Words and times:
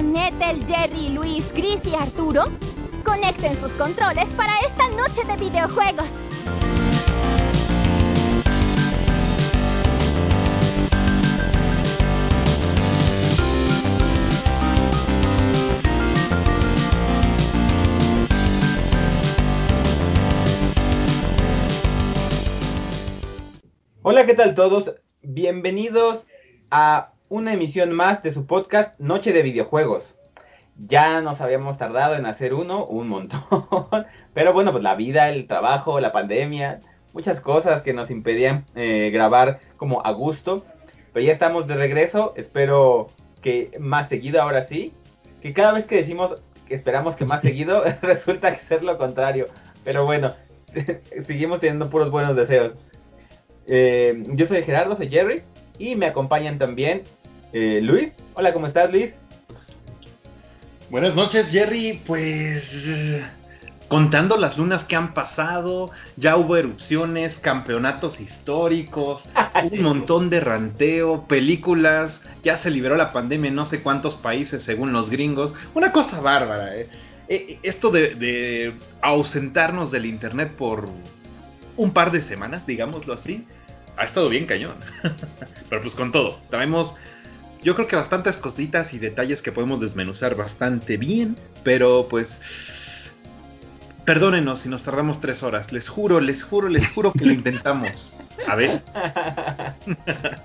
con 0.00 0.66
Jerry, 0.66 1.10
Luis, 1.10 1.44
Chris 1.52 1.78
y 1.84 1.94
Arturo? 1.94 2.44
Conecten 3.04 3.60
sus 3.60 3.70
controles 3.72 4.26
para 4.34 4.58
esta 4.60 4.88
noche 4.88 5.22
de 5.26 5.36
videojuegos. 5.36 6.08
Hola, 24.02 24.24
¿qué 24.24 24.32
tal 24.32 24.54
todos? 24.54 24.94
Bienvenidos 25.20 26.24
a 26.70 27.12
una 27.30 27.54
emisión 27.54 27.92
más 27.92 28.24
de 28.24 28.32
su 28.32 28.44
podcast 28.44 28.98
Noche 28.98 29.32
de 29.32 29.42
Videojuegos. 29.42 30.02
Ya 30.76 31.20
nos 31.20 31.40
habíamos 31.40 31.78
tardado 31.78 32.16
en 32.16 32.26
hacer 32.26 32.52
uno, 32.52 32.84
un 32.84 33.08
montón. 33.08 33.40
Pero 34.34 34.52
bueno, 34.52 34.72
pues 34.72 34.82
la 34.82 34.96
vida, 34.96 35.30
el 35.30 35.46
trabajo, 35.46 36.00
la 36.00 36.10
pandemia, 36.10 36.80
muchas 37.12 37.40
cosas 37.40 37.82
que 37.82 37.92
nos 37.92 38.10
impedían 38.10 38.64
eh, 38.74 39.10
grabar 39.12 39.60
como 39.76 40.04
a 40.04 40.10
gusto. 40.10 40.64
Pero 41.12 41.24
ya 41.24 41.32
estamos 41.32 41.68
de 41.68 41.76
regreso. 41.76 42.34
Espero 42.36 43.10
que 43.42 43.70
más 43.78 44.08
seguido 44.08 44.42
ahora 44.42 44.66
sí. 44.66 44.92
Que 45.40 45.52
cada 45.52 45.72
vez 45.72 45.86
que 45.86 45.96
decimos 45.96 46.34
que 46.66 46.74
esperamos 46.74 47.14
que 47.14 47.26
más 47.26 47.42
seguido, 47.42 47.84
resulta 48.02 48.58
que 48.58 48.66
ser 48.66 48.82
lo 48.82 48.98
contrario. 48.98 49.46
Pero 49.84 50.04
bueno, 50.04 50.32
seguimos 51.28 51.60
teniendo 51.60 51.90
puros 51.90 52.10
buenos 52.10 52.34
deseos. 52.34 52.72
Eh, 53.68 54.20
yo 54.30 54.46
soy 54.46 54.64
Gerardo, 54.64 54.96
soy 54.96 55.08
Jerry. 55.08 55.42
Y 55.78 55.94
me 55.94 56.06
acompañan 56.06 56.58
también 56.58 57.04
eh, 57.52 57.80
Luis. 57.82 58.12
Hola, 58.34 58.52
¿cómo 58.52 58.66
estás, 58.66 58.90
Luis? 58.90 59.14
Buenas 60.90 61.14
noches, 61.14 61.50
Jerry. 61.50 62.02
Pues 62.06 62.64
contando 63.88 64.36
las 64.36 64.56
lunas 64.56 64.84
que 64.84 64.94
han 64.94 65.14
pasado, 65.14 65.90
ya 66.16 66.36
hubo 66.36 66.56
erupciones, 66.56 67.36
campeonatos 67.38 68.20
históricos, 68.20 69.28
un 69.72 69.82
montón 69.82 70.30
de 70.30 70.38
ranteo, 70.38 71.26
películas, 71.26 72.20
ya 72.44 72.58
se 72.58 72.70
liberó 72.70 72.96
la 72.96 73.12
pandemia 73.12 73.48
en 73.48 73.56
no 73.56 73.66
sé 73.66 73.82
cuántos 73.82 74.14
países 74.14 74.62
según 74.62 74.92
los 74.92 75.10
gringos. 75.10 75.52
Una 75.74 75.90
cosa 75.90 76.20
bárbara, 76.20 76.76
¿eh? 76.76 76.88
Eh, 77.28 77.58
Esto 77.64 77.90
de, 77.90 78.14
de 78.14 78.74
ausentarnos 79.02 79.90
del 79.90 80.06
internet 80.06 80.52
por 80.56 80.88
un 81.76 81.92
par 81.92 82.12
de 82.12 82.20
semanas, 82.20 82.66
digámoslo 82.66 83.14
así, 83.14 83.44
ha 83.96 84.04
estado 84.04 84.28
bien 84.28 84.46
cañón. 84.46 84.76
Pero 85.68 85.82
pues 85.82 85.94
con 85.94 86.12
todo, 86.12 86.38
tenemos 86.48 86.94
yo 87.62 87.74
creo 87.74 87.86
que 87.88 87.96
bastantes 87.96 88.36
cositas 88.36 88.92
y 88.94 88.98
detalles 88.98 89.42
que 89.42 89.52
podemos 89.52 89.80
desmenuzar 89.80 90.34
bastante 90.34 90.96
bien, 90.96 91.36
pero 91.62 92.06
pues 92.08 92.30
perdónenos 94.04 94.60
si 94.60 94.68
nos 94.68 94.82
tardamos 94.82 95.20
tres 95.20 95.42
horas, 95.42 95.72
les 95.72 95.88
juro, 95.88 96.20
les 96.20 96.42
juro, 96.42 96.68
les 96.68 96.88
juro 96.88 97.12
que 97.12 97.24
lo 97.24 97.32
intentamos. 97.32 98.12
A 98.48 98.56
ver. 98.56 98.82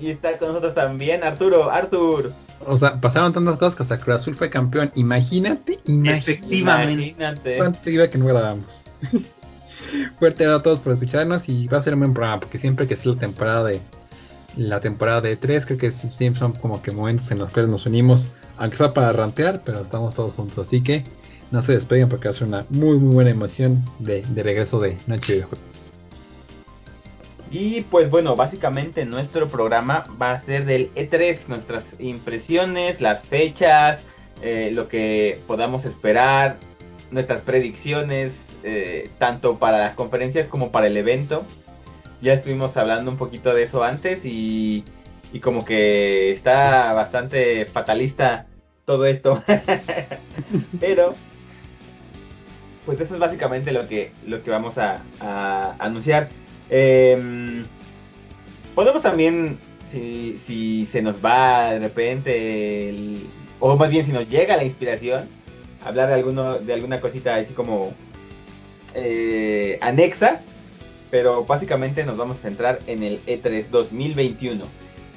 y 0.00 0.10
está 0.10 0.36
con 0.38 0.48
nosotros 0.48 0.74
también 0.74 1.22
Arturo, 1.22 1.70
Artur. 1.70 2.32
O 2.66 2.76
sea, 2.76 3.00
pasaron 3.00 3.32
tantas 3.32 3.56
cosas 3.58 3.76
que 3.76 3.82
hasta 3.84 4.00
Cruz 4.00 4.16
Azul 4.16 4.34
fue 4.34 4.50
campeón. 4.50 4.90
Imagínate, 4.96 5.78
imagínate. 5.86 6.32
Efectivamente. 6.32 6.92
Imagínate. 6.92 7.56
¿Cuánto 7.56 7.90
iba 7.90 8.08
que 8.08 8.18
no 8.18 8.26
grabamos? 8.26 8.84
Fuerte 10.18 10.44
a 10.44 10.60
todos 10.60 10.80
por 10.80 10.94
escucharnos 10.94 11.48
y 11.48 11.68
va 11.68 11.78
a 11.78 11.82
ser 11.82 11.94
un 11.94 12.00
buen 12.00 12.12
programa 12.12 12.40
porque 12.40 12.58
siempre 12.58 12.88
que 12.88 12.94
es 12.94 13.06
la 13.06 13.16
temporada 13.16 13.64
de 13.64 13.80
la 14.58 14.80
temporada 14.80 15.20
de 15.20 15.36
3 15.36 15.64
creo 15.64 15.78
que 15.78 15.92
son 16.34 16.52
como 16.54 16.82
que 16.82 16.90
momentos 16.90 17.30
en 17.30 17.38
los 17.38 17.50
cuales 17.50 17.70
nos 17.70 17.86
unimos, 17.86 18.28
aunque 18.58 18.76
sea 18.76 18.92
para 18.92 19.12
rantear, 19.12 19.62
pero 19.64 19.80
estamos 19.80 20.14
todos 20.14 20.34
juntos, 20.34 20.66
así 20.66 20.82
que 20.82 21.04
no 21.50 21.62
se 21.62 21.72
despeguen 21.72 22.08
porque 22.08 22.32
ser 22.34 22.48
una 22.48 22.66
muy 22.68 22.98
muy 22.98 23.14
buena 23.14 23.30
emoción 23.30 23.84
de, 24.00 24.22
de 24.22 24.42
regreso 24.42 24.80
de 24.80 24.98
Noche 25.06 25.36
de 25.36 25.42
Juegos. 25.42 25.92
Y 27.50 27.82
pues 27.82 28.10
bueno, 28.10 28.36
básicamente 28.36 29.06
nuestro 29.06 29.48
programa 29.48 30.04
va 30.20 30.32
a 30.32 30.42
ser 30.42 30.66
del 30.66 30.92
E3, 30.94 31.38
nuestras 31.46 31.84
impresiones, 31.98 33.00
las 33.00 33.22
fechas, 33.28 34.00
eh, 34.42 34.70
lo 34.72 34.88
que 34.88 35.40
podamos 35.46 35.84
esperar, 35.86 36.56
nuestras 37.10 37.40
predicciones, 37.42 38.32
eh, 38.64 39.08
tanto 39.18 39.58
para 39.58 39.78
las 39.78 39.94
conferencias 39.94 40.48
como 40.48 40.70
para 40.70 40.88
el 40.88 40.96
evento. 40.96 41.46
Ya 42.20 42.32
estuvimos 42.34 42.76
hablando 42.76 43.10
un 43.10 43.16
poquito 43.16 43.54
de 43.54 43.64
eso 43.64 43.84
antes 43.84 44.24
y, 44.24 44.84
y 45.32 45.40
como 45.40 45.64
que 45.64 46.32
está 46.32 46.92
bastante 46.92 47.66
fatalista 47.66 48.46
todo 48.84 49.06
esto. 49.06 49.42
Pero, 50.80 51.14
pues 52.86 53.00
eso 53.00 53.14
es 53.14 53.20
básicamente 53.20 53.70
lo 53.70 53.86
que, 53.86 54.12
lo 54.26 54.42
que 54.42 54.50
vamos 54.50 54.76
a, 54.78 55.02
anunciar. 55.78 56.28
Eh, 56.70 57.64
podemos 58.74 59.02
también, 59.02 59.58
si, 59.92 60.40
si 60.46 60.88
se 60.90 61.02
nos 61.02 61.24
va 61.24 61.72
de 61.72 61.78
repente, 61.80 63.20
o 63.60 63.76
más 63.76 63.90
bien 63.90 64.06
si 64.06 64.12
nos 64.12 64.28
llega 64.28 64.56
la 64.56 64.64
inspiración, 64.64 65.28
hablar 65.84 66.08
de, 66.08 66.14
alguno, 66.14 66.58
de 66.58 66.72
alguna 66.72 67.00
cosita 67.00 67.36
así 67.36 67.52
como 67.52 67.92
eh, 68.94 69.78
anexa, 69.80 70.40
pero 71.10 71.44
básicamente 71.44 72.04
nos 72.04 72.16
vamos 72.16 72.38
a 72.38 72.42
centrar 72.42 72.80
en 72.86 73.02
el 73.02 73.20
E 73.26 73.40
E3 73.42 73.68
2021, 73.70 74.64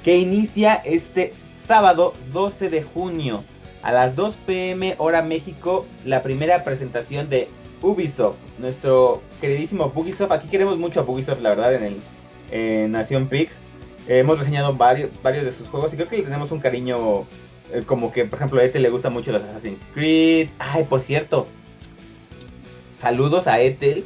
que 0.04 0.16
inicia 0.18 0.74
este 0.74 1.32
sábado 1.66 2.14
12 2.32 2.70
de 2.70 2.82
junio 2.82 3.44
a 3.82 3.92
las 3.92 4.14
2 4.16 4.34
pm 4.46 4.94
hora 4.98 5.22
México, 5.22 5.86
la 6.04 6.22
primera 6.22 6.64
presentación 6.64 7.28
de 7.28 7.48
Ubisoft, 7.82 8.36
nuestro 8.58 9.22
queridísimo 9.40 9.92
Ubisoft. 9.94 10.30
Aquí 10.30 10.48
queremos 10.48 10.78
mucho 10.78 11.00
a 11.00 11.02
Ubisoft, 11.02 11.40
la 11.40 11.50
verdad, 11.50 11.74
en 11.74 12.00
el 12.52 12.92
Nación 12.92 13.28
Pix. 13.28 13.50
Eh, 14.08 14.18
hemos 14.18 14.38
reseñado 14.38 14.74
varios, 14.74 15.10
varios 15.22 15.44
de 15.44 15.52
sus 15.52 15.68
juegos 15.68 15.92
y 15.92 15.96
creo 15.96 16.08
que 16.08 16.18
le 16.18 16.24
tenemos 16.24 16.50
un 16.50 16.60
cariño 16.60 17.26
eh, 17.72 17.82
como 17.86 18.12
que, 18.12 18.24
por 18.24 18.38
ejemplo, 18.38 18.60
a 18.60 18.64
este 18.64 18.78
le 18.78 18.90
gusta 18.90 19.10
mucho 19.10 19.32
los 19.32 19.42
Assassin's 19.42 19.78
Creed. 19.94 20.48
Ay, 20.58 20.84
por 20.84 21.02
cierto, 21.02 21.46
saludos 23.00 23.46
a 23.46 23.60
Ethel 23.60 24.04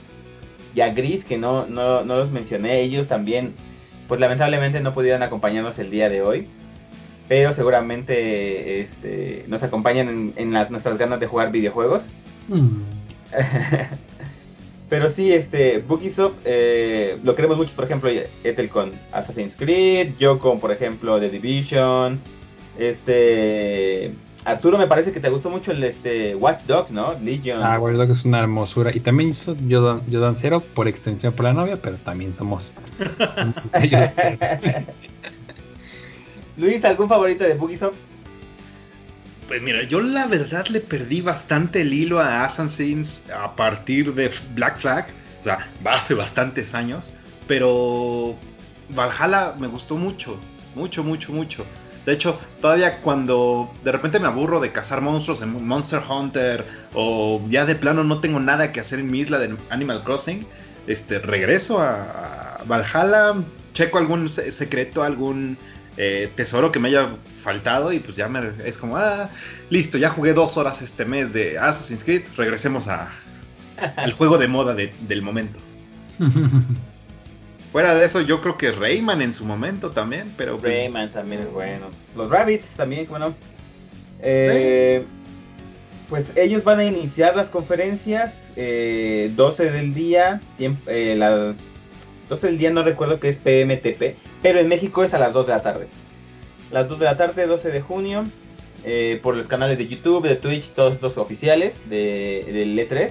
y 0.76 0.82
a 0.82 0.92
Gris, 0.92 1.24
que 1.24 1.38
no, 1.38 1.66
no, 1.66 2.04
no 2.04 2.16
los 2.16 2.30
mencioné. 2.30 2.82
Ellos 2.82 3.08
también, 3.08 3.54
pues 4.08 4.20
lamentablemente 4.20 4.78
no 4.80 4.92
pudieron 4.92 5.22
acompañarnos 5.22 5.78
el 5.78 5.90
día 5.90 6.10
de 6.10 6.20
hoy. 6.20 6.48
Pero 7.28 7.54
seguramente 7.54 8.82
este, 8.82 9.44
nos 9.48 9.62
acompañan 9.62 10.08
en, 10.10 10.32
en 10.36 10.52
las, 10.52 10.70
nuestras 10.70 10.98
ganas 10.98 11.18
de 11.18 11.28
jugar 11.28 11.50
videojuegos. 11.50 12.02
Mm. 12.48 12.82
Pero 14.90 15.12
sí, 15.14 15.32
este, 15.32 15.78
Bugisoft 15.78 16.36
eh, 16.44 17.18
lo 17.24 17.34
queremos 17.34 17.56
mucho, 17.56 17.74
por 17.74 17.86
ejemplo, 17.86 18.10
Ethel 18.44 18.68
con 18.68 18.92
Assassin's 19.12 19.56
Creed, 19.56 20.12
yo 20.18 20.38
con, 20.38 20.60
por 20.60 20.70
ejemplo, 20.72 21.18
The 21.18 21.30
Division, 21.30 22.20
este, 22.78 24.12
Arturo 24.46 24.78
me 24.78 24.86
parece 24.86 25.10
que 25.10 25.18
te 25.18 25.28
gustó 25.28 25.50
mucho 25.50 25.72
el 25.72 25.82
este 25.82 26.36
Watch 26.36 26.66
Dogs, 26.66 26.92
¿no? 26.92 27.18
Legion. 27.18 27.60
Ah, 27.64 27.80
Watch 27.80 27.96
Dogs 27.96 28.20
es 28.20 28.24
una 28.24 28.38
hermosura. 28.38 28.94
Y 28.94 29.00
también 29.00 29.30
hizo 29.30 29.56
Yodan, 29.66 30.06
Yodan 30.06 30.36
Zero 30.36 30.60
por 30.60 30.86
extensión 30.86 31.32
por 31.32 31.46
la 31.46 31.52
novia, 31.52 31.82
pero 31.82 31.96
también 31.96 32.32
somos. 32.36 32.72
Luis, 36.56 36.84
¿algún 36.84 37.08
favorito 37.08 37.42
de 37.42 37.54
Bugisoft? 37.54 37.96
Pues 39.48 39.60
mira, 39.62 39.82
yo 39.82 40.00
la 40.00 40.28
verdad 40.28 40.68
le 40.68 40.78
perdí 40.78 41.22
bastante 41.22 41.80
el 41.80 41.92
hilo 41.92 42.20
a 42.20 42.44
Assassins 42.44 43.20
a 43.36 43.56
partir 43.56 44.14
de 44.14 44.30
Black 44.54 44.78
Flag, 44.78 45.06
o 45.40 45.44
sea, 45.44 45.70
hace 45.86 46.14
bastantes 46.14 46.72
años, 46.72 47.12
pero 47.48 48.36
Valhalla 48.90 49.54
me 49.58 49.66
gustó 49.66 49.96
mucho, 49.96 50.38
mucho, 50.76 51.02
mucho, 51.02 51.32
mucho. 51.32 51.64
De 52.06 52.12
hecho, 52.12 52.38
todavía 52.62 53.00
cuando 53.00 53.70
de 53.84 53.90
repente 53.92 54.20
me 54.20 54.28
aburro 54.28 54.60
de 54.60 54.70
cazar 54.72 55.00
monstruos 55.00 55.42
en 55.42 55.66
Monster 55.66 56.00
Hunter 56.08 56.64
o 56.94 57.42
ya 57.50 57.66
de 57.66 57.74
plano 57.74 58.04
no 58.04 58.20
tengo 58.20 58.38
nada 58.40 58.72
que 58.72 58.78
hacer 58.80 59.00
en 59.00 59.10
mi 59.10 59.18
isla 59.20 59.38
de 59.38 59.54
Animal 59.70 60.04
Crossing, 60.04 60.46
este 60.86 61.18
regreso 61.18 61.80
a, 61.80 62.62
Valhalla, 62.66 63.34
checo 63.74 63.98
algún 63.98 64.28
se- 64.28 64.52
secreto, 64.52 65.02
algún 65.02 65.58
eh, 65.96 66.30
tesoro 66.36 66.70
que 66.72 66.78
me 66.78 66.88
haya 66.88 67.08
faltado 67.42 67.92
y 67.92 67.98
pues 68.00 68.16
ya 68.16 68.28
me, 68.28 68.40
es 68.64 68.76
como, 68.78 68.96
ah, 68.96 69.28
listo, 69.70 69.98
ya 69.98 70.10
jugué 70.10 70.32
dos 70.32 70.56
horas 70.56 70.80
este 70.82 71.04
mes 71.04 71.32
de 71.32 71.58
Assassin's 71.58 72.02
Creed, 72.04 72.22
regresemos 72.36 72.86
a, 72.88 73.10
al 73.96 74.12
juego 74.12 74.38
de 74.38 74.46
moda 74.48 74.74
de- 74.74 74.92
del 75.08 75.22
momento. 75.22 75.58
Fuera 77.76 77.94
de 77.94 78.06
eso, 78.06 78.22
yo 78.22 78.40
creo 78.40 78.56
que 78.56 78.72
Rayman 78.72 79.20
en 79.20 79.34
su 79.34 79.44
momento 79.44 79.90
también, 79.90 80.32
pero 80.38 80.56
pues, 80.56 80.72
Rayman 80.74 81.12
también 81.12 81.42
es 81.42 81.52
bueno. 81.52 81.88
Los 82.16 82.30
Rabbits 82.30 82.64
también, 82.74 83.06
bueno. 83.06 83.34
Eh, 84.22 85.04
pues 86.08 86.24
ellos 86.36 86.64
van 86.64 86.80
a 86.80 86.84
iniciar 86.84 87.36
las 87.36 87.50
conferencias 87.50 88.32
eh, 88.56 89.30
12 89.36 89.70
del 89.70 89.92
día. 89.92 90.40
tiemp- 90.58 90.86
eh, 90.86 91.16
la- 91.18 91.54
12 92.30 92.46
del 92.46 92.56
día 92.56 92.70
no 92.70 92.82
recuerdo 92.82 93.20
que 93.20 93.28
es 93.28 93.36
PMTP, 93.36 94.16
pero 94.40 94.58
en 94.58 94.68
México 94.68 95.04
es 95.04 95.12
a 95.12 95.18
las 95.18 95.34
2 95.34 95.46
de 95.46 95.52
la 95.52 95.62
tarde. 95.62 95.88
Las 96.72 96.88
2 96.88 96.98
de 96.98 97.04
la 97.04 97.18
tarde, 97.18 97.46
12 97.46 97.68
de 97.70 97.82
junio. 97.82 98.24
eh, 98.84 99.20
por 99.22 99.36
los 99.36 99.48
canales 99.48 99.76
de 99.76 99.86
YouTube, 99.86 100.26
de 100.26 100.36
Twitch, 100.36 100.70
todos 100.70 100.94
estos 100.94 101.18
oficiales 101.18 101.74
de, 101.90 102.42
del 102.50 102.78
E3. 102.78 103.10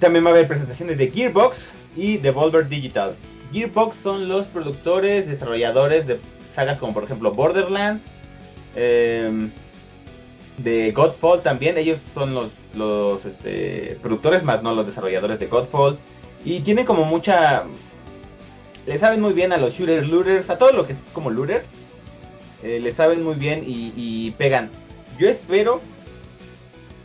También 0.00 0.24
va 0.24 0.30
a 0.30 0.32
haber 0.32 0.48
presentaciones 0.48 0.96
de 0.96 1.10
Gearbox 1.10 1.58
y 1.96 2.18
Devolver 2.18 2.68
Digital. 2.68 3.16
Gearbox 3.52 3.96
son 4.02 4.28
los 4.28 4.46
productores, 4.46 5.28
desarrolladores 5.28 6.06
de 6.06 6.18
sagas 6.54 6.78
como 6.78 6.94
por 6.94 7.04
ejemplo 7.04 7.32
Borderlands, 7.32 8.02
em, 8.74 9.50
de 10.58 10.92
Godfall 10.92 11.42
también. 11.42 11.78
Ellos 11.78 11.98
son 12.14 12.34
los, 12.34 12.50
los 12.74 13.24
este, 13.24 13.98
productores, 14.02 14.42
más 14.42 14.62
no 14.62 14.74
los 14.74 14.86
desarrolladores 14.86 15.38
de 15.38 15.46
Godfall. 15.46 15.98
Y 16.44 16.60
tienen 16.60 16.84
como 16.84 17.04
mucha... 17.04 17.64
Le 18.86 18.98
saben 18.98 19.20
muy 19.20 19.32
bien 19.32 19.52
a 19.52 19.56
los 19.56 19.74
shooters, 19.74 20.06
looters, 20.06 20.50
a 20.50 20.58
todo 20.58 20.72
lo 20.72 20.86
que 20.86 20.92
es 20.92 20.98
como 21.12 21.30
looter. 21.30 21.64
Eh, 22.62 22.80
le 22.80 22.94
saben 22.94 23.22
muy 23.22 23.34
bien 23.34 23.64
y, 23.66 23.92
y 23.96 24.30
pegan. 24.32 24.70
Yo 25.18 25.28
espero 25.28 25.80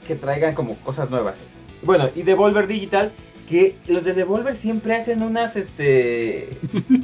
que 0.08 0.16
traigan 0.16 0.56
como 0.56 0.76
cosas 0.78 1.10
nuevas. 1.10 1.36
Bueno, 1.84 2.10
y 2.16 2.24
Devolver 2.24 2.68
Digital, 2.68 3.12
que 3.50 3.76
los 3.88 4.06
de 4.06 4.14
Devolver 4.14 4.58
siempre 4.62 4.96
hacen 4.96 5.24
unas 5.24 5.56
este 5.56 6.50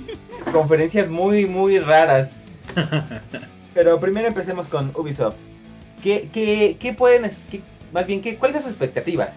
conferencias 0.54 1.10
muy 1.10 1.46
muy 1.46 1.80
raras. 1.80 2.30
Pero 3.74 4.00
primero 4.00 4.28
empecemos 4.28 4.68
con 4.68 4.92
Ubisoft. 4.96 5.36
¿Qué, 6.04 6.30
qué, 6.34 6.78
qué 6.80 6.94
pueden, 6.94 7.30
qué- 7.52 7.62
más 7.92 8.06
bien, 8.08 8.22
qué, 8.22 8.38
cuáles 8.38 8.56
son 8.56 8.64
sus 8.64 8.72
expectativas 8.72 9.30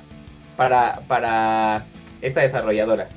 para, 0.57 1.01
para 1.09 1.87
esta 2.21 2.43
desarrolladora? 2.43 3.09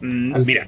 Mm, 0.00 0.44
Mira, 0.44 0.66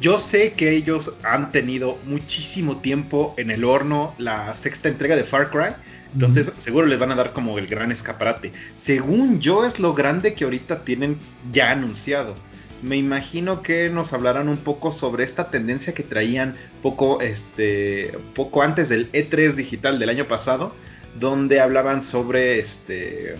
yo 0.00 0.20
sé 0.30 0.52
que 0.54 0.70
ellos 0.70 1.12
han 1.24 1.52
tenido 1.52 1.98
muchísimo 2.06 2.78
tiempo 2.78 3.34
en 3.36 3.50
el 3.50 3.64
horno 3.64 4.14
la 4.18 4.54
sexta 4.62 4.88
entrega 4.88 5.16
de 5.16 5.24
Far 5.24 5.50
Cry. 5.50 5.74
Entonces, 6.14 6.50
seguro 6.58 6.86
les 6.86 6.98
van 6.98 7.10
a 7.10 7.16
dar 7.16 7.32
como 7.32 7.58
el 7.58 7.66
gran 7.66 7.90
escaparate. 7.90 8.52
Según 8.86 9.40
yo, 9.40 9.64
es 9.64 9.80
lo 9.80 9.94
grande 9.94 10.34
que 10.34 10.44
ahorita 10.44 10.84
tienen 10.84 11.18
ya 11.52 11.72
anunciado. 11.72 12.36
Me 12.82 12.96
imagino 12.96 13.62
que 13.62 13.90
nos 13.90 14.12
hablarán 14.12 14.48
un 14.48 14.58
poco 14.58 14.92
sobre 14.92 15.24
esta 15.24 15.50
tendencia 15.50 15.92
que 15.92 16.02
traían 16.02 16.54
poco, 16.82 17.20
este, 17.20 18.12
poco 18.34 18.62
antes 18.62 18.88
del 18.88 19.10
E3 19.10 19.54
digital 19.54 19.98
del 19.98 20.10
año 20.10 20.28
pasado, 20.28 20.74
donde 21.18 21.60
hablaban 21.60 22.04
sobre, 22.04 22.60
este, 22.60 23.36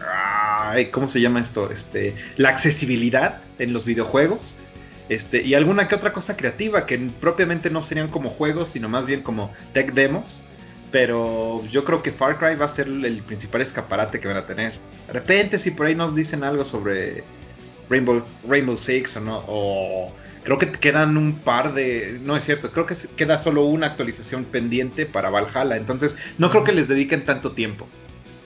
ay, 0.00 0.86
¿cómo 0.86 1.08
se 1.08 1.20
llama 1.20 1.40
esto? 1.40 1.70
Este, 1.70 2.16
la 2.36 2.50
accesibilidad 2.50 3.42
en 3.58 3.72
los 3.72 3.84
videojuegos. 3.84 4.56
Este, 5.08 5.42
y 5.42 5.54
alguna 5.54 5.86
que 5.86 5.94
otra 5.94 6.12
cosa 6.12 6.36
creativa 6.36 6.84
que 6.84 6.98
propiamente 7.20 7.70
no 7.70 7.82
serían 7.82 8.08
como 8.08 8.30
juegos, 8.30 8.70
sino 8.70 8.88
más 8.88 9.06
bien 9.06 9.22
como 9.22 9.52
tech 9.72 9.92
demos. 9.92 10.42
Pero 10.90 11.64
yo 11.66 11.84
creo 11.84 12.02
que 12.02 12.12
Far 12.12 12.38
Cry 12.38 12.54
va 12.54 12.66
a 12.66 12.74
ser 12.74 12.86
el 12.86 13.22
principal 13.22 13.62
escaparate 13.62 14.20
que 14.20 14.28
van 14.28 14.36
a 14.36 14.46
tener. 14.46 14.74
De 15.06 15.12
repente, 15.12 15.58
si 15.58 15.72
por 15.72 15.86
ahí 15.86 15.94
nos 15.94 16.14
dicen 16.14 16.44
algo 16.44 16.64
sobre 16.64 17.24
Rainbow, 17.90 18.24
Rainbow 18.48 18.76
Six 18.76 19.16
o 19.16 19.20
no, 19.20 19.44
o 19.46 20.12
creo 20.44 20.58
que 20.58 20.70
quedan 20.72 21.16
un 21.16 21.40
par 21.40 21.74
de. 21.74 22.20
No 22.22 22.36
es 22.36 22.44
cierto, 22.44 22.70
creo 22.70 22.86
que 22.86 22.96
queda 23.16 23.38
solo 23.38 23.64
una 23.64 23.88
actualización 23.88 24.44
pendiente 24.44 25.06
para 25.06 25.28
Valhalla. 25.28 25.76
Entonces, 25.76 26.14
no 26.38 26.50
creo 26.50 26.64
que 26.64 26.72
les 26.72 26.88
dediquen 26.88 27.24
tanto 27.24 27.52
tiempo. 27.52 27.88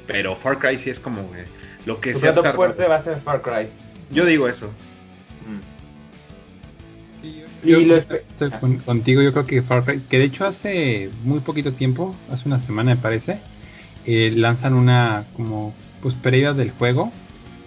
Pero 0.06 0.34
Far 0.37 0.58
Cry 0.58 0.78
sí 0.78 0.90
es 0.90 0.98
como 0.98 1.31
que 1.31 1.44
lo 1.84 2.00
que 2.00 2.14
se 2.14 2.26
ha 2.26 2.34
tardado. 2.34 2.56
fuerte 2.56 2.87
va 2.87 2.96
a 2.96 3.04
ser 3.04 3.20
Far 3.20 3.42
Cry. 3.42 3.69
Yo 4.10 4.25
digo 4.25 4.48
eso. 4.48 4.72
Yo 7.65 7.79
Y 7.81 7.85
espe- 7.91 8.59
con- 8.61 8.79
contigo, 8.79 9.23
yo 9.23 9.33
creo 9.33 9.47
que 9.47 9.62
Far 9.62 9.85
Cry, 9.85 10.01
que 10.09 10.19
de 10.19 10.25
hecho 10.25 10.47
hace 10.47 11.11
muy 11.25 11.41
poquito 11.41 11.73
tiempo, 11.73 12.15
hace 12.31 12.49
una 12.49 12.61
semana 12.67 12.95
me 12.95 13.01
parece, 13.01 13.39
eh, 14.07 14.33
lanzan 14.35 14.75
una 14.75 15.25
como 15.37 15.75
pues 16.03 16.15
previa 16.15 16.55
del 16.55 16.71
juego, 16.71 17.12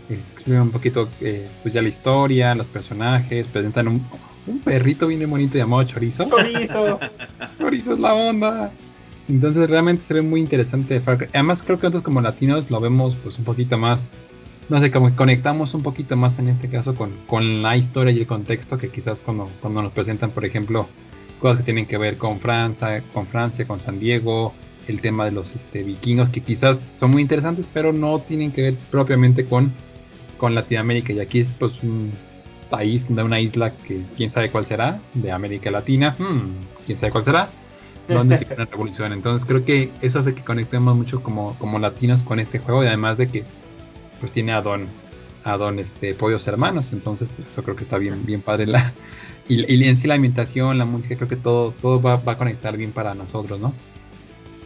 eh, 0.10 0.20
explican 0.34 0.64
un 0.64 0.72
poquito 0.72 1.10
eh, 1.22 1.48
pues 1.62 1.74
ya 1.74 1.82
la 1.82 1.90
historia, 1.90 2.56
los 2.56 2.68
personajes, 2.68 3.46
presentan 3.48 3.88
un, 3.88 4.06
un 4.48 4.60
perrito 4.60 5.06
bien 5.08 5.30
bonito 5.30 5.58
llamado 5.58 5.84
Chorizo. 5.84 6.26
Chorizo. 6.28 7.00
Chorizo 7.60 7.94
es 7.94 8.00
la 8.00 8.14
onda. 8.16 8.72
Entonces 9.30 9.70
realmente 9.70 10.04
se 10.08 10.16
ve 10.16 10.22
muy 10.22 10.42
interesante 10.42 11.00
Far 11.02 11.18
Cry. 11.18 11.28
Además 11.34 11.62
creo 11.64 11.78
que 11.78 11.84
nosotros 11.84 12.04
como 12.04 12.20
latinos 12.20 12.70
lo 12.72 12.80
vemos 12.82 13.16
pues 13.24 13.38
un 13.38 13.46
poquito 13.46 13.78
más, 13.78 14.00
no 14.70 14.80
sé, 14.80 14.92
como 14.92 15.10
que 15.10 15.16
conectamos 15.16 15.74
un 15.74 15.84
poquito 15.84 16.16
más 16.16 16.38
en 16.40 16.50
este 16.50 16.70
caso 16.70 16.96
con, 16.96 17.12
con 17.28 17.62
la 17.62 17.78
historia 17.78 18.14
y 18.14 18.20
el 18.20 18.28
contexto 18.28 18.78
que 18.78 18.90
quizás 18.90 19.20
cuando, 19.20 19.50
cuando 19.62 19.82
nos 19.82 19.92
presentan, 19.92 20.32
por 20.32 20.46
ejemplo, 20.46 20.88
cosas 21.40 21.58
que 21.58 21.64
tienen 21.64 21.86
que 21.86 21.98
ver 21.98 22.18
con 22.18 22.40
Francia, 22.40 23.04
con 23.14 23.28
Francia, 23.28 23.66
con 23.66 23.80
San 23.80 24.00
Diego, 24.00 24.54
el 24.88 25.02
tema 25.02 25.26
de 25.26 25.32
los 25.32 25.54
este, 25.56 25.84
vikingos 25.84 26.30
que 26.30 26.42
quizás 26.42 26.78
son 27.00 27.12
muy 27.12 27.22
interesantes, 27.22 27.68
pero 27.74 27.94
no 27.94 28.20
tienen 28.20 28.52
que 28.52 28.62
ver 28.62 28.76
propiamente 28.92 29.46
con, 29.46 29.74
con 30.38 30.56
Latinoamérica. 30.56 31.14
Y 31.14 31.20
aquí 31.20 31.40
es 31.40 31.48
pues 31.60 31.72
un 31.84 32.12
país, 32.70 33.06
una 33.10 33.40
isla 33.40 33.72
que 33.72 34.02
quién 34.18 34.32
sabe 34.32 34.52
cuál 34.52 34.66
será, 34.66 35.00
de 35.14 35.32
América 35.32 35.70
Latina, 35.72 36.16
hmm, 36.18 36.86
quién 36.86 37.00
sabe 37.00 37.12
cuál 37.12 37.26
será, 37.26 37.50
donde 38.08 38.38
se 38.38 38.54
una 38.54 38.66
revolución. 38.66 39.14
Entonces 39.14 39.48
creo 39.48 39.64
que 39.64 39.92
eso 40.02 40.20
hace 40.20 40.34
que 40.34 40.44
conectemos 40.44 40.96
mucho 40.96 41.22
como, 41.22 41.58
como 41.60 41.80
latinos 41.80 42.24
con 42.24 42.40
este 42.40 42.60
juego 42.60 42.84
y 42.84 42.88
además 42.88 43.18
de 43.18 43.28
que 43.28 43.44
pues 44.24 44.32
tiene 44.32 44.54
a 44.54 44.62
Don, 44.62 44.88
a 45.44 45.58
Don 45.58 45.80
este, 45.80 46.14
Pollos 46.14 46.48
Hermanos, 46.48 46.94
entonces 46.94 47.28
pues 47.36 47.46
eso 47.46 47.62
creo 47.62 47.76
que 47.76 47.84
está 47.84 47.98
bien, 47.98 48.26
bien 48.26 48.42
padre 48.42 48.68
la, 48.68 48.94
y, 49.50 49.70
y 49.70 49.84
en 49.84 49.98
sí 49.98 50.08
la 50.08 50.16
ambientación, 50.16 50.78
la 50.78 50.86
música, 50.86 51.18
creo 51.18 51.28
que 51.28 51.36
todo, 51.36 51.72
todo 51.82 52.02
va, 52.02 52.16
va 52.16 52.32
a 52.32 52.38
conectar 52.38 52.78
bien 52.78 52.94
para 52.94 53.14
nosotros, 53.14 53.60
¿no? 53.60 53.74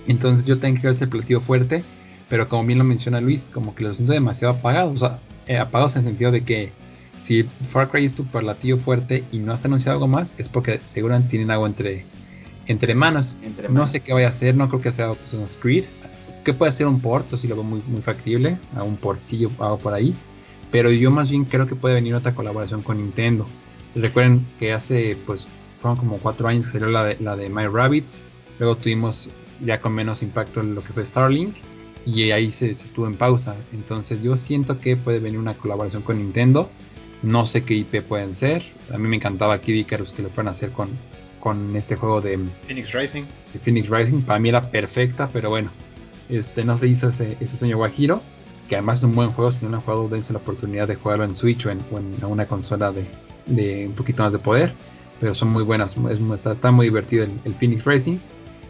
Entonces 0.07 0.45
yo 0.45 0.59
tengo 0.59 0.80
que 0.80 0.86
ver 0.86 0.95
ese 0.95 1.07
platillo 1.07 1.42
fuerte, 1.42 1.83
pero 2.30 2.48
como 2.48 2.68
bien 2.68 2.77
lo 2.77 2.86
menciona 2.86 3.19
Luis, 3.19 3.42
como 3.51 3.74
que 3.74 3.83
los 3.83 3.98
siento 3.98 4.13
demasiado 4.13 4.54
apagados, 4.54 4.95
o 4.95 5.00
sea, 5.00 5.19
eh, 5.48 5.57
apagados 5.57 5.95
en 5.95 6.04
el 6.04 6.09
sentido 6.09 6.31
de 6.31 6.44
que 6.44 6.71
si 7.25 7.44
Far 7.71 7.89
Cry 7.89 8.06
es 8.06 8.13
tu 8.13 8.25
platillo 8.25 8.77
fuerte 8.77 9.24
y 9.31 9.39
no 9.39 9.56
está 9.56 9.68
anunciado 9.68 9.95
algo 9.95 10.07
más, 10.07 10.30
es 10.38 10.50
porque 10.50 10.81
seguramente 10.94 11.31
tienen 11.31 11.50
algo 11.50 11.65
entre, 11.65 12.06
entre 12.68 12.94
manos. 12.94 13.38
Entre 13.42 13.68
No 13.69 13.74
manos. 13.74 13.89
sé 13.89 14.01
qué 14.01 14.13
vaya 14.13 14.27
a 14.27 14.30
hacer, 14.30 14.56
no 14.56 14.69
creo 14.69 14.81
que 14.81 14.92
sea 14.92 15.09
Assassin's 15.09 15.57
Creed. 15.59 15.86
Que 16.48 16.54
puede 16.54 16.72
ser 16.72 16.88
un 16.88 17.02
port, 17.02 17.36
si 17.36 17.46
lo 17.46 17.56
veo 17.56 17.66
muy, 17.66 17.82
muy 17.88 18.02
factible, 18.02 18.58
a 18.74 18.82
un 18.82 18.96
portcillo 18.96 19.52
algo 19.60 19.80
por 19.80 19.94
ahí. 19.94 20.16
Pero 20.72 20.90
yo 20.94 21.12
más 21.12 21.30
bien 21.30 21.44
creo 21.44 21.68
que 21.68 21.76
puede 21.76 21.95
venir 21.95 22.16
otra 22.16 22.36
colaboración 22.36 22.83
con 22.83 23.00
Nintendo. 23.00 23.45
Recuerden 23.94 24.48
que 24.57 24.71
hace, 24.71 25.18
pues, 25.26 25.45
fueron 25.81 25.98
como 25.98 26.19
cuatro 26.19 26.48
años 26.48 26.68
que 26.68 26.71
salió 26.71 26.88
la 26.88 27.04
de, 27.04 27.18
la 27.19 27.36
de 27.36 27.50
My 27.50 27.68
Rabbits. 27.68 28.14
Luego 28.60 28.78
tuvimos 28.78 29.30
ya 29.62 29.81
con 29.81 29.92
menos 29.92 30.24
impacto 30.24 30.64
lo 30.64 30.81
que 30.86 30.94
fue 30.94 31.04
Starlink. 31.04 31.54
Y 32.06 32.31
ahí 32.31 32.54
se, 32.54 32.76
se 32.76 32.86
estuvo 32.86 33.07
en 33.07 33.16
pausa. 33.16 33.57
Entonces 33.74 34.24
yo 34.24 34.38
siento 34.38 34.80
que 34.80 34.95
puede 34.95 35.19
venir 35.19 35.40
una 35.40 35.56
colaboración 35.56 36.02
con 36.02 36.18
Nintendo. 36.18 36.69
No 37.24 37.45
sé 37.45 37.64
qué 37.64 37.74
IP 37.74 38.04
pueden 38.04 38.38
ser. 38.38 38.64
A 38.94 38.98
mí 38.98 39.10
me 39.10 39.18
encantaba 39.18 39.60
Kid 39.60 39.76
Icarus 39.76 40.14
que 40.14 40.21
lo 40.21 40.30
fueran 40.30 40.54
a 40.54 40.56
hacer 40.56 40.71
con, 40.71 40.92
con 41.42 41.76
este 41.76 41.98
juego 41.98 42.21
de, 42.21 42.40
Phoenix 42.68 42.94
Rising. 42.94 43.26
de 43.52 43.60
Phoenix 43.60 43.90
Rising. 43.90 44.21
Para 44.21 44.40
mí 44.40 44.48
era 44.48 44.71
perfecta, 44.71 45.30
pero 45.33 45.50
bueno, 45.50 45.71
este 46.30 46.64
no 46.64 46.78
se 46.78 46.88
hizo 46.88 47.10
ese, 47.10 47.38
ese 47.40 47.57
sueño 47.57 47.78
guajiro. 47.78 48.22
Que 48.69 48.76
además 48.76 49.00
es 49.00 49.06
un 49.06 49.16
buen 49.16 49.31
juego. 49.31 49.52
Si 49.52 49.64
no 49.64 49.72
lo 49.72 49.78
han 49.78 49.84
jugado, 49.84 50.10
dense 50.10 50.34
la 50.34 50.40
oportunidad 50.40 50.88
de 50.88 50.96
jugarlo 50.96 51.24
en 51.26 51.36
Switch 51.36 51.66
o 51.66 51.69
en, 51.69 51.81
o 52.22 52.28
una 52.28 52.48
consola 52.48 52.92
de, 52.92 53.88
un 53.88 53.94
poquito 53.94 54.24
más 54.24 54.34
de 54.34 54.40
poder. 54.40 54.74
Pero 55.19 55.34
son 55.36 55.50
muy 55.50 55.64
buenas. 55.64 55.96
Está, 56.46 56.72
muy 56.72 56.88
divertido 56.88 57.24
el, 57.24 57.54
Phoenix 57.56 57.86
Racing. 57.86 58.18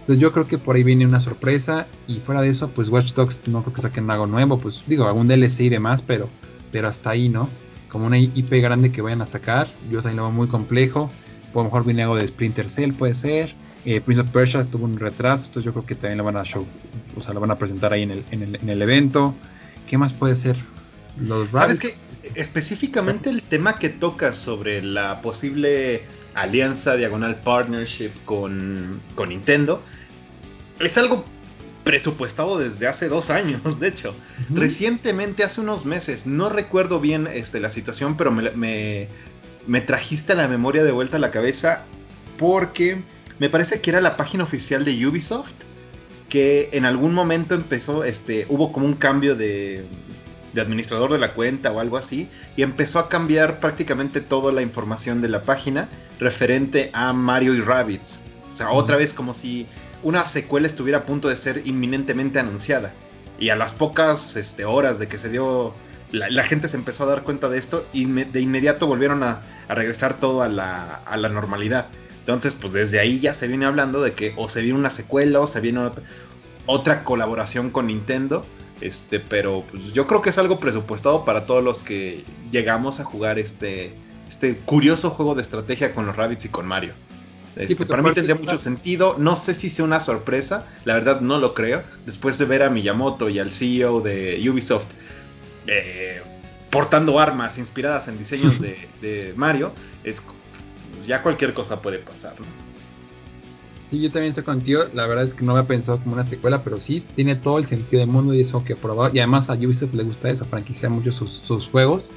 Entonces 0.02 0.22
yo 0.22 0.32
creo 0.32 0.48
que 0.48 0.58
por 0.58 0.76
ahí 0.76 0.84
viene 0.84 1.06
una 1.06 1.20
sorpresa. 1.20 1.88
Y 2.08 2.20
fuera 2.20 2.42
de 2.42 2.50
eso, 2.50 2.70
pues 2.70 2.90
Watch 2.90 3.14
Dogs 3.14 3.42
no 3.48 3.64
creo 3.64 3.74
que 3.74 3.82
saquen 3.82 4.10
algo 4.12 4.28
nuevo. 4.28 4.60
Pues 4.60 4.84
digo, 4.86 5.08
algún 5.08 5.28
DLC 5.28 5.62
y 5.62 5.70
demás, 5.70 6.04
pero, 6.06 6.30
pero 6.72 6.88
hasta 6.88 7.10
ahí, 7.10 7.28
¿no? 7.28 7.50
Como 7.90 8.06
una 8.06 8.20
IP 8.20 8.52
grande 8.62 8.92
que 8.92 9.02
vayan 9.02 9.22
a 9.22 9.28
sacar. 9.28 9.68
Yo 9.90 10.02
también 10.02 10.24
lo 10.24 10.32
muy 10.32 10.48
complejo. 10.48 11.10
O 11.54 11.60
a 11.60 11.64
lo 11.64 11.66
mejor 11.66 11.86
viene 11.86 12.04
algo 12.04 12.18
de 12.18 12.28
Splinter 12.28 12.70
Cell, 12.70 12.94
puede 12.94 13.16
ser. 13.16 13.56
Eh, 13.90 14.02
Prince 14.02 14.22
of 14.22 14.32
Persia 14.32 14.66
tuvo 14.66 14.84
un 14.84 15.00
retraso, 15.00 15.46
entonces 15.46 15.64
yo 15.64 15.72
creo 15.72 15.86
que 15.86 15.96
también 15.96 16.18
lo 16.18 16.26
van 16.26 16.36
a 16.36 16.44
show, 16.44 16.68
o 17.16 17.22
sea, 17.22 17.34
lo 17.34 17.40
van 17.40 17.52
a 17.52 17.56
presentar 17.58 17.94
ahí 17.94 18.04
en 18.04 18.12
el, 18.12 18.26
en 18.32 18.44
el, 18.44 18.56
en 18.58 18.68
el 18.68 18.82
evento. 18.82 19.34
¿Qué 19.90 19.98
más 19.98 20.12
puede 20.12 20.36
ser? 20.36 20.58
Los 21.18 21.52
¿Sabes 21.52 21.80
qué? 21.80 21.96
Específicamente 22.36 23.30
el 23.30 23.44
tema 23.44 23.80
que 23.80 23.88
tocas 23.88 24.36
sobre 24.36 24.82
la 24.82 25.22
posible 25.22 26.02
alianza 26.36 26.98
diagonal 26.98 27.38
partnership 27.38 28.12
con, 28.26 29.00
con 29.16 29.30
Nintendo 29.30 29.82
es 30.82 30.98
algo 30.98 31.24
presupuestado 31.86 32.60
desde 32.60 32.90
hace 32.90 33.08
dos 33.08 33.30
años, 33.30 33.80
de 33.80 33.88
hecho. 33.88 34.14
Recientemente, 34.54 35.46
hace 35.46 35.62
unos 35.62 35.86
meses, 35.86 36.26
no 36.26 36.50
recuerdo 36.50 37.00
bien 37.00 37.26
este, 37.26 37.62
la 37.62 37.72
situación, 37.72 38.18
pero 38.18 38.34
me, 38.34 38.52
me, 38.52 39.08
me 39.66 39.80
trajiste 39.80 40.34
a 40.34 40.36
la 40.36 40.50
memoria 40.50 40.84
de 40.84 40.92
vuelta 40.92 41.16
a 41.16 41.22
la 41.22 41.32
cabeza 41.32 41.86
porque 42.38 43.02
me 43.40 43.50
parece 43.50 43.82
que 43.82 43.90
era 43.90 44.02
la 44.02 44.18
página 44.18 44.44
oficial 44.44 44.86
de 44.86 45.06
Ubisoft 45.08 45.52
que 46.30 46.70
en 46.74 46.86
algún 46.86 47.14
momento 47.14 47.56
empezó, 47.56 48.04
este, 48.04 48.46
hubo 48.50 48.74
como 48.74 48.86
un 48.86 48.96
cambio 48.96 49.36
de, 49.36 49.86
de 50.54 50.62
administrador 50.62 51.12
de 51.12 51.20
la 51.20 51.34
cuenta 51.34 51.72
o 51.72 51.80
algo 51.80 51.98
así, 51.98 52.30
y 52.56 52.64
empezó 52.64 53.00
a 53.00 53.10
cambiar 53.10 53.60
prácticamente 53.60 54.22
toda 54.22 54.52
la 54.52 54.62
información 54.62 55.22
de 55.22 55.30
la 55.30 55.44
página 55.44 55.88
referente 56.20 56.90
a 56.94 57.14
Mario 57.14 57.54
y 57.54 57.62
Rabbids. 57.62 58.20
O 58.54 58.56
sea, 58.56 58.72
otra 58.72 58.98
vez 58.98 59.14
como 59.14 59.34
si 59.34 59.68
una 60.04 60.26
secuela 60.26 60.68
estuviera 60.68 61.00
a 61.00 61.06
punto 61.06 61.30
de 61.30 61.38
ser 61.38 61.62
inminentemente 61.66 62.40
anunciada. 62.40 62.94
Y 63.40 63.50
a 63.50 63.56
las 63.56 63.74
pocas 63.74 64.36
este, 64.36 64.66
horas 64.66 64.98
de 64.98 65.08
que 65.08 65.20
se 65.20 65.30
dio, 65.30 65.76
la, 66.12 66.44
gente 66.44 66.70
se 66.70 66.78
empezó 66.78 67.04
a 67.04 67.08
dar 67.08 67.24
cuenta 67.24 67.50
de 67.50 67.60
esto 67.60 67.86
y 67.94 68.06
de 68.06 68.42
inmediato 68.42 68.88
volvieron 68.88 69.22
a, 69.22 69.42
regresar 69.70 70.20
todo 70.20 70.42
a 70.42 70.48
la, 70.48 70.96
a 71.06 71.18
la 71.18 71.30
normalidad. 71.30 71.88
Entonces, 72.28 72.56
pues 72.60 72.74
desde 72.74 73.00
ahí 73.00 73.22
ya 73.22 73.36
se 73.36 73.48
viene 73.48 73.66
hablando 73.66 74.02
de 74.02 74.12
que 74.12 74.34
o 74.36 74.50
se 74.50 74.62
viene 74.62 74.78
una 74.78 74.90
secuela 74.90 75.40
o 75.40 75.48
se 75.48 75.62
viene 75.62 75.90
otra 76.66 77.06
colaboración 77.06 77.70
con 77.70 77.88
Nintendo. 77.88 78.46
Este, 78.82 79.22
pero 79.22 79.64
pues, 79.72 79.94
yo 79.94 80.06
creo 80.08 80.22
que 80.22 80.32
es 80.32 80.38
algo 80.38 80.60
presupuestado 80.60 81.24
para 81.24 81.46
todos 81.46 81.64
los 81.64 81.78
que 81.80 82.26
llegamos 82.52 83.00
a 83.00 83.06
jugar 83.06 83.40
este, 83.40 83.94
este 84.30 84.58
curioso 84.58 85.12
juego 85.12 85.36
de 85.36 85.42
estrategia 85.42 85.96
con 85.96 86.06
los 86.06 86.18
Rabbits 86.18 86.44
y 86.44 86.50
con 86.50 86.68
Mario. 86.68 86.96
Este, 87.56 87.86
para 87.86 88.04
mí 88.04 88.12
tendría 88.14 88.36
mucho 88.36 88.58
sentido. 88.58 89.16
No 89.18 89.38
sé 89.38 89.54
si 89.54 89.70
sea 89.70 89.86
una 89.86 90.02
sorpresa, 90.02 90.66
la 90.84 90.96
verdad 90.96 91.22
no 91.22 91.40
lo 91.40 91.54
creo. 91.54 91.84
Después 92.06 92.38
de 92.38 92.44
ver 92.44 92.62
a 92.62 92.70
Miyamoto 92.70 93.30
y 93.30 93.40
al 93.40 93.52
CEO 93.52 94.02
de 94.02 94.46
Ubisoft 94.50 94.86
eh, 95.66 96.22
portando 96.70 97.20
armas 97.20 97.58
inspiradas 97.58 98.08
en 98.08 98.20
diseños 98.20 98.60
de, 99.02 99.34
Mario, 99.36 99.72
es, 100.04 100.18
ya 101.08 101.24
cualquier 101.24 101.54
cosa 101.54 101.82
puede 101.82 102.00
pasar. 102.00 102.34
¿no? 102.40 102.46
Sí, 103.90 104.02
yo 104.02 104.12
también 104.12 104.32
estoy 104.32 104.44
contigo. 104.44 104.84
La 104.94 105.08
verdad 105.08 105.26
es 105.26 105.34
que 105.34 105.46
no 105.46 105.54
había 105.54 105.68
pensado 105.68 106.00
como 106.00 106.14
una 106.14 106.28
secuela, 106.28 106.64
pero 106.64 106.80
sí 106.80 107.04
tiene 107.16 107.36
todo 107.36 107.58
el 107.58 107.68
sentido 107.68 108.02
del 108.02 108.10
mundo 108.10 108.34
y 108.34 108.42
eso 108.42 108.64
que 108.66 108.76
probar. 108.76 109.16
Y 109.16 109.20
además 109.20 109.50
a 109.50 109.54
Ubisoft 109.54 109.94
le 109.94 110.04
gusta 110.04 110.30
eso, 110.30 110.46
franquiciar 110.46 110.92
mucho 110.92 111.12
sus, 111.12 111.42
sus 111.46 111.68
juegos. 111.68 112.12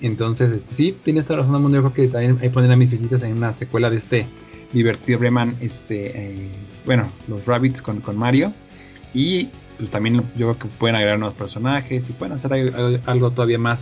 Entonces, 0.00 0.50
este, 0.50 0.74
sí, 0.74 0.96
tiene 1.04 1.20
esta 1.20 1.36
razón 1.36 1.52
del 1.52 1.62
mundo. 1.62 1.78
Yo 1.78 1.82
creo 1.82 1.94
que 1.94 2.12
también 2.12 2.38
hay 2.42 2.48
poner 2.48 2.70
a 2.72 2.76
mis 2.76 2.90
fichitas 2.90 3.22
en 3.22 3.36
una 3.36 3.54
secuela 3.54 3.90
de 3.90 3.98
este 3.98 4.26
divertido 4.72 5.20
Breman, 5.20 5.56
este, 5.60 6.12
eh, 6.14 6.50
bueno, 6.84 7.12
los 7.28 7.46
Rabbits 7.46 7.80
con, 7.80 8.00
con 8.00 8.16
Mario. 8.16 8.52
Y 9.14 9.48
pues 9.78 9.90
también 9.90 10.16
yo 10.36 10.52
creo 10.52 10.58
que 10.58 10.68
pueden 10.78 10.96
agregar 10.96 11.18
nuevos 11.18 11.36
personajes 11.36 12.04
y 12.08 12.12
pueden 12.12 12.36
hacer 12.36 12.52
algo, 13.06 13.30
todavía 13.30 13.58
más 13.58 13.80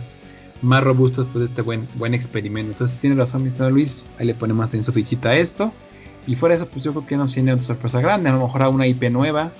más 0.63 0.83
robusto 0.83 1.23
después 1.23 1.41
de 1.41 1.49
este 1.49 1.61
buen 1.61 1.87
buen 1.95 2.13
experimento. 2.13 2.71
Entonces 2.71 2.97
tiene 2.99 3.15
razón, 3.15 3.43
Mr. 3.43 3.71
Luis, 3.71 4.07
ahí 4.17 4.25
le 4.25 4.33
ponemos 4.33 4.73
en 4.73 4.83
su 4.83 4.91
fichita 4.91 5.29
a 5.29 5.35
esto. 5.35 5.71
Y 6.25 6.35
fuera 6.35 6.55
eso, 6.55 6.67
pues 6.67 6.83
yo 6.83 6.91
creo 6.93 7.05
que 7.05 7.17
no 7.17 7.25
tiene 7.27 7.53
otra 7.53 7.65
sorpresa 7.65 7.99
grande. 7.99 8.29
A 8.29 8.33
lo 8.33 8.39
mejor 8.39 8.63
a 8.63 8.69
una 8.69 8.87
IP 8.87 9.03
nueva, 9.11 9.51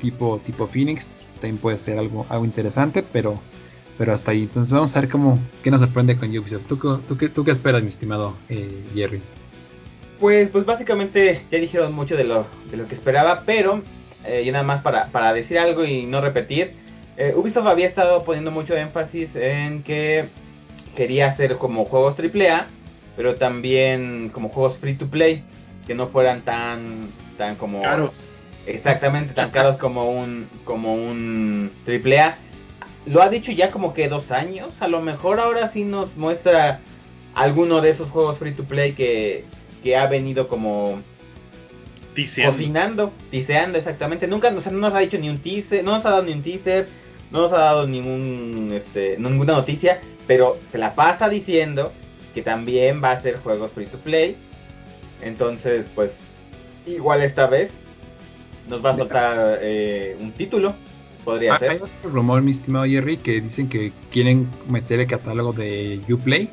tipo, 0.00 0.38
tipo 0.44 0.66
Phoenix, 0.66 1.06
también 1.34 1.58
puede 1.58 1.78
ser 1.78 1.98
algo, 1.98 2.26
algo 2.28 2.44
interesante, 2.44 3.02
pero, 3.02 3.40
pero 3.96 4.12
hasta 4.12 4.32
ahí. 4.32 4.42
Entonces 4.42 4.72
vamos 4.72 4.94
a 4.94 5.00
ver 5.00 5.08
cómo, 5.08 5.38
qué 5.62 5.70
nos 5.70 5.80
sorprende 5.80 6.16
con 6.16 6.28
Ubisoft. 6.36 6.66
¿Tú, 6.66 6.76
tú, 6.76 7.16
qué, 7.16 7.28
tú 7.30 7.42
qué 7.42 7.52
esperas, 7.52 7.82
mi 7.82 7.88
estimado 7.88 8.34
eh, 8.50 8.84
Jerry? 8.94 9.22
Pues, 10.20 10.50
pues 10.50 10.66
básicamente 10.66 11.46
ya 11.50 11.58
dijeron 11.58 11.94
mucho 11.94 12.14
de 12.16 12.24
lo, 12.24 12.46
de 12.70 12.76
lo 12.76 12.86
que 12.86 12.94
esperaba, 12.94 13.44
pero 13.46 13.82
eh, 14.24 14.42
y 14.44 14.50
nada 14.50 14.64
más 14.64 14.82
para, 14.82 15.08
para 15.08 15.32
decir 15.32 15.58
algo 15.58 15.84
y 15.84 16.04
no 16.04 16.20
repetir, 16.20 16.72
eh, 17.16 17.32
Ubisoft 17.34 17.66
había 17.66 17.86
estado 17.86 18.22
poniendo 18.24 18.50
mucho 18.50 18.76
énfasis 18.76 19.34
en 19.34 19.82
que 19.82 20.26
quería 20.96 21.28
hacer 21.28 21.56
como 21.56 21.84
juegos 21.84 22.16
AAA, 22.18 22.66
pero 23.16 23.36
también 23.36 24.30
como 24.30 24.48
juegos 24.48 24.78
free 24.78 24.94
to 24.94 25.08
play, 25.08 25.42
que 25.86 25.94
no 25.94 26.08
fueran 26.08 26.42
tan, 26.42 27.10
tan 27.36 27.56
como... 27.56 27.82
Caros. 27.82 28.26
Exactamente, 28.66 29.32
tan 29.32 29.50
caros 29.50 29.78
como 29.78 30.10
un, 30.10 30.48
como 30.64 30.94
un 30.94 31.70
AAA. 31.86 32.36
Lo 33.06 33.22
ha 33.22 33.28
dicho 33.28 33.50
ya 33.52 33.70
como 33.70 33.94
que 33.94 34.08
dos 34.08 34.30
años, 34.30 34.72
a 34.80 34.88
lo 34.88 35.00
mejor 35.00 35.40
ahora 35.40 35.72
sí 35.72 35.84
nos 35.84 36.14
muestra 36.16 36.80
alguno 37.34 37.80
de 37.80 37.90
esos 37.90 38.10
juegos 38.10 38.38
free 38.38 38.52
to 38.52 38.64
play 38.64 38.92
que, 38.92 39.44
que 39.82 39.96
ha 39.96 40.06
venido 40.06 40.48
como 40.48 41.00
cocinando, 42.44 43.12
tiseando 43.30 43.78
exactamente. 43.78 44.26
Nunca 44.26 44.50
no 44.50 44.60
nos 44.72 44.94
ha 44.94 44.98
dicho 44.98 45.18
ni 45.18 45.28
un 45.28 45.38
teaser, 45.38 45.82
no 45.84 45.92
nos 45.92 46.04
ha 46.04 46.10
dado 46.10 46.22
ni 46.22 46.32
un 46.32 46.42
teaser, 46.42 46.88
no 47.30 47.42
nos 47.42 47.52
ha 47.52 47.58
dado 47.58 47.86
ningún, 47.86 48.70
este, 48.72 49.16
ninguna 49.18 49.54
noticia, 49.54 50.00
pero 50.26 50.56
se 50.72 50.78
la 50.78 50.94
pasa 50.94 51.28
diciendo 51.28 51.92
que 52.34 52.42
también 52.42 53.02
va 53.02 53.12
a 53.12 53.22
ser 53.22 53.38
juegos 53.38 53.72
free 53.72 53.86
to 53.86 53.98
play. 53.98 54.36
Entonces, 55.22 55.86
pues, 55.94 56.10
igual 56.86 57.22
esta 57.22 57.46
vez 57.46 57.70
nos 58.68 58.84
va 58.84 58.90
a 58.90 58.96
soltar 58.96 59.58
eh, 59.60 60.16
un 60.20 60.32
título. 60.32 60.74
Podría 61.24 61.54
ah, 61.54 61.58
ser. 61.58 61.70
Hay 61.70 61.76
otro 61.76 62.10
rumor, 62.10 62.42
mi 62.42 62.52
estimado 62.52 62.86
Jerry, 62.86 63.18
que 63.18 63.40
dicen 63.40 63.68
que 63.68 63.92
quieren 64.10 64.48
meter 64.68 65.00
el 65.00 65.06
catálogo 65.06 65.52
de 65.52 66.00
Uplay 66.08 66.50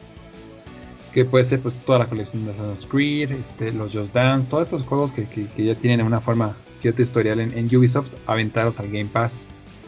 que 1.18 1.26
puede 1.26 1.46
ser 1.46 1.62
pues 1.62 1.74
toda 1.84 1.98
la 1.98 2.06
colección 2.06 2.46
de 2.46 2.52
Assassin's 2.52 2.86
Creed, 2.86 3.32
este, 3.32 3.72
los 3.72 3.92
Just 3.92 4.14
Dance, 4.14 4.48
todos 4.52 4.68
estos 4.68 4.84
juegos 4.84 5.12
que, 5.12 5.28
ya 5.58 5.74
tienen 5.74 6.06
una 6.06 6.22
forma 6.22 6.56
cierta 6.80 7.02
historial 7.02 7.40
en, 7.40 7.76
Ubisoft, 7.76 8.10
aventaros 8.28 8.80
al 8.80 8.90
Game 8.90 9.10
Pass. 9.12 9.32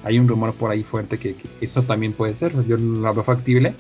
Hay 0.04 0.20
un 0.20 0.28
rumor 0.28 0.54
por 0.54 0.72
ahí 0.72 0.84
fuerte 0.84 1.18
que, 1.18 1.36
eso 1.62 1.84
también 1.84 2.14
puede 2.14 2.34
ser, 2.34 2.54
yo 2.66 2.78
lo 2.78 3.14
veo 3.14 3.24
factible, 3.24 3.74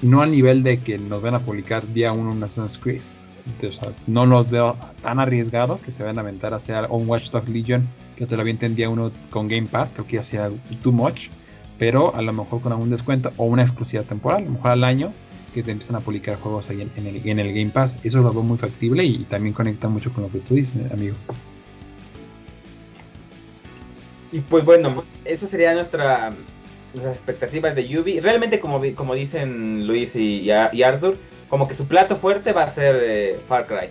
no 0.00 0.22
al 0.22 0.30
nivel 0.30 0.62
de 0.62 0.80
que 0.80 0.98
nos 0.98 1.22
van 1.22 1.34
a 1.34 1.40
publicar 1.40 1.86
día 1.92 2.12
uno 2.12 2.32
un 2.32 2.42
Assassin's 2.42 2.78
Creed. 2.78 3.02
no 4.06 4.26
los 4.26 4.50
veo 4.50 4.76
tan 5.02 5.18
arriesgados 5.18 5.80
que 5.80 5.92
se 5.92 6.02
van 6.02 6.18
a 6.18 6.22
aventar 6.22 6.54
hacia 6.54 6.86
un 6.88 7.08
Watch 7.08 7.30
Dogs 7.30 7.48
Legion 7.48 7.88
que 8.16 8.26
te 8.26 8.36
lo 8.36 8.42
avienten 8.42 8.74
día 8.74 8.88
uno 8.88 9.10
con 9.30 9.48
Game 9.48 9.68
Pass, 9.68 9.90
creo 9.92 10.06
que 10.06 10.16
ya 10.16 10.22
sea 10.22 10.50
too 10.82 10.92
much, 10.92 11.28
pero 11.78 12.14
a 12.14 12.22
lo 12.22 12.32
mejor 12.32 12.60
con 12.60 12.72
algún 12.72 12.90
descuento 12.90 13.32
o 13.36 13.44
una 13.44 13.62
exclusividad 13.62 14.04
temporal, 14.04 14.42
a 14.42 14.44
lo 14.44 14.52
mejor 14.52 14.70
al 14.70 14.84
año 14.84 15.12
que 15.52 15.62
te 15.62 15.70
empiezan 15.70 15.96
a 15.96 16.00
publicar 16.00 16.38
juegos 16.40 16.70
ahí 16.70 16.88
en 16.96 17.38
el 17.38 17.52
Game 17.52 17.70
Pass. 17.70 17.96
Eso 18.02 18.20
lo 18.20 18.32
veo 18.32 18.42
muy 18.42 18.56
factible 18.56 19.04
y 19.04 19.24
también 19.24 19.52
conecta 19.52 19.88
mucho 19.88 20.12
con 20.12 20.24
lo 20.24 20.30
que 20.30 20.38
tú 20.38 20.54
dices, 20.54 20.90
amigo. 20.90 21.16
Y 24.32 24.40
pues 24.40 24.64
bueno, 24.64 25.04
eso 25.24 25.46
sería 25.48 25.74
nuestra 25.74 26.32
nuestras 26.94 27.16
expectativas 27.16 27.74
de 27.74 27.88
Yubi. 27.88 28.20
Realmente 28.20 28.60
como, 28.60 28.80
como 28.94 29.14
dicen 29.14 29.86
Luis 29.86 30.14
y, 30.14 30.50
y, 30.50 30.82
Arthur, 30.82 31.16
como 31.48 31.68
que 31.68 31.74
su 31.74 31.86
plato 31.86 32.16
fuerte 32.16 32.52
va 32.52 32.64
a 32.64 32.74
ser 32.74 32.96
eh, 33.02 33.40
Far 33.48 33.66
Cry. 33.66 33.88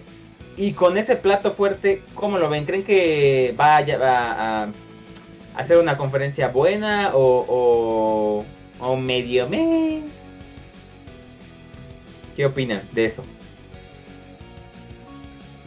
Y 0.57 0.74
con 0.74 0.98
ese 0.98 1.15
plato 1.15 1.53
fuerte, 1.53 2.03
¿cómo 2.13 2.38
lo 2.38 2.50
ven? 2.50 2.65
¿Creen 2.65 2.83
que 2.83 3.53
vaya 3.55 3.98
a, 4.01 4.63
a 4.63 4.69
hacer 5.55 5.77
una 5.77 5.98
conferencia 5.98 6.50
buena 6.50 7.12
o, 7.15 7.45
o, 7.48 8.45
o 8.79 8.98
medio 8.98 9.48
mes? 9.48 10.03
¿Qué 12.36 12.45
opinan 12.45 12.81
de 12.91 13.05
eso? 13.05 13.24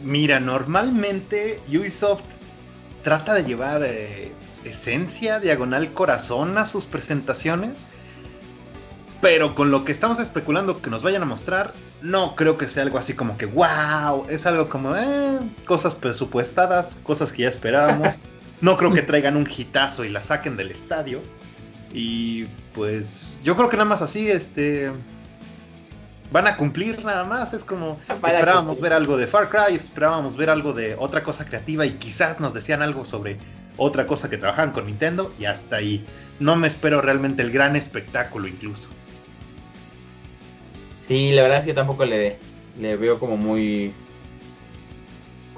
Mira, 0.01 0.39
normalmente 0.39 1.61
Ubisoft 1.67 2.23
trata 3.03 3.33
de 3.33 3.43
llevar 3.43 3.83
eh, 3.83 4.31
esencia, 4.65 5.39
diagonal 5.39 5.93
corazón 5.93 6.57
a 6.57 6.67
sus 6.67 6.85
presentaciones. 6.85 7.77
Pero 9.21 9.55
con 9.55 9.71
lo 9.71 9.85
que 9.85 9.91
estamos 9.91 10.19
especulando 10.19 10.81
que 10.81 10.89
nos 10.89 11.01
vayan 11.01 11.23
a 11.23 11.25
mostrar, 11.25 11.73
no 12.01 12.35
creo 12.35 12.57
que 12.57 12.67
sea 12.67 12.83
algo 12.83 12.97
así 12.97 13.13
como 13.13 13.37
que 13.37 13.45
wow. 13.45 14.25
Es 14.29 14.45
algo 14.45 14.69
como 14.69 14.95
eh, 14.95 15.39
cosas 15.65 15.95
presupuestadas, 15.95 16.97
cosas 17.03 17.31
que 17.31 17.43
ya 17.43 17.49
esperábamos. 17.49 18.15
No 18.61 18.77
creo 18.77 18.93
que 18.93 19.01
traigan 19.01 19.35
un 19.35 19.47
hitazo 19.49 20.05
y 20.05 20.09
la 20.09 20.23
saquen 20.23 20.55
del 20.55 20.71
estadio. 20.71 21.19
Y 21.93 22.45
pues 22.73 23.39
yo 23.43 23.55
creo 23.57 23.69
que 23.69 23.75
nada 23.75 23.89
más 23.89 24.01
así, 24.01 24.31
este 24.31 24.91
van 26.31 26.47
a 26.47 26.57
cumplir 26.57 27.03
nada 27.03 27.23
más. 27.23 27.53
Es 27.53 27.63
como 27.63 27.99
esperábamos 28.09 28.79
ver 28.79 28.93
algo 28.93 29.17
de 29.17 29.27
Far 29.27 29.49
Cry, 29.49 29.75
esperábamos 29.75 30.37
ver 30.37 30.49
algo 30.49 30.73
de 30.73 30.95
otra 30.97 31.23
cosa 31.23 31.45
creativa 31.45 31.85
y 31.85 31.93
quizás 31.93 32.39
nos 32.39 32.53
decían 32.53 32.81
algo 32.81 33.05
sobre 33.05 33.37
otra 33.77 34.05
cosa 34.05 34.29
que 34.29 34.37
trabajaban 34.37 34.71
con 34.71 34.85
Nintendo 34.85 35.33
y 35.39 35.45
hasta 35.45 35.77
ahí. 35.77 36.05
No 36.39 36.55
me 36.55 36.67
espero 36.67 37.01
realmente 37.01 37.41
el 37.41 37.51
gran 37.51 37.75
espectáculo 37.75 38.47
incluso. 38.47 38.89
Sí, 41.07 41.31
la 41.31 41.43
verdad 41.43 41.59
es 41.59 41.63
que 41.63 41.69
yo 41.69 41.75
tampoco 41.75 42.05
le, 42.05 42.37
le 42.79 42.95
veo 42.97 43.19
como 43.19 43.37
muy... 43.37 43.93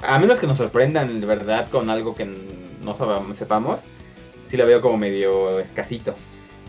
A 0.04 0.20
menos 0.20 0.40
que 0.40 0.48
nos 0.48 0.58
sorprendan 0.58 1.20
de 1.20 1.26
verdad 1.26 1.70
con 1.70 1.90
algo 1.90 2.16
que 2.16 2.26
no 2.26 2.96
sepamos, 3.38 3.80
sí 4.50 4.58
lo 4.58 4.66
veo 4.66 4.82
como 4.82 4.98
medio 4.98 5.60
escasito. 5.60 6.16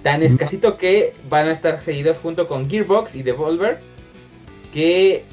Tan 0.03 0.23
escasito 0.23 0.79
que 0.79 1.15
van 1.29 1.49
a 1.49 1.53
estar 1.53 1.85
seguidos 1.85 2.17
junto 2.19 2.47
con 2.47 2.71
Gearbox 2.71 3.15
y 3.15 3.23
Devolver 3.23 3.81
que 4.73 5.25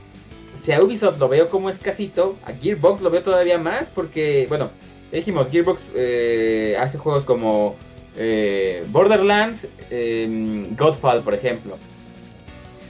si 0.65 0.72
a 0.72 0.81
Ubisoft 0.81 1.19
lo 1.19 1.29
veo 1.29 1.50
como 1.50 1.69
escasito, 1.69 2.38
a 2.43 2.51
Gearbox 2.51 3.01
lo 3.01 3.12
veo 3.12 3.22
todavía 3.22 3.57
más 3.57 3.86
porque, 3.93 4.45
bueno, 4.50 4.72
dijimos, 5.17 5.48
Gearbox 5.51 5.81
eh, 5.95 6.75
hace 6.79 6.98
juegos 6.98 7.24
como 7.24 7.75
eh, 8.17 8.84
Borderlands, 8.89 9.65
eh, 9.89 10.67
Godfall, 10.77 11.24
por 11.24 11.34
ejemplo. 11.34 11.77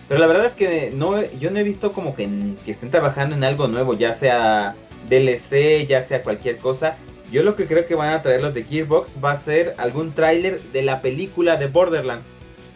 Pero 0.08 0.20
la 0.20 0.28
verdad 0.28 0.46
es 0.48 0.54
que 0.54 0.92
no, 0.94 1.24
yo 1.40 1.50
no 1.50 1.60
he 1.60 1.64
visto 1.64 1.92
como 1.92 2.16
que, 2.16 2.30
que 2.64 2.72
estén 2.72 2.92
trabajando 2.92 3.36
en 3.36 3.44
algo 3.44 3.68
nuevo, 3.68 3.96
ya 3.96 4.20
sea 4.20 4.76
DLC, 5.10 5.88
ya 5.88 6.08
sea 6.08 6.22
cualquier 6.22 6.58
cosa. 6.58 6.98
Yo 7.32 7.44
lo 7.44 7.56
que 7.56 7.66
creo 7.66 7.88
que 7.88 7.96
van 7.96 8.14
a 8.14 8.22
traer 8.22 8.42
los 8.42 8.54
de 8.54 8.64
Gearbox 8.64 9.10
va 9.24 9.32
a 9.32 9.42
ser 9.42 9.74
algún 9.78 10.14
tráiler 10.14 10.62
de 10.72 10.84
la 10.84 11.02
película 11.02 11.58
de 11.58 11.68
Borderlands, 11.68 12.26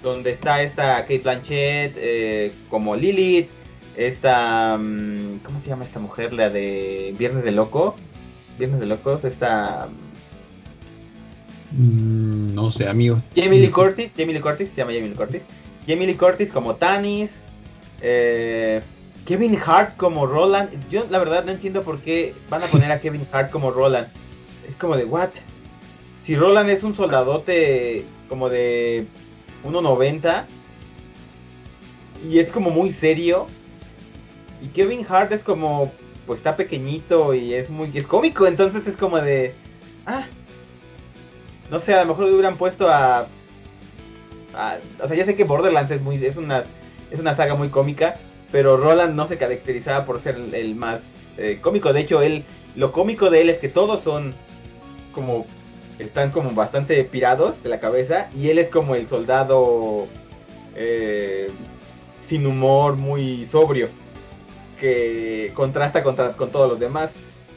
donde 0.02 0.32
está 0.32 0.64
esta 0.64 1.02
Kate 1.02 1.20
Blanchett 1.20 1.94
eh, 1.98 2.52
como 2.70 2.96
Lilith, 2.96 3.50
esta... 3.96 4.76
Mm, 4.78 5.40
¿Cómo 5.44 5.60
se 5.62 5.70
llama 5.70 5.86
esta 5.86 6.00
mujer? 6.00 6.34
La 6.34 6.50
de 6.50 7.14
Viernes 7.18 7.44
de 7.44 7.52
Loco. 7.52 7.96
Viernes 8.60 8.80
de 8.82 8.86
Locos, 8.86 9.24
esta... 9.24 9.88
Mm, 11.72 12.54
no 12.54 12.72
sé, 12.72 12.88
amigo. 12.88 13.22
Jamie 13.36 13.62
Lee 13.62 13.72
Curtis, 13.72 14.12
Jamie 14.18 14.34
Lee 14.34 14.42
Curtis, 14.42 14.70
se 14.70 14.76
llama 14.76 14.92
Jamie 14.92 15.10
Lee 15.10 15.16
Curtis. 15.16 15.42
Jamie 15.88 16.08
Lee 16.08 16.16
Curtis 16.16 16.52
como 16.52 16.76
Tanis, 16.76 17.32
eh, 18.02 18.82
Kevin 19.26 19.58
Hart 19.66 19.96
como 19.96 20.28
Roland. 20.28 20.70
Yo 20.90 21.06
la 21.10 21.20
verdad 21.20 21.46
no 21.46 21.52
entiendo 21.52 21.84
por 21.84 22.00
qué 22.00 22.36
van 22.50 22.64
a 22.64 22.68
poner 22.72 22.92
a 22.92 23.00
Kevin 23.00 23.26
Hart 23.32 23.50
como 23.50 23.72
Roland. 23.72 24.08
Es 24.68 24.76
como 24.76 24.98
de, 24.98 25.06
what? 25.06 25.30
Si 26.26 26.36
Roland 26.36 26.70
es 26.70 26.84
un 26.84 26.96
soldadote 26.96 28.04
como 28.28 28.50
de 28.50 29.08
1.90 29.64 30.46
y 32.30 32.40
es 32.40 32.52
como 32.52 32.72
muy 32.72 32.92
serio. 32.94 33.48
Y 34.62 34.68
Kevin 34.68 35.06
Hart 35.08 35.32
es 35.32 35.44
como, 35.44 35.92
pues 36.30 36.42
está 36.42 36.56
pequeñito 36.56 37.34
y 37.34 37.56
es 37.56 37.72
muy, 37.72 37.90
es 37.96 38.06
cómico, 38.06 38.46
entonces 38.46 38.86
es 38.86 38.96
como 38.98 39.18
de, 39.18 39.56
ah, 40.06 40.28
no 41.72 41.80
sé, 41.80 41.96
a 41.96 42.04
lo 42.04 42.10
mejor 42.10 42.26
le 42.26 42.34
hubieran 42.34 42.56
puesto 42.56 42.88
a, 42.88 43.22
a 44.54 44.78
o 45.02 45.08
sea, 45.08 45.18
ya 45.18 45.26
sé 45.26 45.36
que 45.36 45.44
Borderlands 45.44 45.90
es 45.90 46.04
muy, 46.04 46.24
es 46.24 46.38
una, 46.38 46.66
es 47.10 47.20
una 47.20 47.36
saga 47.36 47.56
muy 47.56 47.70
cómica, 47.70 48.20
pero 48.52 48.78
Roland 48.78 49.16
no 49.16 49.28
se 49.28 49.40
caracterizaba 49.40 50.06
por 50.06 50.22
ser 50.22 50.36
el, 50.54 50.76
más 50.76 51.02
eh, 51.40 51.58
cómico. 51.64 51.94
De 51.94 52.02
hecho, 52.02 52.22
él, 52.22 52.44
lo 52.76 52.92
cómico 52.92 53.32
de 53.32 53.42
él 53.42 53.50
es 53.50 53.58
que 53.58 53.70
todos 53.70 54.04
son 54.04 54.36
como 55.14 55.48
están 55.98 56.30
como 56.30 56.52
bastante 56.52 57.04
pirados 57.06 57.56
de 57.64 57.70
la 57.70 57.80
cabeza 57.80 58.30
y 58.38 58.50
él 58.50 58.60
es 58.60 58.70
como 58.70 58.94
el 58.94 59.10
soldado 59.10 60.06
eh, 60.76 61.50
sin 62.28 62.46
humor, 62.46 62.98
muy 62.98 63.48
sobrio, 63.52 63.90
que 64.80 65.52
contrasta 65.54 66.04
contra, 66.04 66.34
con 66.34 66.52
todos 66.52 66.70
los 66.70 66.80
demás. 66.80 67.12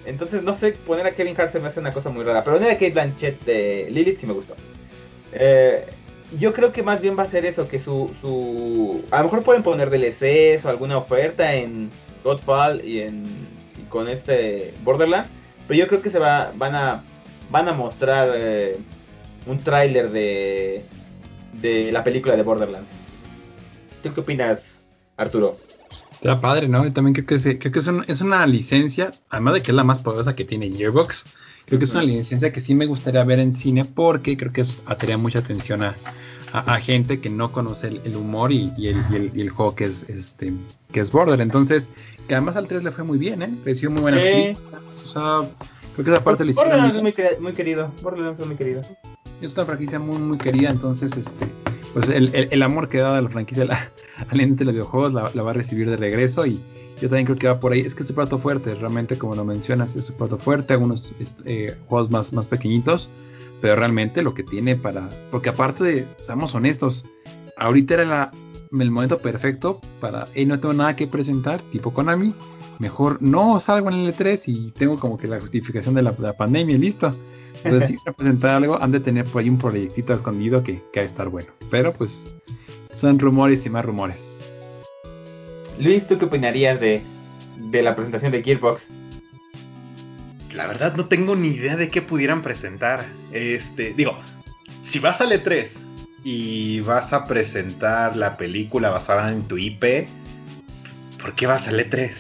Entonces, 0.04 0.42
no 0.42 0.58
sé, 0.58 0.72
poner 0.72 1.06
a 1.06 1.12
Kevin 1.12 1.34
Hart 1.38 1.52
se 1.52 1.60
me 1.60 1.68
hace 1.68 1.80
una 1.80 1.92
cosa 1.92 2.10
muy 2.10 2.24
rara, 2.24 2.42
pero 2.44 2.56
poner 2.56 2.72
a 2.72 2.74
Kate 2.74 2.90
Blanchett 2.90 3.44
de 3.44 3.88
Lilith 3.90 4.20
sí 4.20 4.26
me 4.26 4.32
gustó. 4.32 4.54
Eh, 5.32 5.86
yo 6.38 6.52
creo 6.52 6.72
que 6.72 6.82
más 6.82 7.00
bien 7.00 7.16
va 7.18 7.24
a 7.24 7.30
ser 7.30 7.44
eso, 7.44 7.68
que 7.68 7.78
su, 7.78 8.10
su... 8.20 9.04
A 9.10 9.18
lo 9.18 9.24
mejor 9.24 9.42
pueden 9.42 9.62
poner 9.62 9.90
DLCs 9.90 10.64
o 10.64 10.68
alguna 10.68 10.98
oferta 10.98 11.54
en 11.54 11.90
Godfall 12.24 12.84
y 12.84 13.00
en 13.00 13.62
con 13.88 14.08
este 14.08 14.72
Borderlands, 14.82 15.28
pero 15.68 15.78
yo 15.78 15.86
creo 15.86 16.00
que 16.00 16.10
se 16.10 16.18
va, 16.18 16.50
van 16.56 16.74
a 16.74 17.04
van 17.50 17.68
a 17.68 17.72
mostrar 17.74 18.30
eh, 18.34 18.78
un 19.46 19.62
tráiler 19.62 20.10
de, 20.10 20.84
de 21.60 21.92
la 21.92 22.02
película 22.02 22.34
de 22.34 22.42
Borderlands. 22.42 22.88
¿Tú 24.02 24.14
qué 24.14 24.20
opinas, 24.20 24.60
Arturo? 25.16 25.58
Está 26.22 26.40
padre, 26.40 26.68
¿no? 26.68 26.86
Y 26.86 26.92
también 26.92 27.14
creo 27.14 27.26
que, 27.26 27.34
es, 27.34 27.58
creo 27.58 27.72
que 27.72 27.78
es, 27.80 27.86
un- 27.88 28.04
es 28.06 28.20
una 28.20 28.46
licencia, 28.46 29.12
además 29.28 29.54
de 29.54 29.62
que 29.62 29.72
es 29.72 29.74
la 29.74 29.82
más 29.82 29.98
poderosa 29.98 30.36
que 30.36 30.44
tiene 30.44 30.70
Gearbox, 30.70 31.24
creo 31.66 31.80
que 31.80 31.84
es 31.84 31.92
una 31.94 32.04
licencia 32.04 32.52
que 32.52 32.60
sí 32.60 32.76
me 32.76 32.86
gustaría 32.86 33.24
ver 33.24 33.40
en 33.40 33.56
cine 33.56 33.84
porque 33.84 34.36
creo 34.36 34.52
que 34.52 34.60
es, 34.60 34.78
atraería 34.86 35.18
mucha 35.18 35.40
atención 35.40 35.82
a, 35.82 35.96
a- 36.52 36.74
a 36.74 36.80
gente 36.80 37.20
que 37.20 37.28
no 37.28 37.50
conoce 37.50 37.88
el, 37.88 38.00
el 38.04 38.14
humor 38.16 38.52
y, 38.52 38.72
y 38.76 38.86
el, 38.86 39.02
y 39.10 39.16
el- 39.16 39.30
y 39.34 39.40
el 39.40 39.50
juego 39.50 39.74
que 39.74 39.86
es 39.86 40.04
este 40.08 40.52
que 40.92 41.00
es 41.00 41.10
Border. 41.10 41.40
Entonces, 41.40 41.88
que 42.28 42.34
además 42.36 42.54
al 42.54 42.68
3 42.68 42.84
le 42.84 42.92
fue 42.92 43.02
muy 43.02 43.18
bien, 43.18 43.42
¿eh? 43.42 43.58
Recibió 43.64 43.90
muy 43.90 44.02
buenas 44.02 44.20
Sí. 44.22 44.28
críticas, 44.54 44.80
O 45.04 45.12
sea, 45.12 45.50
creo 45.94 46.04
que 46.04 46.10
esa 46.12 46.22
parte 46.22 46.44
lo 46.44 46.50
hicieron 46.52 46.70
Borderlands 46.70 46.96
es 46.96 47.02
muy, 47.02 47.42
muy 47.42 47.52
querido. 47.54 47.90
Borderlands 48.00 48.38
es 48.38 48.46
muy 48.46 48.54
querido. 48.54 48.82
Es 49.40 49.52
una 49.54 49.64
franquicia 49.66 49.98
muy, 49.98 50.18
muy 50.18 50.38
querida, 50.38 50.70
entonces, 50.70 51.10
este, 51.16 51.46
pues 51.92 52.08
el, 52.08 52.34
el- 52.50 52.62
amor 52.62 52.88
que 52.88 52.98
da 52.98 53.20
la 53.20 53.28
franquicia 53.28 53.66
al 54.28 54.40
ente 54.40 54.56
de 54.60 54.64
los 54.66 54.74
videojuegos 54.74 55.12
la, 55.12 55.30
la 55.34 55.42
va 55.42 55.50
a 55.50 55.54
recibir 55.54 55.88
de 55.90 55.96
regreso 55.96 56.46
y 56.46 56.60
yo 57.00 57.08
también 57.08 57.24
creo 57.26 57.36
que 57.38 57.48
va 57.48 57.58
por 57.60 57.72
ahí. 57.72 57.80
Es 57.80 57.94
que 57.94 58.02
es 58.04 58.10
un 58.10 58.16
plato 58.16 58.38
fuerte, 58.38 58.74
realmente, 58.76 59.18
como 59.18 59.34
lo 59.34 59.44
mencionas, 59.44 59.94
es 59.96 60.08
un 60.10 60.16
plato 60.16 60.38
fuerte, 60.38 60.72
algunos 60.74 61.12
eh, 61.44 61.76
juegos 61.88 62.10
más, 62.10 62.32
más 62.32 62.46
pequeñitos, 62.48 63.10
pero 63.60 63.74
realmente 63.76 64.22
lo 64.22 64.34
que 64.34 64.44
tiene 64.44 64.76
para. 64.76 65.08
Porque 65.30 65.48
aparte 65.48 65.82
de, 65.84 66.06
seamos 66.20 66.54
honestos, 66.54 67.04
ahorita 67.56 67.94
era 67.94 68.04
la- 68.04 68.32
el 68.70 68.90
momento 68.90 69.18
perfecto 69.18 69.80
para, 70.00 70.28
hey, 70.34 70.46
no 70.46 70.60
tengo 70.60 70.72
nada 70.74 70.94
que 70.96 71.06
presentar, 71.08 71.60
tipo 71.72 71.92
Konami. 71.92 72.34
Mejor 72.78 73.20
no 73.20 73.58
salgo 73.60 73.90
en 73.90 73.96
el 73.96 74.14
E3 74.16 74.40
y 74.46 74.70
tengo 74.70 74.98
como 74.98 75.18
que 75.18 75.26
la 75.28 75.40
justificación 75.40 75.94
de 75.94 76.02
la, 76.02 76.14
la 76.18 76.32
pandemia 76.36 76.76
y 76.76 76.78
listo. 76.78 77.16
Entonces, 77.64 77.90
si 77.90 77.96
quieren 77.96 78.14
presentar 78.14 78.50
algo, 78.56 78.80
han 78.80 78.92
de 78.92 79.00
tener 79.00 79.24
por 79.26 79.42
ahí 79.42 79.48
un 79.48 79.58
proyectito 79.58 80.14
escondido 80.14 80.62
que, 80.62 80.82
que 80.92 81.00
ha 81.00 81.02
de 81.02 81.08
estar 81.08 81.28
bueno. 81.28 81.52
Pero 81.70 81.92
pues, 81.92 82.10
son 82.96 83.18
rumores 83.18 83.64
y 83.64 83.70
más 83.70 83.84
rumores. 83.84 84.18
Luis, 85.78 86.06
¿tú 86.06 86.18
qué 86.18 86.26
opinarías 86.26 86.80
de, 86.80 87.02
de 87.58 87.82
la 87.82 87.94
presentación 87.94 88.32
de 88.32 88.42
Gearbox? 88.42 88.82
La 90.54 90.66
verdad 90.66 90.94
no 90.96 91.06
tengo 91.06 91.34
ni 91.34 91.48
idea 91.48 91.76
de 91.76 91.88
qué 91.88 92.02
pudieran 92.02 92.42
presentar. 92.42 93.06
Este, 93.32 93.94
digo, 93.94 94.18
si 94.90 94.98
vas 94.98 95.20
al 95.20 95.32
E3 95.32 95.68
y 96.24 96.80
vas 96.80 97.12
a 97.12 97.26
presentar 97.26 98.16
la 98.16 98.36
película 98.36 98.90
basada 98.90 99.32
en 99.32 99.48
tu 99.48 99.56
IP, 99.56 100.08
¿por 101.20 101.34
qué 101.34 101.46
vas 101.46 101.66
al 101.66 101.80
E3? 101.80 102.12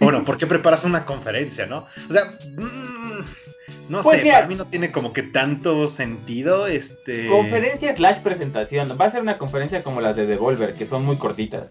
Bueno, 0.00 0.24
¿por 0.24 0.36
qué 0.38 0.46
preparas 0.46 0.84
una 0.84 1.04
conferencia, 1.04 1.66
no? 1.66 1.86
O 2.08 2.12
sea, 2.12 2.36
mm, 2.56 3.01
no 3.88 4.02
Pues 4.02 4.18
sé, 4.18 4.22
mira. 4.24 4.36
para 4.36 4.46
mí 4.48 4.54
no 4.54 4.66
tiene 4.66 4.92
como 4.92 5.12
que 5.12 5.22
tanto 5.22 5.90
sentido, 5.90 6.66
este... 6.66 7.26
Conferencia 7.28 7.94
slash 7.96 8.20
presentación. 8.22 8.96
Va 9.00 9.06
a 9.06 9.10
ser 9.12 9.22
una 9.22 9.38
conferencia 9.38 9.82
como 9.82 10.00
las 10.00 10.16
de 10.16 10.26
Devolver, 10.26 10.74
que 10.74 10.86
son 10.86 11.04
muy 11.04 11.16
cortitas. 11.16 11.68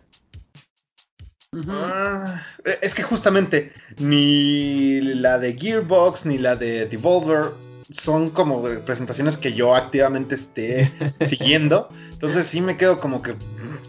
Ah, 1.67 2.45
es 2.81 2.93
que 2.93 3.03
justamente 3.03 3.73
ni 3.97 5.01
la 5.01 5.37
de 5.37 5.53
Gearbox 5.57 6.25
ni 6.25 6.37
la 6.37 6.55
de 6.55 6.85
Devolver 6.85 7.51
son 7.89 8.29
como 8.29 8.63
presentaciones 8.85 9.35
que 9.35 9.51
yo 9.51 9.75
activamente 9.75 10.35
esté 10.35 10.91
siguiendo. 11.27 11.89
Entonces 12.11 12.47
sí 12.47 12.61
me 12.61 12.77
quedo 12.77 13.01
como 13.01 13.21
que, 13.21 13.35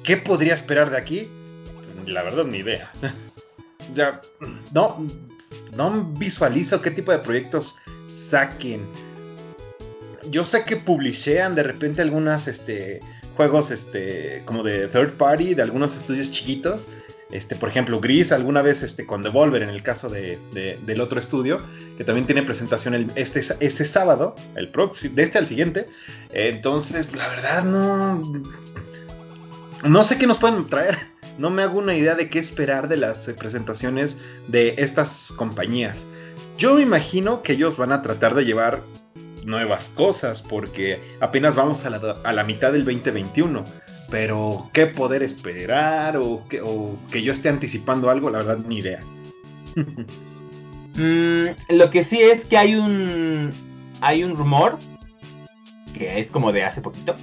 ¿qué 0.03 0.17
podría 0.17 0.55
esperar 0.55 0.91
de 0.91 0.99
aquí? 0.99 1.31
La 2.07 2.25
verdad 2.25 2.45
ni 2.47 2.59
idea. 2.59 2.91
ya, 3.95 4.21
no, 4.73 5.07
no 5.73 6.05
visualizo 6.19 6.81
qué 6.81 6.91
tipo 6.91 7.13
de 7.13 7.19
proyectos 7.19 7.75
saquen. 8.31 8.87
Yo 10.31 10.45
sé 10.45 10.65
que 10.65 10.77
publishean 10.77 11.55
de 11.55 11.63
repente 11.65 12.03
algunas 12.03 12.47
este, 12.47 13.01
juegos 13.37 13.71
este, 13.71 14.43
como 14.45 14.63
de 14.63 14.89
third 14.89 15.15
party 15.15 15.55
de 15.55 15.63
algunos 15.63 15.95
estudios 15.97 16.31
chiquitos. 16.31 16.87
Este, 17.31 17.57
por 17.57 17.71
ejemplo, 17.71 17.99
Gris 17.99 18.31
alguna 18.31 18.61
vez 18.61 18.83
este, 18.83 19.07
con 19.07 19.23
Devolver, 19.23 19.63
en 19.63 19.71
el 19.71 19.83
caso 19.83 20.11
de, 20.11 20.39
de- 20.53 20.79
del 20.85 21.01
otro 21.01 21.19
estudio, 21.19 21.63
que 21.97 22.05
también 22.05 22.27
tiene 22.27 22.43
presentación 22.43 23.11
este, 23.17 23.43
este 23.61 23.87
sábado, 23.87 24.37
el 24.55 24.69
próximo, 24.71 25.15
de 25.17 25.23
este 25.23 25.39
al 25.39 25.47
siguiente. 25.47 25.87
Entonces, 26.31 27.11
la 27.15 27.29
verdad, 27.29 27.65
no. 27.65 28.23
No 29.83 30.05
sé 30.05 30.19
qué 30.19 30.27
nos 30.27 30.37
pueden 30.37 30.67
traer. 30.69 30.99
No 31.39 31.51
me 31.51 31.63
hago 31.63 31.79
una 31.79 31.95
idea 31.95 32.15
de 32.15 32.29
qué 32.29 32.39
esperar 32.39 32.89
de 32.89 32.97
las 32.97 33.19
presentaciones 33.19 34.19
de 34.49 34.75
estas 34.79 35.33
compañías. 35.37 35.97
Yo 36.59 36.75
me 36.75 36.83
imagino 36.83 37.43
que 37.43 37.55
ellos 37.55 37.77
van 37.77 37.93
a 37.93 38.03
tratar 38.03 38.35
de 38.35 38.45
llevar 38.45 38.83
nuevas 39.45 39.85
cosas, 39.95 40.43
porque 40.43 41.01
apenas 41.21 41.55
vamos 41.55 41.85
a 41.85 41.91
la, 41.91 42.17
a 42.23 42.33
la 42.33 42.45
mitad 42.45 42.73
del 42.73 42.85
2021. 42.85 43.65
Pero 44.11 44.69
qué 44.75 44.87
poder 44.87 45.23
esperar 45.23 46.19
o 46.19 46.45
que, 46.49 46.61
o 46.61 46.99
que 47.11 47.23
yo 47.23 47.33
esté 47.33 47.49
anticipando 47.49 48.11
algo, 48.11 48.29
la 48.31 48.39
verdad, 48.39 48.59
ni 48.59 48.79
idea. 48.79 49.01
Mm, 50.95 51.47
lo 51.71 51.91
que 51.91 52.05
sí 52.05 52.21
es 52.21 52.45
que 52.45 52.59
hay 52.59 52.75
un 52.75 53.51
hay 54.03 54.25
un 54.25 54.37
rumor 54.37 54.79
que 55.95 56.21
es 56.21 56.31
como 56.31 56.53
de 56.53 56.65
hace 56.65 56.83
poquito 56.83 57.17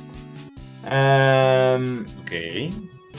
ok. 2.22 2.32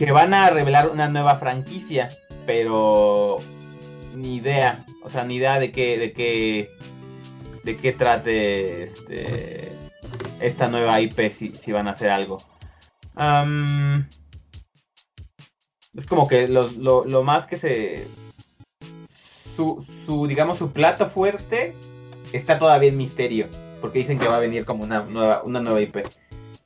Que 0.01 0.13
van 0.13 0.33
a 0.33 0.49
revelar 0.49 0.89
una 0.89 1.09
nueva 1.09 1.37
franquicia, 1.37 2.09
pero 2.47 3.37
ni 4.15 4.37
idea, 4.37 4.87
o 5.05 5.11
sea, 5.11 5.25
ni 5.25 5.35
idea 5.35 5.61
de 5.61 5.73
qué 5.73 5.99
de 5.99 6.15
qué 6.15 6.71
de 7.65 7.77
qué 7.77 7.93
trate 7.93 8.85
este 8.85 9.73
esta 10.41 10.69
nueva 10.69 11.03
IP 11.03 11.35
si, 11.39 11.51
si 11.51 11.71
van 11.71 11.87
a 11.87 11.91
hacer 11.91 12.09
algo. 12.09 12.43
Am, 13.15 14.09
es 15.95 16.07
como 16.07 16.27
que 16.27 16.49
lo, 16.49 16.71
lo, 16.71 17.05
lo 17.05 17.23
más 17.23 17.47
que 17.47 17.59
se 17.59 18.07
su, 19.55 19.85
su 20.07 20.27
digamos 20.27 20.57
su 20.57 20.73
plato 20.73 21.11
fuerte 21.11 21.75
está 22.33 22.59
todavía 22.59 22.89
en 22.89 22.97
misterio, 22.97 23.49
porque 23.83 23.99
dicen 23.99 24.19
que 24.19 24.29
va 24.29 24.39
a 24.39 24.41
venir 24.41 24.65
como 24.65 24.83
una 24.83 25.03
nueva 25.03 25.43
una 25.43 25.61
nueva 25.61 25.83
IP. 25.83 25.99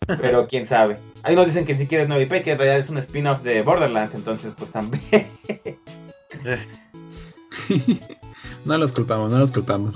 Pero 0.06 0.46
quién 0.48 0.68
sabe. 0.68 1.13
Algunos 1.24 1.46
dicen 1.48 1.64
que 1.64 1.72
ni 1.72 1.80
siquiera 1.80 2.02
es 2.04 2.08
nueva 2.08 2.22
IP, 2.22 2.44
que 2.44 2.52
en 2.52 2.58
realidad 2.58 2.78
es 2.80 2.90
un 2.90 2.98
spin-off 2.98 3.42
de 3.42 3.62
Borderlands, 3.62 4.14
entonces 4.14 4.52
pues 4.56 4.70
también. 4.70 5.26
no 8.64 8.78
los 8.78 8.92
culpamos, 8.92 9.30
no 9.30 9.38
los 9.38 9.50
culpamos. 9.52 9.94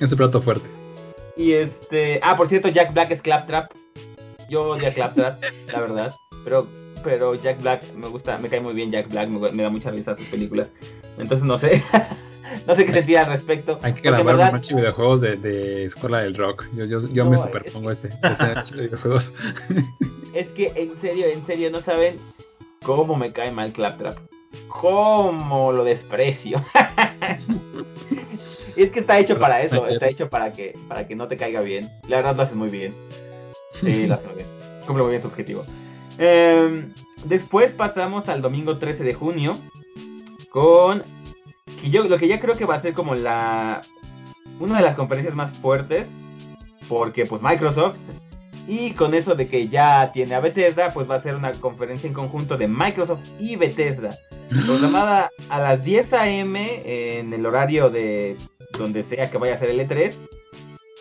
Es 0.00 0.12
un 0.12 0.18
plato 0.18 0.42
fuerte. 0.42 0.66
y 1.36 1.52
este, 1.52 2.20
ah, 2.22 2.36
por 2.36 2.48
cierto, 2.48 2.68
Jack 2.68 2.92
Black 2.92 3.10
es 3.10 3.22
Claptrap. 3.22 3.72
Yo 4.50 4.70
odio 4.70 4.88
a 4.88 4.92
Claptrap, 4.92 5.42
la 5.72 5.80
verdad, 5.80 6.14
pero 6.44 6.66
pero 7.02 7.34
Jack 7.36 7.60
Black 7.62 7.94
me 7.94 8.08
gusta, 8.08 8.36
me 8.38 8.48
cae 8.48 8.60
muy 8.60 8.74
bien 8.74 8.90
Jack 8.90 9.08
Black, 9.08 9.28
me, 9.28 9.52
me 9.52 9.62
da 9.62 9.70
mucha 9.70 9.90
risa 9.90 10.16
sus 10.16 10.26
películas. 10.26 10.68
Entonces 11.18 11.46
no 11.46 11.56
sé. 11.58 11.82
no 12.66 12.74
sé 12.74 12.84
qué 12.84 12.92
sentir 12.92 13.18
al 13.18 13.26
respecto. 13.26 13.78
Hay 13.82 13.94
que 13.94 14.02
grabar 14.02 14.36
verdad- 14.36 14.54
un 14.54 14.60
de 14.60 14.74
videojuegos 14.74 15.20
de, 15.20 15.36
de 15.36 15.84
Escuela 15.84 16.20
del 16.20 16.36
Rock. 16.36 16.66
Yo, 16.74 16.84
yo, 16.84 17.08
yo 17.08 17.24
me 17.24 17.38
superpongo 17.38 17.92
ese, 17.92 18.08
ese 18.08 18.54
match 18.54 18.72
de 18.72 18.82
videojuegos. 18.82 19.32
Es 20.36 20.50
que 20.50 20.70
en 20.76 21.00
serio, 21.00 21.28
en 21.28 21.46
serio, 21.46 21.70
no 21.70 21.80
saben 21.80 22.20
cómo 22.82 23.16
me 23.16 23.32
cae 23.32 23.50
mal 23.50 23.72
Claptrap. 23.72 24.18
Cómo 24.68 25.72
lo 25.72 25.82
desprecio. 25.82 26.62
es 28.76 28.90
que 28.90 29.00
está 29.00 29.18
hecho 29.18 29.38
para 29.38 29.62
eso, 29.62 29.86
está 29.86 30.08
hecho 30.08 30.28
para 30.28 30.52
que, 30.52 30.74
para 30.88 31.08
que 31.08 31.16
no 31.16 31.26
te 31.26 31.38
caiga 31.38 31.62
bien. 31.62 31.88
La 32.06 32.16
verdad 32.16 32.36
lo 32.36 32.42
hace 32.42 32.54
muy 32.54 32.68
bien. 32.68 32.94
Sí, 33.80 34.06
lo 34.06 34.16
hace 34.16 34.26
muy 34.26 34.36
bien. 34.36 34.48
Cumple 34.86 35.04
muy 35.04 35.12
bien 35.12 35.22
su 35.22 35.28
objetivo. 35.28 35.64
Em, 36.18 36.92
después 37.24 37.72
pasamos 37.72 38.28
al 38.28 38.42
domingo 38.42 38.76
13 38.76 39.04
de 39.04 39.14
junio 39.14 39.56
con 40.50 41.02
que 41.80 41.88
yo, 41.88 42.04
lo 42.04 42.18
que 42.18 42.28
ya 42.28 42.40
creo 42.40 42.58
que 42.58 42.66
va 42.66 42.74
a 42.74 42.82
ser 42.82 42.92
como 42.92 43.14
la 43.14 43.80
una 44.60 44.76
de 44.76 44.84
las 44.84 44.96
conferencias 44.96 45.34
más 45.34 45.56
fuertes 45.60 46.06
porque 46.90 47.24
pues 47.24 47.40
Microsoft 47.40 47.96
y 48.66 48.92
con 48.92 49.14
eso 49.14 49.34
de 49.34 49.48
que 49.48 49.68
ya 49.68 50.10
tiene 50.12 50.34
a 50.34 50.40
Bethesda 50.40 50.92
pues 50.92 51.08
va 51.08 51.16
a 51.16 51.22
ser 51.22 51.34
una 51.34 51.52
conferencia 51.52 52.08
en 52.08 52.14
conjunto 52.14 52.56
de 52.56 52.68
Microsoft 52.68 53.22
y 53.38 53.56
Bethesda 53.56 54.18
programada 54.48 55.30
a 55.48 55.60
las 55.60 55.84
10 55.84 56.12
a.m. 56.12 56.82
en 56.84 57.32
el 57.32 57.46
horario 57.46 57.90
de 57.90 58.36
donde 58.78 59.04
sea 59.04 59.30
que 59.30 59.38
vaya 59.38 59.54
a 59.54 59.58
ser 59.58 59.70
el 59.70 59.80
E3 59.80 60.14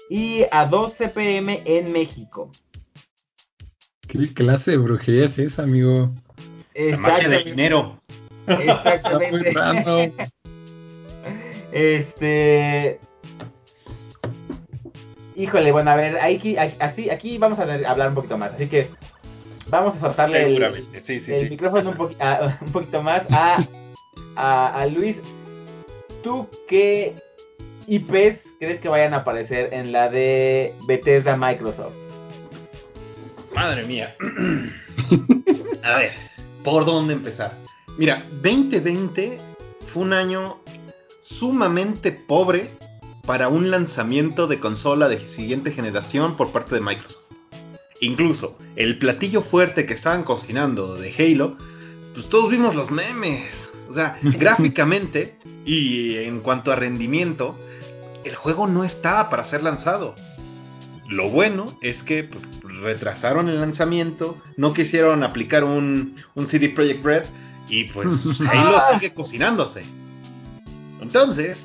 y 0.09 0.43
a 0.51 0.65
12 0.65 1.09
p.m. 1.09 1.61
en 1.65 1.91
México. 1.91 2.51
¿Qué 4.07 4.33
clase 4.33 4.71
de 4.71 4.77
brujería 4.77 5.25
es 5.25 5.37
esa, 5.39 5.63
amigo? 5.63 6.11
La 6.75 6.97
magia 6.97 7.29
del 7.29 7.47
Exactamente. 7.47 7.49
dinero. 7.49 7.99
Está 8.47 9.19
muy 9.31 9.47
Exactamente. 9.47 10.31
Este. 11.71 12.99
Híjole, 15.35 15.71
bueno, 15.71 15.91
a 15.91 15.95
ver, 15.95 16.17
aquí, 16.21 16.55
así, 16.57 17.09
aquí 17.09 17.37
vamos 17.37 17.59
a 17.59 17.63
hablar 17.89 18.09
un 18.09 18.15
poquito 18.15 18.37
más. 18.37 18.53
Así 18.53 18.67
que 18.67 18.89
vamos 19.67 19.95
a 19.97 19.99
soltarle 19.99 20.43
el, 20.43 20.47
Seguramente, 20.53 21.01
sí, 21.05 21.19
sí, 21.21 21.31
el 21.33 21.43
sí. 21.45 21.49
micrófono 21.49 21.89
un, 21.91 21.97
poqui- 21.97 22.21
a- 22.21 22.57
un 22.65 22.71
poquito 22.71 23.01
más 23.01 23.23
a, 23.31 23.67
a, 24.35 24.81
a 24.81 24.85
Luis. 24.87 25.17
¿Tú 26.23 26.47
qué 26.67 27.15
IPs 27.87 28.39
crees 28.59 28.79
que 28.79 28.87
vayan 28.89 29.13
a 29.13 29.17
aparecer 29.17 29.73
en 29.73 29.91
la 29.91 30.09
de 30.09 30.73
Bethesda 30.87 31.35
Microsoft? 31.35 31.93
Madre 33.53 33.83
mía. 33.83 34.15
A 35.83 35.97
ver, 35.97 36.11
¿por 36.63 36.85
dónde 36.85 37.13
empezar? 37.13 37.53
Mira, 37.97 38.25
2020 38.41 39.37
fue 39.93 40.01
un 40.03 40.13
año 40.13 40.57
sumamente 41.21 42.11
pobre 42.11 42.71
para 43.25 43.49
un 43.49 43.71
lanzamiento 43.71 44.47
de 44.47 44.59
consola 44.59 45.07
de 45.07 45.27
siguiente 45.29 45.71
generación 45.71 46.37
por 46.37 46.51
parte 46.51 46.75
de 46.75 46.81
Microsoft. 46.81 47.23
Incluso 48.01 48.57
el 48.75 48.97
platillo 48.97 49.41
fuerte 49.41 49.85
que 49.85 49.93
estaban 49.93 50.23
cocinando 50.23 50.95
de 50.95 51.13
Halo, 51.17 51.57
pues 52.13 52.29
todos 52.29 52.49
vimos 52.51 52.75
los 52.75 52.91
memes. 52.91 53.49
O 53.89 53.93
sea, 53.93 54.19
gráficamente 54.21 55.37
y 55.65 56.15
en 56.17 56.41
cuanto 56.41 56.71
a 56.71 56.75
rendimiento, 56.75 57.57
el 58.23 58.35
juego 58.35 58.67
no 58.67 58.83
estaba 58.83 59.29
para 59.29 59.45
ser 59.45 59.63
lanzado. 59.63 60.15
Lo 61.07 61.29
bueno 61.29 61.77
es 61.81 62.01
que 62.03 62.23
pues, 62.23 62.43
retrasaron 62.81 63.47
el 63.47 63.59
lanzamiento, 63.59 64.37
no 64.57 64.73
quisieron 64.73 65.23
aplicar 65.23 65.63
un, 65.63 66.15
un 66.33 66.47
CD 66.47 66.69
Projekt 66.69 67.05
Red 67.05 67.23
y 67.69 67.85
pues 67.85 68.07
Halo 68.51 68.81
sigue 68.93 69.13
cocinándose. 69.13 69.83
Entonces, 71.01 71.57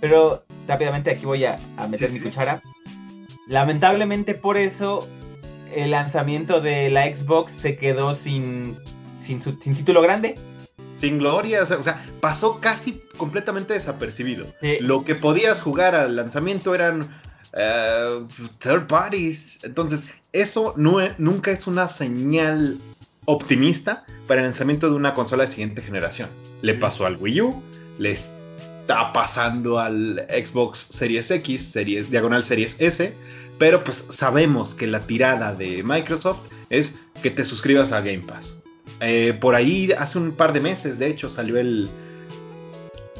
Pero 0.00 0.45
rápidamente 0.66 1.10
aquí 1.10 1.24
voy 1.24 1.44
a, 1.44 1.58
a 1.76 1.86
meter 1.86 2.08
Sí, 2.08 2.14
mi 2.14 2.18
sí. 2.20 2.24
cuchara. 2.26 2.60
Lamentablemente 3.46 4.34
por 4.34 4.56
eso 4.56 5.08
el 5.74 5.90
lanzamiento 5.90 6.60
de 6.60 6.90
la 6.90 7.04
Xbox 7.14 7.52
se 7.62 7.76
quedó 7.76 8.16
sin, 8.16 8.76
sin, 9.26 9.42
su, 9.42 9.52
sin 9.62 9.74
título 9.76 10.00
grande. 10.02 10.36
sin 10.98 11.18
gloria, 11.18 11.62
o 11.64 11.82
sea, 11.82 12.04
pasó 12.20 12.60
casi 12.60 13.00
completamente 13.16 13.74
desapercibido. 13.74 14.46
Sí. 14.60 14.78
Lo 14.80 15.04
que 15.04 15.14
podías 15.14 15.60
jugar 15.60 15.94
al 15.94 16.16
lanzamiento 16.16 16.74
eran 16.74 17.10
eh, 17.52 18.20
third 18.60 18.86
parties. 18.86 19.38
Entonces, 19.62 20.00
eso 20.32 20.74
no 20.76 21.00
es- 21.00 21.18
nunca 21.18 21.50
es 21.50 21.66
una 21.66 21.88
señal 21.90 22.78
optimista 23.26 24.04
para 24.26 24.40
el 24.40 24.46
lanzamiento 24.48 24.88
de 24.88 24.94
una 24.96 25.14
consola 25.14 25.44
de 25.46 25.50
siguiente 25.52 25.82
generación. 25.82 26.28
Le 26.62 26.74
pasó 26.74 27.06
al 27.06 27.16
Wii 27.16 27.40
U, 27.42 27.62
le 27.98 28.18
está 28.86 29.12
pasando 29.12 29.80
al 29.80 30.24
Xbox 30.30 30.86
Series 30.90 31.28
X, 31.28 31.70
series, 31.72 32.08
diagonal 32.08 32.44
Series 32.44 32.76
S, 32.78 33.16
pero 33.58 33.82
pues 33.82 34.02
sabemos 34.16 34.74
que 34.74 34.86
la 34.86 35.00
tirada 35.00 35.54
de 35.54 35.82
Microsoft 35.82 36.38
es 36.70 36.94
que 37.20 37.32
te 37.32 37.44
suscribas 37.44 37.92
a 37.92 38.00
Game 38.00 38.22
Pass. 38.26 38.56
Eh, 39.00 39.36
por 39.40 39.56
ahí 39.56 39.90
hace 39.90 40.18
un 40.18 40.36
par 40.36 40.52
de 40.52 40.60
meses, 40.60 41.00
de 41.00 41.08
hecho, 41.08 41.28
salió 41.30 41.58
el... 41.58 41.90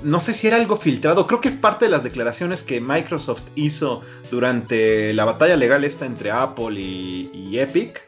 No 0.04 0.20
sé 0.20 0.34
si 0.34 0.46
era 0.46 0.56
algo 0.56 0.76
filtrado, 0.76 1.26
creo 1.26 1.40
que 1.40 1.48
es 1.48 1.56
parte 1.56 1.86
de 1.86 1.90
las 1.90 2.04
declaraciones 2.04 2.62
que 2.62 2.80
Microsoft 2.80 3.42
hizo 3.56 4.02
durante 4.30 5.12
la 5.14 5.24
batalla 5.24 5.56
legal 5.56 5.82
esta 5.82 6.06
entre 6.06 6.30
Apple 6.30 6.78
y, 6.78 7.30
y 7.34 7.58
Epic 7.58 8.06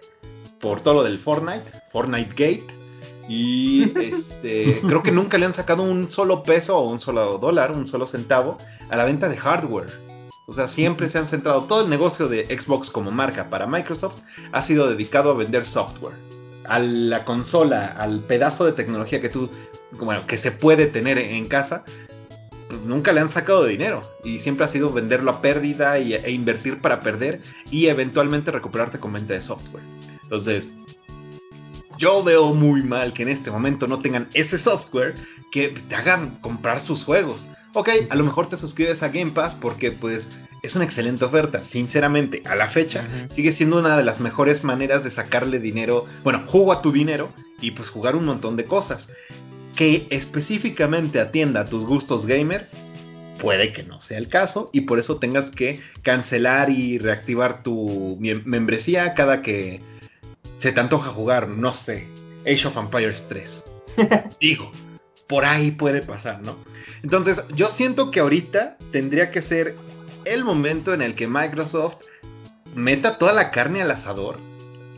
por 0.60 0.82
todo 0.82 0.94
lo 0.94 1.02
del 1.02 1.18
Fortnite, 1.18 1.64
Fortnite 1.90 2.30
Gate. 2.36 2.77
Y 3.28 3.82
este, 4.00 4.80
creo 4.80 5.02
que 5.02 5.12
nunca 5.12 5.38
le 5.38 5.46
han 5.46 5.54
sacado 5.54 5.82
un 5.82 6.08
solo 6.08 6.42
peso 6.42 6.76
o 6.76 6.90
un 6.90 6.98
solo 6.98 7.38
dólar, 7.38 7.72
un 7.72 7.86
solo 7.86 8.06
centavo 8.06 8.58
a 8.90 8.96
la 8.96 9.04
venta 9.04 9.28
de 9.28 9.36
hardware. 9.36 10.08
O 10.46 10.54
sea, 10.54 10.66
siempre 10.66 11.10
se 11.10 11.18
han 11.18 11.26
centrado, 11.26 11.64
todo 11.64 11.84
el 11.84 11.90
negocio 11.90 12.26
de 12.26 12.46
Xbox 12.58 12.90
como 12.90 13.10
marca 13.10 13.50
para 13.50 13.66
Microsoft 13.66 14.16
ha 14.50 14.62
sido 14.62 14.88
dedicado 14.88 15.30
a 15.30 15.34
vender 15.34 15.66
software. 15.66 16.16
A 16.64 16.78
la 16.78 17.26
consola, 17.26 17.86
al 17.86 18.20
pedazo 18.20 18.64
de 18.64 18.72
tecnología 18.72 19.20
que 19.20 19.28
tú, 19.28 19.50
bueno, 19.92 20.26
que 20.26 20.38
se 20.38 20.50
puede 20.50 20.86
tener 20.86 21.18
en 21.18 21.48
casa, 21.48 21.84
pues 22.68 22.80
nunca 22.80 23.12
le 23.12 23.20
han 23.20 23.30
sacado 23.30 23.64
de 23.64 23.72
dinero. 23.72 24.02
Y 24.24 24.38
siempre 24.38 24.64
ha 24.64 24.68
sido 24.68 24.90
venderlo 24.90 25.30
a 25.32 25.42
pérdida 25.42 25.98
y, 25.98 26.14
e 26.14 26.30
invertir 26.30 26.80
para 26.80 27.00
perder 27.00 27.42
y 27.70 27.88
eventualmente 27.88 28.50
recuperarte 28.50 28.98
con 28.98 29.12
venta 29.12 29.34
de 29.34 29.42
software. 29.42 29.84
Entonces, 30.22 30.70
yo 31.98 32.22
veo 32.22 32.54
muy 32.54 32.82
mal 32.82 33.12
que 33.12 33.22
en 33.22 33.28
este 33.28 33.50
momento 33.50 33.86
no 33.86 34.00
tengan 34.00 34.28
ese 34.34 34.58
software 34.58 35.14
que 35.50 35.68
te 35.88 35.94
hagan 35.94 36.38
comprar 36.40 36.80
sus 36.80 37.04
juegos. 37.04 37.46
Ok, 37.74 37.90
a 38.08 38.14
lo 38.14 38.24
mejor 38.24 38.48
te 38.48 38.56
suscribes 38.56 39.02
a 39.02 39.08
Game 39.08 39.32
Pass 39.32 39.54
porque 39.54 39.92
pues 39.92 40.26
es 40.62 40.74
una 40.74 40.84
excelente 40.84 41.24
oferta. 41.24 41.64
Sinceramente, 41.64 42.42
a 42.46 42.54
la 42.54 42.68
fecha 42.68 43.06
sigue 43.34 43.52
siendo 43.52 43.78
una 43.78 43.96
de 43.96 44.04
las 44.04 44.20
mejores 44.20 44.64
maneras 44.64 45.04
de 45.04 45.10
sacarle 45.10 45.58
dinero, 45.58 46.06
bueno, 46.24 46.44
jugo 46.46 46.72
a 46.72 46.82
tu 46.82 46.92
dinero 46.92 47.30
y 47.60 47.72
pues 47.72 47.88
jugar 47.90 48.16
un 48.16 48.24
montón 48.24 48.56
de 48.56 48.64
cosas. 48.64 49.08
Que 49.76 50.06
específicamente 50.10 51.20
atienda 51.20 51.60
a 51.60 51.64
tus 51.66 51.84
gustos 51.84 52.26
gamer, 52.26 52.68
puede 53.40 53.72
que 53.72 53.84
no 53.84 54.00
sea 54.00 54.18
el 54.18 54.28
caso 54.28 54.70
y 54.72 54.82
por 54.82 54.98
eso 54.98 55.18
tengas 55.18 55.50
que 55.50 55.80
cancelar 56.02 56.70
y 56.70 56.98
reactivar 56.98 57.62
tu 57.62 58.18
membresía 58.44 59.14
cada 59.14 59.42
que 59.42 59.80
se 60.60 60.72
te 60.72 60.80
antoja 60.80 61.10
jugar, 61.10 61.48
no 61.48 61.74
sé, 61.74 62.08
Age 62.46 62.68
of 62.68 62.76
Empires 62.76 63.24
3. 63.28 63.64
Digo, 64.40 64.70
por 65.28 65.44
ahí 65.44 65.70
puede 65.70 66.02
pasar, 66.02 66.42
¿no? 66.42 66.56
Entonces, 67.02 67.38
yo 67.54 67.68
siento 67.70 68.10
que 68.10 68.20
ahorita 68.20 68.78
tendría 68.90 69.30
que 69.30 69.42
ser 69.42 69.76
el 70.24 70.44
momento 70.44 70.94
en 70.94 71.02
el 71.02 71.14
que 71.14 71.26
Microsoft 71.26 71.96
meta 72.74 73.18
toda 73.18 73.32
la 73.32 73.50
carne 73.50 73.82
al 73.82 73.90
asador 73.90 74.38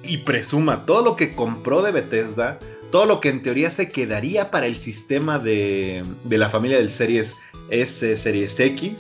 y 0.03 0.19
presuma 0.19 0.87
todo 0.87 1.03
lo 1.03 1.17
que 1.17 1.35
compró 1.35 1.83
de 1.83 1.93
Bethesda, 1.93 2.59
todo 2.91 3.07
lo 3.07 3.21
que 3.21 3.29
en 3.29 3.43
teoría 3.43 3.71
se 3.71 3.89
quedaría 3.89 4.51
para 4.51 4.67
el 4.67 4.77
sistema 4.77 5.39
de, 5.39 6.05
de 6.25 6.39
la 6.39 6.51
familia 6.51 6.79
del 6.79 6.91
Series 6.91 7.35
S, 7.71 8.17
Series 8.17 8.59
X. 8.59 8.95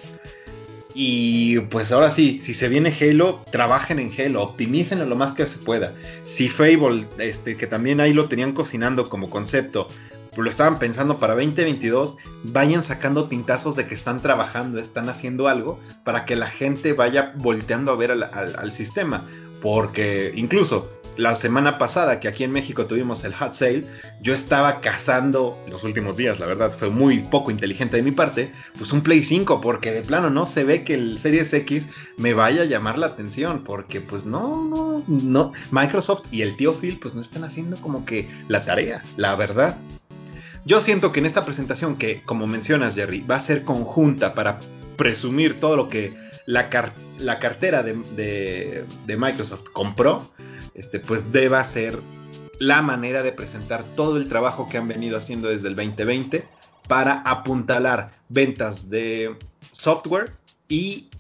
Y 0.95 1.61
pues 1.61 1.93
ahora 1.93 2.11
sí, 2.13 2.41
si 2.45 2.55
se 2.55 2.69
viene 2.69 2.95
Halo, 3.01 3.45
trabajen 3.51 3.99
en 3.99 4.13
Halo, 4.19 4.43
optimícenlo 4.43 5.07
lo 5.07 5.17
más 5.17 5.35
que 5.35 5.47
se 5.47 5.59
pueda. 5.59 5.95
Si 6.37 6.49
Fable, 6.49 7.07
este, 7.19 7.57
que 7.57 7.67
también 7.67 8.01
ahí 8.01 8.13
lo 8.13 8.29
tenían 8.29 8.53
cocinando 8.53 9.09
como 9.09 9.29
concepto, 9.31 9.89
lo 10.37 10.49
estaban 10.49 10.79
pensando 10.79 11.19
para 11.19 11.35
2022, 11.35 12.15
vayan 12.45 12.85
sacando 12.85 13.29
pintazos 13.29 13.77
de 13.77 13.87
que 13.87 13.95
están 13.95 14.23
trabajando, 14.23 14.79
están 14.79 15.09
haciendo 15.09 15.49
algo 15.49 15.81
para 16.05 16.25
que 16.25 16.37
la 16.37 16.47
gente 16.49 16.93
vaya 16.93 17.33
volteando 17.37 17.91
a 17.91 17.97
ver 17.97 18.13
al, 18.13 18.23
al- 18.23 18.57
al 18.57 18.73
sistema. 18.73 19.27
Porque 19.61 20.33
incluso 20.37 20.89
la 21.21 21.37
semana 21.37 21.77
pasada 21.77 22.19
que 22.19 22.29
aquí 22.29 22.45
en 22.45 22.51
México 22.51 22.87
tuvimos 22.87 23.25
el 23.25 23.35
hot 23.35 23.53
sale, 23.53 23.85
yo 24.23 24.33
estaba 24.33 24.81
cazando 24.81 25.63
los 25.69 25.85
últimos 25.85 26.17
días, 26.17 26.41
la 26.41 26.47
verdad 26.47 26.73
fue 26.79 26.89
muy 26.89 27.21
poco 27.25 27.51
inteligente 27.51 27.97
de 27.97 28.03
mi 28.03 28.13
parte, 28.13 28.53
pues 28.79 28.91
un 28.91 29.03
Play 29.03 29.23
5, 29.23 29.61
porque 29.61 29.93
de 29.93 30.01
plano 30.01 30.31
no 30.31 30.47
se 30.47 30.65
ve 30.65 30.83
que 30.83 30.95
el 30.95 31.19
Series 31.21 31.53
X 31.53 31.85
me 32.17 32.33
vaya 32.33 32.63
a 32.63 32.65
llamar 32.65 32.97
la 32.97 33.09
atención, 33.09 33.65
porque 33.65 34.01
pues 34.01 34.25
no, 34.25 34.65
no, 34.65 35.05
no, 35.07 35.53
Microsoft 35.71 36.25
y 36.31 36.41
el 36.41 36.57
tío 36.57 36.81
Phil 36.81 36.99
pues 36.99 37.15
no 37.15 37.21
están 37.21 37.45
haciendo 37.45 37.77
como 37.83 38.07
que 38.07 38.27
la 38.49 38.65
tarea, 38.65 39.05
la 39.19 39.35
verdad. 39.35 39.77
Yo 40.65 40.81
siento 40.81 41.13
que 41.13 41.21
en 41.21 41.27
esta 41.27 41.45
presentación, 41.45 41.97
que 41.97 42.23
como 42.23 42.47
mencionas 42.47 42.95
Jerry, 42.95 43.21
va 43.21 43.37
a 43.37 43.41
ser 43.41 43.65
conjunta 43.65 44.33
para 44.33 44.61
presumir 44.97 45.61
todo 45.61 45.77
lo 45.77 45.91
que 45.91 46.15
la, 46.47 46.69
la 47.19 47.39
cartera 47.39 47.83
de, 47.83 48.85
de, 49.07 49.17
Microsoft 49.17 49.71
compró, 49.73 50.31
este, 50.81 50.99
pues 50.99 51.31
deba 51.31 51.63
ser 51.73 51.99
la 52.59 52.81
manera 52.81 53.23
de 53.23 53.33
presentar 53.33 53.85
todo 53.97 54.17
el 54.17 54.31
trabajo 54.31 54.69
que 54.71 54.79
han 54.79 54.89
venido 54.89 55.19
haciendo 55.19 55.49
desde 55.49 55.69
el 55.69 55.77
2020 55.77 56.49
para 56.89 57.21
apuntalar 57.21 58.13
ventas 58.31 58.89
de 58.89 59.37
software 59.73 60.33
y 60.69 61.11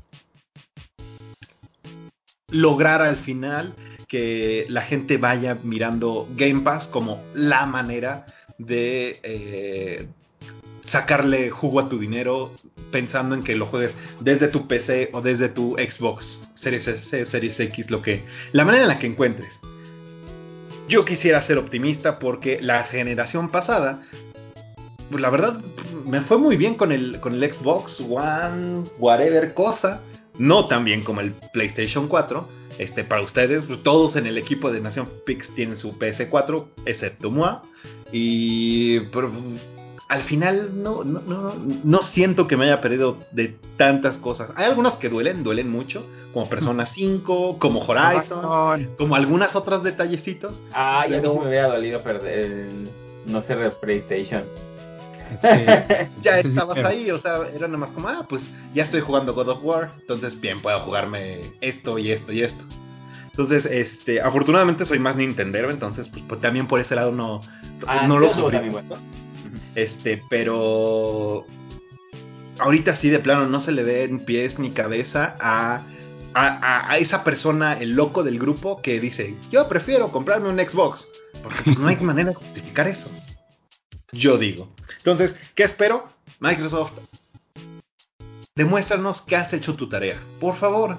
lograr 2.48 3.02
al 3.02 3.16
final 3.16 3.74
que 4.08 4.64
la 4.70 4.80
gente 4.80 5.18
vaya 5.18 5.58
mirando 5.62 6.26
Game 6.36 6.62
Pass 6.62 6.88
como 6.88 7.22
la 7.34 7.66
manera 7.66 8.24
de 8.56 9.20
eh, 9.22 10.08
sacarle 10.90 11.50
jugo 11.50 11.80
a 11.80 11.88
tu 11.88 11.98
dinero 11.98 12.52
pensando 12.90 13.34
en 13.34 13.42
que 13.42 13.54
lo 13.54 13.66
juegues 13.66 13.94
desde 14.20 14.48
tu 14.48 14.66
PC 14.66 15.10
o 15.12 15.20
desde 15.20 15.48
tu 15.48 15.76
Xbox 15.76 16.48
Series 16.54 16.86
S, 16.88 17.26
Series 17.26 17.60
X, 17.60 17.90
lo 17.90 18.02
que 18.02 18.24
la 18.52 18.64
manera 18.64 18.84
en 18.84 18.88
la 18.88 18.98
que 18.98 19.06
encuentres. 19.06 19.60
Yo 20.88 21.04
quisiera 21.04 21.42
ser 21.42 21.58
optimista 21.58 22.18
porque 22.18 22.60
la 22.60 22.84
generación 22.84 23.50
pasada, 23.50 24.02
pues 25.10 25.22
la 25.22 25.30
verdad 25.30 25.60
me 26.04 26.22
fue 26.22 26.38
muy 26.38 26.56
bien 26.56 26.74
con 26.74 26.90
el 26.90 27.20
con 27.20 27.34
el 27.34 27.52
Xbox 27.52 28.00
One, 28.00 28.90
whatever 28.98 29.54
cosa, 29.54 30.00
no 30.38 30.66
tan 30.66 30.84
bien 30.84 31.04
como 31.04 31.20
el 31.20 31.34
PlayStation 31.52 32.08
4 32.08 32.60
este, 32.80 33.04
para 33.04 33.20
ustedes, 33.20 33.64
pues, 33.66 33.82
todos 33.82 34.16
en 34.16 34.26
el 34.26 34.38
equipo 34.38 34.72
de 34.72 34.80
Nación 34.80 35.06
Pix 35.26 35.50
tienen 35.54 35.76
su 35.76 35.98
PS4, 35.98 36.66
excepto 36.86 37.30
moi. 37.30 37.58
Y 38.10 39.00
al 40.10 40.24
final 40.24 40.82
no, 40.82 41.04
no, 41.04 41.20
no, 41.20 41.54
no, 41.84 42.02
siento 42.02 42.48
que 42.48 42.56
me 42.56 42.64
haya 42.64 42.80
perdido 42.80 43.18
de 43.30 43.56
tantas 43.76 44.18
cosas. 44.18 44.50
Hay 44.56 44.64
algunos 44.64 44.94
que 44.94 45.08
duelen, 45.08 45.44
duelen 45.44 45.70
mucho, 45.70 46.04
como 46.32 46.48
Persona 46.48 46.84
5, 46.94 47.60
como 47.60 47.80
Horizon, 47.86 48.88
como 48.98 49.14
algunas 49.14 49.54
otras 49.54 49.84
detallecitos. 49.84 50.60
Ah, 50.72 51.06
ya 51.08 51.20
no 51.20 51.36
me 51.36 51.46
había 51.46 51.68
dolido 51.68 52.02
perder, 52.02 52.66
no 53.24 53.40
sé, 53.42 53.54
de 53.54 53.70
PlayStation. 53.70 54.42
ya 56.22 56.40
estabas 56.40 56.78
ahí, 56.78 57.08
o 57.12 57.20
sea, 57.20 57.42
era 57.54 57.68
nada 57.68 57.78
más 57.78 57.90
como, 57.90 58.08
ah, 58.08 58.26
pues 58.28 58.42
ya 58.74 58.82
estoy 58.82 59.02
jugando 59.02 59.32
God 59.32 59.50
of 59.50 59.60
War, 59.62 59.92
entonces 60.00 60.40
bien, 60.40 60.60
puedo 60.60 60.80
jugarme 60.80 61.52
esto 61.60 62.00
y 62.00 62.10
esto 62.10 62.32
y 62.32 62.42
esto. 62.42 62.64
Entonces, 63.26 63.64
este, 63.64 64.20
afortunadamente 64.20 64.84
soy 64.86 64.98
más 64.98 65.14
Nintendero, 65.14 65.70
entonces 65.70 66.08
pues, 66.08 66.24
pues 66.28 66.40
también 66.40 66.66
por 66.66 66.80
ese 66.80 66.96
lado 66.96 67.12
no, 67.12 67.42
ah, 67.86 68.08
no 68.08 68.18
lo 68.18 68.28
sufrí. 68.30 68.58
Este, 69.74 70.22
pero 70.28 71.46
ahorita 72.58 72.96
sí 72.96 73.08
de 73.08 73.20
plano 73.20 73.46
no 73.46 73.60
se 73.60 73.72
le 73.72 73.82
ve 73.82 74.04
en 74.04 74.24
pies 74.24 74.58
ni 74.58 74.70
cabeza 74.72 75.36
a, 75.40 75.82
a, 76.34 76.92
a, 76.92 76.98
esa 76.98 77.24
persona, 77.24 77.74
el 77.74 77.92
loco 77.92 78.22
del 78.22 78.38
grupo, 78.38 78.82
que 78.82 79.00
dice, 79.00 79.34
yo 79.50 79.68
prefiero 79.68 80.10
comprarme 80.10 80.48
un 80.48 80.58
Xbox, 80.58 81.08
porque 81.42 81.62
pues, 81.64 81.78
no 81.78 81.88
hay 81.88 81.96
manera 81.96 82.30
de 82.30 82.34
justificar 82.34 82.88
eso. 82.88 83.10
Yo 84.12 84.38
digo. 84.38 84.74
Entonces, 84.98 85.34
¿qué 85.54 85.64
espero? 85.64 86.08
Microsoft, 86.40 86.92
demuéstranos 88.56 89.22
que 89.22 89.36
has 89.36 89.52
hecho 89.52 89.76
tu 89.76 89.88
tarea. 89.88 90.20
Por 90.40 90.56
favor, 90.56 90.98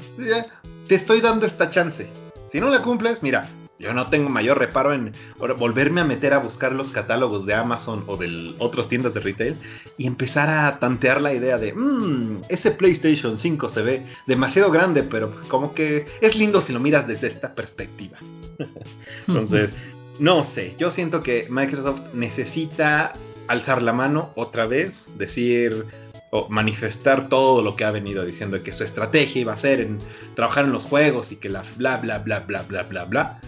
te 0.87 0.95
estoy 0.95 1.21
dando 1.21 1.45
esta 1.45 1.69
chance. 1.69 2.07
Si 2.51 2.59
no 2.59 2.69
la 2.69 2.81
cumples, 2.81 3.21
mira, 3.21 3.49
yo 3.81 3.93
no 3.93 4.07
tengo 4.09 4.29
mayor 4.29 4.59
reparo 4.59 4.93
en 4.93 5.13
volverme 5.57 6.01
a 6.01 6.05
meter 6.05 6.33
a 6.33 6.39
buscar 6.39 6.73
los 6.73 6.91
catálogos 6.91 7.45
de 7.45 7.53
Amazon 7.53 8.03
o 8.07 8.17
de 8.17 8.55
otras 8.59 8.87
tiendas 8.87 9.13
de 9.13 9.19
retail 9.19 9.55
y 9.97 10.07
empezar 10.07 10.49
a 10.49 10.79
tantear 10.79 11.21
la 11.21 11.33
idea 11.33 11.57
de, 11.57 11.73
mmm, 11.73 12.41
ese 12.49 12.71
PlayStation 12.71 13.37
5 13.37 13.69
se 13.69 13.81
ve 13.81 14.05
demasiado 14.27 14.71
grande, 14.71 15.03
pero 15.03 15.33
como 15.47 15.73
que 15.73 16.05
es 16.21 16.35
lindo 16.35 16.61
si 16.61 16.73
lo 16.73 16.79
miras 16.79 17.07
desde 17.07 17.27
esta 17.27 17.53
perspectiva. 17.55 18.17
Entonces, 19.27 19.73
no 20.19 20.43
sé, 20.43 20.75
yo 20.77 20.91
siento 20.91 21.23
que 21.23 21.47
Microsoft 21.49 22.13
necesita 22.13 23.13
alzar 23.47 23.81
la 23.81 23.93
mano 23.93 24.31
otra 24.35 24.65
vez, 24.65 24.93
decir 25.17 25.85
o 26.31 26.47
manifestar 26.49 27.27
todo 27.27 27.61
lo 27.61 27.75
que 27.75 27.83
ha 27.83 27.91
venido 27.91 28.25
diciendo 28.25 28.63
que 28.63 28.71
su 28.71 28.83
estrategia 28.83 29.41
iba 29.41 29.53
a 29.53 29.57
ser 29.57 29.81
en 29.81 29.99
trabajar 30.35 30.65
en 30.65 30.71
los 30.71 30.85
juegos 30.85 31.31
y 31.31 31.35
que 31.35 31.49
la 31.49 31.63
bla 31.75 31.97
bla 31.97 32.19
bla 32.19 32.39
bla 32.39 32.63
bla 32.63 32.83
bla 32.83 33.05
bla. 33.05 33.41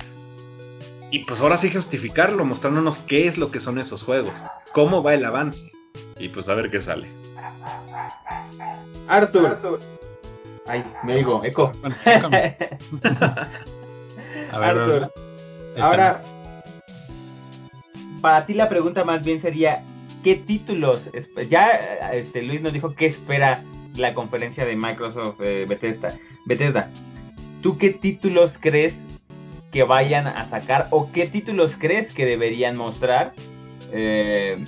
Y 1.13 1.19
pues 1.25 1.39
ahora 1.39 1.57
sí 1.57 1.69
justificarlo, 1.71 2.43
mostrándonos 2.43 2.97
qué 3.01 3.27
es 3.27 3.37
lo 3.37 3.51
que 3.51 3.59
son 3.59 3.77
esos 3.77 4.01
juegos, 4.01 4.33
cómo 4.73 5.03
va 5.03 5.13
el 5.13 5.23
avance. 5.23 5.71
Y 6.17 6.29
pues 6.29 6.49
a 6.49 6.55
ver 6.55 6.71
qué 6.71 6.81
sale. 6.81 7.07
Arthur. 9.07 9.79
Ay, 10.65 10.83
me 11.03 11.17
digo, 11.17 11.43
eco. 11.45 11.71
Arthur. 14.51 15.13
Ahora, 15.79 16.23
para 18.19 18.47
ti 18.47 18.55
la 18.55 18.67
pregunta 18.67 19.03
más 19.03 19.23
bien 19.23 19.39
sería, 19.39 19.83
¿qué 20.23 20.37
títulos? 20.37 21.07
Ya 21.47 21.69
este, 22.11 22.41
Luis 22.41 22.63
nos 22.63 22.73
dijo 22.73 22.95
qué 22.95 23.05
espera 23.05 23.63
la 23.93 24.15
conferencia 24.15 24.65
de 24.65 24.75
Microsoft 24.75 25.39
eh, 25.41 25.67
Bethesda. 25.69 26.17
Bethesda. 26.47 26.89
¿Tú 27.61 27.77
qué 27.77 27.91
títulos 27.91 28.51
crees 28.59 28.95
que 29.73 29.83
vayan 29.83 30.27
a 30.27 30.49
sacar 30.49 30.87
o 30.91 31.11
qué 31.11 31.27
títulos 31.27 31.75
crees 31.77 32.13
que 32.13 32.25
deberían 32.25 32.77
mostrar? 32.77 33.33
Eh, 33.91 34.63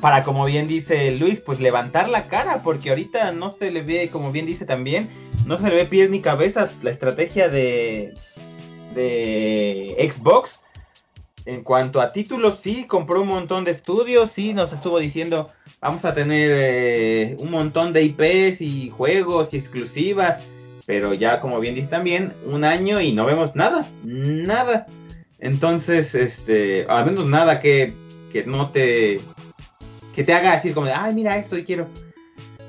para, 0.00 0.22
como 0.22 0.44
bien 0.44 0.68
dice 0.68 1.10
Luis, 1.12 1.40
pues 1.40 1.58
levantar 1.58 2.08
la 2.08 2.26
cara, 2.26 2.62
porque 2.62 2.90
ahorita 2.90 3.32
no 3.32 3.52
se 3.52 3.70
le 3.70 3.82
ve, 3.82 4.10
como 4.10 4.30
bien 4.30 4.46
dice 4.46 4.66
también, 4.66 5.08
no 5.46 5.58
se 5.58 5.64
le 5.64 5.74
ve 5.74 5.86
pies 5.86 6.10
ni 6.10 6.20
cabezas 6.20 6.70
la 6.82 6.90
estrategia 6.90 7.48
de, 7.48 8.12
de 8.94 10.12
Xbox 10.14 10.50
en 11.46 11.62
cuanto 11.62 12.00
a 12.00 12.12
títulos, 12.12 12.60
sí, 12.62 12.86
compró 12.86 13.20
un 13.20 13.28
montón 13.28 13.64
de 13.64 13.72
estudios, 13.72 14.30
sí, 14.32 14.54
nos 14.54 14.72
estuvo 14.72 14.98
diciendo, 14.98 15.50
vamos 15.80 16.04
a 16.04 16.14
tener 16.14 16.50
eh, 16.54 17.36
un 17.38 17.50
montón 17.50 17.92
de 17.92 18.02
IPs 18.02 18.62
y 18.62 18.88
juegos 18.88 19.52
y 19.52 19.58
exclusivas, 19.58 20.42
pero 20.86 21.14
ya 21.14 21.40
como 21.40 21.60
bien 21.60 21.74
dice 21.74 21.88
también, 21.88 22.32
un 22.46 22.64
año 22.64 23.00
y 23.00 23.12
no 23.12 23.26
vemos 23.26 23.54
nada, 23.54 23.88
nada. 24.04 24.86
Entonces, 25.38 26.14
este, 26.14 26.84
al 26.88 27.06
menos 27.06 27.26
nada 27.26 27.60
que, 27.60 27.92
que 28.32 28.44
no 28.44 28.70
te, 28.70 29.20
que 30.14 30.24
te 30.24 30.32
haga 30.32 30.56
decir 30.56 30.74
como 30.74 30.86
de, 30.86 30.92
ay, 30.92 31.14
mira 31.14 31.38
esto 31.38 31.56
y 31.56 31.64
quiero. 31.64 31.88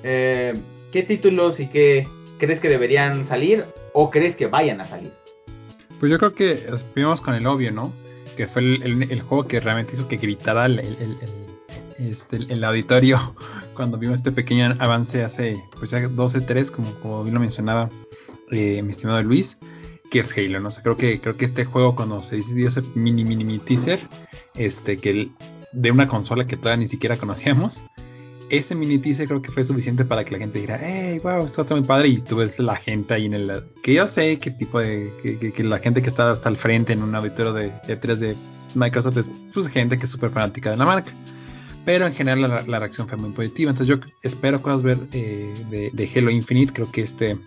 Eh, 0.04 0.54
¿Qué 0.92 1.04
títulos 1.04 1.60
y 1.60 1.68
qué 1.68 2.08
crees 2.38 2.60
que 2.60 2.70
deberían 2.70 3.28
salir 3.28 3.66
o 3.94 4.10
crees 4.10 4.36
que 4.36 4.48
vayan 4.48 4.82
a 4.82 4.88
salir? 4.88 5.12
Pues 6.00 6.12
yo 6.12 6.18
creo 6.18 6.34
que 6.34 6.68
vimos 6.96 7.22
con 7.22 7.36
el 7.36 7.48
obvio, 7.48 7.72
¿no? 7.72 7.92
que 8.36 8.48
fue 8.48 8.62
el, 8.62 9.22
juego 9.22 9.48
que 9.48 9.60
realmente 9.60 9.94
hizo 9.94 10.08
que 10.08 10.18
gritara 10.18 10.66
el, 10.66 10.80
este, 11.98 12.38
el, 12.38 12.64
auditorio 12.64 13.36
cuando 13.76 13.98
vimos 13.98 14.18
este 14.18 14.32
pequeño 14.32 14.76
avance 14.80 15.24
hace 15.24 15.58
pues 15.78 15.90
ya 15.90 16.08
12, 16.08 16.42
3, 16.42 16.72
como, 16.72 16.94
como 17.00 17.24
bien 17.24 17.34
lo 17.34 17.40
mencionaba 17.40 17.90
eh, 18.52 18.82
mi 18.82 18.92
estimado 18.92 19.22
Luis, 19.24 19.58
que 20.12 20.20
es 20.20 20.38
Halo, 20.38 20.60
¿no? 20.60 20.70
creo 20.70 20.98
que, 20.98 21.20
creo 21.20 21.38
que 21.38 21.46
este 21.46 21.66
juego 21.66 21.96
cuando 21.96 22.22
se 22.22 22.38
decidió 22.38 22.68
ese 22.68 22.82
mini 22.94 23.24
mini 23.24 23.44
mini 23.44 23.60
teaser, 23.60 24.00
este, 24.54 24.98
que 24.98 25.30
de 25.72 25.92
una 25.92 26.08
consola 26.08 26.48
que 26.48 26.58
todavía 26.58 26.84
ni 26.84 26.90
siquiera 26.90 27.18
conocíamos, 27.18 27.84
ese 28.50 28.76
mini 28.76 29.00
teaser 29.00 29.28
creo 29.28 29.42
que 29.42 29.52
fue 29.52 29.64
suficiente 29.64 30.06
para 30.06 30.24
que 30.24 30.32
la 30.32 30.40
gente 30.40 30.60
dijera, 30.60 30.80
hey, 30.82 31.20
wow, 31.24 31.46
esto 31.46 31.64
está 31.64 31.76
muy 31.76 31.86
padre. 31.86 32.10
Y 32.10 32.22
tú 32.22 32.38
ves 32.38 32.58
la 32.60 32.76
gente 32.76 33.14
ahí 33.14 33.26
en 33.26 33.34
el. 33.34 33.64
Que 33.82 33.94
yo 33.94 34.08
sé 34.08 34.40
qué 34.40 34.52
tipo 34.52 34.80
de. 34.80 35.12
Que, 35.56 35.64
la 35.64 35.80
gente 35.80 36.02
que 36.02 36.10
está 36.10 36.32
hasta 36.32 36.50
el 36.50 36.58
frente 36.58 36.94
en 36.94 37.04
un 37.04 37.16
auditorio 37.16 37.54
de 37.54 37.72
E3 37.84 38.16
de 38.16 38.36
Microsoft 38.76 39.18
es 39.18 39.26
pues, 39.54 39.68
gente 39.68 39.98
que 39.98 40.06
es 40.06 40.12
súper 40.12 40.32
fanática 40.32 40.72
de 40.72 40.78
la 40.78 40.86
marca. 40.86 41.12
Pero 41.86 42.08
en 42.08 42.14
general 42.14 42.66
la, 42.68 42.80
reacción 42.80 43.08
fue 43.08 43.18
muy 43.18 43.32
positiva. 43.32 43.72
Entonces 43.72 43.96
yo 43.96 44.04
espero 44.24 44.62
cosas 44.62 44.82
ver 44.82 45.00
eh, 45.12 45.92
de, 45.94 46.12
Halo 46.16 46.32
Infinite. 46.32 46.74
Creo 46.74 46.92
que 46.92 47.02
este 47.02 47.38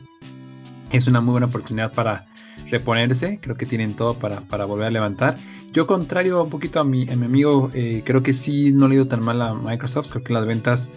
es 0.90 1.06
una 1.06 1.20
muy 1.20 1.32
buena 1.32 1.46
oportunidad 1.46 1.92
para 1.92 2.26
reponerse. 2.70 3.38
Creo 3.40 3.56
que 3.56 3.66
tienen 3.66 3.94
todo 3.94 4.18
para, 4.18 4.40
para 4.42 4.64
volver 4.64 4.86
a 4.86 4.90
levantar. 4.90 5.38
Yo, 5.72 5.86
contrario 5.86 6.42
un 6.42 6.50
poquito 6.50 6.80
a 6.80 6.84
mi, 6.84 7.08
a 7.08 7.16
mi 7.16 7.26
amigo, 7.26 7.70
eh, 7.74 8.02
creo 8.04 8.22
que 8.22 8.32
sí 8.32 8.72
no 8.72 8.88
le 8.88 8.94
ha 8.94 8.96
ido 8.96 9.08
tan 9.08 9.22
mal 9.22 9.40
a 9.42 9.54
Microsoft. 9.54 10.08
Creo 10.10 10.24
que 10.24 10.32
las 10.32 10.46
ventas, 10.46 10.88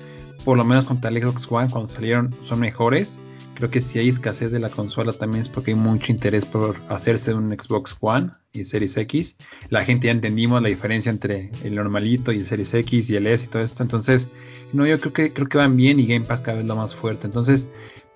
por 0.46 0.58
lo 0.58 0.64
menos 0.64 0.86
contra 0.86 1.10
el 1.10 1.22
Xbox 1.22 1.48
One, 1.50 1.70
cuando 1.70 1.92
salieron, 1.92 2.36
son 2.48 2.60
mejores. 2.60 3.14
Creo 3.56 3.70
que 3.70 3.82
si 3.82 4.00
hay 4.00 4.10
escasez 4.10 4.52
de 4.52 4.60
la 4.60 4.70
consola 4.70 5.14
también 5.14 5.44
es 5.44 5.50
porque 5.50 5.72
hay 5.72 5.78
mucho 5.78 6.12
interés 6.12 6.46
por 6.46 6.78
hacerse 6.90 7.34
un 7.34 7.54
Xbox 7.54 7.96
One 8.00 8.32
y 8.54 8.64
Series 8.66 8.98
X. 8.98 9.36
La 9.70 9.86
gente 9.86 10.08
ya 10.08 10.12
entendimos 10.12 10.62
la 10.62 10.70
diferencia 10.70 11.12
entre 11.12 11.52
el 11.64 11.76
normalito 11.76 12.32
y 12.32 12.40
el 12.40 12.48
Series 12.48 12.74
X 12.74 13.10
y 13.10 13.16
el 13.16 13.28
S 13.28 13.44
y 13.44 13.48
todo 13.48 13.62
esto. 13.62 13.84
Entonces, 13.84 14.28
no, 14.74 14.88
yo 14.88 15.00
creo 15.00 15.14
que 15.14 15.34
creo 15.34 15.48
que 15.48 15.58
van 15.58 15.76
bien 15.76 16.00
y 16.00 16.08
Game 16.08 16.26
Pass 16.26 16.42
cada 16.42 16.58
vez 16.58 16.66
lo 16.66 16.76
más 16.76 16.96
fuerte. 16.96 17.28
Entonces, 17.28 17.68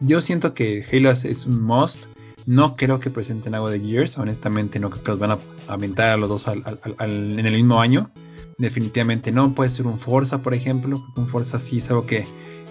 yo 0.06 0.22
siento 0.22 0.54
que 0.54 0.86
Halo 0.92 1.12
es 1.12 1.46
un 1.46 1.62
must. 1.62 2.06
No 2.46 2.76
creo 2.76 3.00
que 3.00 3.10
presenten 3.10 3.56
algo 3.56 3.70
de 3.70 3.80
Gears, 3.80 4.20
honestamente 4.20 4.80
no 4.80 4.92
creo 4.92 5.04
que 5.04 5.12
los 5.12 5.20
van 5.20 5.32
a 5.32 5.40
aventar 5.68 6.12
a 6.12 6.18
los 6.18 6.30
dos 6.30 6.46
en 6.48 7.40
el 7.40 7.54
mismo 7.54 7.82
año. 7.82 8.12
definitivamente 8.58 9.32
no. 9.32 9.54
Puede 9.56 9.72
ser 9.72 9.88
un 9.88 10.00
Forza, 10.00 10.42
por 10.44 10.54
ejemplo. 10.54 11.04
Un 11.16 11.28
Forza 11.28 11.58
sí 11.60 11.80
es 11.80 11.90
algo 11.90 12.06
que 12.06 12.28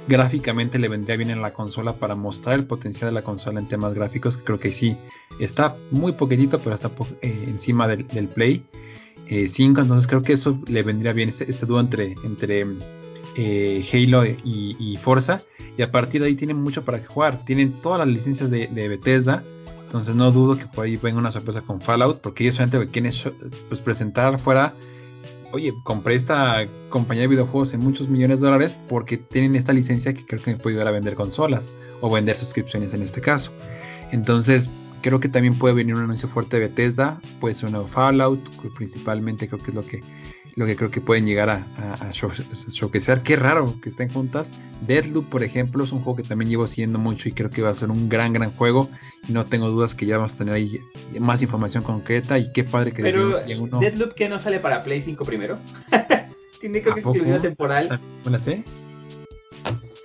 gráficamente 0.06 0.78
le 0.78 0.88
vendría 0.88 1.16
bien 1.16 1.30
en 1.30 1.42
la 1.42 1.52
consola 1.52 1.94
para 1.94 2.14
mostrar 2.14 2.54
el 2.54 2.66
potencial 2.66 3.10
de 3.10 3.14
la 3.14 3.22
consola 3.22 3.58
en 3.58 3.68
temas 3.68 3.94
gráficos. 3.94 4.36
Creo 4.36 4.60
que 4.60 4.72
sí 4.72 4.96
está 5.40 5.76
muy 5.90 6.12
poquitito, 6.12 6.60
pero 6.60 6.76
está 6.76 6.92
eh, 7.20 7.44
encima 7.48 7.88
del, 7.88 8.28
Play 8.28 8.64
5. 9.28 9.28
Eh, 9.28 9.82
entonces 9.82 10.06
creo 10.06 10.22
que 10.22 10.34
eso 10.34 10.60
le 10.66 10.84
vendría 10.84 11.12
bien 11.12 11.30
este, 11.30 11.50
este 11.50 11.66
entre 12.24 12.74
eh, 13.36 13.86
Halo 13.92 14.24
y, 14.24 14.98
Forza. 15.02 15.42
Y 15.76 15.82
a 15.82 15.90
partir 15.90 16.22
de 16.22 16.28
ahí 16.28 16.36
tienen 16.36 16.56
mucho 16.56 16.84
para 16.84 17.04
jugar. 17.04 17.44
Tienen 17.44 17.80
todas 17.80 17.98
las 17.98 18.08
licencias 18.08 18.50
de, 18.50 18.68
Bethesda. 18.88 19.42
Entonces 19.84 20.14
no 20.14 20.32
dudo 20.32 20.58
que 20.58 20.66
por 20.66 20.84
ahí 20.84 20.96
venga 20.96 21.18
una 21.18 21.32
sorpresa 21.32 21.62
con 21.62 21.80
Fallout. 21.80 22.20
Porque 22.20 22.44
ellos 22.44 22.56
solamente 22.56 22.90
quieren 22.90 23.12
pues, 23.68 23.80
presentar 23.80 24.38
fuera. 24.40 24.74
Oye, 25.52 25.72
compré 25.84 26.16
esta 26.16 26.66
compañía 26.88 27.22
de 27.22 27.28
videojuegos 27.28 27.74
en 27.74 27.80
muchos 27.80 28.08
millones 28.08 28.40
de 28.40 28.46
dólares 28.46 28.74
porque 28.88 29.18
tienen 29.18 29.54
esta 29.54 29.72
licencia 29.72 30.12
que 30.12 30.26
creo 30.26 30.42
que 30.42 30.50
me 30.50 30.56
puede 30.56 30.74
ayudar 30.74 30.88
a 30.88 30.90
vender 30.90 31.14
consolas 31.14 31.62
o 32.00 32.10
vender 32.10 32.36
suscripciones 32.36 32.92
en 32.92 33.02
este 33.02 33.20
caso. 33.20 33.52
Entonces, 34.10 34.68
creo 35.04 35.20
que 35.20 35.28
también 35.28 35.58
puede 35.58 35.74
venir 35.74 35.94
un 35.94 36.02
anuncio 36.02 36.28
fuerte 36.28 36.58
de 36.58 36.68
Bethesda, 36.68 37.20
puede 37.38 37.54
ser 37.54 37.66
un 37.66 37.72
nuevo 37.72 37.88
Fallout, 37.88 38.40
principalmente 38.74 39.48
creo 39.48 39.62
que 39.62 39.70
es 39.70 39.74
lo 39.74 39.86
que 39.86 40.02
lo 40.56 40.66
que 40.66 40.76
creo 40.76 40.90
que 40.90 41.00
pueden 41.00 41.26
llegar 41.26 41.50
a, 41.50 41.66
a, 42.00 42.10
showcasear. 42.12 43.22
Qué 43.22 43.36
raro 43.36 43.74
que 43.82 43.90
estén 43.90 44.10
juntas. 44.10 44.48
Deadloop, 44.86 45.28
por 45.28 45.42
ejemplo, 45.42 45.84
es 45.84 45.92
un 45.92 46.00
juego 46.00 46.16
que 46.16 46.22
también 46.22 46.50
llevo 46.50 46.66
siguiendo 46.66 46.98
mucho 46.98 47.28
y 47.28 47.32
creo 47.32 47.50
que 47.50 47.62
va 47.62 47.70
a 47.70 47.74
ser 47.74 47.90
un 47.90 48.08
gran, 48.08 48.32
gran 48.32 48.50
juego. 48.52 48.88
Y 49.28 49.32
no 49.32 49.46
tengo 49.46 49.68
dudas 49.68 49.94
que 49.94 50.06
ya 50.06 50.16
vamos 50.16 50.32
a 50.32 50.36
tener 50.36 50.54
ahí 50.54 50.80
más 51.18 51.42
información 51.42 51.82
concreta. 51.82 52.38
Y 52.38 52.52
qué 52.52 52.64
padre 52.64 52.92
que 52.92 53.02
Pero 53.02 53.42
uno... 53.58 53.80
Deadloop 53.80 54.14
que 54.14 54.28
no 54.28 54.38
sale 54.38 54.60
para 54.60 54.84
Play 54.84 55.02
5 55.02 55.24
primero. 55.24 55.58
Tiene 56.60 56.82
que 56.82 56.90
exclusión 56.90 57.42
temporal. 57.42 58.00
Bueno, 58.22 58.38
¿sí? 58.38 58.64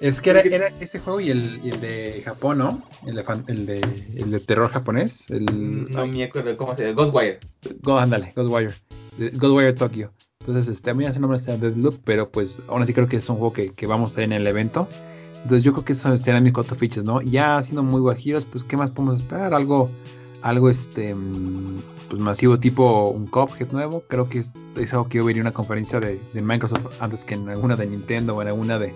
Es 0.02 0.22
que 0.22 0.30
era, 0.30 0.42
era 0.42 0.68
este 0.80 1.00
juego 1.00 1.20
y 1.20 1.30
el, 1.30 1.60
y 1.64 1.72
el, 1.72 1.82
de 1.82 2.22
Japón, 2.24 2.58
¿no? 2.60 2.84
El 3.06 3.16
de, 3.16 3.26
el 3.48 3.66
de, 3.66 3.80
el 4.16 4.32
de 4.32 4.40
terror 4.40 4.72
japonés. 4.72 5.26
El, 5.30 5.46
no 5.92 6.08
me 6.08 6.24
acuerdo 6.24 6.56
cómo 6.56 6.76
se 6.76 6.84
llama. 6.84 7.04
Ghostwire. 7.04 7.40
Go, 7.82 7.98
ándale, 7.98 8.32
Ghostwire. 8.36 8.76
Ghostwire 9.34 9.74
Tokyo. 9.74 10.12
Entonces, 10.41 10.73
este, 10.73 10.89
a 10.89 10.93
mí 10.93 11.06
hace 11.06 11.19
nombre 11.19 11.41
sea 11.41 11.58
Deadloop, 11.58 11.99
pero 12.06 12.30
pues 12.30 12.62
aún 12.69 12.82
así 12.82 12.93
creo 12.93 13.08
que 13.08 13.17
es 13.17 13.28
un 13.28 13.36
juego 13.36 13.52
que, 13.52 13.73
que 13.73 13.88
vamos 13.88 14.17
a 14.17 14.23
en 14.23 14.32
el 14.32 14.47
evento. 14.47 14.88
Entonces 15.36 15.63
yo 15.63 15.73
creo 15.73 15.84
que 15.84 15.93
eso 15.93 16.17
serán 16.19 16.43
mis 16.43 16.54
cuatro 16.54 16.78
fichas, 16.78 17.04
¿no? 17.04 17.21
Ya 17.21 17.62
siendo 17.63 17.84
muy 17.84 17.99
guajiros, 17.99 18.45
pues 18.45 18.63
¿qué 18.63 18.78
más 18.78 18.91
podemos 18.91 19.19
esperar? 19.19 19.54
Algo, 19.54 19.89
algo 20.41 20.69
este, 20.69 21.13
mm, 21.13 21.82
pues 22.10 22.21
masivo 22.21 22.58
tipo 22.58 23.10
un 23.10 23.28
Cuphead 23.28 23.71
nuevo. 23.73 24.06
Creo 24.08 24.30
que 24.30 24.39
es, 24.78 24.93
algo 24.93 25.10
que 25.10 25.17
yo 25.17 25.25
vería 25.25 25.41
una 25.41 25.52
conferencia 25.52 25.99
de, 25.99 26.21
de, 26.34 26.41
Microsoft 26.41 26.86
antes 27.02 27.23
que 27.25 27.34
en 27.34 27.49
alguna 27.49 27.75
de 27.75 27.88
Nintendo 27.88 28.38
o 28.38 28.41
en 28.41 28.47
alguna 28.47 28.80
de, 28.80 28.93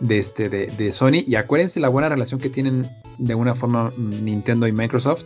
de, 0.00 0.18
este, 0.18 0.48
de, 0.48 0.66
de 0.66 0.90
Sony. 0.90 1.22
Y 1.24 1.36
acuérdense 1.36 1.78
la 1.78 1.88
buena 1.88 2.08
relación 2.08 2.40
que 2.40 2.50
tienen 2.50 2.90
de 3.18 3.32
alguna 3.32 3.54
forma 3.54 3.92
mm, 3.96 4.24
Nintendo 4.24 4.66
y 4.66 4.72
Microsoft. 4.72 5.22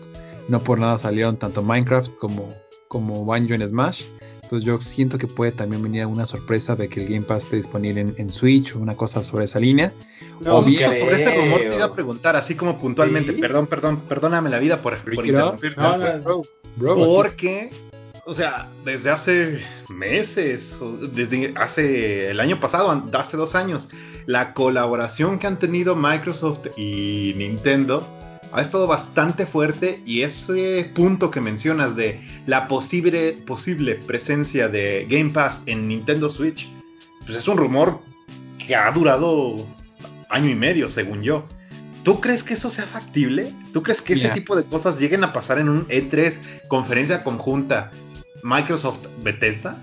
No 0.50 0.62
por 0.62 0.78
nada 0.78 0.98
salieron 0.98 1.38
tanto 1.38 1.62
Minecraft 1.62 2.14
como, 2.18 2.52
como 2.88 3.24
Banjo 3.24 3.54
en 3.54 3.66
Smash. 3.66 4.02
Entonces 4.48 4.66
yo 4.66 4.80
siento 4.80 5.18
que 5.18 5.26
puede 5.26 5.52
también 5.52 5.82
venir 5.82 6.06
una 6.06 6.24
sorpresa 6.24 6.74
de 6.74 6.88
que 6.88 7.02
el 7.02 7.12
Game 7.12 7.26
Pass 7.26 7.44
esté 7.44 7.56
disponible 7.56 8.14
en, 8.16 8.32
Switch 8.32 8.74
o 8.74 8.78
una 8.78 8.96
cosa 8.96 9.22
sobre 9.22 9.44
esa 9.44 9.61
línea. 9.61 9.92
No, 10.40 10.56
o 10.56 10.62
bien, 10.62 10.88
sobre 10.98 11.22
este 11.22 11.37
rumor 11.37 11.61
te 11.61 11.74
iba 11.74 11.84
a 11.84 11.92
preguntar, 11.92 12.34
así 12.34 12.54
como 12.54 12.78
puntualmente, 12.78 13.34
perdón, 13.34 13.66
perdón, 13.66 14.00
perdóname 14.08 14.48
la 14.48 14.58
vida 14.58 14.80
por, 14.80 14.96
por 15.04 15.26
interrumpir. 15.26 15.76
porque, 16.78 17.70
o 18.24 18.32
sea, 18.32 18.70
desde 18.87 19.11
hace 19.11 19.62
meses, 19.90 20.64
desde 21.12 21.52
hace 21.54 22.30
el 22.30 22.40
año 22.40 22.58
pasado, 22.58 23.04
hace 23.12 23.37
dos 23.37 23.54
años, 23.54 23.87
la 24.24 24.54
colaboración 24.54 25.38
que 25.38 25.46
han 25.46 25.58
tenido 25.58 25.94
Microsoft 25.94 26.68
y 26.74 27.34
Nintendo 27.37 28.17
ha 28.52 28.62
estado 28.62 28.87
bastante 28.87 29.46
fuerte 29.46 30.02
y 30.06 30.22
ese 30.22 30.90
punto 30.94 31.30
que 31.30 31.40
mencionas 31.40 31.96
de 31.96 32.20
la 32.46 32.68
posible, 32.68 33.32
posible 33.46 33.96
presencia 33.96 34.68
de 34.68 35.06
Game 35.08 35.30
Pass 35.30 35.61
en 35.66 35.88
Nintendo 35.88 36.30
Switch, 36.30 36.68
pues 37.26 37.38
es 37.38 37.48
un 37.48 37.58
rumor 37.58 38.00
que 38.64 38.74
ha 38.74 38.90
durado 38.90 39.66
año 40.30 40.48
y 40.48 40.54
medio, 40.54 40.90
según 40.90 41.22
yo. 41.22 41.46
¿Tú 42.04 42.20
crees 42.20 42.42
que 42.42 42.54
eso 42.54 42.70
sea 42.70 42.87
factible? 42.87 43.54
¿Tú 43.72 43.82
crees 43.82 44.00
que 44.00 44.14
ese 44.14 44.30
tipo 44.30 44.56
de 44.56 44.64
cosas 44.64 44.98
lleguen 44.98 45.24
a 45.24 45.32
pasar 45.32 45.58
en 45.58 45.68
un 45.68 45.87
E3 45.88 46.34
conferencia 46.68 47.22
conjunta 47.22 47.90
Microsoft 48.42 49.06
Bethesda? 49.22 49.82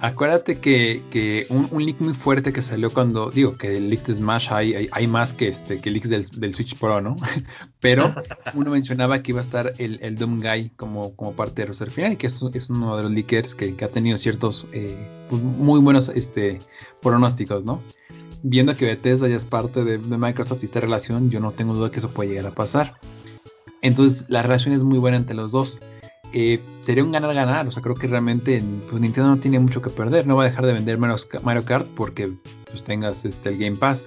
Acuérdate 0.00 0.60
que, 0.60 1.02
que 1.10 1.46
un, 1.50 1.68
un, 1.72 1.84
leak 1.84 2.00
muy 2.00 2.14
fuerte 2.14 2.52
que 2.52 2.62
salió 2.62 2.92
cuando, 2.92 3.30
digo, 3.30 3.58
que 3.58 3.76
el 3.76 3.90
leak 3.90 4.06
de 4.06 4.14
Smash 4.14 4.48
hay, 4.50 4.88
hay, 4.92 5.06
más 5.08 5.32
que 5.32 5.48
este 5.48 5.80
que 5.80 5.90
leaks 5.90 6.08
del, 6.08 6.28
del, 6.30 6.54
Switch 6.54 6.78
Pro, 6.78 7.00
¿no? 7.00 7.16
Pero 7.80 8.14
uno 8.54 8.70
mencionaba 8.70 9.22
que 9.22 9.32
iba 9.32 9.40
a 9.40 9.44
estar 9.44 9.72
el, 9.78 9.98
el 10.00 10.16
Doom 10.16 10.40
Guy 10.40 10.70
como, 10.76 11.16
como 11.16 11.34
parte 11.34 11.62
de 11.62 11.66
Roster 11.66 11.90
Final, 11.90 12.16
que 12.16 12.28
es, 12.28 12.40
es 12.54 12.70
uno 12.70 12.96
de 12.96 13.02
los 13.02 13.12
leakers 13.12 13.56
que, 13.56 13.74
que 13.74 13.84
ha 13.84 13.88
tenido 13.88 14.18
ciertos 14.18 14.66
eh, 14.72 15.26
pues, 15.28 15.42
muy 15.42 15.80
buenos 15.80 16.08
este, 16.10 16.60
pronósticos, 17.02 17.64
¿no? 17.64 17.82
Viendo 18.44 18.76
que 18.76 18.84
Bethesda 18.84 19.26
ya 19.26 19.36
es 19.36 19.44
parte 19.44 19.82
de, 19.82 19.98
de 19.98 20.18
Microsoft 20.18 20.62
y 20.62 20.66
esta 20.66 20.78
relación, 20.78 21.28
yo 21.28 21.40
no 21.40 21.50
tengo 21.50 21.74
duda 21.74 21.90
que 21.90 21.98
eso 21.98 22.10
puede 22.10 22.30
llegar 22.30 22.46
a 22.46 22.54
pasar. 22.54 23.00
Entonces 23.82 24.24
la 24.28 24.42
relación 24.42 24.74
es 24.74 24.82
muy 24.84 24.98
buena 24.98 25.16
entre 25.16 25.34
los 25.34 25.50
dos. 25.50 25.78
Eh, 26.32 26.60
sería 26.84 27.04
un 27.04 27.12
ganar-ganar. 27.12 27.66
O 27.68 27.70
sea, 27.70 27.82
creo 27.82 27.94
que 27.94 28.06
realmente 28.06 28.62
pues, 28.88 29.00
Nintendo 29.00 29.30
no 29.30 29.38
tiene 29.38 29.58
mucho 29.58 29.82
que 29.82 29.90
perder. 29.90 30.26
No 30.26 30.36
va 30.36 30.44
a 30.44 30.46
dejar 30.46 30.66
de 30.66 30.72
vender 30.72 30.98
Mario 30.98 31.64
Kart 31.64 31.86
porque 31.94 32.32
pues, 32.70 32.84
tengas 32.84 33.24
este, 33.24 33.50
el 33.50 33.58
Game 33.58 33.76
Pass. 33.76 34.00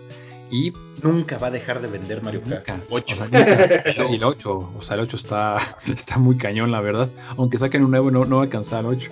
Y 0.49 0.73
nunca 1.01 1.38
va 1.38 1.47
a 1.47 1.51
dejar 1.51 1.81
de 1.81 1.88
vender 1.88 2.21
Mario 2.21 2.41
Kart. 2.65 2.84
8. 2.89 3.13
O 3.13 3.17
sea, 3.17 3.27
y 4.10 4.15
el 4.15 4.23
8. 4.23 4.73
O 4.77 4.81
sea, 4.81 4.95
el 4.95 5.01
8 5.01 5.17
está, 5.17 5.57
está 5.88 6.17
muy 6.17 6.38
cañón, 6.38 6.71
la 6.71 6.81
verdad. 6.81 7.10
Aunque 7.38 7.57
saquen 7.57 7.84
un 7.84 7.91
nuevo, 7.91 8.12
no, 8.12 8.25
no 8.25 8.38
va 8.38 8.41
a 8.43 8.45
alcanzar 8.45 8.81
el 8.81 8.88
8. 8.88 9.10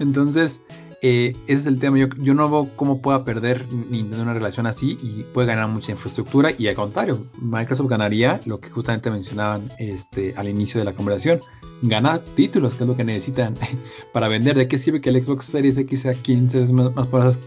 Entonces, 0.00 0.58
eh, 1.04 1.36
ese 1.46 1.60
es 1.60 1.66
el 1.66 1.78
tema. 1.80 1.98
Yo, 1.98 2.08
yo 2.18 2.34
no 2.34 2.50
veo 2.50 2.70
cómo 2.76 3.00
pueda 3.00 3.24
perder 3.24 3.66
Nintendo 3.72 4.22
una 4.22 4.34
relación 4.34 4.66
así 4.66 4.98
y 5.02 5.24
puede 5.24 5.48
ganar 5.48 5.68
mucha 5.68 5.92
infraestructura. 5.92 6.50
Y 6.56 6.68
al 6.68 6.76
contrario, 6.76 7.26
Microsoft 7.40 7.88
ganaría 7.88 8.40
lo 8.44 8.60
que 8.60 8.70
justamente 8.70 9.10
mencionaban 9.10 9.72
este, 9.78 10.34
al 10.36 10.48
inicio 10.48 10.80
de 10.80 10.84
la 10.84 10.94
conversación 10.94 11.40
ganar 11.82 12.20
títulos, 12.36 12.74
que 12.74 12.84
es 12.84 12.88
lo 12.88 12.96
que 12.96 13.04
necesitan 13.04 13.56
para 14.12 14.28
vender. 14.28 14.56
¿De 14.56 14.68
qué 14.68 14.78
sirve 14.78 15.00
que 15.00 15.10
el 15.10 15.22
Xbox 15.22 15.46
Series 15.46 15.76
X 15.76 16.02
sea 16.02 16.14
15 16.14 16.58
veces 16.58 16.72
más, 16.72 16.94
más 16.94 17.06
poderoso, 17.08 17.38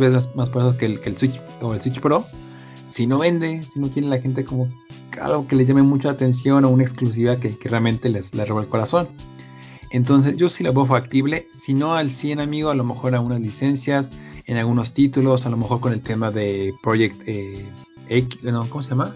veces 0.00 0.28
más 0.34 0.48
poderoso 0.50 0.78
que 0.78 0.86
el, 0.86 1.00
que 1.00 1.10
el 1.10 1.18
Switch 1.18 1.40
o 1.60 1.74
el 1.74 1.80
Switch 1.80 2.00
Pro? 2.00 2.24
Si 2.94 3.06
no 3.06 3.18
vende, 3.18 3.66
si 3.72 3.80
no 3.80 3.90
tiene 3.90 4.08
la 4.08 4.20
gente 4.20 4.44
como 4.44 4.68
algo 5.20 5.46
que 5.46 5.56
le 5.56 5.66
llame 5.66 5.82
mucha 5.82 6.10
atención 6.10 6.64
o 6.64 6.70
una 6.70 6.84
exclusiva 6.84 7.36
que, 7.38 7.56
realmente 7.62 8.08
les, 8.08 8.32
les 8.34 8.48
roba 8.48 8.62
el 8.62 8.68
corazón. 8.68 9.08
Entonces 9.90 10.36
yo 10.36 10.48
sí 10.48 10.64
la 10.64 10.70
veo 10.70 10.86
factible, 10.86 11.48
si 11.64 11.74
no 11.74 11.94
al 11.94 12.10
100 12.10 12.40
amigo, 12.40 12.70
a 12.70 12.74
lo 12.74 12.84
mejor 12.84 13.14
a 13.14 13.20
unas 13.20 13.40
licencias, 13.40 14.08
en 14.46 14.56
algunos 14.56 14.92
títulos, 14.92 15.46
a 15.46 15.50
lo 15.50 15.56
mejor 15.56 15.80
con 15.80 15.92
el 15.92 16.02
tema 16.02 16.30
de 16.30 16.74
Project 16.82 17.22
eh, 17.26 17.64
X, 18.08 18.40
¿cómo 18.68 18.82
se 18.82 18.90
llama? 18.90 19.14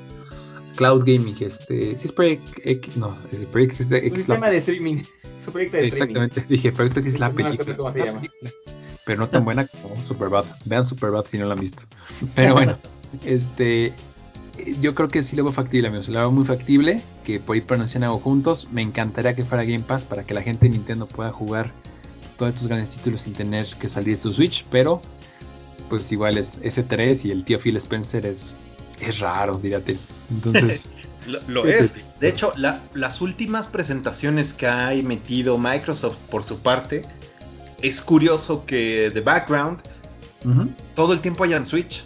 Cloud 0.79 1.03
Gaming, 1.05 1.35
este, 1.41 1.97
si 1.97 2.07
es 2.07 2.12
Project 2.12 2.61
X, 2.64 2.97
no, 2.97 3.19
es 3.33 3.45
Project 3.47 3.81
X. 3.81 4.11
Un 4.12 4.17
sistema 4.17 4.49
de 4.49 4.59
streaming, 4.59 5.03
su 5.45 5.51
proyecto 5.51 5.77
de 5.77 5.88
Exactamente, 5.88 6.45
dije, 6.49 6.71
Project 6.71 6.99
X 6.99 7.14
es 7.14 7.21
la 7.21 7.33
película. 7.33 7.77
cómo 7.77 7.93
se 7.93 8.05
llama. 8.05 8.23
Pero 9.05 9.19
no 9.19 9.29
tan 9.29 9.45
buena 9.45 9.67
como 9.67 10.05
Superbad. 10.07 10.45
Vean 10.67 10.85
Superbad 10.85 11.25
si 11.33 11.38
no 11.38 11.47
la 11.47 11.55
han 11.55 11.61
visto. 11.61 11.83
Pero 12.37 12.55
bueno, 12.55 12.79
este, 13.25 13.93
yo 14.81 14.95
creo 14.95 15.09
que 15.09 15.25
sí 15.25 15.35
lo 15.35 15.43
veo 15.43 15.53
factible, 15.53 15.88
amigos. 15.88 16.09
Lo 16.09 16.21
veo 16.21 16.31
muy 16.31 16.45
factible, 16.45 17.03
que 17.25 17.41
por 17.41 17.57
ahí 17.57 17.62
pronuncian 17.62 18.05
algo 18.05 18.20
juntos. 18.20 18.68
Me 18.70 18.83
encantaría 18.83 19.35
que 19.35 19.45
fuera 19.45 19.64
Game 19.64 19.81
Pass 19.81 20.05
para 20.05 20.22
que 20.22 20.33
la 20.33 20.43
gente 20.43 20.66
de 20.66 20.70
Nintendo 20.70 21.07
pueda 21.07 21.33
jugar 21.33 21.72
todos 22.37 22.53
estos 22.53 22.68
grandes 22.68 22.91
títulos 22.91 23.22
sin 23.22 23.33
tener 23.33 23.66
que 23.81 23.89
salir 23.89 24.16
de 24.16 24.22
su 24.22 24.33
Switch, 24.33 24.64
pero 24.70 25.03
pues 25.89 26.12
igual 26.12 26.39
es 26.39 26.49
S3 26.61 27.24
y 27.24 27.33
el 27.33 27.45
tío 27.45 27.59
Phil 27.59 27.76
Spencer 27.79 28.26
es, 28.26 28.55
es 29.01 29.18
raro, 29.18 29.59
dígate. 29.59 29.99
Entonces. 30.30 30.82
lo, 31.46 31.66
es. 31.66 31.90
De 32.20 32.28
hecho, 32.28 32.53
las 32.57 33.20
últimas 33.20 33.66
presentaciones 33.66 34.53
que 34.55 34.66
ha 34.66 34.90
metido 35.03 35.59
Microsoft 35.59 36.18
por 36.30 36.44
su 36.44 36.61
parte, 36.62 37.05
es 37.80 38.01
curioso 38.03 38.64
que 38.66 39.11
de 39.11 39.20
background 39.20 39.80
todo 40.94 41.12
el 41.12 41.20
tiempo 41.20 41.44
hayan 41.44 41.66
Switch. 41.66 42.03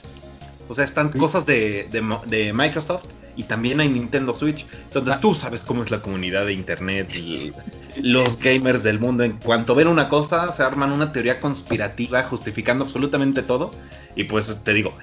O 0.69 0.75
sea, 0.75 0.85
están 0.85 1.11
cosas 1.11 1.45
de, 1.45 1.89
de, 1.91 2.53
Microsoft 2.53 3.05
y 3.37 3.45
también 3.45 3.81
hay 3.81 3.89
Nintendo 3.89 4.35
Switch. 4.35 4.67
Entonces 4.85 5.21
tú 5.21 5.35
sabes 5.35 5.63
cómo 5.65 5.83
es 5.83 5.91
la 5.91 6.01
comunidad 6.01 6.47
de 6.47 6.53
Internet 6.55 7.15
y 7.15 7.53
los 8.01 8.39
gamers 8.39 8.83
del 8.83 8.99
mundo. 8.99 9.23
En 9.25 9.39
cuanto 9.39 9.75
ven 9.75 9.89
una 9.89 10.09
cosa, 10.09 10.53
se 10.57 10.63
arman 10.63 10.93
una 10.93 11.13
teoría 11.13 11.41
conspirativa 11.41 12.25
justificando 12.25 12.85
absolutamente 12.85 13.43
todo. 13.43 13.73
Y 14.17 14.25
pues 14.25 14.55
te 14.63 14.73
digo, 14.73 14.95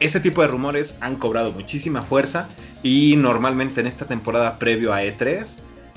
ese 0.00 0.20
tipo 0.20 0.42
de 0.42 0.48
rumores 0.48 0.94
han 1.00 1.16
cobrado 1.16 1.52
muchísima 1.52 2.02
fuerza 2.02 2.48
y 2.82 3.16
normalmente 3.16 3.80
en 3.80 3.86
esta 3.86 4.06
temporada 4.06 4.58
previo 4.58 4.92
a 4.92 5.02
E3 5.02 5.46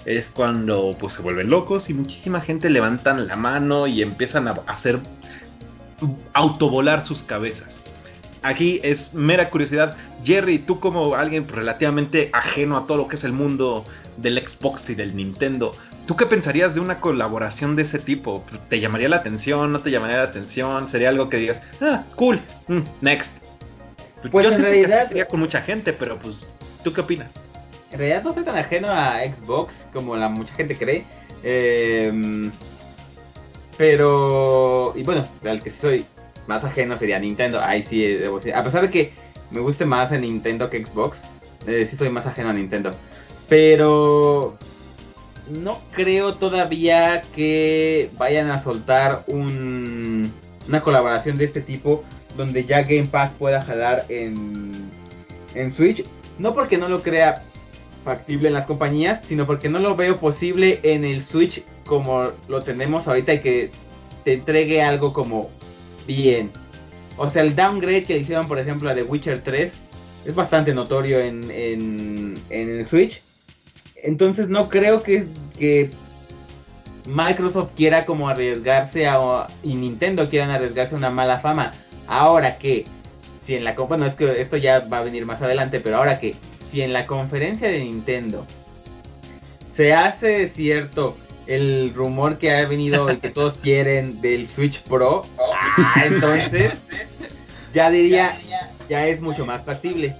es 0.05 0.25
cuando 0.33 0.95
pues 0.99 1.13
se 1.13 1.21
vuelven 1.21 1.49
locos 1.49 1.89
y 1.89 1.93
muchísima 1.93 2.41
gente 2.41 2.69
levantan 2.69 3.27
la 3.27 3.35
mano 3.35 3.87
y 3.87 4.01
empiezan 4.01 4.47
a 4.47 4.51
hacer 4.67 4.99
autovolar 6.33 7.05
sus 7.05 7.23
cabezas. 7.23 7.75
Aquí 8.41 8.79
es 8.83 9.13
mera 9.13 9.49
curiosidad. 9.49 9.97
Jerry, 10.23 10.59
tú 10.59 10.79
como 10.79 11.15
alguien 11.15 11.47
relativamente 11.47 12.29
ajeno 12.31 12.77
a 12.77 12.87
todo 12.87 12.97
lo 12.97 13.07
que 13.07 13.17
es 13.17 13.23
el 13.23 13.33
mundo 13.33 13.85
del 14.15 14.37
Xbox 14.37 14.89
y 14.89 14.95
del 14.95 15.15
Nintendo, 15.15 15.75
¿tú 16.05 16.15
qué 16.15 16.25
pensarías 16.25 16.73
de 16.73 16.79
una 16.79 17.01
colaboración 17.01 17.75
de 17.75 17.83
ese 17.83 17.99
tipo? 17.99 18.45
¿Te 18.69 18.79
llamaría 18.79 19.09
la 19.09 19.17
atención? 19.17 19.73
¿No 19.73 19.81
te 19.81 19.91
llamaría 19.91 20.17
la 20.17 20.23
atención? 20.23 20.89
¿Sería 20.89 21.09
algo 21.09 21.29
que 21.29 21.37
digas, 21.37 21.61
ah, 21.81 22.05
cool, 22.15 22.39
mm, 22.67 22.79
next? 23.01 23.38
Pues 24.32 24.45
Yo 24.45 24.51
en 24.51 24.61
realidad- 24.61 25.03
que 25.03 25.07
sería 25.09 25.28
con 25.28 25.39
mucha 25.39 25.61
gente, 25.61 25.93
pero 25.93 26.20
pues, 26.20 26.36
¿tú 26.84 26.93
qué 26.93 27.01
opinas? 27.01 27.32
En 27.91 27.99
realidad 27.99 28.24
no 28.24 28.34
soy 28.34 28.43
tan 28.43 28.57
ajeno 28.57 28.89
a 28.91 29.20
Xbox 29.24 29.74
como 29.93 30.15
la 30.15 30.30
mucha 30.30 30.53
gente 30.55 30.78
cree. 30.78 31.05
Eh, 31.43 32.51
pero, 33.78 34.93
y 34.95 35.03
bueno, 35.03 35.28
al 35.45 35.63
que 35.63 35.72
sí 35.72 35.78
soy 35.80 36.05
más 36.47 36.63
ajeno 36.63 36.97
sería 36.99 37.17
Nintendo. 37.20 37.61
Ahí 37.61 37.86
sí, 37.89 38.03
eh, 38.03 38.17
debo 38.20 38.38
decir. 38.39 38.53
A 38.53 38.63
pesar 38.63 38.82
de 38.82 38.89
que 38.91 39.13
me 39.51 39.61
guste 39.61 39.86
más 39.86 40.11
el 40.11 40.22
Nintendo 40.22 40.70
que 40.70 40.84
Xbox, 40.86 41.17
eh, 41.65 41.88
sí 41.89 41.95
soy 41.95 42.09
más 42.09 42.26
ajeno 42.26 42.49
a 42.49 42.53
Nintendo. 42.53 42.93
Pero 43.47 44.57
no 45.49 45.80
creo 45.93 46.36
todavía 46.36 47.24
que 47.34 48.11
vayan 48.17 48.51
a 48.51 48.63
soltar 48.63 49.24
un, 49.28 50.32
una 50.67 50.82
colaboración 50.82 51.38
de 51.38 51.45
este 51.45 51.61
tipo 51.61 52.03
donde 52.39 52.63
ya 52.63 52.83
Game 52.83 53.07
Pass 53.07 53.33
pueda 53.37 53.61
jalar 53.63 54.05
en, 54.07 54.89
en 55.53 55.73
Switch. 55.75 56.05
No 56.37 56.53
porque 56.53 56.77
no 56.77 56.87
lo 56.87 57.03
crea 57.03 57.43
factible 58.05 58.47
en 58.47 58.53
las 58.53 58.65
compañías, 58.65 59.21
sino 59.27 59.45
porque 59.45 59.67
no 59.67 59.77
lo 59.79 59.97
veo 59.97 60.21
posible 60.21 60.79
en 60.83 61.03
el 61.03 61.25
Switch 61.25 61.61
como 61.85 62.29
lo 62.47 62.63
tenemos 62.63 63.05
ahorita 63.05 63.33
y 63.33 63.39
que 63.41 63.71
te 64.23 64.35
entregue 64.35 64.81
algo 64.81 65.11
como 65.11 65.49
bien. 66.07 66.49
O 67.17 67.29
sea, 67.29 67.41
el 67.41 67.57
downgrade 67.57 68.05
que 68.05 68.17
hicieron, 68.17 68.47
por 68.47 68.57
ejemplo, 68.57 68.89
a 68.89 68.95
The 68.95 69.03
Witcher 69.03 69.43
3 69.43 69.73
es 70.25 70.33
bastante 70.33 70.73
notorio 70.73 71.19
en, 71.19 71.51
en, 71.51 72.41
en 72.49 72.69
el 72.69 72.87
Switch. 72.87 73.21
Entonces 74.01 74.47
no 74.47 74.69
creo 74.69 75.03
que, 75.03 75.25
que 75.57 75.91
Microsoft 77.05 77.71
quiera 77.75 78.05
como 78.05 78.29
arriesgarse 78.29 79.07
a, 79.07 79.47
y 79.61 79.75
Nintendo 79.75 80.29
quieran 80.29 80.51
arriesgarse 80.51 80.95
a 80.95 80.97
una 80.97 81.09
mala 81.09 81.41
fama. 81.41 81.73
Ahora 82.10 82.57
que, 82.57 82.86
si 83.45 83.53
en 83.55 83.64
la... 83.64 83.74
Bueno, 83.74 84.07
es 84.07 84.16
que 84.16 84.41
esto 84.41 84.57
ya 84.57 84.80
va 84.80 84.97
a 84.97 85.03
venir 85.03 85.28
más 85.28 85.39
adelante, 85.43 85.80
pero 85.80 85.97
ahora 85.97 86.20
que, 86.20 86.36
si 86.72 86.82
en 86.82 86.91
la 86.91 87.05
conferencia 87.05 87.70
de 87.70 87.84
Nintendo 87.84 88.47
se 89.78 89.93
hace 89.93 90.49
cierto 90.55 91.16
el 91.45 91.93
rumor 91.95 92.39
que 92.39 92.51
ha 92.51 92.68
venido 92.68 93.12
y 93.12 93.18
que 93.18 93.30
todos 93.30 93.57
quieren 93.62 94.22
del 94.22 94.47
Switch 94.49 94.82
Pro, 94.84 95.24
ah, 95.78 96.03
entonces 96.03 96.74
ya 97.76 97.91
diría, 97.91 98.39
ya 98.89 99.07
es 99.07 99.22
mucho 99.22 99.45
más 99.45 99.64
factible. 99.64 100.16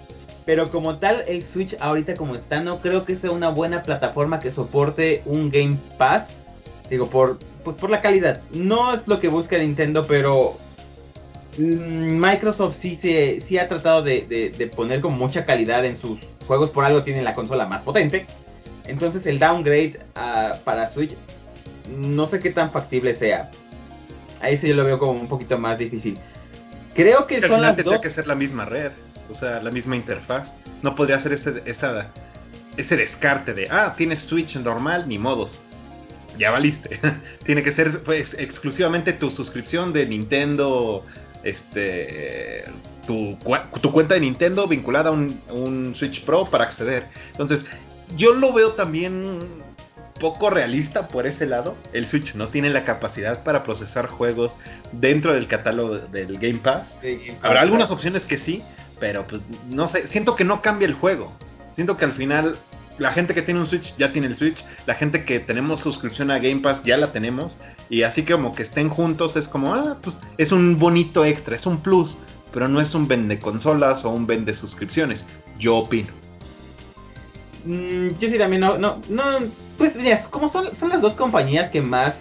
Pero 0.46 0.70
como 0.70 1.00
tal, 1.00 1.24
el 1.28 1.44
Switch 1.54 1.76
ahorita 1.80 2.16
como 2.16 2.36
está, 2.36 2.62
no 2.62 2.82
creo 2.82 3.04
que 3.04 3.16
sea 3.16 3.32
una 3.32 3.50
buena 3.50 3.82
plataforma 3.82 4.40
que 4.40 4.52
soporte 4.52 5.24
un 5.26 5.50
Game 5.50 5.78
Pass. 5.98 6.28
Digo, 6.88 7.10
por, 7.10 7.40
pues 7.64 7.78
por 7.78 7.90
la 7.90 8.02
calidad. 8.02 8.42
No 8.52 8.94
es 8.94 9.08
lo 9.08 9.20
que 9.20 9.28
busca 9.28 9.58
Nintendo, 9.58 10.06
pero 10.08 10.58
Microsoft 11.64 12.78
sí, 12.82 12.98
se, 13.02 13.42
sí 13.48 13.58
ha 13.58 13.68
tratado 13.68 14.02
de, 14.04 14.26
de- 14.28 14.50
de 14.52 14.68
poner 14.68 15.02
con 15.02 15.18
mucha 15.18 15.46
calidad 15.46 15.86
en 15.86 15.98
sus 15.98 16.20
juegos. 16.48 16.70
Por 16.72 16.86
algo 16.86 17.04
tienen 17.04 17.24
la 17.24 17.34
consola 17.34 17.66
más 17.68 17.82
potente. 17.84 18.26
Entonces 18.86 19.26
el 19.26 19.40
downgrade 19.40 20.00
ah, 20.16 20.56
para 20.64 20.90
Switch 20.94 21.16
no 21.96 22.28
sé 22.28 22.40
qué 22.40 22.52
tan 22.52 22.72
factible 22.72 23.16
sea. 23.16 23.52
Ahí 24.42 24.58
sí 24.58 24.68
yo 24.68 24.76
lo 24.76 24.86
veo 24.86 25.00
como 25.00 25.12
un 25.20 25.28
poquito 25.28 25.58
más 25.58 25.78
difícil. 25.78 26.18
Creo 26.94 27.28
que 27.28 27.36
son 27.36 27.44
final 27.44 27.62
las 27.62 27.76
tendría 27.76 27.98
dos. 27.98 28.02
que 28.04 28.10
ser 28.10 28.28
la 28.28 28.36
misma 28.36 28.66
red, 28.66 28.92
o 29.30 29.36
sea, 29.36 29.62
la 29.62 29.72
misma 29.72 29.96
interfaz. 29.96 30.52
No 30.82 30.96
podría 30.96 31.20
ser 31.20 31.34
ese, 31.34 31.62
esa, 31.66 32.08
ese 32.78 32.96
descarte 32.96 33.54
de, 33.54 33.68
ah, 33.70 33.94
tienes 33.98 34.22
Switch 34.22 34.56
normal, 34.56 35.06
ni 35.08 35.18
modos. 35.18 35.60
Ya 36.38 36.52
valiste. 36.52 37.00
Tiene 37.46 37.64
que 37.64 37.72
ser 37.74 38.02
pues, 38.04 38.34
exclusivamente 38.40 39.14
tu 39.14 39.30
suscripción 39.30 39.92
de 39.94 40.06
Nintendo, 40.06 41.06
este, 41.44 42.66
tu, 43.08 43.38
tu 43.82 43.92
cuenta 43.92 44.14
de 44.16 44.22
Nintendo 44.22 44.68
vinculada 44.68 45.10
a 45.10 45.14
un, 45.14 45.42
un 45.50 45.96
Switch 45.96 46.24
Pro 46.24 46.50
para 46.50 46.66
acceder. 46.66 47.06
Entonces, 47.32 47.62
yo 48.16 48.34
lo 48.34 48.54
veo 48.54 48.74
también 48.74 49.64
poco 50.20 50.50
realista 50.50 51.08
por 51.08 51.26
ese 51.26 51.46
lado. 51.46 51.76
El 51.94 52.08
Switch 52.08 52.36
no 52.36 52.50
tiene 52.50 52.70
la 52.70 52.84
capacidad 52.84 53.44
para 53.44 53.64
procesar 53.64 54.08
juegos 54.08 54.54
dentro 54.92 55.34
del 55.34 55.48
catálogo 55.48 55.98
del 55.98 56.38
Game 56.38 56.60
Pass. 56.60 56.94
Habrá 57.42 57.62
algunas 57.62 57.90
opciones 57.90 58.26
que 58.26 58.38
sí, 58.38 58.62
pero 59.00 59.26
pues 59.26 59.42
no 59.68 59.88
sé, 59.88 60.08
siento 60.10 60.36
que 60.36 60.44
no 60.44 60.62
cambia 60.62 60.88
el 60.88 60.94
juego. 60.94 61.34
Siento 61.76 61.98
que 61.98 62.06
al 62.06 62.14
final 62.14 62.58
la 63.00 63.14
gente 63.14 63.34
que 63.34 63.42
tiene 63.42 63.62
un 63.62 63.68
Switch 63.68 63.96
ya 63.98 64.12
tiene 64.12 64.28
el 64.28 64.38
Switch, 64.38 64.64
la 64.86 64.96
gente 64.96 65.26
que 65.26 65.40
tenemos 65.40 65.80
suscripción 65.80 66.30
a 66.32 66.40
Game 66.40 66.60
Pass 66.60 66.84
ya 66.84 66.98
la 66.98 67.12
tenemos 67.12 67.58
y 67.90 68.04
así 68.04 68.24
como 68.24 68.54
que 68.54 68.64
estén 68.64 68.90
juntos 68.90 69.36
es 69.36 69.48
como, 69.48 69.74
ah, 69.74 69.98
pues 70.02 70.16
es 70.38 70.52
un 70.52 70.78
bonito 70.78 71.26
extra, 71.26 71.56
es 71.56 71.66
un 71.66 71.82
plus, 71.82 72.18
pero 72.54 72.68
no 72.68 72.82
es 72.82 72.94
un 72.94 73.08
vende 73.08 73.40
consolas 73.40 74.06
o 74.06 74.10
un 74.12 74.28
vende 74.28 74.54
suscripciones. 74.54 75.26
Yo 75.58 75.78
opino. 75.78 76.10
Mm, 77.66 78.10
yo 78.20 78.30
sí 78.30 78.38
también 78.38 78.62
no, 78.62 78.78
no, 78.78 79.02
no, 79.10 79.24
pues 79.78 79.96
mira, 79.96 80.24
como 80.30 80.52
son, 80.52 80.76
son 80.76 80.90
las 80.90 81.02
dos 81.02 81.14
compañías 81.14 81.70
que 81.72 81.82
más, 81.82 82.16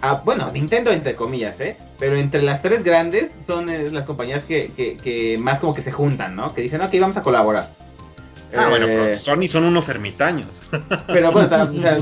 ah, 0.00 0.22
bueno, 0.24 0.50
Nintendo 0.52 0.90
entre 0.90 1.14
comillas, 1.14 1.58
¿eh? 1.60 1.76
Pero 1.98 2.16
entre 2.16 2.42
las 2.42 2.62
tres 2.62 2.82
grandes 2.82 3.30
son 3.46 3.70
eh, 3.70 3.90
las 3.90 4.04
compañías 4.04 4.44
que, 4.44 4.72
que 4.76 5.38
más 5.38 5.60
como 5.60 5.72
que 5.72 5.82
se 5.82 5.92
juntan, 5.92 6.34
¿no? 6.34 6.52
Que 6.52 6.62
dicen, 6.62 6.80
ok, 6.80 6.92
vamos 7.00 7.16
a 7.16 7.22
colaborar. 7.22 7.81
Ah, 8.56 8.68
bueno, 8.68 8.86
Eh, 8.86 8.96
pero 8.96 9.18
Sony 9.18 9.48
son 9.48 9.64
unos 9.64 9.88
ermitaños. 9.88 10.48
pero 11.06 11.32
bueno, 11.32 11.48
ta- 11.48 11.62
o 11.70 11.72
sea, 11.72 11.98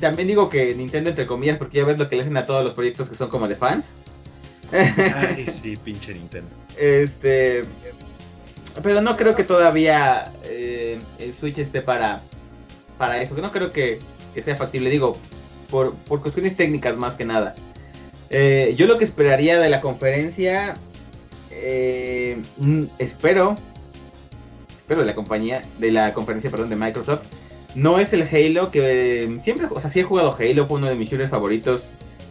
también 0.00 0.28
digo 0.28 0.48
que 0.48 0.74
Nintendo 0.74 1.10
entre 1.10 1.26
comillas 1.26 1.58
porque 1.58 1.78
ya 1.78 1.84
ves 1.84 1.98
lo 1.98 2.08
que 2.08 2.16
le 2.16 2.22
hacen 2.22 2.36
a 2.36 2.46
todos 2.46 2.64
los 2.64 2.74
proyectos 2.74 3.08
que 3.08 3.16
son 3.16 3.28
como 3.28 3.46
de 3.48 3.56
fans. 3.56 3.84
Ay, 4.72 5.46
sí, 5.62 5.76
pinche 5.76 6.14
Nintendo. 6.14 6.50
Este. 6.78 7.64
Pero 8.82 9.00
no 9.00 9.16
creo 9.16 9.34
que 9.34 9.42
todavía 9.44 10.32
eh, 10.44 11.00
el 11.18 11.34
Switch 11.34 11.58
esté 11.58 11.82
para, 11.82 12.22
para 12.98 13.20
eso. 13.20 13.34
No 13.34 13.50
creo 13.50 13.72
que, 13.72 13.98
que 14.32 14.42
sea 14.42 14.56
factible. 14.56 14.88
Digo, 14.90 15.16
por, 15.70 15.94
por 15.96 16.22
cuestiones 16.22 16.56
técnicas 16.56 16.96
más 16.96 17.16
que 17.16 17.24
nada. 17.24 17.56
Eh, 18.30 18.74
yo 18.78 18.86
lo 18.86 18.96
que 18.96 19.04
esperaría 19.06 19.58
de 19.58 19.68
la 19.68 19.80
conferencia. 19.80 20.74
eh, 21.50 22.40
mm, 22.58 22.84
espero. 22.98 23.56
Espero 24.90 25.02
de 25.02 25.06
la 25.06 25.14
compañía. 25.14 25.62
De 25.78 25.92
la 25.92 26.12
conferencia, 26.12 26.50
perdón, 26.50 26.68
de 26.68 26.74
Microsoft. 26.74 27.22
No 27.76 28.00
es 28.00 28.12
el 28.12 28.22
Halo 28.22 28.72
que 28.72 29.22
eh, 29.22 29.40
siempre. 29.44 29.68
O 29.70 29.80
sea, 29.80 29.92
sí 29.92 30.00
he 30.00 30.02
jugado 30.02 30.36
Halo. 30.36 30.66
Fue 30.66 30.78
uno 30.78 30.88
de 30.88 30.96
mis 30.96 31.08
shooters 31.08 31.30
favoritos 31.30 31.80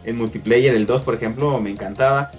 en 0.04 0.16
multiplayer. 0.16 0.74
El 0.74 0.84
2, 0.84 1.00
por 1.00 1.14
ejemplo, 1.14 1.58
me 1.58 1.70
encantaba. 1.70 2.32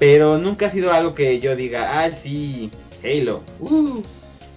Pero 0.00 0.36
nunca 0.36 0.66
ha 0.66 0.72
sido 0.72 0.92
algo 0.92 1.14
que 1.14 1.38
yo 1.38 1.54
diga, 1.54 2.02
ah, 2.02 2.10
sí, 2.24 2.72
Halo. 3.04 3.44
uh". 3.60 4.02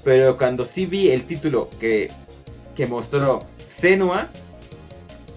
Pero 0.03 0.39
cuando 0.39 0.66
sí 0.74 0.88
vi 0.88 1.12
el 1.12 1.28
título 1.28 1.70
que, 1.80 2.10
que 2.76 2.88
mostró 2.88 3.45
Senua, 3.82 4.30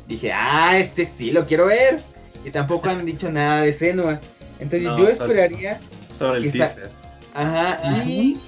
dije, 0.06 0.32
ah, 0.32 0.78
este 0.78 1.10
sí 1.18 1.30
lo 1.30 1.44
quiero 1.44 1.66
ver. 1.66 2.00
Y 2.42 2.50
tampoco 2.50 2.88
han 2.88 3.04
dicho 3.04 3.30
nada 3.30 3.60
de 3.64 3.76
Senua. 3.76 4.18
Entonces 4.60 4.82
No, 4.88 4.98
yo 4.98 5.08
esperaría, 5.08 5.78
Sobre 6.18 6.38
el 6.38 6.52
teaser. 6.52 6.88
ajá, 7.34 8.02
y 8.06 8.40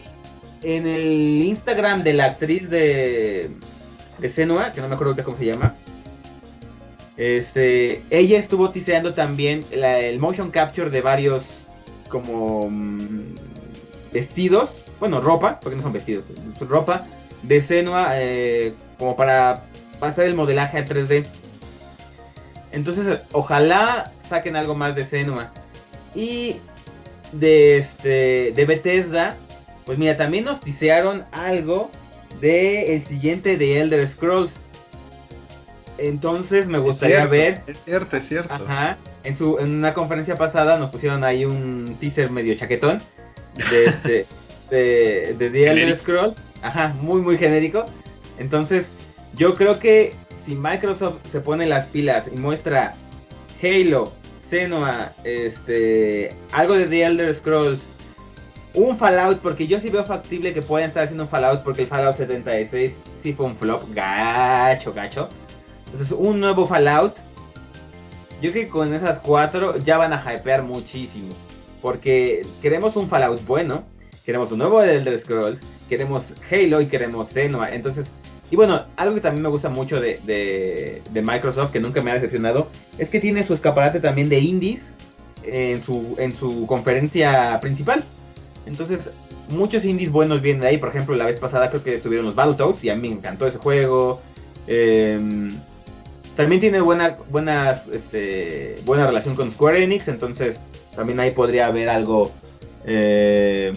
en 0.63 0.87
el 0.87 1.43
Instagram 1.43 2.03
de 2.03 2.13
la 2.13 2.27
actriz 2.27 2.69
de, 2.69 3.51
de 4.19 4.33
Senua, 4.33 4.73
que 4.73 4.81
no 4.81 4.89
me 4.89 4.95
acuerdo 4.95 5.17
cómo 5.25 5.39
se 5.39 5.47
llama, 5.47 5.75
este, 7.17 8.03
ella 8.11 8.39
estuvo 8.39 8.71
tiseando 8.71 9.15
también 9.15 9.67
el 9.71 10.19
motion 10.19 10.51
capture 10.51 10.91
de 10.91 11.03
varios 11.03 11.45
como 12.09 12.69
mm, 12.71 13.35
vestidos, 14.13 14.71
bueno, 14.99 15.21
ropa, 15.21 15.61
porque 15.61 15.77
no 15.77 15.83
son 15.83 15.93
vestidos, 15.93 16.25
ropa 16.61 17.07
de 17.43 17.67
Senua 17.67 18.11
eh, 18.15 18.75
como 18.99 19.17
para 19.17 19.65
pasar 19.99 20.25
el 20.27 20.35
modelaje 20.35 20.79
a 20.79 20.87
3D. 20.87 21.27
Entonces, 22.73 23.21
ojalá 23.33 24.13
saquen 24.29 24.57
algo 24.57 24.75
más 24.75 24.95
de 24.95 25.07
Senua. 25.09 25.53
Y 26.15 26.57
de 27.33 27.79
este 27.79 28.53
de 28.53 28.65
Bethesda, 28.67 29.37
pues 29.85 29.99
mira, 29.99 30.17
también 30.17 30.45
nos 30.45 30.61
tisearon 30.61 31.25
algo 31.33 31.91
de 32.41 32.97
el 32.97 33.07
siguiente 33.07 33.57
de 33.57 33.81
Elder 33.81 34.09
Scrolls. 34.13 34.51
Entonces 35.99 36.67
me 36.67 36.79
gustaría 36.79 37.25
Es 37.25 37.31
cierto, 37.31 37.31
ver 37.31 37.63
Es 37.67 37.85
cierto, 37.85 38.17
es 38.17 38.29
cierto. 38.29 38.55
Ajá. 38.55 38.97
En, 39.23 39.37
su, 39.37 39.59
en 39.59 39.71
una 39.71 39.93
conferencia 39.93 40.37
pasada 40.37 40.79
nos 40.79 40.91
pusieron 40.91 41.25
ahí 41.25 41.45
un 41.45 41.97
teaser 42.01 42.31
medio 42.31 42.55
chaquetón 42.55 43.03
de, 43.71 43.85
este, 43.85 44.27
de, 44.71 45.35
de 45.39 45.51
The 45.51 45.71
Elder. 45.71 45.99
Scrolls. 45.99 46.37
Ajá, 46.63 46.95
muy, 47.01 47.21
muy 47.21 47.37
genérico. 47.37 47.87
Entonces, 48.39 48.87
yo 49.35 49.55
creo 49.55 49.79
que 49.79 50.15
si 50.47 50.55
Microsoft 50.55 51.21
se 51.31 51.41
pone 51.41 51.67
las 51.67 51.87
pilas 51.87 52.25
y 52.33 52.37
muestra 52.37 52.95
Halo, 53.63 54.13
Senua, 54.49 55.13
este, 55.25 56.35
algo 56.53 56.75
de 56.75 56.87
The 56.87 57.03
Elder 57.05 57.37
Scrolls, 57.37 57.81
un 58.75 58.99
Fallout, 58.99 59.41
porque 59.41 59.67
yo 59.67 59.81
sí 59.81 59.91
veo 59.91 60.05
factible 60.05 60.55
que 60.55 60.63
puedan 60.63 60.89
estar 60.89 61.05
haciendo 61.05 61.25
un 61.25 61.31
Fallout, 61.31 61.63
porque 61.63 61.83
el 61.83 61.89
Fallout 61.89 62.17
76 62.17 62.93
sí 63.23 63.33
fue 63.33 63.47
un 63.47 63.57
flop, 63.57 63.83
gacho, 63.93 64.93
gacho. 64.93 65.29
Entonces, 65.87 66.13
un 66.17 66.41
nuevo 66.41 66.67
Fallout. 66.69 67.15
Yo 68.41 68.53
que 68.53 68.69
con 68.69 68.95
esas 68.95 69.21
cuatro 69.21 69.77
ya 69.79 69.99
van 69.99 70.13
a 70.13 70.35
hypear 70.35 70.63
muchísimo. 70.63 71.35
Porque 71.83 72.43
queremos 72.63 72.97
un 72.97 73.09
Fallout 73.09 73.45
bueno, 73.45 73.85
queremos 74.25 74.51
un 74.53 74.59
nuevo 74.59 74.81
de 74.81 74.97
Elder 74.97 75.21
Scrolls, 75.21 75.61
queremos 75.89 76.23
Halo 76.51 76.81
y 76.81 76.87
queremos 76.87 77.29
Senua. 77.31 77.71
Entonces, 77.75 78.07
y 78.51 78.57
bueno, 78.57 78.87
algo 78.97 79.15
que 79.15 79.21
también 79.21 79.43
me 79.43 79.49
gusta 79.49 79.69
mucho 79.69 80.01
de, 80.01 80.21
de, 80.25 81.03
de 81.11 81.23
Microsoft, 81.23 81.73
que 81.73 81.81
nunca 81.81 82.03
me 82.03 82.11
ha 82.11 82.15
decepcionado, 82.15 82.69
es 82.99 83.09
que 83.09 83.21
tiene 83.21 83.47
su 83.47 83.55
escaparate 83.55 84.01
también 84.01 84.29
de 84.29 84.41
indies 84.41 84.83
en 85.45 85.85
su, 85.85 86.17
en 86.19 86.37
su 86.37 86.67
conferencia 86.67 87.59
principal. 87.61 88.05
Entonces, 88.71 89.01
muchos 89.49 89.85
indies 89.85 90.13
buenos 90.13 90.41
vienen 90.41 90.63
de 90.63 90.69
ahí. 90.69 90.79
Por 90.79 90.91
ejemplo, 90.91 91.17
la 91.17 91.27
vez 91.27 91.41
pasada 91.41 91.71
creo 91.71 91.83
que 91.83 91.97
estuvieron 91.97 92.27
los 92.27 92.37
Battletoads 92.37 92.85
y 92.85 92.91
a 92.91 92.95
mí 92.95 93.09
me 93.09 93.17
encantó 93.17 93.47
ese 93.47 93.59
juego. 93.59 94.21
Eh, 94.69 95.19
también 96.37 96.61
tiene 96.61 96.81
buena, 96.81 97.19
buena, 97.29 97.83
este, 97.93 98.79
buena 98.85 99.07
relación 99.07 99.35
con 99.35 99.53
Square 99.53 99.83
Enix, 99.83 100.07
entonces 100.07 100.59
también 100.95 101.19
ahí 101.19 101.33
podría 101.33 101.67
haber 101.67 101.89
algo. 101.89 102.31
Eh, 102.87 103.75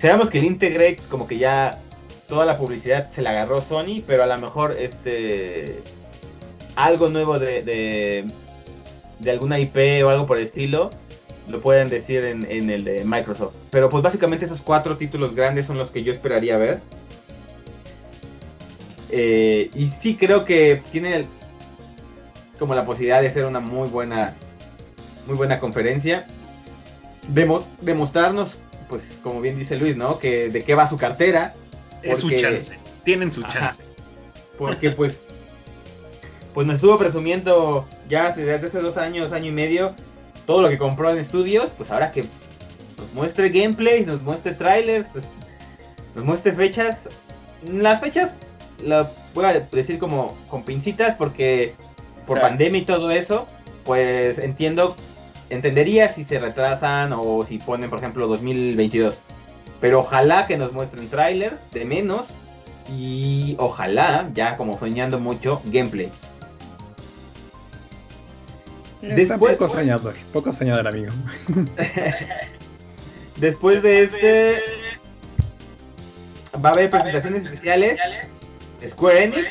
sabemos 0.00 0.30
que 0.30 0.38
el 0.38 0.44
Integrate 0.44 1.00
como 1.10 1.26
que 1.26 1.38
ya 1.38 1.80
toda 2.28 2.46
la 2.46 2.56
publicidad 2.56 3.10
se 3.12 3.22
la 3.22 3.30
agarró 3.30 3.62
Sony, 3.62 4.02
pero 4.06 4.22
a 4.22 4.26
lo 4.26 4.38
mejor 4.38 4.76
este 4.78 5.82
algo 6.76 7.08
nuevo 7.08 7.38
de, 7.38 7.62
de, 7.62 8.24
de 9.18 9.30
alguna 9.30 9.58
IP 9.58 10.04
o 10.04 10.10
algo 10.10 10.26
por 10.26 10.38
el 10.38 10.46
estilo 10.46 10.90
lo 11.48 11.60
pueden 11.60 11.88
decir 11.88 12.24
en, 12.24 12.44
en, 12.50 12.70
el 12.70 12.84
de 12.84 13.04
Microsoft. 13.04 13.54
Pero 13.70 13.88
pues 13.90 14.02
básicamente 14.02 14.46
esos 14.46 14.60
cuatro 14.62 14.96
títulos 14.96 15.34
grandes 15.34 15.66
son 15.66 15.78
los 15.78 15.90
que 15.90 16.02
yo 16.02 16.12
esperaría 16.12 16.56
ver. 16.56 16.80
Eh, 19.10 19.70
y 19.74 19.90
sí 20.02 20.16
creo 20.16 20.44
que 20.44 20.82
tiene 20.90 21.26
como 22.58 22.74
la 22.74 22.84
posibilidad 22.84 23.22
de 23.22 23.32
ser 23.32 23.44
una 23.44 23.60
muy 23.60 23.88
buena 23.88 24.34
muy 25.26 25.36
buena 25.36 25.58
conferencia. 25.58 26.26
Demo, 27.28 27.66
demostrarnos, 27.80 28.56
pues 28.88 29.02
como 29.22 29.40
bien 29.40 29.58
dice 29.58 29.76
Luis, 29.76 29.96
¿no? 29.96 30.18
Que 30.18 30.48
de 30.48 30.64
qué 30.64 30.74
va 30.74 30.88
su 30.88 30.96
cartera. 30.96 31.54
Es 32.02 32.20
su 32.20 32.30
chance. 32.30 32.78
Tienen 33.04 33.32
su 33.32 33.42
chance. 33.42 33.58
Ajá, 33.58 33.76
porque 34.58 34.90
pues 34.90 35.16
pues 36.54 36.66
nos 36.66 36.76
estuvo 36.76 36.96
presumiendo 36.96 37.86
ya 38.08 38.32
desde 38.32 38.54
hace 38.54 38.80
dos 38.80 38.96
años, 38.96 39.32
año 39.32 39.48
y 39.48 39.52
medio, 39.52 39.94
todo 40.46 40.62
lo 40.62 40.68
que 40.68 40.78
compró 40.78 41.10
en 41.10 41.18
estudios, 41.18 41.70
pues 41.76 41.90
ahora 41.90 42.12
que 42.12 42.26
nos 42.96 43.12
muestre 43.12 43.50
gameplay, 43.50 44.04
nos 44.04 44.22
muestre 44.22 44.52
trailers, 44.54 45.06
pues, 45.12 45.24
nos 46.14 46.24
muestre 46.24 46.52
fechas. 46.52 46.98
Las 47.64 48.00
fechas 48.00 48.30
las 48.82 49.12
voy 49.34 49.44
a 49.44 49.60
decir 49.60 49.98
como 49.98 50.36
con 50.48 50.62
pincitas 50.62 51.16
porque 51.16 51.74
por 52.26 52.38
claro. 52.38 52.50
pandemia 52.50 52.80
y 52.80 52.84
todo 52.84 53.10
eso, 53.10 53.46
pues 53.84 54.38
entiendo, 54.38 54.96
entendería 55.50 56.14
si 56.14 56.24
se 56.24 56.38
retrasan 56.38 57.12
o 57.12 57.44
si 57.44 57.58
ponen, 57.58 57.90
por 57.90 57.98
ejemplo, 57.98 58.26
2022. 58.28 59.16
Pero 59.80 60.00
ojalá 60.00 60.46
que 60.46 60.56
nos 60.56 60.72
muestren 60.72 61.08
trailers 61.10 61.56
de 61.72 61.84
menos 61.84 62.26
y 62.88 63.56
ojalá, 63.58 64.30
ya 64.34 64.56
como 64.56 64.78
soñando 64.78 65.18
mucho, 65.18 65.60
gameplay. 65.66 66.10
Después, 69.02 69.56
poco 69.56 69.68
soñador, 69.68 70.14
poco 70.32 70.52
soñador 70.52 70.88
amigo. 70.88 71.12
Después 73.36 73.82
de 73.82 74.04
este 74.04 74.62
va 76.64 76.70
a 76.70 76.72
haber 76.72 76.90
presentaciones 76.90 77.44
especiales 77.44 78.00
Square 78.88 79.24
Enix, 79.24 79.48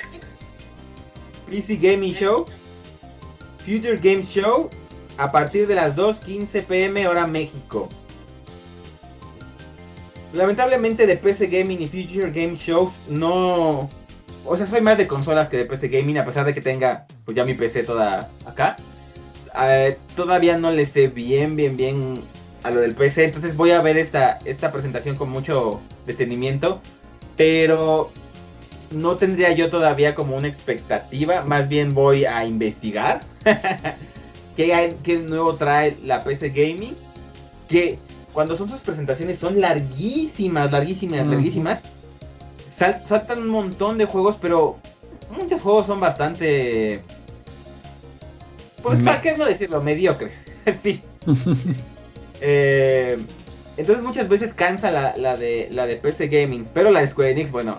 PC 1.47 1.75
Gaming 1.75 2.13
Show, 2.13 2.45
Future 3.59 3.97
Game 3.97 4.25
Show 4.25 4.69
a 5.17 5.31
partir 5.31 5.67
de 5.67 5.75
las 5.75 5.95
2.15 5.95 6.65
pm 6.65 7.07
hora 7.07 7.27
México. 7.27 7.89
Lamentablemente 10.33 11.05
de 11.05 11.17
PC 11.17 11.47
Gaming 11.47 11.81
y 11.81 11.87
Future 11.87 12.31
Game 12.31 12.57
Show 12.57 12.91
no... 13.07 13.89
O 14.47 14.57
sea, 14.57 14.67
soy 14.67 14.81
más 14.81 14.97
de 14.97 15.07
consolas 15.07 15.49
que 15.49 15.57
de 15.57 15.65
PC 15.65 15.87
Gaming 15.87 16.17
a 16.17 16.25
pesar 16.25 16.45
de 16.45 16.53
que 16.53 16.61
tenga 16.61 17.05
pues 17.23 17.37
ya 17.37 17.45
mi 17.45 17.53
PC 17.53 17.83
toda 17.83 18.29
acá. 18.45 18.77
Uh, 19.55 19.95
todavía 20.15 20.57
no 20.57 20.71
le 20.71 20.87
sé 20.87 21.07
bien, 21.07 21.55
bien, 21.55 21.77
bien 21.77 22.21
a 22.63 22.71
lo 22.71 22.81
del 22.81 22.95
PC. 22.95 23.25
Entonces 23.25 23.55
voy 23.55 23.71
a 23.71 23.81
ver 23.81 23.97
esta, 23.97 24.39
esta 24.45 24.71
presentación 24.71 25.15
con 25.15 25.29
mucho 25.29 25.81
detenimiento. 26.05 26.81
Pero 27.37 28.11
no 28.91 29.17
tendría 29.17 29.53
yo 29.53 29.69
todavía 29.69 30.15
como 30.15 30.35
una 30.35 30.47
expectativa. 30.47 31.43
Más 31.43 31.69
bien 31.69 31.93
voy 31.93 32.25
a 32.25 32.45
investigar. 32.45 33.21
¿Qué, 34.55 34.95
¿Qué 35.03 35.17
nuevo 35.17 35.55
trae 35.55 35.97
la 36.03 36.23
PC 36.23 36.49
Gaming? 36.49 36.95
Que 37.67 37.99
cuando 38.33 38.57
son 38.57 38.69
sus 38.69 38.81
presentaciones 38.81 39.39
son 39.39 39.61
larguísimas, 39.61 40.71
larguísimas, 40.71 41.25
larguísimas. 41.25 41.81
Sal, 42.77 43.01
saltan 43.05 43.39
un 43.39 43.47
montón 43.47 43.97
de 43.97 44.05
juegos, 44.05 44.37
pero 44.41 44.77
muchos 45.31 45.61
juegos 45.61 45.87
son 45.87 46.01
bastante 46.01 47.01
pues 48.85 49.03
para 49.03 49.21
qué 49.21 49.35
no 49.35 49.45
decirlo, 49.45 49.81
mediocres. 49.81 50.31
sí. 50.83 51.01
eh, 52.41 53.17
entonces 53.77 54.03
muchas 54.03 54.29
veces 54.29 54.53
cansa 54.53 54.91
la, 54.91 55.17
la, 55.17 55.35
de 55.35 55.67
la 55.71 55.87
de 55.87 55.95
PC 55.95 56.27
Gaming, 56.27 56.67
pero 56.73 56.91
la 56.91 57.01
de 57.01 57.07
Square 57.07 57.31
Enix, 57.31 57.51
bueno, 57.51 57.77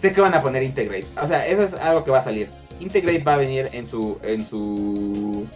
sé 0.00 0.12
que 0.12 0.20
van 0.20 0.34
a 0.34 0.42
poner 0.42 0.62
Integrate. 0.62 1.06
O 1.22 1.28
sea, 1.28 1.46
eso 1.46 1.64
es 1.64 1.74
algo 1.74 2.04
que 2.04 2.10
va 2.10 2.20
a 2.20 2.24
salir. 2.24 2.48
Integrate 2.80 3.22
va 3.22 3.34
a 3.34 3.36
venir 3.36 3.68
en 3.72 3.86
su 3.86 4.18
en 4.22 4.48
su 4.48 5.46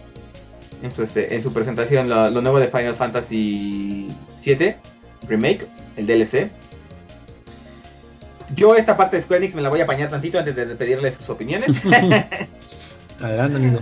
en 0.83 0.91
su 0.91 1.01
este, 1.01 1.33
en 1.33 1.41
su 1.41 1.51
presentación 1.51 2.07
lo, 2.07 2.29
lo 2.29 2.41
nuevo 2.41 2.59
de 2.59 2.67
Final 2.67 2.95
Fantasy 2.95 4.15
7 4.43 4.77
remake, 5.27 5.67
el 5.97 6.05
DLC. 6.05 6.51
Yo 8.55 8.75
esta 8.75 8.95
parte 8.95 9.17
de 9.17 9.23
Square 9.23 9.43
Enix 9.43 9.55
me 9.55 9.63
la 9.63 9.69
voy 9.69 9.81
a 9.81 9.85
apañar 9.85 10.09
tantito 10.09 10.37
antes 10.37 10.55
de 10.55 10.67
pedirles 10.75 11.15
sus 11.15 11.29
opiniones. 11.29 11.71
Adelante, 13.19 13.57
amigo. 13.57 13.79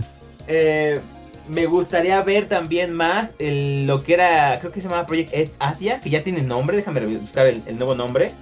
Eh, 0.48 1.00
me 1.48 1.66
gustaría 1.66 2.22
ver 2.22 2.48
también 2.48 2.94
más 2.94 3.30
lo 3.40 4.04
que 4.04 4.14
era, 4.14 4.60
creo 4.60 4.72
que 4.72 4.82
se 4.82 4.88
llama 4.88 5.06
Project 5.06 5.52
Asia, 5.60 6.00
que 6.02 6.10
ya 6.10 6.24
tiene 6.24 6.42
nombre, 6.42 6.78
déjame 6.78 7.06
buscar 7.18 7.48
el, 7.48 7.64
nuevo 7.78 7.96
nombre, 7.96 8.34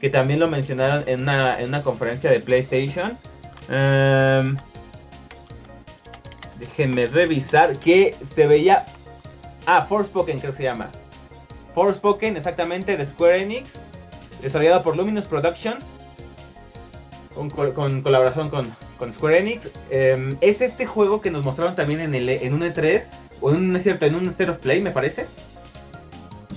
que 0.00 0.10
también 0.10 0.40
lo 0.40 0.48
mencionaron 0.48 1.04
en 1.08 1.22
una, 1.22 1.58
en 1.58 1.68
una 1.68 1.82
conferencia 1.82 2.30
de 2.30 2.40
PlayStation. 2.40 3.16
Um, 3.68 4.56
déjenme 6.58 7.06
revisar 7.06 7.78
que 7.78 8.14
se 8.34 8.46
veía... 8.46 8.84
Ah, 9.66 9.86
Forspoken 9.86 10.40
creo 10.40 10.52
que 10.52 10.58
se 10.58 10.62
llama. 10.64 10.90
Forspoken, 11.74 12.36
exactamente, 12.36 12.96
de 12.96 13.06
Square 13.06 13.42
Enix, 13.42 13.70
desarrollado 14.42 14.82
por 14.82 14.96
Luminous 14.96 15.26
Productions, 15.26 15.84
con 17.34 17.50
colaboración 17.50 18.50
con, 18.50 18.74
con 18.98 19.12
Square 19.12 19.38
Enix. 19.38 19.70
Eh, 19.90 20.36
es 20.40 20.60
este 20.60 20.86
juego 20.86 21.20
que 21.20 21.30
nos 21.30 21.44
mostraron 21.44 21.76
también 21.76 22.00
en, 22.00 22.14
el, 22.14 22.28
en 22.28 22.52
un 22.52 22.60
E3, 22.62 23.04
o 23.40 23.50
en 23.50 23.56
un, 23.56 23.80
cierto, 23.80 24.06
en 24.06 24.14
un 24.14 24.28
State 24.28 24.50
of 24.50 24.58
Play, 24.58 24.82
me 24.82 24.90
parece. 24.90 25.26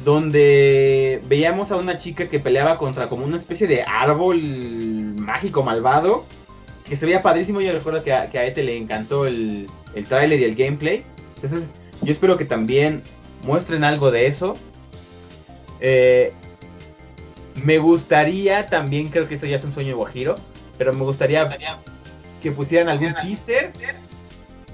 Donde 0.03 1.21
veíamos 1.27 1.71
a 1.71 1.75
una 1.75 1.99
chica 1.99 2.27
que 2.27 2.39
peleaba 2.39 2.77
contra 2.77 3.07
como 3.07 3.23
una 3.23 3.37
especie 3.37 3.67
de 3.67 3.83
árbol 3.83 4.41
mágico 5.15 5.63
malvado. 5.63 6.25
Que 6.85 6.97
se 6.97 7.05
veía 7.05 7.21
padrísimo. 7.21 7.61
Yo 7.61 7.71
recuerdo 7.71 8.03
que 8.03 8.11
a, 8.11 8.29
que 8.29 8.39
a 8.39 8.45
Ete 8.45 8.63
le 8.63 8.75
encantó 8.75 9.25
el, 9.25 9.67
el 9.93 10.05
trailer 10.07 10.39
y 10.39 10.43
el 10.43 10.55
gameplay. 10.55 11.03
Entonces, 11.35 11.69
yo 12.01 12.11
espero 12.11 12.37
que 12.37 12.45
también 12.45 13.03
muestren 13.43 13.83
algo 13.83 14.11
de 14.11 14.27
eso. 14.27 14.55
Eh, 15.79 16.33
me 17.63 17.77
gustaría 17.77 18.67
también, 18.67 19.09
creo 19.09 19.27
que 19.27 19.35
esto 19.35 19.45
ya 19.45 19.57
es 19.57 19.63
un 19.63 19.73
sueño 19.73 19.89
de 19.89 19.95
Guajiro. 19.95 20.35
Pero 20.77 20.93
me 20.93 21.03
gustaría 21.03 21.45
que 22.41 22.51
pusieran 22.51 22.89
algún 22.89 23.13
teaser 23.13 23.71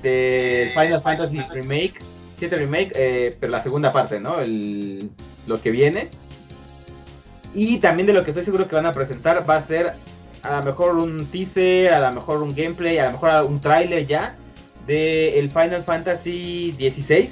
de 0.02 0.72
Final 0.74 1.02
Fantasy 1.02 1.42
Remake, 1.52 1.96
7 2.40 2.56
Remake, 2.56 2.92
eh, 2.96 3.36
pero 3.40 3.52
la 3.52 3.64
segunda 3.64 3.92
parte, 3.92 4.20
¿no? 4.20 4.40
El, 4.40 5.10
lo 5.48 5.62
que 5.62 5.72
viene. 5.72 6.10
Y 7.54 7.80
también 7.80 8.08
de 8.08 8.14
lo 8.14 8.24
que 8.24 8.32
estoy 8.32 8.46
seguro 8.46 8.68
que 8.68 8.76
van 8.76 8.86
a 8.86 8.94
presentar 8.94 9.50
va 9.50 9.58
a 9.58 9.68
ser 9.68 9.94
a 10.44 10.58
lo 10.60 10.64
mejor 10.64 10.98
un 10.98 11.30
teaser, 11.32 11.94
a 11.94 12.10
lo 12.10 12.16
mejor 12.16 12.42
un 12.42 12.56
gameplay, 12.56 13.00
a 13.00 13.06
lo 13.06 13.12
mejor 13.14 13.44
un 13.44 13.60
tráiler 13.60 14.06
ya 14.06 14.36
de 14.86 15.40
el 15.40 15.50
Final 15.50 15.84
Fantasy 15.84 16.74
16. 16.78 17.32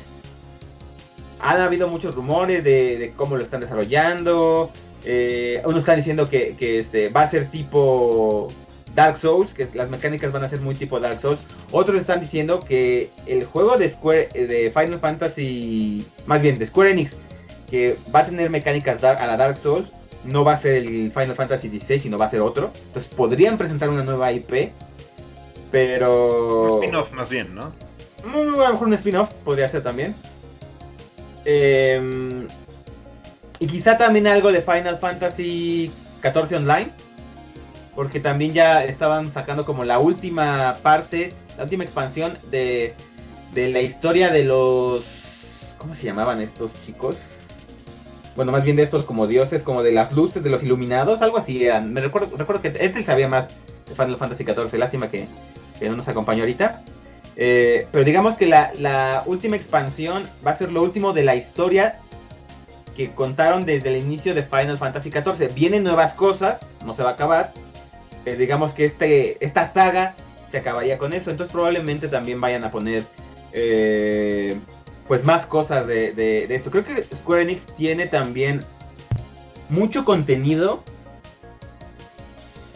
Han 1.40 1.62
habido 1.62 1.88
muchos 1.88 2.16
rumores 2.16 2.64
de, 2.64 2.98
de 2.98 3.12
cómo 3.12 3.38
lo 3.38 3.44
están 3.44 3.62
desarrollando. 3.62 4.72
Eh, 5.04 5.62
unos 5.66 5.82
están 5.82 5.98
diciendo 5.98 6.28
que, 6.30 6.56
que 6.58 6.80
este, 6.80 7.10
va 7.10 7.24
a 7.24 7.32
ser 7.32 7.52
tipo 7.52 8.52
Dark 8.96 9.20
Souls, 9.20 9.54
que 9.54 9.68
las 9.74 9.90
mecánicas 9.90 10.32
van 10.32 10.46
a 10.46 10.50
ser 10.50 10.62
muy 10.62 10.76
tipo 10.76 11.00
Dark 11.00 11.20
Souls. 11.20 11.40
Otros 11.72 12.00
están 12.00 12.22
diciendo 12.22 12.62
que 12.62 13.12
el 13.28 13.46
juego 13.46 13.78
de 13.78 13.92
Square 13.92 14.30
eh, 14.34 14.48
de 14.48 14.72
Final 14.72 15.00
Fantasy, 15.00 16.08
más 16.26 16.42
bien 16.42 16.58
de 16.58 16.66
Square 16.66 16.92
Enix, 16.92 17.12
que 17.70 17.98
va 18.14 18.22
a 18.22 18.26
tener 18.26 18.50
mecánicas 18.50 19.04
a 19.04 19.28
la 19.28 19.38
Dark 19.38 19.58
Souls, 19.58 19.92
no 20.24 20.44
va 20.44 20.54
a 20.54 20.62
ser 20.62 20.76
el 20.76 21.12
Final 21.12 21.36
Fantasy 21.36 21.70
XVI, 21.70 22.00
sino 22.00 22.18
va 22.18 22.28
a 22.28 22.32
ser 22.32 22.42
otro. 22.42 22.72
Entonces 22.88 23.14
podrían 23.14 23.58
presentar 23.58 23.90
una 23.90 24.04
nueva 24.04 24.32
IP, 24.32 24.72
pero... 25.72 26.64
Un 26.64 26.84
spin-off 26.84 27.12
más 27.12 27.30
bien, 27.30 27.54
¿no? 27.54 27.72
a 28.24 28.38
lo 28.38 28.72
mejor 28.72 28.88
un 28.88 28.94
spin-off 28.94 29.30
podría 29.44 29.70
ser 29.70 29.84
también. 29.84 30.16
Eh, 31.44 32.48
y 33.60 33.68
quizá 33.68 33.98
también 33.98 34.26
algo 34.28 34.52
de 34.52 34.62
Final 34.62 34.98
Fantasy 35.00 35.92
XIV 36.22 36.58
Online. 36.58 36.92
Porque 37.96 38.20
también 38.20 38.54
ya 38.54 38.84
estaban 38.84 39.34
sacando 39.34 39.66
como 39.66 39.86
la 39.86 40.00
última 40.00 40.78
parte, 40.84 41.34
la 41.58 41.64
última 41.64 41.86
expansión 41.86 42.38
de, 42.52 42.94
de 43.54 43.70
la 43.70 43.82
historia 43.82 44.32
de 44.32 44.44
los... 44.44 45.06
¿Cómo 45.78 45.96
se 45.96 46.04
llamaban 46.04 46.42
estos 46.42 46.72
chicos? 46.86 47.16
Bueno, 48.36 48.52
más 48.52 48.66
bien 48.66 48.76
de 48.76 48.84
estos 48.84 49.06
como 49.06 49.28
dioses, 49.28 49.62
como 49.62 49.82
de 49.82 49.94
las 49.94 50.12
luces, 50.12 50.44
de 50.44 50.50
los 50.50 50.62
iluminados, 50.62 51.22
algo 51.22 51.38
así 51.38 51.64
eran. 51.64 51.94
Me 51.94 52.02
recuerdo, 52.02 52.36
recuerdo 52.36 52.62
que 52.62 52.74
este 52.80 53.04
sabía 53.04 53.30
más 53.30 53.48
de 53.88 53.96
Final 53.96 54.18
Fantasy 54.18 54.44
XIV, 54.44 54.78
lástima 54.78 55.10
que, 55.10 55.28
que 55.80 55.90
no 55.90 55.96
nos 55.96 56.08
acompañó 56.08 56.42
ahorita. 56.42 56.84
Eh, 57.38 57.88
pero 57.92 58.04
digamos 58.04 58.36
que 58.38 58.46
la, 58.46 58.72
la, 58.78 59.24
última 59.26 59.56
expansión 59.56 60.30
va 60.46 60.52
a 60.52 60.58
ser 60.58 60.72
lo 60.72 60.82
último 60.82 61.14
de 61.14 61.24
la 61.24 61.36
historia 61.36 62.00
que 62.96 63.12
contaron 63.12 63.66
desde 63.66 63.90
el 63.90 64.04
inicio 64.04 64.34
de 64.34 64.44
Final 64.44 64.78
Fantasy 64.78 65.12
XIV. 65.12 65.54
Vienen 65.54 65.84
nuevas 65.84 66.14
cosas, 66.14 66.60
no 66.86 66.94
se 66.94 67.04
va 67.04 67.12
a 67.12 67.14
acabar. 67.14 67.54
Eh, 68.26 68.36
digamos 68.36 68.74
que 68.74 68.86
este, 68.86 69.44
esta 69.46 69.72
saga 69.74 70.16
se 70.52 70.58
acabaría 70.58 70.98
con 70.98 71.14
eso. 71.14 71.32
Entonces 71.32 71.52
probablemente 71.52 72.08
también 72.08 72.42
vayan 72.42 72.64
a 72.64 72.72
poner 72.72 73.06
eh, 73.54 74.58
pues 75.08 75.24
más 75.24 75.46
cosas 75.48 75.86
de, 75.88 76.14
de, 76.14 76.54
esto. 76.54 76.72
Creo 76.72 76.84
que 76.84 77.04
Square 77.16 77.44
Enix 77.44 77.66
tiene 77.78 78.08
también 78.08 78.64
mucho 79.70 80.04
contenido 80.04 80.84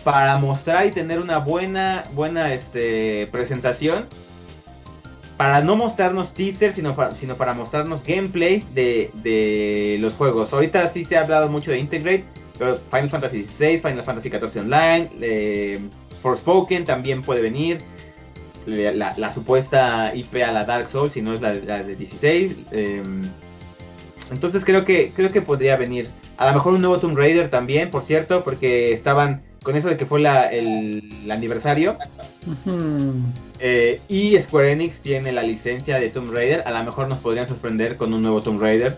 para 0.04 0.38
mostrar 0.38 0.86
y 0.86 0.92
tener 0.92 1.20
una 1.20 1.40
buena 1.40 2.06
buena 2.14 2.54
este 2.54 3.28
presentación 3.28 4.08
para 5.38 5.62
no 5.62 5.76
mostrarnos 5.76 6.34
teasers, 6.34 6.76
sino 6.76 6.96
para, 6.96 7.16
sino 7.16 7.36
para 7.36 7.54
mostrarnos 7.54 8.04
gameplay 8.04 8.66
de, 8.74 9.10
de 9.16 9.98
los 10.00 10.14
juegos. 10.16 10.52
Ahorita 10.52 10.92
sí 10.94 11.06
se 11.06 11.16
ha 11.16 11.22
hablado 11.22 11.48
mucho 11.48 11.72
de 11.72 11.80
Integrate, 11.80 12.26
pero 12.60 12.78
Final 12.92 13.10
Fantasy 13.10 13.44
XVI, 13.58 13.80
Final 13.80 14.04
Fantasy 14.04 14.30
XIV 14.30 14.58
Online, 14.58 15.10
eh, 15.22 15.80
Forspoken 16.22 16.86
también 16.86 17.24
puede 17.24 17.42
venir. 17.42 17.82
La, 18.68 19.34
supuesta 19.34 20.14
IP 20.14 20.44
a 20.44 20.52
la 20.52 20.66
Dark 20.66 20.90
Souls, 20.90 21.14
si 21.14 21.22
no 21.24 21.34
es 21.34 21.42
la, 21.42 21.54
de 21.54 21.96
16. 21.96 22.56
Em, 22.72 23.32
entonces 24.30 24.64
creo 24.64 24.86
que 24.86 25.12
creo 25.16 25.32
que 25.32 25.42
podría 25.42 25.76
venir. 25.76 26.10
A 26.38 26.48
lo 26.48 26.54
mejor 26.54 26.74
un 26.74 26.82
nuevo 26.82 27.00
Tomb 27.00 27.18
Raider 27.18 27.50
también, 27.50 27.90
por 27.90 28.04
cierto, 28.04 28.44
porque 28.44 28.94
estaban 28.94 29.42
con 29.64 29.76
eso 29.76 29.88
de 29.88 29.98
que 29.98 30.06
fue 30.06 30.20
la, 30.20 30.52
el, 30.52 31.28
aniversario. 31.32 31.98
Eh, 33.60 34.02
y 34.08 34.38
Square 34.40 34.72
Enix 34.72 35.02
tiene 35.02 35.32
la 35.32 35.44
licencia 35.44 36.00
de 36.00 36.10
Tomb 36.10 36.32
Raider. 36.32 36.64
A 36.66 36.72
lo 36.72 36.84
mejor 36.84 37.08
nos 37.08 37.20
podrían 37.20 37.48
sorprender 37.48 37.98
con 37.98 38.14
un 38.14 38.22
nuevo 38.22 38.42
Tomb 38.42 38.62
Raider. 38.62 38.98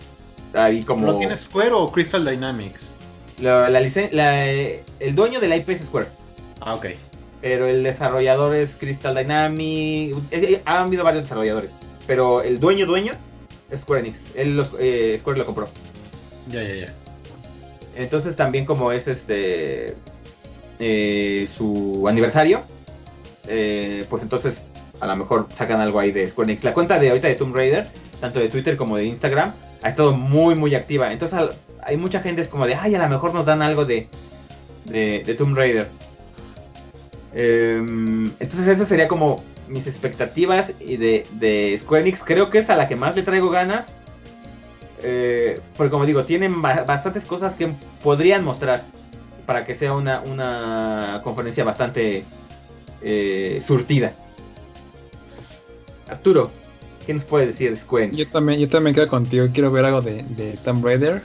Ahí 0.53 0.83
como... 0.83 1.07
¿Lo 1.07 1.17
tiene 1.17 1.35
Square 1.35 1.71
o 1.71 1.91
Crystal 1.91 2.23
Dynamics? 2.23 2.93
La, 3.41 3.67
el 4.99 5.15
dueño 5.15 5.39
de 5.39 5.47
la 5.47 5.57
IP 5.57 5.69
es 5.69 5.81
Square. 5.81 6.07
Ah, 6.59 6.75
ok. 6.75 6.85
Pero 7.41 7.67
el 7.67 7.81
desarrollador 7.81 8.55
es 8.55 8.69
Crystal 8.77 9.15
Dynamics. 9.15 10.15
Ha 10.65 10.81
habido 10.81 11.03
varios 11.03 11.23
desarrolladores. 11.23 11.71
Pero 12.05 12.43
el 12.43 12.59
dueño, 12.59 12.85
dueño, 12.85 13.13
es 13.71 13.81
Square 13.81 14.01
Enix. 14.01 14.19
Él 14.35 14.63
eh, 14.79 15.17
Square 15.21 15.39
lo 15.39 15.45
compró. 15.47 15.69
Ya, 16.49 16.61
ya, 16.61 16.75
ya. 16.75 16.93
Entonces 17.95 18.35
también 18.35 18.65
como 18.65 18.91
es 18.91 19.07
este 19.07 19.95
eh, 20.79 21.49
su 21.57 22.05
aniversario, 22.07 22.61
eh, 23.47 24.05
pues 24.09 24.21
entonces 24.23 24.55
a 24.99 25.07
lo 25.07 25.15
mejor 25.15 25.47
sacan 25.57 25.81
algo 25.81 25.99
ahí 25.99 26.11
de 26.11 26.29
Square 26.29 26.51
Enix. 26.51 26.63
La 26.63 26.73
cuenta 26.73 26.99
de 26.99 27.09
ahorita 27.09 27.27
de 27.27 27.35
Tomb 27.35 27.55
Raider, 27.55 27.87
tanto 28.19 28.39
de 28.39 28.49
Twitter 28.49 28.77
como 28.77 28.97
de 28.97 29.05
Instagram, 29.05 29.53
ha 29.81 29.89
estado 29.89 30.13
muy 30.13 30.53
muy 30.53 30.75
activa. 30.75 31.11
Entonces 31.11 31.39
hay 31.83 31.97
mucha 31.97 32.21
gente 32.21 32.41
es 32.41 32.47
como 32.47 32.65
de, 32.65 32.75
ay, 32.75 32.95
a 32.95 32.99
lo 32.99 33.09
mejor 33.09 33.33
nos 33.33 33.45
dan 33.45 33.61
algo 33.61 33.85
de, 33.85 34.07
de, 34.85 35.35
Tomb 35.37 35.55
Raider. 35.55 35.87
Em, 37.33 38.31
entonces 38.39 38.67
eso 38.67 38.85
sería 38.85 39.07
como 39.07 39.43
mis 39.67 39.87
expectativas 39.87 40.71
y 40.79 40.97
de, 40.97 41.25
de 41.33 41.79
Square 41.81 42.01
Enix. 42.01 42.19
Creo 42.23 42.49
que 42.49 42.59
es 42.59 42.69
a 42.69 42.75
la 42.75 42.87
que 42.87 42.95
más 42.95 43.15
le 43.15 43.23
traigo 43.23 43.49
ganas. 43.49 43.85
Eh, 45.03 45.59
porque 45.77 45.89
como 45.91 46.05
digo, 46.05 46.25
tienen 46.25 46.61
bastantes 46.61 47.25
cosas 47.25 47.55
que 47.55 47.73
podrían 48.03 48.43
mostrar 48.43 48.83
para 49.45 49.65
que 49.65 49.75
sea 49.75 49.93
una, 49.93 50.21
una 50.21 51.21
conferencia 51.23 51.63
bastante 51.63 52.25
eh, 53.01 53.63
surtida. 53.65 54.13
Arturo, 56.07 56.51
¿qué 57.05 57.13
nos 57.13 57.23
puede 57.23 57.47
decir 57.47 57.75
Square? 57.77 58.11
Yo 58.15 58.29
también, 58.29 58.59
yo 58.59 58.69
también 58.69 58.93
quedo 58.93 59.07
contigo, 59.07 59.47
quiero 59.51 59.71
ver 59.71 59.85
algo 59.85 60.01
de, 60.01 60.23
de 60.23 60.57
Tomb 60.63 60.85
Raider, 60.85 61.23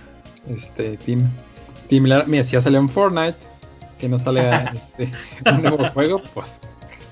este 0.48 0.96
Team, 0.98 1.30
Team 1.88 2.04
Mira, 2.26 2.44
si 2.44 2.52
ya 2.52 2.62
salió 2.62 2.78
en 2.78 2.88
Fortnite, 2.88 3.36
que 3.98 4.08
no 4.08 4.18
sale 4.18 4.42
este, 4.98 5.12
un 5.50 5.62
nuevo 5.62 5.88
juego, 5.90 6.22
pues, 6.34 6.48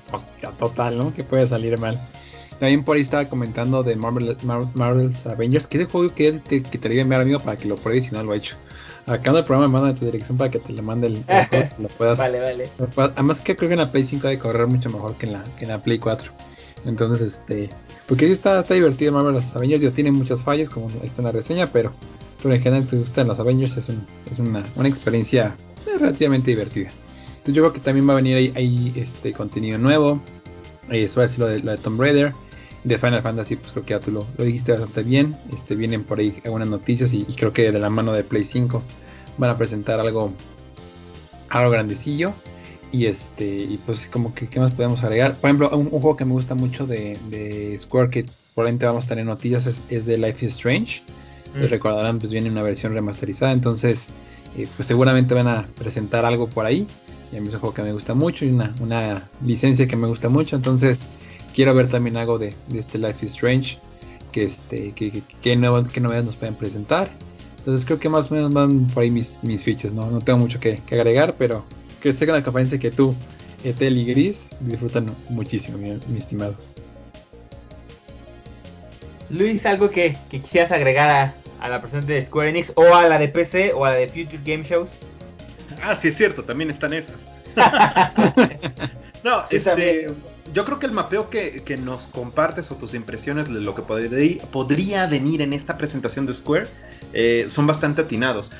pues 0.09 0.23
total, 0.57 0.97
¿no? 0.97 1.13
Que 1.13 1.23
puede 1.23 1.47
salir 1.47 1.77
mal. 1.79 1.99
También 2.59 2.83
por 2.83 2.95
ahí 2.95 3.03
estaba 3.03 3.25
comentando 3.25 3.83
de 3.83 3.95
Marvel, 3.95 4.37
Marvel's 4.43 5.25
Avengers, 5.25 5.67
que 5.67 5.77
es 5.77 5.83
el 5.85 5.91
juego 5.91 6.13
que, 6.15 6.31
te, 6.33 6.63
que 6.63 6.77
te 6.77 6.99
enviar 6.99 7.21
amigo 7.21 7.39
para 7.39 7.57
que 7.57 7.67
lo 7.67 7.75
pruebes 7.75 8.05
si 8.05 8.11
no 8.11 8.23
lo 8.23 8.31
ha 8.31 8.37
hecho. 8.37 8.55
Acá 9.05 9.29
en 9.29 9.37
el 9.37 9.43
programa 9.43 9.67
me 9.67 9.81
manda 9.81 9.99
tu 9.99 10.05
dirección 10.05 10.37
para 10.37 10.49
que 10.49 10.59
te 10.59 10.73
le 10.73 10.81
mande 10.81 11.07
el, 11.07 11.25
lo 11.77 11.89
puedas. 11.89 12.17
Vale, 12.17 12.39
vale. 12.39 12.69
además 12.97 13.39
que 13.41 13.55
creo 13.55 13.69
que 13.69 13.73
en 13.73 13.81
la 13.81 13.91
Play 13.91 14.05
5 14.05 14.27
de 14.27 14.39
correr 14.39 14.67
mucho 14.67 14.89
mejor 14.89 15.15
que 15.15 15.27
en 15.27 15.33
la, 15.33 15.43
que 15.57 15.65
en 15.65 15.69
la 15.69 15.83
Play 15.83 15.99
4. 15.99 16.31
Entonces, 16.85 17.33
este, 17.33 17.69
porque 18.07 18.25
sí 18.27 18.31
está, 18.31 18.61
está 18.61 18.73
divertido 18.73 19.11
Marvel 19.11 19.33
los 19.33 19.55
Avengers, 19.55 19.81
ya 19.81 19.91
tiene 19.91 20.11
muchas 20.11 20.41
fallas 20.41 20.69
como 20.69 20.89
está 20.89 21.21
en 21.21 21.25
la 21.25 21.31
reseña, 21.31 21.71
pero, 21.71 21.91
pero 22.45 22.53
en 22.53 22.61
general 22.61 22.87
te 22.87 22.97
gustan 22.97 23.27
los 23.27 23.39
Avengers 23.39 23.75
es, 23.75 23.89
un, 23.89 24.05
es 24.31 24.37
una, 24.37 24.63
una 24.75 24.87
experiencia 24.87 25.55
relativamente 25.99 26.51
divertida. 26.51 26.91
Entonces 27.29 27.55
yo 27.55 27.63
creo 27.63 27.73
que 27.73 27.79
también 27.79 28.07
va 28.07 28.13
a 28.13 28.17
venir 28.17 28.37
ahí, 28.37 28.53
ahí 28.55 28.93
este 28.95 29.33
contenido 29.33 29.79
nuevo. 29.79 30.21
Eso 30.91 31.21
va 31.21 31.25
a 31.25 31.37
lo 31.39 31.47
de, 31.47 31.63
lo 31.63 31.71
de 31.71 31.77
Tomb 31.79 31.99
Raider 31.99 32.33
de 32.83 32.99
Final 32.99 33.23
Fantasy, 33.23 33.55
pues 33.55 33.71
creo 33.71 33.83
que 33.83 33.89
ya 33.95 33.99
tú 33.99 34.11
lo, 34.11 34.27
dijiste 34.37 34.73
bastante 34.73 35.01
bien. 35.01 35.35
Este, 35.51 35.75
vienen 35.75 36.03
por 36.03 36.19
ahí 36.19 36.39
algunas 36.43 36.67
noticias 36.67 37.11
y, 37.11 37.23
creo 37.35 37.51
que 37.51 37.71
de 37.71 37.79
la 37.79 37.89
mano 37.89 38.13
de 38.13 38.23
Play 38.23 38.43
5 38.43 38.83
van 39.39 39.49
a 39.49 39.57
presentar 39.57 39.99
algo, 39.99 40.31
algo 41.49 41.71
grandecillo. 41.71 42.35
Y 42.91 43.07
este, 43.07 43.43
y 43.43 43.79
pues 43.87 44.05
como 44.05 44.35
que 44.35 44.49
qué 44.49 44.59
más 44.59 44.71
podemos 44.73 45.01
agregar. 45.03 45.39
Por 45.39 45.49
ejemplo, 45.49 45.75
un, 45.75 45.89
juego 45.89 46.15
que 46.15 46.25
me 46.25 46.33
gusta 46.33 46.53
mucho 46.53 46.85
de, 46.85 47.75
Square 47.79 48.11
que 48.11 48.25
probablemente 48.53 48.85
vamos 48.85 49.05
a 49.05 49.07
tener 49.07 49.25
noticias 49.25 49.65
es, 49.89 50.05
de 50.05 50.17
Life 50.19 50.45
is 50.45 50.51
Strange. 50.51 51.01
Mm. 51.55 51.69
recordarán, 51.69 52.19
pues 52.19 52.31
viene 52.31 52.49
una 52.49 52.63
versión 52.63 52.93
remasterizada. 52.93 53.51
Entonces, 53.51 53.99
eh, 54.57 54.67
pues 54.75 54.87
seguramente 54.87 55.33
van 55.33 55.47
a 55.47 55.67
presentar 55.77 56.25
algo 56.25 56.47
por 56.47 56.65
ahí. 56.65 56.87
Y 57.31 57.37
a 57.37 57.41
mí 57.41 57.47
es 57.47 57.53
un 57.53 57.59
juego 57.59 57.73
que 57.73 57.81
me 57.81 57.91
gusta 57.91 58.13
mucho 58.13 58.45
y 58.45 58.49
una, 58.49 58.75
una 58.79 59.29
licencia 59.43 59.87
que 59.87 59.95
me 59.95 60.07
gusta 60.07 60.29
mucho. 60.29 60.55
Entonces, 60.55 60.99
quiero 61.55 61.73
ver 61.73 61.89
también 61.89 62.17
algo 62.17 62.37
de, 62.37 62.53
este 62.73 62.97
Life 62.97 63.25
is 63.25 63.31
Strange, 63.31 63.77
que 64.31 64.45
este, 64.45 64.91
que, 64.91 65.23
que, 65.41 65.55
novedades 65.55 66.25
nos 66.25 66.35
pueden 66.35 66.55
presentar. 66.55 67.09
Entonces 67.57 67.85
creo 67.85 67.97
que 67.97 68.09
más 68.09 68.29
o 68.29 68.35
menos 68.35 68.53
van 68.53 68.87
por 68.89 69.01
ahí 69.01 69.09
mis, 69.09 69.31
mis 69.41 69.63
fichas, 69.63 69.91
¿no? 69.91 70.11
No 70.11 70.21
tengo 70.21 70.37
mucho 70.37 70.59
que, 70.59 70.81
agregar, 70.91 71.35
pero 71.37 71.63
que 72.01 72.13
sé 72.13 72.25
que 72.25 72.31
la 72.31 72.43
campaña 72.43 72.77
que 72.77 72.91
tú, 72.91 73.15
Etel 73.63 73.97
y 73.97 74.05
Gris, 74.05 74.37
disfrutan 74.59 75.15
muchísimo, 75.29 75.77
mi, 75.77 76.17
estimado. 76.17 76.55
Luis, 79.31 79.65
algo 79.65 79.89
que, 79.89 80.17
quisieras 80.29 80.71
agregar 80.71 81.09
a, 81.09 81.33
a 81.59 81.69
la 81.69 81.81
presentación 81.81 82.19
de 82.19 82.25
Square 82.25 82.49
Enix 82.49 82.71
o 82.75 82.93
a 82.93 83.07
la 83.07 83.17
de 83.17 83.27
PC 83.29 83.73
o 83.73 83.85
a 83.85 83.91
la 83.91 83.95
de 83.95 84.07
Future 84.07 84.39
Game 84.43 84.63
Shows. 84.63 84.89
Ah, 85.81 85.97
sí 86.01 86.09
es 86.09 86.17
cierto, 86.17 86.43
también 86.43 86.71
están 86.71 86.93
esas. 86.93 87.15
no, 89.23 89.43
este, 89.49 90.13
yo 90.53 90.65
creo 90.65 90.79
que 90.79 90.85
el 90.85 90.91
mapeo 90.91 91.29
que, 91.29 91.77
nos 91.77 92.07
compartes 92.07 92.71
o 92.71 92.75
tus 92.75 92.93
impresiones 92.93 93.47
de 93.47 93.61
lo 93.61 93.75
que 93.75 93.81
podría, 93.81 94.41
podría 94.51 95.07
venir 95.07 95.41
en 95.41 95.53
esta 95.53 95.77
presentación 95.77 96.25
de 96.25 96.33
Square 96.33 96.67
eh, 97.13 97.47
son 97.49 97.67
bastante 97.67 98.01
atinados. 98.01 98.51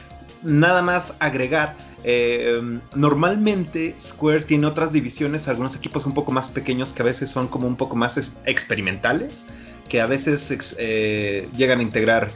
Nada 0.44 0.82
más 0.82 1.06
agregar, 1.20 1.76
eh, 2.04 2.62
normalmente 2.96 3.96
Square 4.02 4.42
tiene 4.42 4.68
otras 4.68 4.92
divisiones, 4.92 5.48
algunos 5.48 5.76
equipos 5.76 6.06
un 6.06 6.14
poco 6.14 6.32
más 6.32 6.48
pequeños 6.48 6.94
que 6.94 7.02
a 7.02 7.06
veces 7.06 7.32
son 7.32 7.48
como 7.48 7.68
un 7.68 7.78
poco 7.78 7.96
más 7.96 8.16
experimentales, 8.46 9.46
que 9.90 10.02
a 10.02 10.06
veces 10.06 10.76
eh, 10.78 11.50
llegan 11.56 11.80
a 11.80 11.84
integrar 11.84 12.32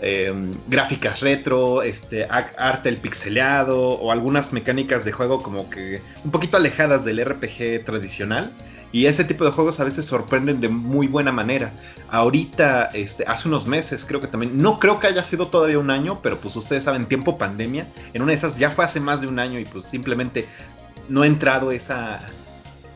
em, 0.00 0.54
gráficas 0.68 1.20
retro, 1.20 1.82
este, 1.82 2.24
arte 2.24 2.88
el 2.88 2.98
pixeleado 2.98 3.78
o 3.78 4.12
algunas 4.12 4.52
mecánicas 4.52 5.04
de 5.04 5.12
juego 5.12 5.42
como 5.42 5.70
que 5.70 6.02
un 6.24 6.30
poquito 6.30 6.56
alejadas 6.56 7.04
del 7.04 7.24
RPG 7.24 7.84
tradicional. 7.84 8.52
Y 8.92 9.06
ese 9.06 9.24
tipo 9.24 9.44
de 9.44 9.50
juegos 9.50 9.78
a 9.80 9.84
veces 9.84 10.06
sorprenden 10.06 10.60
de 10.60 10.68
muy 10.68 11.06
buena 11.06 11.32
manera. 11.32 11.72
Ahorita, 12.08 12.84
este, 12.94 13.24
hace 13.26 13.48
unos 13.48 13.66
meses, 13.66 14.04
creo 14.06 14.20
que 14.20 14.28
también, 14.28 14.62
no 14.62 14.78
creo 14.78 15.00
que 15.00 15.08
haya 15.08 15.24
sido 15.24 15.48
todavía 15.48 15.78
un 15.78 15.90
año, 15.90 16.20
pero 16.22 16.40
pues 16.40 16.54
ustedes 16.56 16.84
saben, 16.84 17.06
tiempo 17.06 17.36
pandemia, 17.36 17.88
en 18.14 18.22
una 18.22 18.32
de 18.32 18.38
esas 18.38 18.56
ya 18.56 18.70
fue 18.70 18.84
hace 18.84 19.00
más 19.00 19.20
de 19.20 19.26
un 19.26 19.38
año 19.38 19.58
y 19.58 19.64
pues 19.64 19.84
simplemente 19.86 20.48
no 21.08 21.22
ha 21.22 21.26
entrado 21.26 21.72
esa, 21.72 22.20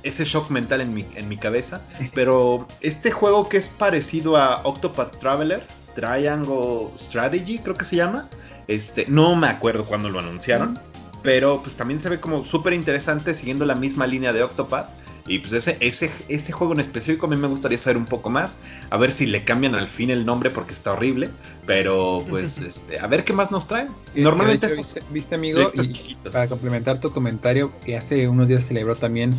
ese 0.03 0.24
shock 0.24 0.51
mental 0.51 0.80
en 0.80 0.94
mi, 0.94 1.07
en 1.14 1.28
mi 1.28 1.36
cabeza. 1.36 1.82
Pero 2.14 2.66
este 2.80 3.11
juego 3.11 3.48
que 3.48 3.59
es 3.59 3.68
parecido 3.68 4.36
a 4.36 4.62
Octopath 4.64 5.18
Traveler, 5.18 5.62
Triangle 6.01 6.88
Strategy, 6.96 7.59
creo 7.59 7.76
que 7.76 7.84
se 7.84 7.96
llama. 7.96 8.28
Este, 8.66 9.05
no 9.09 9.36
me 9.36 9.48
acuerdo 9.48 9.84
cuándo 9.84 10.09
lo 10.09 10.18
anunciaron. 10.18 10.78
Pero 11.22 11.62
pues 11.62 11.76
también 11.76 12.01
se 12.01 12.09
ve 12.09 12.18
como 12.18 12.46
súper 12.46 12.72
interesante 12.72 13.34
siguiendo 13.34 13.66
la 13.66 13.74
misma 13.74 14.07
línea 14.07 14.32
de 14.32 14.42
Octopath. 14.42 14.88
Y 15.26 15.40
pues 15.40 15.53
ese, 15.53 15.76
ese, 15.80 16.11
ese 16.28 16.51
juego 16.51 16.72
en 16.72 16.80
específico 16.80 17.26
a 17.26 17.28
mí 17.28 17.36
me 17.36 17.46
gustaría 17.46 17.76
saber 17.76 17.98
un 17.98 18.07
poco 18.07 18.30
más. 18.30 18.51
A 18.88 18.96
ver 18.96 19.12
si 19.12 19.26
le 19.26 19.44
cambian 19.44 19.74
al 19.74 19.88
fin 19.88 20.11
el 20.11 20.24
nombre 20.24 20.48
porque 20.48 20.72
está 20.72 20.92
horrible. 20.92 21.28
Pero 21.66 22.24
pues 22.28 22.57
este, 22.66 22.98
a 22.98 23.07
ver 23.07 23.24
qué 23.24 23.34
más 23.34 23.51
nos 23.51 23.68
traen. 23.68 23.88
Normalmente... 24.14 24.74
viste, 25.11 25.34
amigo, 25.34 25.70
y 25.74 26.16
para 26.24 26.48
complementar 26.48 27.01
tu 27.01 27.12
comentario, 27.12 27.70
que 27.84 27.98
hace 27.98 28.26
unos 28.26 28.48
días 28.48 28.64
celebró 28.66 28.96
también 28.96 29.36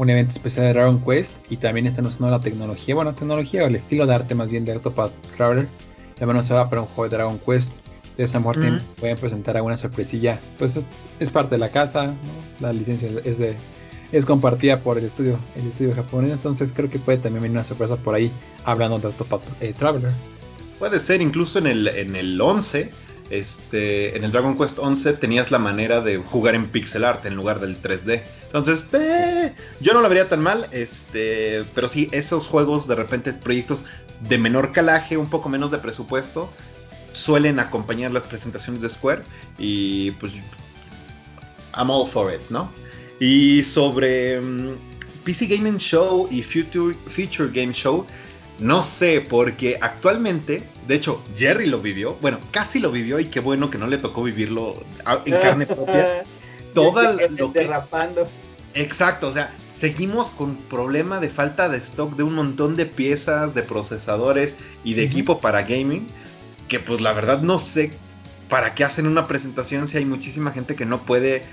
un 0.00 0.08
evento 0.08 0.32
especial 0.32 0.64
de 0.64 0.72
Dragon 0.72 1.04
Quest 1.04 1.30
y 1.50 1.58
también 1.58 1.86
están 1.86 2.06
usando 2.06 2.30
la 2.30 2.40
tecnología, 2.40 2.94
bueno, 2.94 3.14
tecnología 3.14 3.64
o 3.64 3.66
el 3.66 3.76
estilo 3.76 4.06
de 4.06 4.14
arte 4.14 4.34
más 4.34 4.50
bien 4.50 4.64
de 4.64 4.76
Octopath 4.76 5.12
Traveler. 5.36 5.68
Ya 6.20 6.42
se 6.42 6.54
va 6.54 6.68
para 6.68 6.82
un 6.82 6.88
juego 6.88 7.08
de 7.08 7.16
Dragon 7.16 7.38
Quest. 7.38 7.68
De 8.16 8.24
esta 8.24 8.38
muerte 8.38 8.80
pueden 8.98 9.16
presentar 9.16 9.56
alguna 9.56 9.76
sorpresilla. 9.76 10.40
Pues 10.58 10.78
es 11.18 11.30
parte 11.30 11.54
de 11.54 11.58
la 11.58 11.70
casa, 11.70 12.14
la 12.60 12.72
licencia 12.72 13.08
es 13.24 13.38
de 13.38 13.56
es 14.12 14.26
compartida 14.26 14.82
por 14.82 14.98
el 14.98 15.04
estudio 15.04 15.38
el 15.54 15.68
estudio 15.68 15.94
japonés, 15.94 16.32
entonces 16.32 16.72
creo 16.74 16.90
que 16.90 16.98
puede 16.98 17.18
también 17.18 17.42
venir 17.42 17.56
una 17.56 17.64
sorpresa 17.64 17.96
por 17.96 18.14
ahí 18.14 18.32
hablando 18.64 18.98
de 18.98 19.08
Octopath 19.08 19.42
eh, 19.60 19.72
Traveler. 19.78 20.10
Puede 20.78 20.98
ser, 21.00 21.20
incluso 21.22 21.58
en 21.58 21.66
el, 21.66 21.88
en 21.88 22.16
el 22.16 22.40
11, 22.40 22.90
este, 23.30 24.16
en 24.16 24.24
el 24.24 24.32
Dragon 24.32 24.58
Quest 24.58 24.78
11 24.78 25.12
tenías 25.14 25.50
la 25.50 25.58
manera 25.58 26.00
de 26.00 26.16
jugar 26.16 26.54
en 26.54 26.68
pixel 26.68 27.04
art 27.04 27.24
en 27.26 27.36
lugar 27.36 27.60
del 27.60 27.80
3D. 27.80 28.22
Entonces, 28.46 28.84
eh, 28.92 29.52
yo 29.80 29.92
no 29.92 30.00
lo 30.00 30.08
vería 30.08 30.28
tan 30.28 30.42
mal, 30.42 30.66
este, 30.72 31.64
pero 31.74 31.88
sí, 31.88 32.08
esos 32.12 32.46
juegos 32.46 32.88
de 32.88 32.96
repente, 32.96 33.32
proyectos 33.32 33.84
de 34.20 34.38
menor 34.38 34.72
calaje, 34.72 35.16
un 35.16 35.30
poco 35.30 35.48
menos 35.48 35.70
de 35.70 35.78
presupuesto, 35.78 36.50
suelen 37.12 37.58
acompañar 37.58 38.10
las 38.10 38.26
presentaciones 38.26 38.82
de 38.82 38.88
Square 38.88 39.22
y 39.58 40.12
pues 40.12 40.32
I'm 41.76 41.90
all 41.90 42.10
for 42.10 42.32
it, 42.32 42.42
¿no? 42.50 42.70
Y 43.18 43.62
sobre 43.64 44.40
mm, 44.40 44.76
PC 45.24 45.46
Gaming 45.46 45.78
Show 45.78 46.28
y 46.30 46.42
Future, 46.42 46.96
Future 47.14 47.50
Game 47.52 47.72
Show, 47.72 48.06
no 48.58 48.82
sé, 48.82 49.22
porque 49.22 49.78
actualmente, 49.80 50.64
de 50.86 50.94
hecho, 50.94 51.22
Jerry 51.36 51.66
lo 51.66 51.80
vivió, 51.80 52.16
bueno, 52.20 52.38
casi 52.50 52.78
lo 52.78 52.90
vivió 52.90 53.18
y 53.18 53.26
qué 53.26 53.40
bueno 53.40 53.70
que 53.70 53.78
no 53.78 53.86
le 53.86 53.98
tocó 53.98 54.22
vivirlo 54.22 54.82
en 55.24 55.32
carne 55.40 55.66
propia. 55.66 56.24
Toda 56.74 57.12
lo 57.12 57.52
que... 57.52 57.60
Derrapando. 57.60 58.28
Exacto, 58.74 59.28
o 59.28 59.32
sea, 59.32 59.52
seguimos 59.80 60.30
con 60.30 60.56
problema 60.56 61.20
de 61.20 61.30
falta 61.30 61.68
de 61.68 61.78
stock 61.78 62.14
de 62.14 62.22
un 62.22 62.34
montón 62.34 62.76
de 62.76 62.86
piezas, 62.86 63.54
de 63.54 63.62
procesadores 63.62 64.54
y 64.84 64.94
de 64.94 65.04
equipo 65.04 65.40
para 65.40 65.62
gaming, 65.62 66.08
que 66.68 66.80
pues 66.80 67.00
la 67.00 67.12
verdad 67.12 67.40
no 67.40 67.58
sé 67.58 67.92
para 68.48 68.74
qué 68.74 68.84
hacen 68.84 69.06
una 69.06 69.26
presentación 69.26 69.88
si 69.88 69.96
hay 69.96 70.04
muchísima 70.04 70.52
gente 70.52 70.76
que 70.76 70.84
no 70.84 71.02
puede 71.06 71.44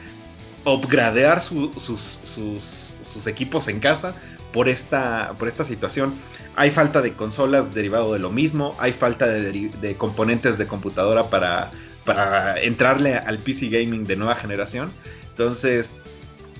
upgradear 0.65 1.41
sus, 1.41 1.71
sus, 1.81 2.83
equipos 3.25 3.67
en 3.67 3.79
casa 3.79 4.15
por 4.53 4.69
esta, 4.69 5.33
por 5.39 5.47
esta 5.47 5.63
situación. 5.63 6.15
Hay 6.55 6.71
falta 6.71 7.01
de 7.01 7.13
consolas 7.13 7.73
derivado 7.73 8.13
de 8.13 8.19
lo 8.19 8.29
mismo, 8.29 8.75
hay 8.79 8.93
falta 8.93 9.25
de, 9.27 9.95
componentes 9.97 10.57
de 10.57 10.67
computadora 10.67 11.29
para, 11.29 11.71
para 12.05 12.61
entrarle 12.61 13.15
al 13.15 13.39
PC 13.39 13.69
gaming 13.69 14.05
de 14.05 14.15
nueva 14.15 14.35
generación. 14.35 14.91
Entonces, 15.29 15.89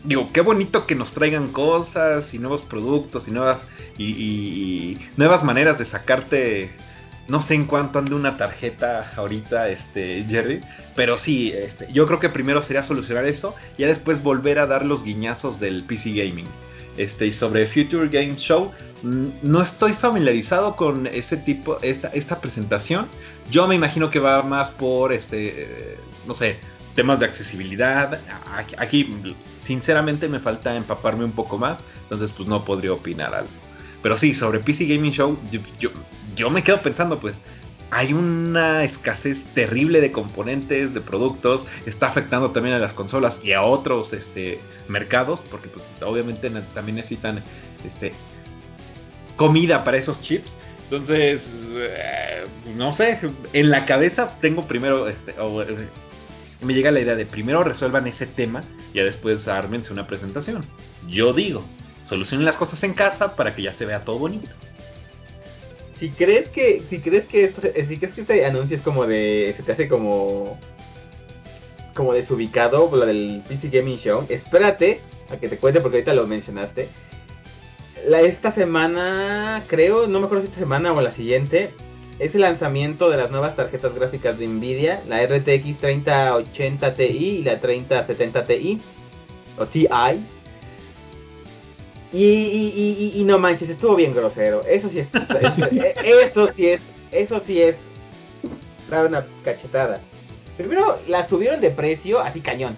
digo, 0.07 0.31
qué 0.33 0.41
bonito 0.41 0.87
que 0.87 0.95
nos 0.95 1.13
traigan 1.13 1.51
cosas 1.51 2.33
y 2.33 2.39
nuevos 2.39 2.63
productos 2.63 3.27
y 3.27 3.31
nuevas, 3.31 3.59
y 3.97 4.97
nuevas 5.15 5.43
maneras 5.43 5.77
de 5.77 5.85
sacarte 5.85 6.71
no 7.27 7.41
sé 7.41 7.55
en 7.55 7.65
cuánto 7.65 7.99
ande 7.99 8.15
una 8.15 8.37
tarjeta 8.37 9.11
ahorita, 9.15 9.69
este, 9.69 10.25
Jerry. 10.29 10.61
Pero 10.95 11.17
sí, 11.17 11.51
este, 11.51 11.91
yo 11.91 12.07
creo 12.07 12.19
que 12.19 12.29
primero 12.29 12.61
sería 12.61 12.83
solucionar 12.83 13.25
eso. 13.25 13.53
Y 13.77 13.81
ya 13.81 13.87
después 13.87 14.23
volver 14.23 14.59
a 14.59 14.67
dar 14.67 14.85
los 14.85 15.03
guiñazos 15.03 15.59
del 15.59 15.83
PC 15.83 16.11
Gaming. 16.11 16.47
Este, 16.95 17.27
y 17.27 17.33
sobre 17.33 17.67
Future 17.67 18.07
Game 18.07 18.37
Show, 18.37 18.71
mm, 19.03 19.27
no 19.43 19.61
estoy 19.61 19.93
familiarizado 19.93 20.75
con 20.75 21.05
ese 21.05 21.37
tipo, 21.37 21.79
esta, 21.81 22.07
esta 22.09 22.39
presentación. 22.39 23.07
Yo 23.51 23.67
me 23.67 23.75
imagino 23.75 24.09
que 24.09 24.19
va 24.19 24.41
más 24.43 24.71
por, 24.71 25.13
este, 25.13 25.97
no 26.25 26.33
sé, 26.33 26.59
temas 26.97 27.19
de 27.19 27.27
accesibilidad. 27.27 28.19
Aquí, 28.77 29.15
sinceramente, 29.63 30.27
me 30.27 30.39
falta 30.39 30.75
empaparme 30.75 31.23
un 31.23 31.31
poco 31.31 31.57
más. 31.57 31.77
Entonces, 32.01 32.31
pues 32.35 32.49
no 32.49 32.65
podría 32.65 32.91
opinar 32.91 33.33
algo. 33.35 33.51
Pero 34.01 34.17
sí, 34.17 34.33
sobre 34.33 34.59
PC 34.59 34.85
Gaming 34.85 35.11
Show, 35.11 35.37
yo, 36.35 36.49
me 36.49 36.63
quedo 36.63 36.81
pensando, 36.81 37.19
pues, 37.19 37.35
hay 37.91 38.13
una 38.13 38.83
escasez 38.83 39.37
terrible 39.53 40.01
de 40.01 40.11
componentes, 40.11 40.93
de 40.93 40.99
productos, 41.01 41.61
está 41.85 42.07
afectando 42.07 42.51
también 42.51 42.75
a 42.75 42.79
las 42.79 42.93
consolas 42.93 43.39
y 43.43 43.53
a 43.53 43.61
otros 43.61 44.11
este, 44.11 44.59
mercados, 44.87 45.41
porque 45.51 45.69
pues, 45.69 45.85
obviamente 46.01 46.49
también 46.73 46.95
necesitan 46.95 47.43
este, 47.85 48.13
comida 49.35 49.83
para 49.83 49.97
esos 49.97 50.19
chips. 50.19 50.51
Entonces, 50.85 51.47
eh, 51.75 52.45
no 52.75 52.93
sé, 52.93 53.19
en 53.53 53.69
la 53.69 53.85
cabeza 53.85 54.37
tengo 54.41 54.67
primero, 54.67 55.07
este, 55.07 55.35
me 56.61 56.73
llega 56.73 56.91
la 56.91 56.99
idea 56.99 57.15
de 57.15 57.25
primero 57.25 57.63
resuelvan 57.63 58.07
ese 58.07 58.25
tema 58.25 58.63
y 58.93 58.97
ya 58.97 59.03
después 59.03 59.47
ármense 59.47 59.93
una 59.93 60.07
presentación. 60.07 60.65
Yo 61.07 61.33
digo, 61.33 61.63
solucionen 62.05 62.45
las 62.45 62.57
cosas 62.57 62.83
en 62.83 62.93
casa 62.93 63.35
para 63.35 63.55
que 63.55 63.63
ya 63.63 63.73
se 63.73 63.85
vea 63.85 64.03
todo 64.03 64.19
bonito. 64.19 64.49
Si 65.99 66.09
crees 66.09 66.49
que, 66.49 66.83
si 66.89 66.99
crees 66.99 67.25
que 67.25 67.45
esto, 67.45 67.61
si 67.61 67.97
crees 67.97 68.13
que 68.13 68.21
este 68.21 68.45
anuncio 68.45 68.77
es 68.77 68.83
como 68.83 69.05
de, 69.05 69.53
se 69.57 69.63
te 69.63 69.71
hace 69.71 69.87
como, 69.87 70.59
como 71.95 72.13
desubicado, 72.13 72.89
lo 72.95 73.05
del 73.05 73.43
PC 73.47 73.69
Gaming 73.69 73.97
Show, 73.97 74.25
espérate 74.29 75.01
a 75.31 75.37
que 75.37 75.49
te 75.49 75.57
cuente 75.57 75.81
porque 75.81 75.97
ahorita 75.97 76.13
lo 76.13 76.27
mencionaste. 76.27 76.89
La, 78.07 78.21
esta 78.21 78.51
semana, 78.53 79.63
creo, 79.67 80.07
no 80.07 80.19
me 80.19 80.25
acuerdo 80.25 80.43
si 80.43 80.49
esta 80.49 80.59
semana 80.59 80.93
o 80.93 81.01
la 81.01 81.13
siguiente, 81.13 81.71
es 82.19 82.33
el 82.33 82.41
lanzamiento 82.41 83.09
de 83.09 83.17
las 83.17 83.31
nuevas 83.31 83.55
tarjetas 83.55 83.93
gráficas 83.93 84.39
de 84.39 84.47
Nvidia, 84.47 85.03
la 85.07 85.23
RTX 85.25 85.77
3080 85.79 86.93
Ti 86.95 87.03
y 87.03 87.43
la 87.43 87.59
3070 87.59 88.43
Ti, 88.45 88.81
o 89.57 89.65
TI, 89.65 89.87
y, 92.13 92.23
y, 92.23 93.11
y, 93.15 93.23
no 93.25 93.37
manches, 93.37 93.69
estuvo 93.69 93.95
bien 93.95 94.13
grosero. 94.13 94.63
Eso 94.65 94.89
sí 94.89 94.99
es. 94.99 95.07
eso, 96.03 96.49
sí 96.55 96.67
es. 96.67 96.81
Eso 97.11 97.41
sí 97.45 97.61
es. 97.61 97.75
Dar 98.89 99.07
una 99.07 99.25
cachetada. 99.43 99.99
Primero 100.55 100.99
la 101.07 101.27
subieron 101.27 101.59
de 101.59 101.69
precio 101.69 102.19
así 102.19 102.39
cañón. 102.39 102.77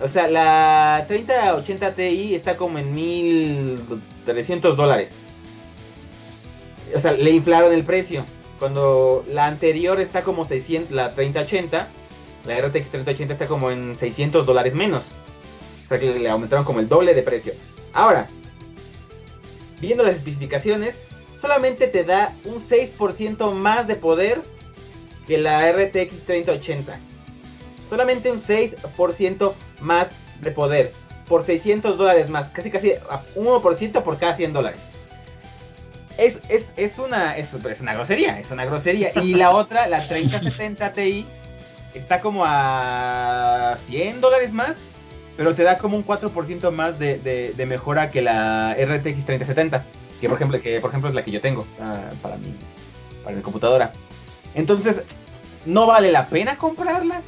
O 0.00 0.08
sea, 0.08 0.26
la 0.26 1.04
3080 1.06 1.94
Ti 1.94 2.34
está 2.34 2.56
como 2.56 2.78
en 2.78 2.94
1300 2.94 4.76
dólares. 4.76 5.10
O 6.96 7.00
sea, 7.00 7.12
le 7.12 7.30
inflaron 7.30 7.74
el 7.74 7.84
precio. 7.84 8.24
Cuando 8.62 9.24
la 9.26 9.48
anterior 9.48 10.00
está 10.00 10.22
como 10.22 10.46
600, 10.46 10.92
la 10.92 11.16
3080, 11.16 11.88
la 12.44 12.60
RTX 12.60 12.90
3080 12.92 13.32
está 13.32 13.48
como 13.48 13.72
en 13.72 13.98
600 13.98 14.46
dólares 14.46 14.72
menos. 14.72 15.02
O 15.84 15.88
sea, 15.88 15.98
que 15.98 16.16
le 16.16 16.28
aumentaron 16.28 16.64
como 16.64 16.78
el 16.78 16.88
doble 16.88 17.12
de 17.12 17.24
precio. 17.24 17.54
Ahora, 17.92 18.28
viendo 19.80 20.04
las 20.04 20.14
especificaciones, 20.14 20.94
solamente 21.40 21.88
te 21.88 22.04
da 22.04 22.36
un 22.44 22.64
6% 22.68 23.52
más 23.52 23.88
de 23.88 23.96
poder 23.96 24.42
que 25.26 25.38
la 25.38 25.72
RTX 25.72 26.24
3080. 26.24 27.00
Solamente 27.90 28.30
un 28.30 28.44
6% 28.44 29.54
más 29.80 30.06
de 30.40 30.52
poder. 30.52 30.92
Por 31.28 31.44
600 31.44 31.98
dólares 31.98 32.28
más. 32.28 32.50
Casi 32.50 32.70
casi 32.70 32.92
1% 33.34 34.02
por 34.04 34.18
cada 34.20 34.36
100 34.36 34.52
dólares. 34.52 34.91
Es, 36.18 36.36
es, 36.48 36.64
es, 36.76 36.98
una, 36.98 37.36
es, 37.36 37.48
es, 37.52 37.80
una 37.80 37.94
grosería. 37.94 38.38
Es 38.38 38.50
una 38.50 38.64
grosería. 38.64 39.12
Y 39.22 39.34
la 39.34 39.50
otra, 39.54 39.88
la 39.88 40.06
3070 40.06 40.92
Ti, 40.92 41.26
está 41.94 42.20
como 42.20 42.44
a 42.46 43.78
100 43.88 44.20
dólares 44.20 44.52
más 44.52 44.76
pero 45.36 45.54
te 45.54 45.62
da 45.62 45.78
como 45.78 45.96
un 45.96 46.06
4% 46.06 46.70
más 46.70 46.98
de, 46.98 47.18
de, 47.56 47.66
mejora 47.66 48.10
que 48.10 48.20
la 48.20 48.74
RTX 48.74 49.24
3070, 49.24 49.84
que 50.20 50.28
por 50.28 50.36
ejemplo, 50.36 50.60
que 50.60 50.80
por 50.80 50.90
ejemplo 50.90 51.08
es 51.08 51.14
la 51.14 51.24
que 51.24 51.30
yo 51.30 51.40
tengo 51.40 51.66
ah, 51.80 52.10
para 52.20 52.36
mi 52.36 52.54
para 53.24 53.36
mi 53.36 53.42
computadora. 53.42 53.92
Entonces, 54.54 54.96
no 55.64 55.86
vale 55.86 56.10
la 56.10 56.26
pena 56.26 56.58
comprarlas. 56.58 57.22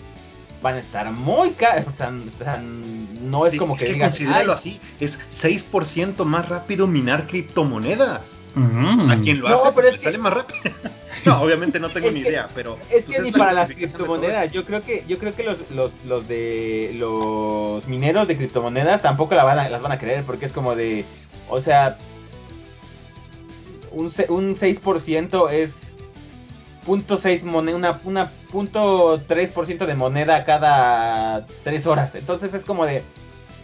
Van 0.61 0.77
a 0.77 0.79
estar 0.79 1.11
muy 1.11 1.51
caras. 1.53 1.87
O 1.87 1.93
sea, 1.97 2.11
no 2.59 3.47
es 3.47 3.53
Sí, 3.53 3.59
como 3.59 3.77
que, 3.77 3.85
que 3.85 3.93
digas, 3.93 4.11
considéralo 4.11 4.53
"Ay, 4.53 4.59
así, 4.59 4.81
es 4.99 5.19
6% 5.43 6.25
más 6.25 6.49
rápido 6.49 6.87
minar 6.87 7.27
criptomonedas. 7.27 8.23
Mm. 8.55 9.11
A 9.11 9.21
quien 9.21 9.41
lo 9.41 9.49
No, 9.49 9.55
hace, 9.57 9.63
pero 9.65 9.75
pues, 9.75 9.87
es 9.87 9.99
que- 9.99 10.05
sale 10.05 10.19
más 10.19 10.33
rápido. 10.33 10.61
no, 11.27 11.43
obviamente 11.43 11.81
no 11.81 11.89
tengo 11.91 12.09
Es 12.09 12.15
ni 12.15 12.23
que- 12.23 12.29
idea, 12.29 12.49
pero 12.55 12.79
Es 12.91 13.05
que 13.05 13.19
ni 13.21 13.33
para 13.33 13.53
las 13.53 13.69
criptomonedas, 13.71 14.53
yo 14.53 14.65
creo 14.65 14.83
que 14.83 15.05
yo 15.09 15.19
creo 15.19 15.35
que 15.35 15.43
los, 15.43 15.59
los, 15.71 15.91
los 16.05 16.29
de 16.29 16.93
los 16.95 17.87
mineros 17.89 18.29
de 18.29 18.37
criptomonedas 18.37 19.03
tampoco 19.03 19.35
la 19.35 19.43
van 19.45 19.59
a, 19.59 19.69
las 19.69 19.83
van 19.83 19.93
a 19.93 19.99
querer 19.99 20.23
porque 20.25 20.47
es 20.47 20.53
como 20.53 20.77
de, 20.77 21.05
o 21.49 21.61
sea, 21.63 21.99
un, 23.91 24.13
un 24.29 24.57
6% 24.59 25.51
es 25.53 25.71
punto 26.85 27.21
.6 27.21 27.43
moneda, 27.43 27.77
una, 27.77 28.01
una 28.05 28.31
punto 28.53 29.19
.3% 29.27 29.87
de 29.87 29.95
moneda 29.95 30.45
cada 30.45 31.47
3 31.65 31.87
horas. 31.87 32.15
Entonces 32.15 32.53
es 32.55 32.63
como 32.65 32.85
de, 32.87 33.03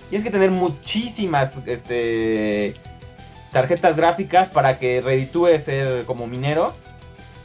tienes 0.09 0.24
que 0.24 0.32
tener 0.32 0.51
muchísimas 0.51 1.53
este, 1.66 2.74
tarjetas 3.53 3.97
gráficas 3.97 4.49
para 4.51 4.79
que 4.79 5.01
reditúe 5.01 5.59
ser 5.65 6.05
como 6.05 6.27
minero. 6.27 6.75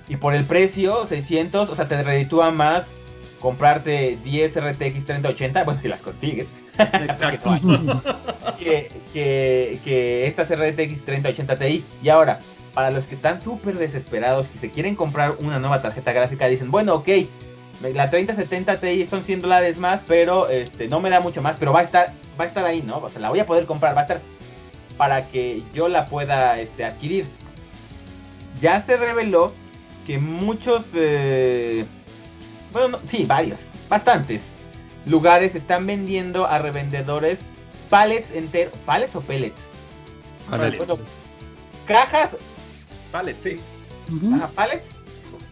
Y 0.07 0.17
por 0.17 0.35
el 0.35 0.45
precio, 0.45 1.07
600, 1.07 1.69
o 1.69 1.75
sea, 1.75 1.87
te 1.87 2.01
reditúa 2.01 2.51
más 2.51 2.85
comprarte 3.39 4.17
10 4.23 4.55
RTX 4.55 5.05
3080, 5.05 5.63
bueno, 5.63 5.81
si 5.81 5.87
las 5.87 6.01
consigues. 6.01 6.47
Exacto. 6.77 7.55
Que, 8.59 8.89
que, 9.11 9.79
que 9.83 10.27
estas 10.27 10.47
RTX 10.49 11.03
3080 11.03 11.57
Ti. 11.57 11.85
Y 12.01 12.09
ahora, 12.09 12.39
para 12.73 12.89
los 12.89 13.05
que 13.05 13.15
están 13.15 13.41
súper 13.41 13.77
desesperados, 13.77 14.47
que 14.47 14.59
se 14.59 14.71
quieren 14.71 14.95
comprar 14.95 15.35
una 15.39 15.59
nueva 15.59 15.81
tarjeta 15.81 16.13
gráfica, 16.13 16.47
dicen, 16.47 16.71
bueno, 16.71 16.95
ok, 16.95 17.09
la 17.93 18.09
3070 18.09 18.79
Ti 18.79 19.07
son 19.07 19.23
100 19.23 19.41
dólares 19.41 19.77
más, 19.77 20.01
pero 20.07 20.47
este 20.47 20.87
no 20.87 21.01
me 21.01 21.09
da 21.09 21.19
mucho 21.19 21.41
más, 21.41 21.57
pero 21.59 21.73
va 21.73 21.81
a 21.81 21.83
estar 21.83 22.13
va 22.39 22.45
a 22.45 22.47
estar 22.47 22.65
ahí, 22.65 22.81
¿no? 22.81 22.97
O 22.97 23.09
sea, 23.09 23.19
la 23.21 23.29
voy 23.29 23.39
a 23.39 23.45
poder 23.45 23.65
comprar, 23.65 23.95
va 23.95 24.01
a 24.01 24.03
estar 24.03 24.21
para 24.97 25.27
que 25.27 25.63
yo 25.73 25.87
la 25.87 26.05
pueda 26.07 26.59
este, 26.59 26.85
adquirir. 26.85 27.25
Ya 28.61 28.85
se 28.85 28.95
reveló 28.97 29.53
que 30.07 30.17
muchos, 30.17 30.85
eh, 30.93 31.85
bueno, 32.71 32.87
no- 32.89 32.99
sí, 33.09 33.25
varios, 33.25 33.59
bastantes 33.89 34.41
lugares 35.05 35.53
están 35.55 35.85
vendiendo 35.85 36.45
a 36.47 36.57
revendedores 36.59 37.39
pallets 37.89 38.29
enteros, 38.33 38.73
pallets 38.85 39.15
o 39.15 39.21
pellets. 39.21 39.55
Bueno, 40.77 40.97
cajas, 41.87 42.31
Vale, 43.11 43.35
sí. 43.43 43.59
Ajá, 44.35 44.49
pallets, 44.55 44.83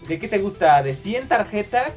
¿de 0.07 0.19
qué 0.19 0.27
te 0.27 0.37
gusta? 0.39 0.81
De 0.83 0.95
100 0.97 1.27
tarjetas 1.27 1.91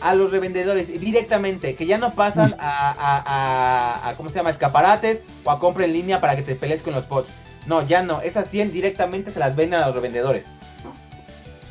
a 0.00 0.14
los 0.14 0.30
revendedores 0.30 0.88
directamente, 0.88 1.74
que 1.74 1.86
ya 1.86 1.98
no 1.98 2.14
pasan 2.14 2.54
a, 2.58 2.90
a, 2.90 3.18
a, 3.18 4.08
a, 4.08 4.16
¿cómo 4.16 4.30
se 4.30 4.36
llama? 4.36 4.50
Escaparates 4.50 5.20
o 5.44 5.50
a 5.50 5.58
compra 5.58 5.84
en 5.84 5.92
línea 5.92 6.20
para 6.20 6.36
que 6.36 6.42
te 6.42 6.54
pelees 6.54 6.82
con 6.82 6.94
los 6.94 7.08
bots. 7.08 7.30
No, 7.66 7.86
ya 7.86 8.02
no, 8.02 8.20
esas 8.22 8.48
100 8.48 8.72
directamente 8.72 9.30
se 9.30 9.38
las 9.38 9.54
venden 9.54 9.80
a 9.80 9.86
los 9.86 9.94
revendedores. 9.94 10.44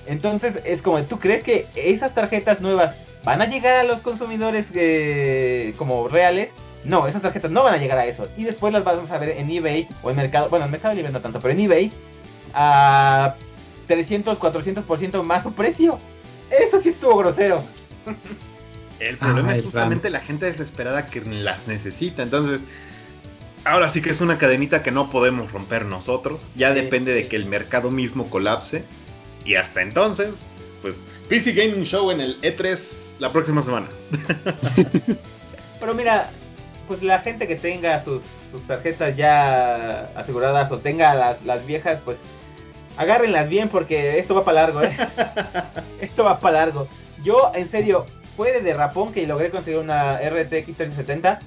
Entonces 0.05 0.55
es 0.65 0.81
como, 0.81 1.01
¿tú 1.03 1.19
crees 1.19 1.43
que 1.43 1.67
esas 1.75 2.13
tarjetas 2.13 2.61
nuevas 2.61 2.95
van 3.23 3.41
a 3.41 3.45
llegar 3.45 3.75
a 3.75 3.83
los 3.83 4.01
consumidores 4.01 4.65
eh, 4.73 5.73
como 5.77 6.07
reales? 6.07 6.49
No, 6.83 7.07
esas 7.07 7.21
tarjetas 7.21 7.51
no 7.51 7.63
van 7.63 7.75
a 7.75 7.77
llegar 7.77 7.97
a 7.97 8.05
eso. 8.05 8.27
Y 8.37 8.43
después 8.43 8.73
las 8.73 8.83
vamos 8.83 9.11
a 9.11 9.17
ver 9.17 9.37
en 9.37 9.49
eBay 9.51 9.87
o 10.01 10.09
en 10.09 10.15
Mercado, 10.15 10.49
bueno, 10.49 10.65
en 10.65 10.71
Mercado 10.71 10.95
Libre 10.95 11.11
no 11.11 11.21
tanto, 11.21 11.39
pero 11.39 11.53
en 11.53 11.59
eBay 11.59 11.91
a 12.53 13.35
300, 13.87 14.39
400% 14.39 15.23
más 15.23 15.43
su 15.43 15.53
precio. 15.53 15.99
Eso 16.49 16.81
sí 16.81 16.89
estuvo 16.89 17.17
grosero. 17.17 17.63
El 18.99 19.17
problema 19.17 19.51
Ah, 19.51 19.55
es 19.57 19.65
justamente 19.65 20.09
la 20.09 20.19
gente 20.19 20.45
desesperada 20.45 21.07
que 21.07 21.21
las 21.21 21.65
necesita. 21.67 22.21
Entonces, 22.23 22.59
ahora 23.63 23.89
sí 23.93 24.01
que 24.01 24.09
es 24.09 24.19
una 24.21 24.37
cadenita 24.37 24.83
que 24.83 24.91
no 24.91 25.09
podemos 25.09 25.51
romper 25.51 25.85
nosotros. 25.85 26.41
Ya 26.55 26.73
Sí, 26.73 26.81
depende 26.81 27.13
sí. 27.13 27.21
de 27.23 27.27
que 27.29 27.35
el 27.37 27.45
mercado 27.45 27.91
mismo 27.91 28.29
colapse. 28.29 28.83
Y 29.45 29.55
hasta 29.55 29.81
entonces, 29.81 30.33
pues, 30.81 30.95
PC 31.29 31.53
Gaming 31.53 31.85
Show 31.85 32.11
en 32.11 32.19
el 32.21 32.41
E3 32.41 32.77
la 33.19 33.31
próxima 33.31 33.63
semana. 33.63 33.87
Pero 35.79 35.93
mira, 35.93 36.31
pues 36.87 37.01
la 37.01 37.19
gente 37.19 37.47
que 37.47 37.55
tenga 37.55 38.03
sus, 38.03 38.21
sus 38.51 38.61
tarjetas 38.67 39.15
ya 39.15 40.09
aseguradas 40.15 40.71
o 40.71 40.79
tenga 40.79 41.13
las, 41.15 41.43
las 41.45 41.65
viejas, 41.65 41.99
pues 42.03 42.17
agárrenlas 42.97 43.47
bien 43.47 43.69
porque 43.69 44.19
esto 44.19 44.35
va 44.35 44.43
para 44.43 44.63
largo, 44.65 44.83
¿eh? 44.83 44.97
esto 46.01 46.23
va 46.25 46.39
para 46.39 46.65
largo. 46.65 46.87
Yo, 47.23 47.51
en 47.53 47.69
serio, 47.71 48.05
fue 48.37 48.51
de 48.53 48.61
derrapón 48.61 49.11
que 49.13 49.25
logré 49.27 49.49
conseguir 49.51 49.79
una 49.79 50.17
RTX 50.17 50.75
3070. 50.77 51.39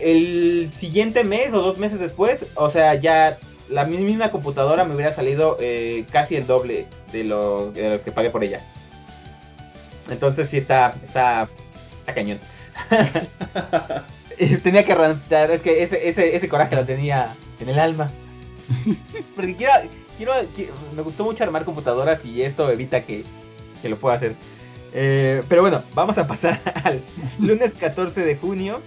El 0.00 0.72
siguiente 0.80 1.24
mes 1.24 1.52
o 1.52 1.60
dos 1.60 1.78
meses 1.78 1.98
después, 2.00 2.38
o 2.54 2.70
sea, 2.70 2.94
ya 2.94 3.38
la 3.68 3.84
misma 3.84 4.30
computadora 4.30 4.84
me 4.84 4.94
hubiera 4.94 5.14
salido 5.14 5.56
eh, 5.60 6.04
casi 6.10 6.36
el 6.36 6.46
doble 6.46 6.86
de 7.12 7.24
lo, 7.24 7.70
de 7.72 7.90
lo 7.90 8.02
que 8.02 8.12
pagué 8.12 8.30
por 8.30 8.42
ella. 8.44 8.60
Entonces 10.08 10.48
sí 10.50 10.56
está, 10.58 10.94
está, 11.06 11.48
está 12.00 12.14
cañón. 12.14 12.38
Tenía 14.62 14.84
que 14.84 14.92
arrancar, 14.92 15.50
es 15.50 15.60
que 15.62 15.82
ese, 15.82 16.08
ese, 16.08 16.34
ese 16.36 16.48
coraje 16.48 16.74
lo 16.76 16.84
tenía 16.86 17.34
en 17.60 17.68
el 17.68 17.78
alma. 17.78 18.10
Porque 19.36 19.54
quiero, 19.56 19.72
quiero, 20.16 20.32
qui- 20.56 20.68
me 20.94 21.02
gustó 21.02 21.24
mucho 21.24 21.44
armar 21.44 21.64
computadoras 21.64 22.24
y 22.24 22.42
esto 22.42 22.70
evita 22.70 23.02
que, 23.04 23.24
que 23.82 23.88
lo 23.88 23.96
pueda 23.98 24.16
hacer. 24.16 24.34
Eh, 24.92 25.42
pero 25.48 25.62
bueno, 25.62 25.82
vamos 25.94 26.18
a 26.18 26.26
pasar 26.26 26.60
al 26.84 27.00
lunes 27.38 27.72
14 27.78 28.20
de 28.22 28.36
junio, 28.36 28.80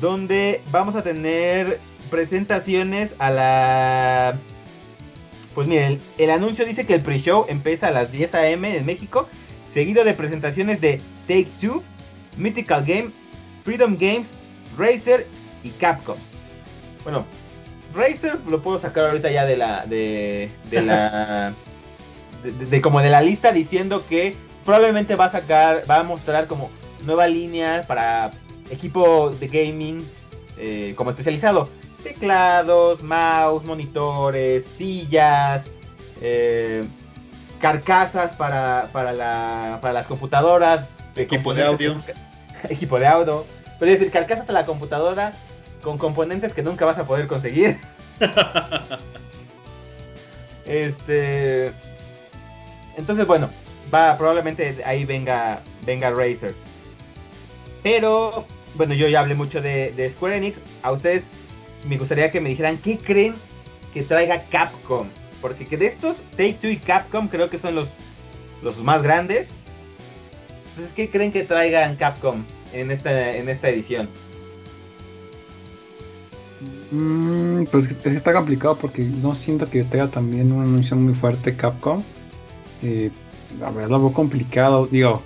donde 0.00 0.60
vamos 0.70 0.96
a 0.96 1.02
tener 1.02 1.78
presentaciones 2.10 3.10
a 3.18 3.30
la... 3.30 4.34
Pues 5.54 5.68
miren, 5.68 5.92
el, 5.92 6.00
el 6.18 6.30
anuncio 6.30 6.64
dice 6.64 6.84
que 6.84 6.94
el 6.94 7.02
pre-show 7.02 7.46
empieza 7.48 7.88
a 7.88 7.90
las 7.92 8.10
10 8.10 8.34
a.m. 8.34 8.76
en 8.76 8.84
México, 8.84 9.28
seguido 9.72 10.02
de 10.04 10.14
presentaciones 10.14 10.80
de 10.80 11.00
Take 11.28 11.48
Two, 11.60 11.82
Mythical 12.36 12.84
Game, 12.84 13.10
Freedom 13.64 13.96
Games, 13.98 14.26
Razer 14.76 15.26
y 15.62 15.70
Capcom. 15.70 16.16
Bueno, 17.04 17.24
Razer 17.94 18.40
lo 18.48 18.60
puedo 18.62 18.80
sacar 18.80 19.04
ahorita 19.06 19.30
ya 19.30 19.46
de 19.46 19.56
la 19.56 19.86
de, 19.86 20.50
de 20.70 20.82
la 20.82 21.52
de, 22.42 22.50
de- 22.58 22.66
de 22.66 22.80
como 22.80 23.00
de 23.00 23.10
la 23.10 23.22
lista 23.22 23.52
diciendo 23.52 24.04
que 24.08 24.34
probablemente 24.64 25.14
va 25.14 25.26
a 25.26 25.32
sacar, 25.32 25.82
va 25.90 26.00
a 26.00 26.02
mostrar 26.02 26.46
como 26.46 26.70
nueva 27.02 27.26
línea 27.26 27.84
para 27.86 28.30
equipo 28.70 29.30
de 29.30 29.48
gaming 29.48 30.08
eh, 30.56 30.94
como 30.96 31.10
especializado, 31.10 31.68
teclados, 32.02 33.02
mouse, 33.02 33.64
monitores, 33.64 34.64
sillas, 34.78 35.64
eh, 36.20 36.86
carcasas 37.60 38.34
para 38.36 38.88
para 38.92 39.12
la 39.12 39.78
para 39.80 39.94
las 39.94 40.06
computadoras, 40.06 40.88
Equipo 41.16 41.54
de 41.54 41.64
audio. 41.64 42.02
equipo 42.68 42.98
de 42.98 43.06
audio, 43.06 43.44
pero 43.78 43.92
es 43.92 43.98
decir, 43.98 44.12
carcasas 44.12 44.46
para 44.46 44.60
la 44.60 44.66
computadora 44.66 45.32
con 45.82 45.98
componentes 45.98 46.52
que 46.54 46.62
nunca 46.62 46.84
vas 46.84 46.98
a 46.98 47.06
poder 47.06 47.26
conseguir. 47.26 47.78
Este. 50.66 51.72
Entonces, 52.96 53.26
bueno, 53.26 53.50
probablemente 54.18 54.82
ahí 54.84 55.04
venga, 55.04 55.62
venga 55.86 56.10
Razer. 56.10 56.54
Pero, 57.82 58.46
bueno, 58.74 58.94
yo 58.94 59.08
ya 59.08 59.20
hablé 59.20 59.34
mucho 59.34 59.60
de, 59.60 60.12
Square 60.16 60.36
Enix. 60.36 60.58
A 60.82 60.92
ustedes 60.92 61.22
me 61.88 61.98
gustaría 61.98 62.30
que 62.30 62.40
me 62.40 62.48
dijeran 62.48 62.78
qué 62.78 62.98
creen 62.98 63.34
que 63.92 64.02
traiga 64.02 64.44
Capcom. 64.50 65.08
Porque 65.40 65.66
que 65.66 65.76
de 65.76 65.86
estos, 65.86 66.16
Take 66.32 66.54
Two 66.54 66.70
y 66.70 66.78
Capcom 66.78 67.28
creo 67.28 67.50
que 67.50 67.58
son 67.58 67.74
los, 67.74 67.88
los 68.62 68.76
más 68.78 69.02
grandes. 69.02 69.46
Entonces, 70.70 70.94
¿qué 70.96 71.10
creen 71.10 71.30
que 71.30 71.44
traigan 71.44 71.96
Capcom 71.96 72.44
en 72.72 72.90
esta, 72.90 73.36
en 73.36 73.48
esta 73.48 73.68
edición? 73.68 74.08
Mm, 76.90 77.64
pues 77.66 77.88
está 78.04 78.32
complicado 78.32 78.78
porque 78.78 79.02
no 79.02 79.34
siento 79.34 79.68
que 79.68 79.84
tenga 79.84 80.08
también 80.08 80.50
un 80.52 80.62
anuncio 80.62 80.96
muy 80.96 81.14
fuerte 81.14 81.54
Capcom. 81.54 82.02
Eh, 82.82 83.10
la 83.60 83.70
verdad 83.70 83.90
lo 83.90 84.00
veo 84.00 84.12
complicado. 84.12 84.86
Digo, 84.86 85.22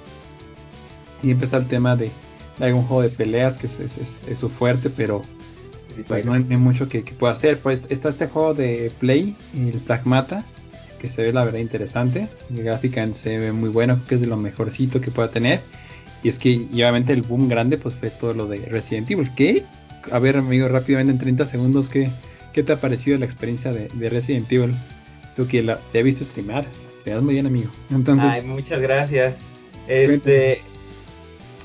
y 1.22 1.30
empezar 1.30 1.62
el 1.62 1.68
tema 1.68 1.96
de, 1.96 2.10
de 2.58 2.64
algún 2.64 2.84
juego 2.84 3.02
de 3.02 3.10
peleas 3.10 3.56
que 3.58 3.66
es, 3.66 3.80
es- 3.80 3.98
es- 3.98 4.18
es 4.28 4.38
su 4.38 4.48
fuerte, 4.50 4.90
pero 4.90 5.22
pues 6.06 6.24
no 6.24 6.32
hay, 6.32 6.44
mucho 6.44 6.88
que, 6.88 7.02
que 7.02 7.12
pueda 7.12 7.32
hacer. 7.34 7.58
Pues 7.58 7.82
está 7.88 8.10
este 8.10 8.28
juego 8.28 8.54
de 8.54 8.92
Play, 9.00 9.36
el 9.54 9.80
Pragmata, 9.80 10.44
que 11.00 11.10
se 11.10 11.22
ve 11.22 11.32
la 11.32 11.44
verdad 11.44 11.58
interesante. 11.58 12.28
Y 12.50 12.58
gráficamente 12.58 13.18
se 13.18 13.38
ve 13.38 13.52
muy 13.52 13.68
bueno, 13.68 14.00
que 14.08 14.14
es 14.14 14.20
de 14.20 14.26
lo 14.28 14.36
mejorcito 14.36 15.00
que 15.00 15.10
pueda 15.10 15.30
tener. 15.30 15.60
Y 16.22 16.28
es 16.28 16.38
que 16.38 16.50
y 16.50 16.68
obviamente 16.74 17.12
el 17.12 17.22
boom 17.22 17.48
grande 17.48 17.78
pues 17.78 17.94
fue 17.96 18.10
todo 18.10 18.32
lo 18.34 18.46
de 18.46 18.58
Resident 18.66 19.10
Evil. 19.10 19.30
Que, 19.34 19.64
a 20.12 20.18
ver 20.20 20.36
amigo, 20.36 20.68
rápidamente 20.68 21.12
en 21.12 21.18
30 21.18 21.46
segundos, 21.50 21.88
¿qué, 21.88 22.10
qué 22.52 22.62
te 22.62 22.72
ha 22.72 22.80
parecido 22.80 23.18
la 23.18 23.24
experiencia 23.24 23.72
de, 23.72 23.88
de 23.88 24.08
Resident 24.10 24.50
Evil? 24.52 24.74
Tú 25.36 25.46
que 25.48 25.62
la, 25.64 25.78
te 25.92 25.98
has 25.98 26.04
visto 26.04 26.24
streamar, 26.24 26.64
te 27.14 27.20
muy 27.20 27.34
bien, 27.34 27.46
amigo. 27.46 27.70
Entonces, 27.90 28.26
Ay, 28.28 28.42
muchas 28.42 28.80
gracias. 28.80 29.34
Este, 29.86 30.62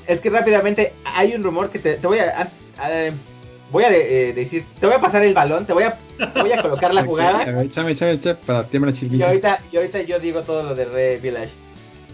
es 0.06 0.20
que 0.20 0.30
rápidamente 0.30 0.92
hay 1.04 1.34
un 1.34 1.42
rumor 1.42 1.70
que 1.70 1.78
te, 1.78 1.94
te 1.96 2.06
voy 2.06 2.18
a, 2.18 2.50
a- 2.78 2.84
a- 2.86 3.10
voy 3.70 3.84
a 3.84 3.88
eh, 3.92 4.32
decir, 4.34 4.64
te 4.80 4.86
voy 4.86 4.94
a 4.94 5.00
pasar 5.00 5.22
el 5.22 5.34
balón, 5.34 5.66
te 5.66 5.72
voy 5.72 5.84
a, 5.84 5.98
te 6.32 6.40
voy 6.40 6.52
a 6.52 6.62
colocar 6.62 6.92
la 6.94 7.00
a 7.02 7.04
jugada 7.04 7.44
ver, 7.44 7.66
échame, 7.66 7.92
échame, 7.92 8.12
échame, 8.12 8.34
para 8.46 8.64
tiemblar 8.68 8.94
la 8.94 9.16
y 9.16 9.22
ahorita, 9.22 9.58
y 9.72 9.76
ahorita 9.76 10.02
yo 10.02 10.18
digo 10.20 10.42
todo 10.42 10.62
lo 10.62 10.74
de 10.74 10.84
Re 10.84 11.16
Village. 11.18 11.52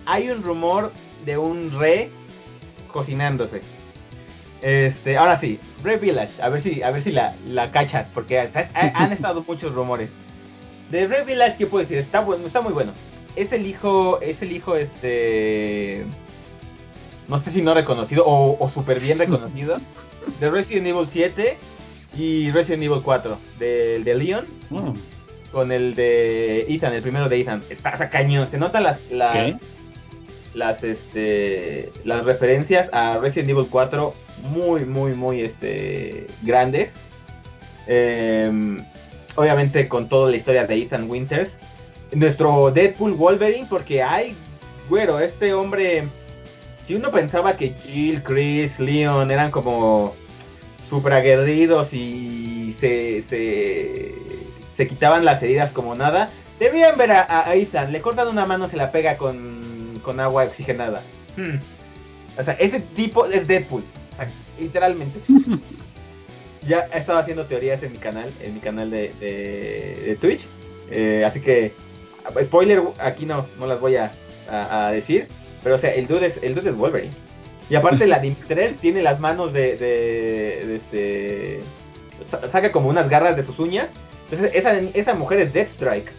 Hay 0.06 0.30
un 0.30 0.42
rumor 0.42 0.92
de 1.24 1.36
un 1.38 1.78
re 1.78 2.08
cocinándose. 2.92 3.60
Este, 4.62 5.16
ahora 5.16 5.40
sí, 5.40 5.58
Re 5.82 5.96
Village, 5.96 6.40
a 6.42 6.48
ver 6.48 6.62
si, 6.62 6.82
a 6.82 6.90
ver 6.90 7.02
si 7.02 7.10
la, 7.12 7.34
la 7.46 7.70
cachas, 7.70 8.06
porque 8.12 8.38
ha- 8.40 8.50
ha- 8.74 8.92
han 9.04 9.12
estado 9.12 9.42
muchos 9.46 9.72
rumores. 9.74 10.10
De 10.90 11.06
Re 11.06 11.24
Village, 11.24 11.56
¿qué 11.56 11.66
puedo 11.66 11.82
decir? 11.82 11.98
Está 11.98 12.20
bueno, 12.20 12.46
está 12.46 12.60
muy 12.60 12.72
bueno. 12.72 12.92
Es 13.40 13.52
el 13.52 13.66
hijo, 13.66 14.20
es 14.20 14.40
el 14.42 14.52
hijo, 14.52 14.76
este, 14.76 16.04
no 17.26 17.40
sé 17.40 17.52
si 17.52 17.62
no 17.62 17.72
reconocido 17.72 18.24
o, 18.26 18.56
o 18.62 18.70
súper 18.70 19.00
bien 19.00 19.18
reconocido 19.18 19.78
de 20.38 20.50
Resident 20.50 20.86
Evil 20.86 21.08
7 21.10 21.56
y 22.16 22.50
Resident 22.50 22.82
Evil 22.82 23.00
4 23.02 23.38
del 23.58 24.04
de 24.04 24.14
Leon 24.14 24.44
Oh, 24.70 24.94
con 25.52 25.72
el 25.72 25.94
de 25.94 26.66
Ethan, 26.68 26.92
el 26.92 27.02
primero 27.02 27.28
de 27.28 27.40
Ethan. 27.40 27.62
Está, 27.70 28.10
cañón. 28.10 28.50
Se 28.50 28.58
notan 28.58 28.84
las 28.84 29.00
las 30.54 30.82
este 30.82 31.90
las 32.04 32.24
referencias 32.24 32.88
a 32.92 33.18
Resident 33.18 33.50
Evil 33.50 33.66
4 33.70 34.14
muy 34.42 34.84
muy 34.84 35.14
muy 35.14 35.40
este 35.42 36.26
grandes. 36.42 36.90
Em, 37.86 38.84
obviamente 39.34 39.88
con 39.88 40.08
toda 40.08 40.30
la 40.30 40.36
historia 40.36 40.66
de 40.66 40.76
Ethan 40.76 41.10
Winters. 41.10 41.50
Nuestro 42.12 42.70
Deadpool 42.70 43.12
Wolverine 43.14 43.66
porque 43.68 44.02
hay 44.02 44.34
güero, 44.88 45.20
este 45.20 45.54
hombre 45.54 46.08
si 46.90 46.96
uno 46.96 47.12
pensaba 47.12 47.56
que 47.56 47.70
Jill, 47.84 48.20
Chris, 48.24 48.76
Leon 48.80 49.30
eran 49.30 49.52
como 49.52 50.16
super 50.88 51.12
aguerridos 51.12 51.92
y 51.92 52.74
se, 52.80 53.22
se, 53.28 54.12
se 54.76 54.88
quitaban 54.88 55.24
las 55.24 55.40
heridas 55.40 55.70
como 55.70 55.94
nada, 55.94 56.30
debían 56.58 56.98
ver 56.98 57.12
a, 57.12 57.48
a 57.48 57.54
Ethan, 57.54 57.92
le 57.92 58.00
cortan 58.00 58.26
una 58.26 58.44
mano, 58.44 58.68
se 58.68 58.76
la 58.76 58.90
pega 58.90 59.16
con, 59.18 60.00
con 60.02 60.18
agua 60.18 60.42
oxigenada. 60.42 61.02
Hmm. 61.36 61.58
O 62.36 62.42
sea, 62.42 62.54
ese 62.54 62.80
tipo 62.80 63.24
es 63.26 63.46
Deadpool, 63.46 63.84
literalmente. 64.58 65.20
ya 66.66 66.88
he 66.92 66.98
estado 66.98 67.20
haciendo 67.20 67.46
teorías 67.46 67.80
en 67.84 67.92
mi 67.92 67.98
canal, 67.98 68.32
en 68.42 68.54
mi 68.54 68.58
canal 68.58 68.90
de, 68.90 69.14
de, 69.20 70.02
de 70.06 70.16
Twitch, 70.20 70.40
eh, 70.90 71.24
así 71.24 71.40
que 71.40 71.72
spoiler 72.44 72.82
aquí 72.98 73.26
no, 73.26 73.46
no 73.58 73.66
las 73.66 73.80
voy 73.80 73.96
a, 73.96 74.12
a, 74.50 74.88
a 74.88 74.92
decir, 74.92 75.28
pero 75.62 75.76
o 75.76 75.78
sea, 75.78 75.90
el 75.94 76.06
dude 76.06 76.26
es, 76.26 76.42
el 76.42 76.54
dude 76.54 76.70
es 76.70 76.76
Wolverine. 76.76 77.12
Y 77.68 77.76
aparte 77.76 78.06
la 78.06 78.18
Dimitrescu 78.18 78.80
tiene 78.80 79.02
las 79.02 79.20
manos 79.20 79.52
de, 79.52 79.76
de, 79.76 80.66
de 80.66 80.76
este... 80.76 81.60
sa- 82.30 82.50
Saca 82.50 82.72
como 82.72 82.88
unas 82.88 83.08
garras 83.08 83.36
de 83.36 83.44
sus 83.44 83.58
uñas. 83.60 83.88
Entonces 84.28 84.52
esa, 84.56 84.76
esa 84.78 85.14
mujer 85.14 85.38
es 85.40 85.52
Deathstrike. 85.52 86.10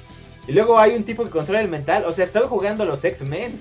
Y 0.48 0.54
luego 0.54 0.80
hay 0.80 0.96
un 0.96 1.04
tipo 1.04 1.24
que 1.26 1.30
controla 1.30 1.60
el 1.62 1.68
mental. 1.68 2.06
O 2.06 2.14
sea, 2.14 2.24
estaba 2.26 2.48
jugando 2.48 2.86
los 2.86 3.04
X-Men. 3.04 3.60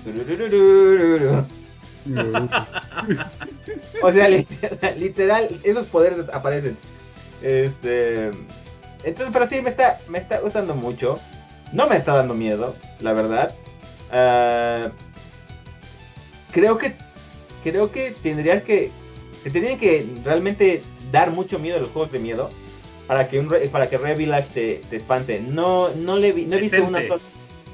O 4.01 4.11
sea, 4.11 4.27
literal, 4.29 4.99
literal, 4.99 5.59
esos 5.63 5.85
poderes 5.87 6.29
aparecen. 6.33 6.77
Este... 7.41 8.31
Entonces, 9.03 9.29
pero 9.33 9.47
sí, 9.49 9.61
me 9.61 9.69
está, 9.71 9.99
me 10.07 10.19
está 10.19 10.39
gustando 10.39 10.75
mucho. 10.75 11.19
No 11.73 11.87
me 11.87 11.97
está 11.97 12.15
dando 12.15 12.33
miedo, 12.33 12.75
la 12.99 13.13
verdad. 13.13 13.55
Ah, 14.11 14.89
creo 16.51 16.77
que 16.77 16.93
creo 17.63 17.91
que 17.91 18.15
tendrías 18.23 18.63
que 18.63 18.91
te 19.43 19.49
tendrían 19.51 19.79
que 19.79 20.05
realmente 20.23 20.81
dar 21.11 21.31
mucho 21.31 21.59
miedo 21.59 21.77
a 21.77 21.81
los 21.81 21.91
juegos 21.91 22.11
de 22.11 22.19
miedo 22.19 22.49
para 23.07 23.27
que 23.29 23.39
un 23.39 23.49
re- 23.49 23.67
para 23.69 23.89
que 23.89 23.97
Red 23.97 24.17
Village 24.17 24.47
te, 24.53 24.81
te 24.89 24.97
espante. 24.97 25.39
No 25.39 25.89
no 25.95 26.17
le 26.17 26.31
vi- 26.33 26.45
no 26.45 26.57
he 26.57 26.61
visto 26.61 26.83
una 26.83 26.99
sola 27.07 27.21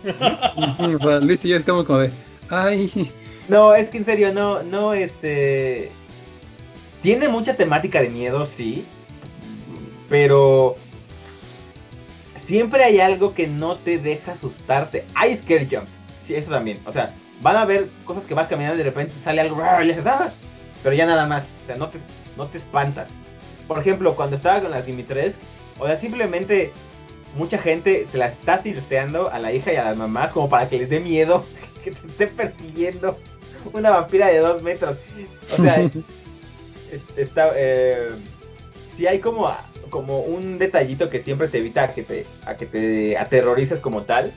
sea, 1.01 1.19
Luis 1.19 1.43
y 1.43 1.49
yo 1.49 1.57
estamos 1.57 1.85
como 1.85 1.99
de. 1.99 2.11
Ay, 2.49 3.11
No, 3.49 3.73
es 3.75 3.89
que 3.89 3.97
en 3.97 4.05
serio 4.05 4.33
no 4.33 4.61
no 4.63 4.93
este 4.93 5.91
tiene 7.01 7.27
mucha 7.29 7.55
temática 7.55 8.01
de 8.01 8.09
miedo, 8.09 8.47
sí, 8.57 8.85
pero 10.09 10.75
siempre 12.47 12.83
hay 12.83 12.99
algo 12.99 13.33
que 13.33 13.47
no 13.47 13.75
te 13.77 13.97
deja 13.97 14.33
asustarte. 14.33 15.05
Hay 15.15 15.37
scare 15.37 15.67
jumps, 15.69 15.91
sí, 16.27 16.35
eso 16.35 16.51
también. 16.51 16.79
O 16.85 16.91
sea, 16.91 17.13
van 17.41 17.57
a 17.57 17.65
ver 17.65 17.87
cosas 18.05 18.23
que 18.25 18.33
vas 18.33 18.47
caminando 18.47 18.75
y 18.75 18.79
de 18.79 18.89
repente 18.89 19.13
sale 19.23 19.41
algo 19.41 19.61
¡ah! 19.61 19.83
y 19.83 19.87
le 19.87 19.93
dices, 19.93 20.07
"Ah", 20.07 20.31
pero 20.83 20.95
ya 20.95 21.05
nada 21.05 21.25
más. 21.25 21.43
O 21.63 21.67
sea, 21.67 21.75
no 21.75 21.89
te, 21.89 21.99
no 22.35 22.47
te 22.47 22.57
espantas. 22.59 23.07
Por 23.67 23.79
ejemplo, 23.79 24.15
cuando 24.15 24.37
estaba 24.37 24.61
con 24.61 24.71
las 24.71 24.85
Dimitrescu, 24.85 25.39
o 25.79 25.85
sea, 25.85 25.99
simplemente 25.99 26.71
mucha 27.35 27.57
gente 27.57 28.07
se 28.11 28.17
la 28.17 28.27
está 28.27 28.63
tiroteando 28.63 29.29
a 29.31 29.37
la 29.39 29.51
hija 29.51 29.73
y 29.73 29.75
a 29.75 29.83
las 29.85 29.97
mamás 29.97 30.31
como 30.31 30.49
para 30.49 30.67
que 30.69 30.77
les 30.79 30.89
dé 30.89 30.99
miedo 30.99 31.45
que 31.83 31.91
te 31.91 32.07
esté 32.07 32.27
persiguiendo 32.27 33.17
una 33.73 33.89
vampira 33.91 34.27
de 34.27 34.39
dos 34.39 34.63
metros. 34.63 34.97
O 35.53 35.61
sea, 35.61 35.75
es- 36.91 37.17
está, 37.17 37.51
eh, 37.55 38.11
si 38.95 39.05
hay 39.05 39.19
como, 39.19 39.53
como 39.89 40.19
un 40.19 40.57
detallito 40.57 41.09
que 41.09 41.23
siempre 41.23 41.47
te 41.47 41.59
evita 41.59 41.83
a 41.83 41.93
que 41.93 42.03
te, 42.03 42.25
a 42.45 42.55
que 42.55 42.65
te 42.65 43.17
aterrorices 43.17 43.79
como 43.79 44.03
tal. 44.03 44.33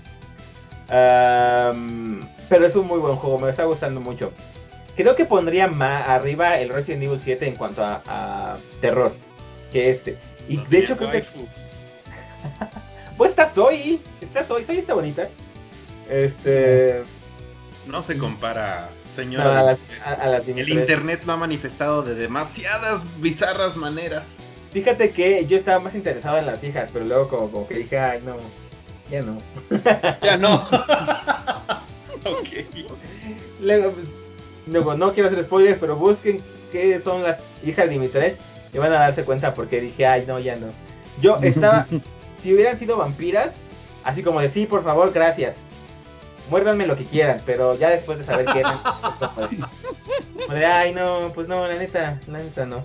Pero 0.88 2.66
es 2.66 2.74
un 2.74 2.86
muy 2.86 2.98
buen 2.98 3.16
juego, 3.16 3.38
me 3.38 3.50
está 3.50 3.64
gustando 3.64 4.00
mucho. 4.00 4.32
Creo 4.96 5.14
que 5.14 5.24
pondría 5.24 5.66
más 5.68 6.08
arriba 6.08 6.58
el 6.58 6.68
Resident 6.68 7.04
Evil 7.04 7.20
7 7.22 7.46
en 7.46 7.56
cuanto 7.56 7.82
a, 7.82 8.02
a 8.06 8.58
terror 8.80 9.12
que 9.72 9.90
este. 9.90 10.18
Y 10.48 10.56
de 10.56 10.78
hecho 10.78 10.96
creo 10.96 11.10
que... 11.10 11.24
Pues 13.16 13.30
está 13.30 13.50
Zoe, 13.50 14.00
está 14.22 14.44
Zoe, 14.44 14.64
Zoe 14.64 14.78
está 14.78 14.94
bonita. 14.94 15.28
Este... 16.08 17.02
No 17.86 18.02
se 18.02 18.16
compara, 18.16 18.88
no, 19.10 19.14
señora. 19.14 19.60
a 19.60 19.62
las, 19.62 19.78
a, 20.04 20.12
a 20.12 20.26
las 20.28 20.48
El 20.48 20.68
internet 20.70 21.22
lo 21.26 21.34
ha 21.34 21.36
manifestado 21.36 22.02
de 22.02 22.14
demasiadas 22.14 23.02
bizarras 23.20 23.76
maneras. 23.76 24.24
Fíjate 24.72 25.10
que 25.10 25.46
yo 25.46 25.58
estaba 25.58 25.80
más 25.80 25.94
interesado 25.94 26.38
en 26.38 26.46
las 26.46 26.62
hijas, 26.62 26.90
pero 26.92 27.04
luego 27.04 27.28
como, 27.28 27.50
como 27.50 27.68
que 27.68 27.74
dije, 27.74 27.98
ay 27.98 28.20
no, 28.24 28.36
ya 29.10 29.22
no. 29.22 29.38
Ya 30.22 30.36
no. 30.36 30.54
ok. 32.24 32.48
Luego, 33.60 33.90
pues, 33.92 34.06
luego, 34.66 34.94
no 34.94 35.12
quiero 35.12 35.28
hacer 35.28 35.44
spoilers, 35.44 35.78
pero 35.80 35.96
busquen 35.96 36.40
qué 36.70 37.00
son 37.02 37.22
las 37.22 37.38
hijas 37.64 37.86
de 37.86 37.92
Dimitrescu 37.92 38.42
y 38.72 38.78
van 38.78 38.92
a 38.92 39.00
darse 39.00 39.24
cuenta 39.24 39.54
porque 39.54 39.80
dije, 39.80 40.06
ay 40.06 40.24
no, 40.26 40.38
ya 40.38 40.56
no. 40.56 40.68
Yo 41.20 41.38
estaba, 41.42 41.86
si 42.42 42.54
hubieran 42.54 42.78
sido 42.78 42.96
vampiras, 42.96 43.50
así 44.04 44.22
como 44.22 44.40
de 44.40 44.50
sí, 44.50 44.66
por 44.66 44.84
favor, 44.84 45.12
gracias. 45.12 45.56
Muérdanme 46.50 46.86
lo 46.86 46.96
que 46.96 47.04
quieran, 47.04 47.42
pero 47.46 47.78
ya 47.78 47.90
después 47.90 48.18
de 48.18 48.24
saber 48.24 48.44
como 48.46 48.58
de- 49.48 49.58
como 50.46 50.54
de, 50.54 50.66
ay 50.66 50.92
no, 50.92 51.30
pues 51.34 51.46
no, 51.48 51.66
la 51.66 51.74
neta, 51.76 52.18
la 52.26 52.38
neta 52.38 52.66
no. 52.66 52.84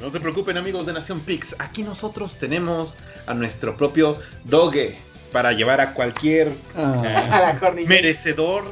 No 0.00 0.10
se 0.10 0.20
preocupen 0.20 0.56
amigos 0.58 0.86
de 0.86 0.92
Nación 0.92 1.20
Pix, 1.20 1.54
aquí 1.58 1.82
nosotros 1.82 2.36
tenemos 2.38 2.96
a 3.26 3.34
nuestro 3.34 3.76
propio 3.76 4.18
doge 4.44 4.98
para 5.32 5.52
llevar 5.52 5.80
a 5.80 5.94
cualquier 5.94 6.52
Ah. 6.76 7.02
a 7.30 7.40
la 7.40 7.58
Horny 7.60 7.86
merecedor 7.86 8.64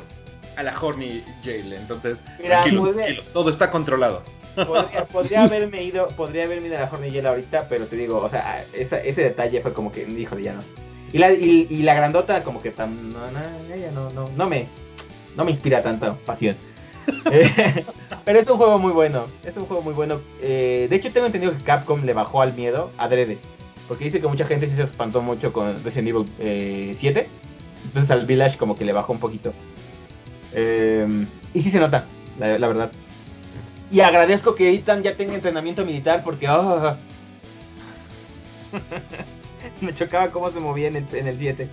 a 0.57 0.63
la 0.65 0.79
Horny 0.81 1.23
Jail. 1.45 1.73
Entonces, 1.73 2.19
Mira, 2.41 2.61
tranquilos, 2.63 2.85
pues, 2.87 2.97
tranquilos, 2.97 3.33
todo 3.33 3.49
está 3.51 3.71
controlado. 3.71 4.23
podría, 4.57 5.05
podría 5.05 5.43
haberme 5.45 5.85
ido, 5.85 6.09
podría 6.09 6.45
haberme 6.45 6.67
ido 6.67 6.77
a 6.79 6.81
la 6.81 6.91
Horny 6.91 7.11
Yell 7.11 7.27
ahorita, 7.27 7.67
pero 7.69 7.87
te 7.87 7.95
digo, 7.97 8.19
o 8.19 8.29
sea, 8.29 8.65
esa- 8.73 9.01
ese 9.01 9.23
detalle 9.23 9.61
fue 9.63 9.73
como 9.73 9.93
que, 9.93 10.03
híjole, 10.03 10.43
ya 10.43 10.55
no. 10.55 10.63
Y 11.13 11.19
la, 11.19 11.33
y, 11.33 11.67
y 11.71 11.83
la 11.83 11.95
grandota 11.95 12.43
como 12.43 12.61
que 12.61 12.71
tan, 12.71 13.13
no, 13.13 13.31
no, 13.31 13.75
ella 13.75 13.91
no, 13.93 14.11
no, 14.11 14.29
no 14.37 14.49
me, 14.49 14.67
no 15.37 15.45
me 15.45 15.53
inspira 15.53 15.83
tanta 15.83 16.15
pasión. 16.15 16.57
Eh, 17.33 17.87
pero 18.27 18.41
es 18.41 18.51
un 18.51 18.59
juego 18.59 18.79
muy 18.79 18.93
bueno, 18.93 19.29
es 19.43 19.57
un 19.57 19.65
juego 19.65 19.83
muy 19.83 19.95
bueno. 19.95 20.21
Eh, 20.43 20.89
de 20.91 20.97
hecho 20.97 21.11
tengo 21.11 21.25
entendido 21.25 21.57
que 21.57 21.65
Capcom 21.65 22.05
le 22.05 22.13
bajó 22.13 22.43
al 22.43 22.53
miedo 22.53 22.93
adrede, 22.99 23.39
porque 23.87 24.05
dice 24.05 24.21
que 24.21 24.29
mucha 24.29 24.45
gente 24.45 24.69
sí 24.69 24.77
se 24.77 24.83
espantó 24.83 25.23
mucho 25.23 25.51
con 25.51 25.83
Resident 25.83 26.09
Evil 26.09 26.31
eh, 26.39 26.97
7, 27.01 27.27
entonces 27.87 28.11
al 28.11 28.27
Village 28.27 28.59
como 28.59 28.77
que 28.77 28.85
le 28.85 28.93
bajó 28.93 29.15
un 29.15 29.21
poquito. 29.21 29.55
Eh, 30.53 31.27
y 31.55 31.63
sí 31.63 31.71
se 31.71 31.79
nota, 31.79 32.05
la, 32.39 32.59
la 32.59 32.69
verdad. 32.69 32.93
Y 33.91 34.01
agradezco 34.01 34.55
que 34.55 34.75
Ethan 34.75 35.03
ya 35.03 35.17
tenga 35.17 35.35
entrenamiento 35.35 35.85
militar 35.85 36.23
porque 36.23 36.47
ah, 36.47 36.99
me 39.81 39.95
chocaba 39.95 40.31
cómo 40.31 40.51
se 40.51 40.61
movía 40.61 40.89
en 40.89 40.97
el, 40.97 41.05
en 41.13 41.27
el 41.27 41.39
7. 41.39 41.69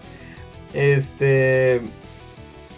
Este. 0.73 1.81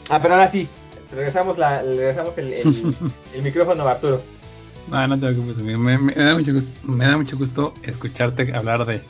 Ah, 0.10 0.20
pero 0.22 0.36
ahora 0.36 0.52
sí. 0.52 0.68
Regresamos, 1.12 1.58
la, 1.58 1.82
regresamos 1.82 2.38
el, 2.38 2.54
el, 2.54 2.96
el 3.34 3.42
micrófono 3.42 3.88
a 3.88 3.92
Arturo. 3.92 4.22
Ah, 4.92 5.08
no 5.08 5.16
te 5.16 5.28
preocupes, 5.28 5.58
amigo. 5.58 5.80
Me, 5.80 5.98
me 5.98 6.14
da 6.14 6.36
mucho 6.36 6.54
gusto, 6.54 6.70
me 6.84 7.06
da 7.06 7.18
mucho 7.18 7.38
gusto 7.38 7.74
escucharte 7.84 8.54
hablar 8.54 8.86
de, 8.86 9.02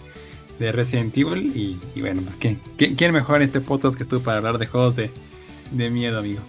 de 0.60 0.72
Resident 0.72 1.16
Evil. 1.18 1.56
Y, 1.56 1.80
y 1.96 2.02
bueno, 2.02 2.22
pues 2.24 2.36
¿quién, 2.38 2.60
quién, 2.78 2.96
quién 2.96 3.14
mejor 3.14 3.42
en 3.42 3.48
este 3.48 3.62
podcast 3.62 3.96
que 3.96 4.06
tú 4.06 4.22
para 4.22 4.38
hablar 4.38 4.58
de 4.58 4.68
juegos 4.68 4.96
de, 4.96 5.12
de 5.72 5.90
miedo, 5.90 6.20
amigo? 6.20 6.42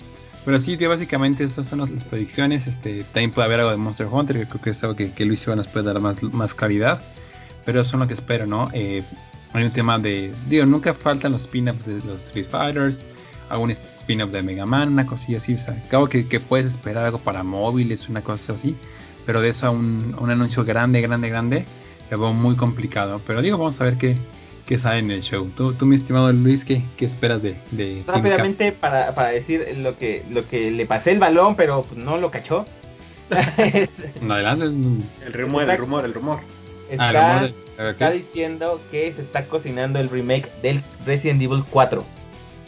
Pero 0.44 0.60
sí, 0.60 0.76
tío, 0.76 0.88
básicamente 0.88 1.44
esas 1.44 1.66
son 1.66 1.80
las, 1.80 1.90
las 1.90 2.04
predicciones. 2.04 2.66
Este, 2.66 3.04
también 3.04 3.32
puede 3.32 3.46
haber 3.46 3.60
algo 3.60 3.72
de 3.72 3.76
Monster 3.76 4.06
Hunter, 4.10 4.38
que 4.38 4.46
creo 4.46 4.62
que 4.62 4.70
es 4.70 4.82
algo 4.82 4.96
que, 4.96 5.12
que 5.12 5.24
Luis 5.24 5.42
Iván 5.44 5.58
nos 5.58 5.68
puede 5.68 5.86
dar 5.86 6.00
más, 6.00 6.22
más 6.22 6.54
claridad. 6.54 7.02
Pero 7.64 7.82
eso 7.82 7.96
es 7.96 8.00
lo 8.00 8.08
que 8.08 8.14
espero, 8.14 8.46
¿no? 8.46 8.70
Eh, 8.72 9.02
hay 9.52 9.64
un 9.64 9.70
tema 9.72 9.98
de. 9.98 10.32
Digo, 10.48 10.66
nunca 10.66 10.94
faltan 10.94 11.32
los 11.32 11.42
spin-offs 11.42 11.86
de 11.86 12.00
los 12.06 12.22
Street 12.26 12.46
Fighters, 12.50 12.98
algún 13.48 13.70
spin-off 13.70 14.30
de 14.30 14.42
Mega 14.42 14.66
Man, 14.66 14.92
una 14.92 15.06
cosilla 15.06 15.38
así. 15.38 15.54
O 15.54 15.58
sea, 15.58 15.82
claro 15.88 16.08
que, 16.08 16.28
que 16.28 16.40
puedes 16.40 16.66
esperar 16.70 17.04
algo 17.04 17.18
para 17.18 17.42
móviles, 17.42 18.08
una 18.08 18.22
cosa 18.22 18.52
así. 18.52 18.76
Pero 19.26 19.40
de 19.40 19.50
eso 19.50 19.66
a 19.66 19.70
un, 19.70 20.16
un 20.18 20.30
anuncio 20.30 20.64
grande, 20.64 21.00
grande, 21.00 21.28
grande, 21.28 21.64
lo 22.10 22.18
veo 22.18 22.32
muy 22.32 22.56
complicado. 22.56 23.20
Pero 23.26 23.42
digo, 23.42 23.58
vamos 23.58 23.80
a 23.80 23.84
ver 23.84 23.98
qué, 23.98 24.16
qué 24.66 24.78
sale 24.78 25.00
en 25.00 25.10
el 25.10 25.22
show. 25.22 25.50
Tú, 25.56 25.72
tú 25.74 25.86
mi 25.86 25.96
estimado 25.96 26.32
Luis, 26.32 26.64
¿qué, 26.64 26.82
qué 26.96 27.06
esperas 27.06 27.42
de, 27.42 27.56
de? 27.70 28.04
Rápidamente 28.06 28.72
para, 28.72 29.14
para 29.14 29.28
decir 29.28 29.76
lo 29.78 29.96
que, 29.96 30.24
lo 30.30 30.46
que 30.48 30.70
le 30.70 30.86
pasé 30.86 31.12
el 31.12 31.18
balón, 31.18 31.56
pero 31.56 31.84
pues, 31.84 31.98
no 31.98 32.18
lo 32.18 32.30
cachó. 32.30 32.66
No, 34.20 34.34
adelante. 34.34 34.66
El 34.66 35.32
rumor, 35.32 35.68
el 35.68 35.78
rumor, 35.78 36.04
el 36.04 36.14
rumor. 36.14 36.57
Ah, 36.98 37.48
está, 37.90 38.10
de- 38.10 38.18
diciendo 38.18 38.80
que 38.90 39.12
se 39.14 39.22
está 39.22 39.46
cocinando 39.46 39.98
el 39.98 40.08
remake 40.08 40.48
del 40.62 40.82
Resident 41.06 41.42
Evil 41.42 41.64
4. 41.70 42.04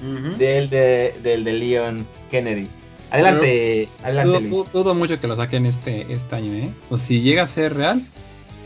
Ujú. 0.01 0.37
Del 0.39 0.71
de, 0.71 1.15
del 1.23 1.45
de 1.45 1.53
Leon 1.53 2.07
Kennedy. 2.31 2.69
Adelante, 3.11 3.89
adelante 4.05 4.29
Dudo, 4.29 4.41
Luis. 4.41 4.51
dudo- 4.53 4.69
dudo 4.73 4.95
mucho 4.95 5.21
que 5.21 5.27
lo 5.27 5.37
saquen 5.37 5.67
este, 5.67 6.13
este 6.13 6.37
año, 6.37 6.53
¿eh? 6.55 6.71
O 6.91 6.99
si 6.99 7.23
llega 7.23 7.43
a 7.43 7.47
ser 7.49 7.75
real, 7.75 8.07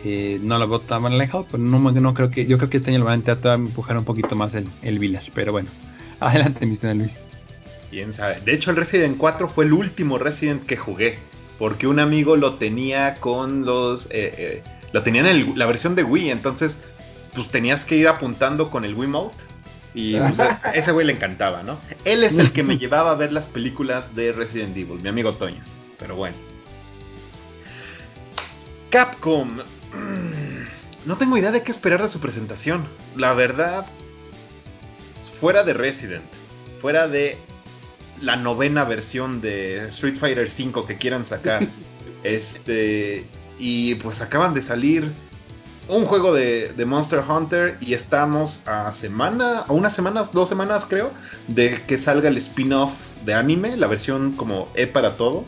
eh, 0.05 0.39
no 0.43 0.59
lo 0.59 0.69
veo 0.69 0.81
tan 0.81 1.05
alejado, 1.07 1.47
pero 1.51 1.63
no, 1.63 1.79
no 1.79 2.15
creo 2.15 2.31
que, 2.31 2.45
yo 2.47 2.59
creo 2.59 2.69
que 2.69 2.77
este 2.77 2.91
año 2.91 2.99
lo 3.01 3.05
van 3.07 3.15
a 3.15 3.17
intentar 3.17 3.55
empujar 3.55 3.97
un 3.97 4.05
poquito 4.05 4.37
más 4.37 4.55
el, 4.55 4.69
el 4.83 4.99
Village, 4.99 5.31
pero 5.35 5.53
bueno. 5.53 5.71
Adelante, 6.21 6.67
mi 6.67 6.77
señor 6.77 6.97
Luis. 6.97 7.17
Quién 7.91 8.13
sabe. 8.13 8.41
De 8.45 8.53
hecho, 8.55 8.71
el 8.71 8.77
Resident 8.77 9.17
4 9.17 9.49
fue 9.49 9.65
el 9.65 9.73
último 9.73 10.19
Resident 10.19 10.65
que 10.67 10.77
jugué. 10.77 11.19
Porque 11.59 11.87
un 11.87 12.01
amigo 12.01 12.35
lo 12.37 12.55
tenía 12.57 13.15
con 13.21 13.65
los. 13.65 14.07
eh, 14.07 14.35
eh, 14.37 14.63
lo 14.95 15.03
tenía 15.03 15.23
en 15.23 15.27
el- 15.27 15.53
la 15.59 15.67
versión 15.67 15.97
de 15.97 16.05
Wii. 16.05 16.31
Entonces, 16.31 16.77
pues 17.35 17.51
tenías 17.51 17.85
que 17.85 17.97
ir 17.97 18.07
apuntando 18.07 18.71
con 18.71 18.85
el 18.85 18.95
Wiimote. 18.95 19.35
Y 19.93 20.17
pues, 20.17 20.39
a 20.39 20.71
ese 20.73 20.93
güey 20.93 21.05
le 21.07 21.13
encantaba, 21.15 21.63
¿no? 21.65 21.79
Él 22.05 22.23
es 22.23 22.33
el 22.39 22.53
que 22.53 22.63
me 22.63 22.79
llevaba 22.79 23.11
a 23.11 23.15
ver 23.17 23.33
las 23.33 23.47
películas 23.47 24.15
de 24.15 24.31
Resident 24.33 24.77
Evil, 24.77 25.01
mi 25.03 25.09
amigo 25.09 25.35
Toño. 25.35 25.63
Pero 25.99 26.15
bueno. 26.17 26.37
Capcom. 28.91 29.59
No 31.05 31.19
tengo 31.19 31.37
idea 31.37 31.51
de 31.51 31.63
qué 31.63 31.71
esperar 31.71 32.01
de 32.03 32.09
su 32.09 32.19
presentación. 32.19 32.87
La 33.15 33.35
verdad, 33.35 33.85
fuera 35.39 35.63
de 35.63 35.75
Resident, 35.75 36.25
fuera 36.81 37.09
de 37.09 37.37
la 38.23 38.37
novena 38.37 38.85
versión 38.85 39.43
de 39.43 39.89
Street 39.89 40.17
Fighter 40.19 40.49
V 40.49 40.87
que 40.87 40.97
quieran 40.97 41.27
sacar, 41.27 41.67
este 42.25 43.27
y 43.59 43.95
pues 43.97 44.21
acaban 44.21 44.55
de 44.55 44.63
salir 44.63 45.13
un 45.89 46.07
juego 46.07 46.33
de, 46.33 46.73
de 46.77 46.85
Monster 46.87 47.23
Hunter 47.29 47.77
y 47.81 47.93
estamos 47.95 48.61
a 48.67 48.95
semana, 49.01 49.61
a 49.61 49.73
unas 49.73 49.93
semanas, 49.95 50.29
dos 50.33 50.49
semanas 50.49 50.85
creo, 50.89 51.11
de 51.47 51.83
que 51.87 51.99
salga 51.99 52.29
el 52.29 52.39
spin-off 52.39 52.93
de 53.25 53.35
anime, 53.35 53.77
la 53.77 53.87
versión 53.87 54.33
como 54.33 54.69
E 54.75 54.87
para 54.87 55.17
todos 55.17 55.45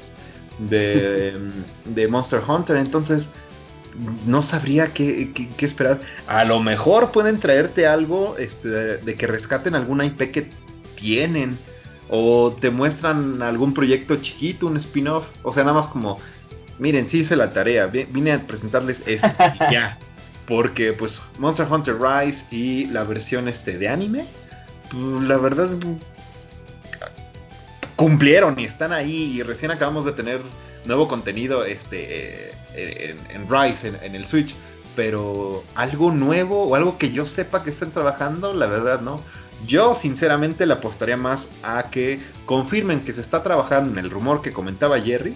de, 0.58 1.34
de 1.86 2.08
Monster 2.08 2.42
Hunter. 2.46 2.76
Entonces 2.76 3.24
no 4.26 4.42
sabría 4.42 4.92
qué, 4.92 5.32
qué- 5.34 5.48
qué 5.56 5.64
esperar. 5.66 6.00
A 6.26 6.44
lo 6.44 6.60
mejor 6.60 7.12
pueden 7.12 7.40
traerte 7.40 7.86
algo 7.86 8.36
este, 8.38 8.68
de, 8.68 8.98
de 8.98 9.14
que 9.14 9.26
rescaten 9.26 9.74
alguna 9.74 10.04
IP 10.04 10.30
que 10.32 10.50
tienen. 10.96 11.58
O 12.08 12.54
te 12.60 12.70
muestran 12.70 13.42
algún 13.42 13.74
proyecto 13.74 14.16
chiquito, 14.16 14.66
un 14.66 14.76
spin-off. 14.76 15.26
O 15.42 15.52
sea, 15.52 15.64
nada 15.64 15.78
más 15.80 15.88
como, 15.88 16.18
miren, 16.78 17.08
sí 17.08 17.20
hice 17.20 17.36
la 17.36 17.52
tarea. 17.52 17.86
vi- 17.86 18.04
Vine 18.10 18.32
a 18.32 18.38
presentarles 18.46 19.00
esto 19.06 19.26
y 19.68 19.72
ya. 19.72 19.98
Porque 20.46 20.92
pues 20.92 21.20
Monster 21.38 21.66
Hunter 21.70 21.96
Rise 22.00 22.44
y 22.50 22.86
la 22.86 23.02
versión 23.04 23.48
este 23.48 23.78
de 23.78 23.88
anime, 23.88 24.26
pues, 24.90 25.22
la 25.28 25.36
verdad 25.38 25.70
cumplieron 27.96 28.58
y 28.58 28.64
están 28.64 28.92
ahí 28.92 29.36
y 29.38 29.42
recién 29.42 29.70
acabamos 29.70 30.04
de 30.04 30.12
tener 30.12 30.40
nuevo 30.84 31.08
contenido 31.08 31.64
este 31.64 32.50
eh, 32.74 33.16
en, 33.30 33.42
en 33.42 33.48
Rise, 33.50 33.88
en, 33.88 33.96
en 33.96 34.14
el 34.14 34.26
Switch, 34.26 34.54
pero 34.94 35.64
algo 35.74 36.12
nuevo 36.12 36.64
o 36.64 36.74
algo 36.74 36.98
que 36.98 37.10
yo 37.12 37.24
sepa 37.24 37.62
que 37.64 37.70
estén 37.70 37.90
trabajando, 37.92 38.52
la 38.54 38.66
verdad 38.66 39.00
no. 39.00 39.22
Yo 39.66 39.94
sinceramente 40.02 40.66
le 40.66 40.74
apostaría 40.74 41.16
más 41.16 41.48
a 41.62 41.90
que 41.90 42.20
confirmen 42.44 43.00
que 43.00 43.14
se 43.14 43.22
está 43.22 43.42
trabajando 43.42 43.90
en 43.90 43.98
el 44.04 44.10
rumor 44.10 44.42
que 44.42 44.52
comentaba 44.52 45.00
Jerry, 45.00 45.34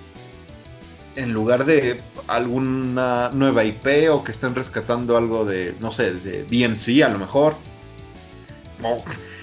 en 1.16 1.32
lugar 1.32 1.64
de 1.64 2.00
alguna 2.26 3.30
nueva 3.32 3.64
IP 3.64 4.10
o 4.10 4.22
que 4.22 4.32
estén 4.32 4.54
rescatando 4.54 5.16
algo 5.16 5.44
de, 5.44 5.74
no 5.80 5.92
sé, 5.92 6.12
de 6.12 6.44
DMC 6.44 7.02
a 7.02 7.08
lo 7.08 7.18
mejor. 7.18 7.54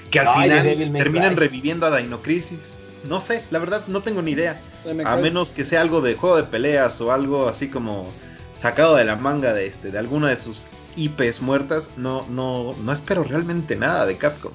Que 0.10 0.20
al 0.20 0.28
Ay, 0.30 0.50
final 0.50 0.94
terminan 0.94 1.36
reviviendo 1.36 1.86
a 1.86 1.98
Dino 1.98 2.22
Crisis. 2.22 2.60
No 3.04 3.22
sé, 3.22 3.44
la 3.52 3.60
verdad 3.60 3.84
no 3.88 4.02
tengo 4.02 4.22
ni 4.22 4.32
idea. 4.32 4.62
A 5.06 5.16
menos 5.18 5.50
que 5.50 5.66
sea 5.66 5.82
algo 5.82 6.02
de 6.02 6.16
juego 6.16 6.38
de 6.38 6.44
peleas 6.44 7.00
o 7.02 7.12
algo 7.12 7.48
así 7.48 7.70
como 7.70 8.12
sacado 8.60 8.96
de 8.96 9.06
la 9.06 9.16
manga 9.16 9.54
de 9.54 9.68
este, 9.68 9.92
de 9.92 10.00
alguna 10.00 10.30
de 10.30 10.40
sus 10.40 10.66
IPs 10.96 11.42
muertas, 11.42 11.90
no, 11.96 12.26
no, 12.28 12.74
no 12.74 12.92
espero 12.92 13.24
realmente 13.24 13.76
nada 13.76 14.06
de 14.06 14.18
Capcom. 14.18 14.54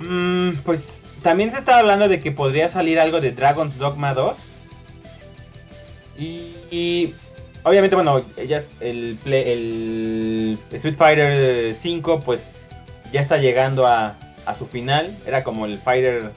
Mm, 0.00 0.58
pues 0.64 0.80
también 1.22 1.50
se 1.50 1.58
estaba 1.58 1.78
hablando 1.78 2.08
de 2.08 2.20
que 2.20 2.30
podría 2.30 2.70
salir 2.70 3.00
algo 3.00 3.20
de 3.20 3.32
Dragon's 3.32 3.78
Dogma 3.78 4.14
2. 4.14 4.36
Y, 6.18 6.54
y 6.70 7.14
obviamente, 7.62 7.94
bueno, 7.96 8.22
ya 8.48 8.62
el, 8.80 9.18
play- 9.24 9.50
el 9.52 10.58
Street 10.72 10.96
Fighter 10.96 11.76
5 11.82 12.20
pues 12.20 12.40
ya 13.12 13.20
está 13.20 13.36
llegando 13.38 13.86
a, 13.86 14.16
a 14.46 14.54
su 14.56 14.66
final. 14.66 15.16
Era 15.26 15.44
como 15.44 15.66
el 15.66 15.78
fighter 15.78 16.32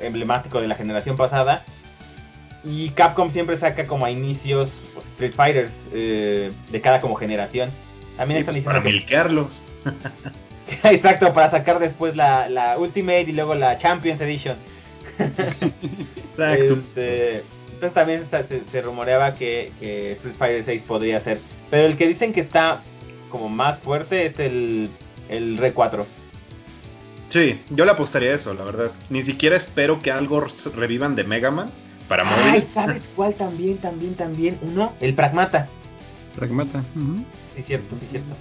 emblemático 0.00 0.60
de 0.60 0.68
la 0.68 0.74
generación 0.74 1.16
pasada. 1.16 1.64
Y 2.64 2.90
Capcom 2.90 3.30
siempre 3.32 3.58
saca 3.58 3.86
como 3.86 4.04
a 4.06 4.10
inicios 4.10 4.70
pues, 4.94 5.04
Street 5.14 5.32
Fighters 5.34 5.72
eh, 5.92 6.52
de 6.70 6.80
cada 6.80 7.00
como 7.00 7.14
generación. 7.16 7.70
También 8.16 8.40
están 8.40 8.54
pues 8.54 8.64
diciendo 8.64 8.80
para 8.80 8.82
que- 8.82 8.92
milquearlos. 8.92 9.62
Exacto, 10.84 11.32
para 11.34 11.50
sacar 11.50 11.78
después 11.80 12.16
la, 12.16 12.48
la 12.48 12.78
Ultimate 12.78 13.22
y 13.22 13.32
luego 13.32 13.54
la 13.54 13.76
Champions 13.78 14.20
Edition. 14.20 14.56
Exacto. 15.18 16.74
Este, 16.74 17.42
entonces 17.82 17.94
también 17.94 18.26
se, 18.30 18.44
se- 18.60 18.70
se 18.70 18.82
rumoreaba 18.82 19.34
que, 19.34 19.72
que 19.80 20.12
Street 20.12 20.36
Fighter 20.38 20.64
6 20.64 20.82
podría 20.86 21.20
ser. 21.20 21.40
Pero 21.70 21.86
el 21.86 21.96
que 21.96 22.06
dicen 22.06 22.32
que 22.32 22.40
está 22.40 22.80
como 23.28 23.48
más 23.48 23.78
fuerte 23.80 24.26
es 24.26 24.38
el, 24.38 24.88
el 25.28 25.58
Re 25.58 25.72
4. 25.72 26.06
Sí, 27.30 27.60
yo 27.70 27.84
le 27.84 27.90
apostaría 27.90 28.30
a 28.30 28.34
eso, 28.34 28.52
la 28.54 28.62
verdad. 28.64 28.92
Ni 29.10 29.22
siquiera 29.22 29.56
espero 29.56 30.00
que 30.00 30.12
algo 30.12 30.46
revivan 30.76 31.16
de 31.16 31.24
Mega 31.24 31.50
Man 31.50 31.70
para 32.08 32.22
Ay, 32.28 32.50
móvil. 32.60 32.68
¿sabes 32.74 33.08
cuál 33.16 33.34
también, 33.34 33.78
también, 33.78 34.14
también? 34.14 34.58
Uno, 34.62 34.92
el 35.00 35.14
Pragmata. 35.14 35.66
Pragmata. 36.36 36.82
Sí, 37.56 37.62
cierto, 37.66 37.96
sí, 37.98 38.06
cierto. 38.10 38.34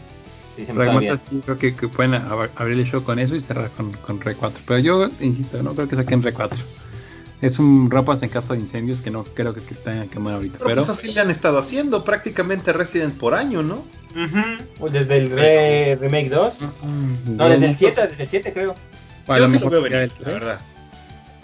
Sí, 0.56 0.62
estaba 0.64 0.80
Pragmata 0.84 1.20
sí, 1.30 1.42
creo 1.46 1.58
que, 1.58 1.76
que 1.76 1.88
pueden 1.88 2.12
ab- 2.14 2.50
abrir 2.58 2.78
el 2.80 2.86
show 2.86 3.04
con 3.04 3.18
eso 3.18 3.34
y 3.36 3.40
cerrar 3.40 3.72
con, 3.72 3.94
con 3.94 4.20
Re 4.22 4.36
4. 4.36 4.60
Pero 4.68 4.80
yo, 4.80 5.10
insisto, 5.20 5.64
no 5.64 5.74
creo 5.74 5.88
que 5.88 5.96
saquen 5.96 6.22
Re 6.22 6.34
4. 6.34 6.60
Es 7.42 7.58
un 7.58 7.90
ropas 7.90 8.22
en 8.22 8.30
caso 8.30 8.54
de 8.54 8.60
incendios 8.60 9.02
que 9.02 9.10
no 9.10 9.24
creo 9.24 9.54
que, 9.54 9.62
que 9.62 9.74
tengan 9.76 10.04
que 10.04 10.12
quemar 10.14 10.36
ahorita. 10.36 10.58
Pero, 10.60 10.70
Pero, 10.70 10.86
pues 10.86 10.98
así 11.00 11.12
le 11.12 11.22
han 11.22 11.32
estado 11.32 11.58
haciendo 11.58 12.04
prácticamente 12.04 12.72
Resident 12.72 13.18
por 13.18 13.34
año, 13.34 13.64
¿no? 13.64 13.84
Ujú, 14.12 14.64
pues 14.78 14.94
Desde 14.94 15.18
el 15.18 15.30
Re 15.32 15.96
Remake 16.00 16.30
2. 16.30 16.54
Mm, 16.84 17.36
No, 17.38 17.50
desde 17.50 17.66
el 17.66 17.78
7, 17.78 18.08
desde 18.10 18.24
el 18.24 18.30
7 18.30 18.54
creo. 18.54 18.76
a 19.28 19.38
Yo 19.38 19.40
lo 19.40 19.46
sí 19.48 19.52
mejor 19.54 19.72
lo 19.72 19.82
veo 19.82 19.82
venir, 19.82 19.98
el 20.00 20.12
la 20.26 20.32
verdad. 20.32 20.62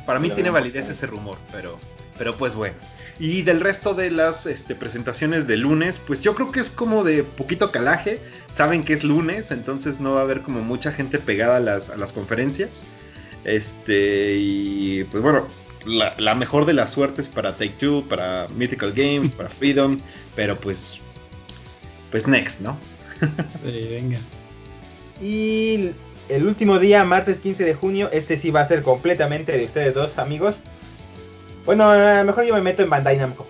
Para 0.06 0.20
mí 0.20 0.30
tiene 0.30 0.50
validez 0.52 0.88
ese 0.88 1.06
rumor, 1.08 1.38
pero, 1.52 1.80
pero 2.18 2.38
pues 2.38 2.54
bueno. 2.54 2.76
Y 3.20 3.42
del 3.42 3.62
resto 3.62 3.96
de 3.96 4.12
las 4.12 4.46
este, 4.46 4.76
presentaciones 4.76 5.48
de 5.48 5.58
lunes, 5.58 6.00
pues 6.06 6.22
yo 6.22 6.36
creo 6.36 6.52
que 6.52 6.60
es 6.60 6.70
como 6.70 7.04
de 7.04 7.24
poquito 7.24 7.72
calaje. 7.72 8.20
Saben 8.56 8.84
que 8.86 8.94
es 8.94 9.04
lunes, 9.04 9.50
entonces 9.50 10.00
no 10.00 10.14
va 10.14 10.20
a 10.20 10.24
haber 10.24 10.42
como 10.42 10.62
mucha 10.62 10.92
gente 10.92 11.18
pegada 11.18 11.58
a 11.58 11.60
las, 11.60 11.90
a 11.90 11.98
las 11.98 12.14
conferencias. 12.14 12.70
Este, 13.44 14.36
y 14.38 15.04
pues 15.06 15.24
bueno, 15.24 15.48
la, 15.88 16.14
la 16.18 16.36
mejor 16.36 16.66
de 16.66 16.74
las 16.74 16.92
suertes 16.92 17.30
para 17.30 17.54
Take 17.54 17.76
Two, 17.80 18.04
para 18.08 18.48
Mythical 18.50 18.94
Games, 18.94 19.32
para 19.32 19.50
Freedom, 19.60 20.00
pero 20.36 20.60
pues, 20.60 21.00
pues 22.12 22.28
next, 22.28 22.60
¿no? 22.60 22.78
Sí, 23.64 23.88
venga. 23.90 24.20
Y 25.22 25.92
el 26.30 26.46
último 26.46 26.78
día, 26.78 27.04
martes 27.04 27.40
15 27.40 27.64
de 27.64 27.74
junio, 27.74 28.10
este 28.12 28.40
sí 28.40 28.52
va 28.52 28.62
a 28.62 28.68
ser 28.68 28.84
completamente 28.84 29.58
de 29.58 29.66
ustedes 29.66 29.96
dos, 29.96 30.18
amigos. 30.18 30.56
Bueno, 31.66 31.90
a 31.90 32.20
lo 32.20 32.26
mejor 32.26 32.46
yo 32.46 32.54
me 32.54 32.62
meto 32.62 32.84
en 32.84 32.90
Bandai 32.90 33.18
Namco. 33.18 33.48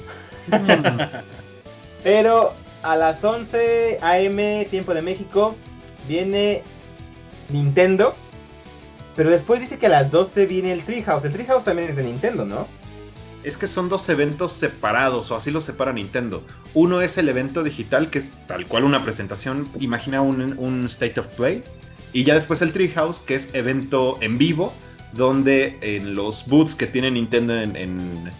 Pero 2.03 2.53
a 2.83 2.95
las 2.95 3.23
11 3.23 3.99
AM, 4.01 4.69
tiempo 4.69 4.93
de 4.93 5.01
México, 5.01 5.55
viene 6.07 6.61
Nintendo. 7.49 8.15
Pero 9.17 9.31
después 9.31 9.59
dice 9.59 9.79
que 9.79 9.87
a 9.87 9.89
las 9.89 10.11
12 10.11 10.45
viene 10.45 10.71
el 10.71 10.83
Treehouse. 10.83 11.25
El 11.25 11.33
Treehouse 11.33 11.65
también 11.65 11.89
es 11.89 11.95
de 11.95 12.03
Nintendo, 12.03 12.45
¿no? 12.45 12.67
Es 13.43 13.57
que 13.57 13.67
son 13.67 13.89
dos 13.89 14.07
eventos 14.09 14.53
separados, 14.53 15.31
o 15.31 15.35
así 15.35 15.49
lo 15.49 15.59
separa 15.59 15.91
Nintendo. 15.91 16.43
Uno 16.75 17.01
es 17.01 17.17
el 17.17 17.27
evento 17.27 17.63
digital, 17.63 18.11
que 18.11 18.19
es 18.19 18.31
tal 18.47 18.67
cual 18.67 18.83
una 18.83 19.03
presentación, 19.03 19.69
imagina 19.79 20.21
un, 20.21 20.55
un 20.59 20.85
State 20.85 21.19
of 21.19 21.27
Play. 21.35 21.63
Y 22.13 22.23
ya 22.25 22.35
después 22.35 22.61
el 22.61 22.71
Treehouse, 22.71 23.17
que 23.21 23.35
es 23.35 23.47
evento 23.53 24.19
en 24.21 24.37
vivo, 24.37 24.71
donde 25.13 25.77
en 25.81 26.13
los 26.13 26.45
booths 26.45 26.75
que 26.75 26.85
tiene 26.85 27.09
Nintendo 27.09 27.55
en, 27.55 28.31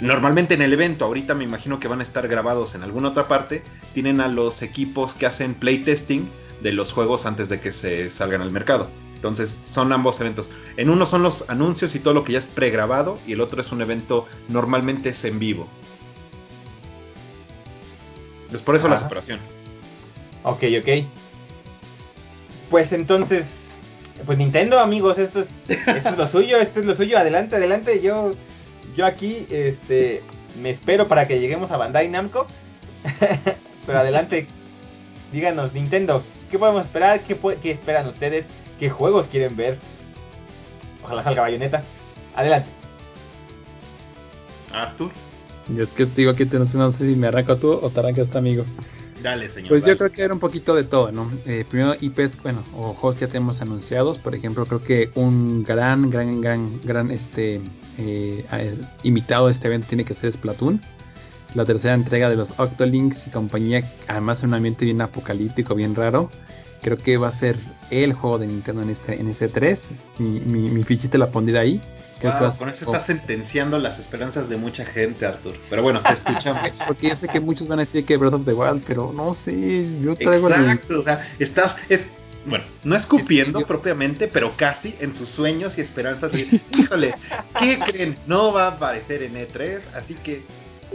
normalmente 0.00 0.54
en 0.54 0.62
el 0.62 0.72
evento, 0.72 1.04
ahorita 1.04 1.34
me 1.34 1.44
imagino 1.44 1.78
que 1.78 1.86
van 1.86 2.00
a 2.00 2.04
estar 2.04 2.26
grabados 2.26 2.74
en 2.74 2.82
alguna 2.82 3.10
otra 3.10 3.28
parte, 3.28 3.62
tienen 3.92 4.20
a 4.20 4.26
los 4.26 4.62
equipos 4.62 5.14
que 5.14 5.26
hacen 5.26 5.54
playtesting 5.54 6.28
de 6.60 6.72
los 6.72 6.90
juegos 6.90 7.24
antes 7.24 7.48
de 7.48 7.60
que 7.60 7.70
se 7.70 8.10
salgan 8.10 8.42
al 8.42 8.50
mercado. 8.50 8.90
Entonces 9.24 9.54
son 9.70 9.90
ambos 9.90 10.20
eventos. 10.20 10.50
En 10.76 10.90
uno 10.90 11.06
son 11.06 11.22
los 11.22 11.48
anuncios 11.48 11.94
y 11.94 11.98
todo 11.98 12.12
lo 12.12 12.24
que 12.24 12.34
ya 12.34 12.40
es 12.40 12.44
pregrabado 12.44 13.18
y 13.26 13.32
el 13.32 13.40
otro 13.40 13.62
es 13.62 13.72
un 13.72 13.80
evento 13.80 14.26
normalmente 14.48 15.08
es 15.08 15.24
en 15.24 15.38
vivo. 15.38 15.66
Es 18.52 18.60
por 18.60 18.76
eso 18.76 18.86
la 18.86 19.00
separación. 19.00 19.40
Ok, 20.42 20.64
ok. 20.78 21.06
Pues 22.68 22.92
entonces, 22.92 23.46
pues 24.26 24.36
Nintendo, 24.36 24.78
amigos, 24.78 25.16
esto 25.18 25.40
es, 25.40 25.48
esto 25.68 26.10
es 26.10 26.18
lo 26.18 26.28
suyo, 26.28 26.58
esto 26.58 26.80
es 26.80 26.86
lo 26.86 26.94
suyo. 26.94 27.16
Adelante, 27.16 27.56
adelante. 27.56 28.02
Yo, 28.02 28.32
yo 28.94 29.06
aquí, 29.06 29.46
este, 29.48 30.22
me 30.60 30.68
espero 30.68 31.08
para 31.08 31.26
que 31.26 31.40
lleguemos 31.40 31.70
a 31.70 31.78
Bandai 31.78 32.10
Namco. 32.10 32.46
Pero 33.86 33.98
adelante, 33.98 34.48
díganos, 35.32 35.72
Nintendo, 35.72 36.22
¿qué 36.50 36.58
podemos 36.58 36.84
esperar? 36.84 37.20
¿Qué, 37.20 37.38
¿Qué 37.62 37.70
esperan 37.70 38.06
ustedes? 38.08 38.44
¿Qué 38.84 38.90
juegos 38.90 39.24
quieren 39.28 39.56
ver? 39.56 39.78
Ojalá 41.02 41.24
salga 41.24 41.40
bayoneta. 41.40 41.82
Adelante. 42.36 42.68
Arthur. 44.70 45.10
Yo 45.74 45.84
es 45.84 45.88
que 45.88 46.04
digo 46.04 46.32
aquí, 46.32 46.44
no 46.44 46.92
sé 46.92 46.98
si 46.98 47.16
me 47.16 47.28
arranco 47.28 47.56
tú 47.56 47.72
o 47.72 47.88
te 47.88 48.00
arrancas 48.00 48.28
tu 48.28 48.36
amigo. 48.36 48.66
Dale, 49.22 49.48
señor. 49.48 49.70
Pues 49.70 49.86
yo 49.86 49.96
creo 49.96 50.12
que 50.12 50.20
era 50.20 50.34
un 50.34 50.38
poquito 50.38 50.74
de 50.74 50.84
todo, 50.84 51.10
¿no? 51.12 51.30
Eh, 51.46 51.64
primero 51.66 51.94
IPs, 51.98 52.36
bueno, 52.42 52.62
o 52.76 53.14
que 53.14 53.20
ya 53.20 53.28
tenemos 53.28 53.62
anunciados. 53.62 54.18
Por 54.18 54.34
ejemplo, 54.34 54.66
creo 54.66 54.82
que 54.82 55.10
un 55.14 55.64
gran, 55.64 56.10
gran, 56.10 56.42
gran, 56.42 56.78
gran, 56.82 57.10
este, 57.10 57.62
eh, 57.96 58.44
invitado 59.02 59.46
a 59.46 59.50
este 59.50 59.66
evento 59.66 59.86
tiene 59.88 60.04
que 60.04 60.12
ser 60.12 60.30
Splatoon. 60.30 60.82
La 61.54 61.64
tercera 61.64 61.94
entrega 61.94 62.28
de 62.28 62.36
los 62.36 62.50
Octolinks 62.58 63.28
y 63.28 63.30
compañía, 63.30 63.90
además 64.08 64.42
en 64.42 64.50
un 64.50 64.56
ambiente 64.56 64.84
bien 64.84 65.00
apocalíptico, 65.00 65.74
bien 65.74 65.94
raro. 65.94 66.28
Creo 66.84 66.98
que 66.98 67.16
va 67.16 67.28
a 67.28 67.38
ser 67.38 67.56
el 67.90 68.12
juego 68.12 68.38
de 68.38 68.46
Nintendo 68.46 68.82
en 68.82 68.90
este, 68.90 69.18
en 69.18 69.28
este 69.28 69.48
3. 69.48 69.80
Mi, 70.18 70.40
mi, 70.40 70.68
mi 70.68 70.84
fichita 70.84 71.16
la 71.16 71.30
pondré 71.30 71.58
ahí. 71.58 71.80
con 72.58 72.68
eso 72.68 72.84
estás 72.84 73.06
sentenciando 73.06 73.78
las 73.78 73.98
esperanzas 73.98 74.50
de 74.50 74.58
mucha 74.58 74.84
gente, 74.84 75.24
Arthur. 75.24 75.54
Pero 75.70 75.82
bueno, 75.82 76.02
te 76.02 76.12
escuchamos. 76.12 76.70
Porque 76.86 77.08
yo 77.08 77.16
sé 77.16 77.28
que 77.28 77.40
muchos 77.40 77.68
van 77.68 77.78
a 77.78 77.86
decir 77.86 78.04
que 78.04 78.18
Breath 78.18 78.34
of 78.34 78.44
the 78.44 78.52
Wild, 78.52 78.84
pero 78.86 79.14
no 79.14 79.32
sé, 79.32 79.98
yo 80.02 80.14
traigo 80.14 80.50
Exacto, 80.50 81.00
o 81.00 81.02
sea, 81.02 81.26
estás... 81.38 81.74
Es, 81.88 82.02
bueno, 82.44 82.66
no 82.82 82.96
escupiendo 82.96 83.60
propiamente, 83.62 84.28
pero 84.28 84.54
casi 84.54 84.94
en 85.00 85.14
sus 85.14 85.30
sueños 85.30 85.78
y 85.78 85.80
esperanzas 85.80 86.32
de, 86.32 86.60
híjole, 86.78 87.14
¿qué 87.58 87.78
creen? 87.78 88.18
No 88.26 88.52
va 88.52 88.64
a 88.64 88.68
aparecer 88.72 89.22
en 89.22 89.36
E3, 89.36 89.80
así 89.94 90.12
que 90.16 90.42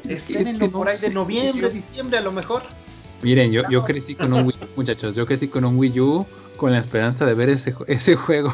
espérenlo 0.07 0.70
por 0.70 0.88
ahí 0.88 0.99
de 0.99 1.10
noviembre, 1.10 1.72
diciembre 1.72 2.20
a 2.20 2.22
lo 2.22 2.32
mejor. 2.32 2.61
Miren, 3.22 3.52
yo, 3.52 3.64
yo 3.70 3.84
crecí 3.84 4.16
con 4.16 4.32
un 4.32 4.46
Wii 4.46 4.56
U, 4.62 4.68
muchachos, 4.78 5.14
yo 5.14 5.26
crecí 5.26 5.50
con 5.50 5.66
un 5.66 5.78
Wii 5.78 6.00
U 6.00 6.26
con 6.56 6.72
la 6.72 6.80
esperanza 6.80 7.26
de 7.26 7.34
ver 7.34 7.50
ese, 7.50 7.76
ese 7.88 8.16
juego, 8.16 8.54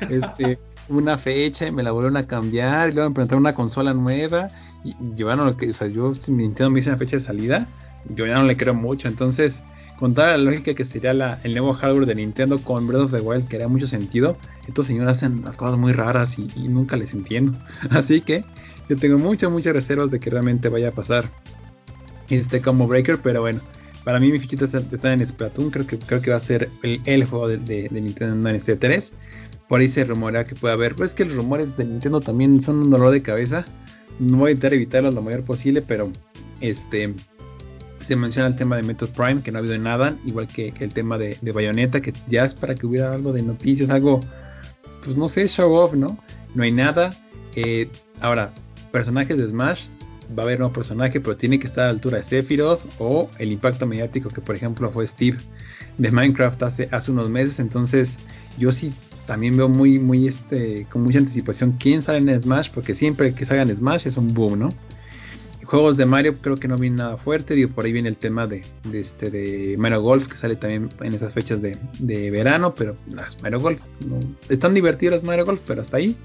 este, 0.08 0.58
una 0.88 1.18
fecha 1.18 1.66
y 1.66 1.72
me 1.72 1.82
la 1.82 1.90
volvieron 1.90 2.16
a 2.16 2.26
cambiar 2.26 2.90
y 2.90 2.92
luego 2.94 3.10
me 3.10 3.14
presentaron 3.14 3.42
una 3.42 3.54
consola 3.54 3.92
nueva 3.92 4.48
y 4.84 4.94
llevaron 5.16 5.46
lo 5.46 5.56
que, 5.56 5.68
o 5.68 5.72
sea, 5.74 5.88
yo 5.88 6.14
si 6.14 6.32
Nintendo 6.32 6.70
me 6.70 6.76
dice 6.76 6.88
una 6.88 6.98
fecha 6.98 7.16
de 7.16 7.24
salida, 7.24 7.66
yo 8.08 8.26
ya 8.26 8.36
no 8.36 8.44
le 8.44 8.56
creo 8.56 8.72
mucho, 8.72 9.06
entonces 9.08 9.54
con 9.98 10.14
toda 10.14 10.28
la 10.28 10.38
lógica 10.38 10.74
que 10.74 10.84
sería 10.84 11.12
la, 11.12 11.40
el 11.42 11.52
nuevo 11.52 11.74
hardware 11.74 12.06
de 12.06 12.14
Nintendo 12.14 12.62
con 12.62 12.86
Breath 12.86 13.04
of 13.04 13.12
the 13.12 13.20
Wild 13.20 13.48
que 13.48 13.56
haría 13.56 13.68
mucho 13.68 13.86
sentido, 13.86 14.36
estos 14.66 14.86
señores 14.86 15.16
hacen 15.16 15.44
las 15.44 15.56
cosas 15.56 15.78
muy 15.78 15.92
raras 15.92 16.38
y, 16.38 16.50
y 16.56 16.68
nunca 16.68 16.96
les 16.96 17.12
entiendo, 17.12 17.58
así 17.90 18.22
que 18.22 18.44
yo 18.88 18.96
tengo 18.96 19.18
muchas, 19.18 19.50
muchas 19.50 19.74
reservas 19.74 20.10
de 20.10 20.20
que 20.20 20.30
realmente 20.30 20.70
vaya 20.70 20.88
a 20.88 20.92
pasar 20.92 21.30
este 22.28 22.60
como 22.60 22.86
Breaker, 22.86 23.20
pero 23.22 23.40
bueno, 23.40 23.60
para 24.06 24.20
mí 24.20 24.30
mi 24.30 24.38
fichita 24.38 24.66
está, 24.66 25.12
en 25.12 25.26
Splatoon, 25.26 25.70
creo 25.70 25.84
que, 25.84 25.98
creo 25.98 26.22
que 26.22 26.30
va 26.30 26.36
a 26.36 26.46
ser 26.46 26.70
el, 26.84 27.24
juego 27.24 27.48
de, 27.48 27.88
Nintendo 27.90 28.48
en 28.48 28.54
este 28.54 28.76
3. 28.76 29.12
Por 29.68 29.80
ahí 29.80 29.90
se 29.90 30.04
rumorea 30.04 30.44
que 30.44 30.54
puede 30.54 30.74
haber, 30.74 30.94
pues 30.94 31.10
es 31.10 31.16
que 31.16 31.24
los 31.24 31.34
rumores 31.34 31.76
de 31.76 31.86
Nintendo 31.86 32.20
también 32.20 32.62
son 32.62 32.76
un 32.76 32.90
dolor 32.90 33.10
de 33.10 33.22
cabeza. 33.22 33.64
No 34.20 34.36
voy 34.36 34.50
a 34.50 34.52
intentar 34.52 34.74
evitarlos 34.74 35.12
lo 35.12 35.22
mayor 35.22 35.42
posible, 35.42 35.82
pero 35.82 36.12
este 36.60 37.16
se 38.06 38.14
menciona 38.14 38.46
el 38.46 38.54
tema 38.54 38.76
de 38.76 38.84
Metroid 38.84 39.10
Prime, 39.10 39.42
que 39.42 39.50
no 39.50 39.58
ha 39.58 39.60
habido 39.60 39.76
nada, 39.76 40.16
igual 40.24 40.46
que, 40.46 40.72
el 40.78 40.92
tema 40.92 41.18
de, 41.18 41.40
Bayonetta, 41.42 42.00
que 42.00 42.12
ya 42.28 42.44
es 42.44 42.54
para 42.54 42.76
que 42.76 42.86
hubiera 42.86 43.12
algo 43.12 43.32
de 43.32 43.42
noticias, 43.42 43.90
algo, 43.90 44.20
pues 45.04 45.16
no 45.16 45.28
sé, 45.28 45.48
show 45.48 45.72
off, 45.72 45.94
¿no? 45.94 46.16
No 46.54 46.62
hay 46.62 46.70
nada. 46.70 47.16
Eh, 47.56 47.90
ahora, 48.20 48.54
personajes 48.92 49.36
de 49.36 49.48
Smash, 49.48 49.88
va 50.36 50.42
a 50.42 50.46
haber 50.46 50.62
un 50.62 50.72
personaje, 50.72 51.20
pero 51.20 51.36
tiene 51.36 51.58
que 51.58 51.66
estar 51.66 51.84
a 51.84 51.86
la 51.86 51.92
altura 51.92 52.18
de 52.18 52.24
Sephiroth 52.24 52.80
o 52.98 53.30
el 53.38 53.52
impacto 53.52 53.86
mediático 53.86 54.30
que 54.30 54.40
por 54.40 54.56
ejemplo 54.56 54.90
fue 54.90 55.06
Steve 55.06 55.38
de 55.98 56.10
Minecraft 56.10 56.62
hace, 56.62 56.88
hace 56.92 57.10
unos 57.10 57.28
meses. 57.28 57.58
Entonces 57.58 58.08
yo 58.58 58.72
sí 58.72 58.94
también 59.26 59.56
veo 59.56 59.68
muy, 59.68 59.98
muy 59.98 60.28
este, 60.28 60.86
con 60.90 61.02
mucha 61.02 61.18
anticipación 61.18 61.76
quién 61.78 62.02
sale 62.02 62.18
en 62.18 62.42
Smash, 62.42 62.70
porque 62.72 62.94
siempre 62.94 63.34
que 63.34 63.44
salgan 63.44 63.74
Smash 63.74 64.06
es 64.06 64.16
un 64.16 64.32
boom, 64.32 64.58
¿no? 64.58 64.74
Juegos 65.64 65.96
de 65.96 66.06
Mario 66.06 66.36
creo 66.40 66.56
que 66.56 66.68
no 66.68 66.78
viene 66.78 66.98
nada 66.98 67.16
fuerte, 67.16 67.54
digo, 67.54 67.70
por 67.70 67.84
ahí 67.84 67.92
viene 67.92 68.08
el 68.08 68.16
tema 68.16 68.46
de, 68.46 68.64
este 68.92 69.32
de 69.32 69.74
Mario 69.76 70.00
Golf 70.00 70.28
que 70.28 70.36
sale 70.36 70.54
también 70.54 70.90
en 71.00 71.12
esas 71.12 71.34
fechas 71.34 71.60
de, 71.60 72.30
verano, 72.30 72.76
pero 72.76 72.96
las 73.10 73.42
Mario 73.42 73.58
Golf 73.58 73.80
están 74.48 74.74
divertidos 74.74 75.16
las 75.16 75.24
Mario 75.24 75.44
Golf, 75.44 75.60
pero 75.66 75.82
hasta 75.82 75.96
ahí. 75.96 76.16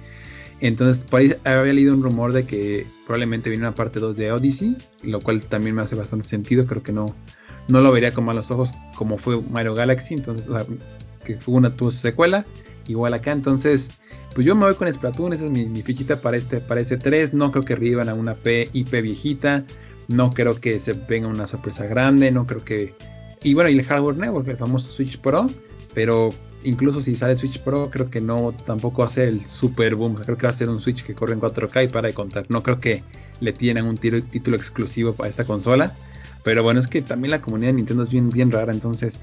Entonces, 0.61 1.03
había 1.43 1.73
leído 1.73 1.93
un 1.93 2.03
rumor 2.03 2.33
de 2.33 2.45
que 2.45 2.85
probablemente 3.05 3.49
viene 3.49 3.65
una 3.65 3.75
parte 3.75 3.99
2 3.99 4.15
de 4.15 4.31
Odyssey, 4.31 4.77
lo 5.01 5.19
cual 5.19 5.41
también 5.43 5.75
me 5.75 5.81
hace 5.81 5.95
bastante 5.95 6.29
sentido. 6.29 6.67
Creo 6.67 6.83
que 6.83 6.91
no, 6.91 7.15
no 7.67 7.81
lo 7.81 7.91
vería 7.91 8.13
con 8.13 8.25
malos 8.25 8.51
ojos 8.51 8.71
como 8.95 9.17
fue 9.17 9.41
Mario 9.41 9.73
Galaxy, 9.73 10.13
entonces, 10.13 10.45
que 11.25 11.37
fue 11.37 11.55
una 11.55 11.75
tu 11.75 11.91
secuela, 11.91 12.45
igual 12.87 13.15
acá. 13.15 13.31
Entonces, 13.31 13.87
pues 14.35 14.45
yo 14.45 14.55
me 14.55 14.65
voy 14.65 14.75
con 14.75 14.93
Splatoon, 14.93 15.33
esa 15.33 15.45
es 15.45 15.51
mi, 15.51 15.81
fichita 15.81 16.21
para 16.21 16.37
este, 16.37 16.61
para 16.61 16.81
este 16.81 16.97
3. 16.97 17.33
No 17.33 17.51
creo 17.51 17.65
que 17.65 17.75
revivan 17.75 18.07
a 18.07 18.13
una 18.13 18.35
P, 18.35 18.69
IP 18.71 19.01
viejita, 19.01 19.65
no 20.07 20.31
creo 20.31 20.61
que 20.61 20.79
se 20.79 20.93
venga 20.93 21.27
una 21.27 21.47
sorpresa 21.47 21.87
grande, 21.87 22.31
no 22.31 22.45
creo 22.45 22.63
que. 22.63 22.93
Y 23.41 23.55
bueno, 23.55 23.71
y 23.71 23.79
el 23.79 23.85
hardware 23.85 24.17
nuevo, 24.17 24.43
el 24.45 24.57
famoso 24.57 24.91
Switch 24.91 25.19
Pro, 25.19 25.49
pero 25.95 26.35
incluso 26.63 27.01
si 27.01 27.15
sale 27.15 27.35
Switch 27.35 27.59
Pro, 27.59 27.89
creo 27.89 28.09
que 28.09 28.21
no 28.21 28.53
tampoco 28.65 29.03
hace 29.03 29.27
el 29.27 29.45
super 29.47 29.95
boom. 29.95 30.15
Creo 30.15 30.37
que 30.37 30.47
va 30.47 30.53
a 30.53 30.57
ser 30.57 30.69
un 30.69 30.79
Switch 30.79 31.03
que 31.03 31.15
corre 31.15 31.33
en 31.33 31.41
4K 31.41 31.85
y 31.85 31.87
para 31.87 32.07
de 32.07 32.13
contar. 32.13 32.45
No 32.49 32.63
creo 32.63 32.79
que 32.79 33.03
le 33.39 33.53
tienen 33.53 33.85
un 33.85 33.97
título 33.97 34.57
exclusivo 34.57 35.13
para 35.13 35.29
esta 35.29 35.45
consola. 35.45 35.95
Pero 36.43 36.63
bueno, 36.63 36.79
es 36.79 36.87
que 36.87 37.01
también 37.01 37.31
la 37.31 37.41
comunidad 37.41 37.69
de 37.69 37.73
Nintendo 37.77 38.03
es 38.03 38.09
bien, 38.09 38.51
rara. 38.51 38.71
Entonces, 38.71 39.13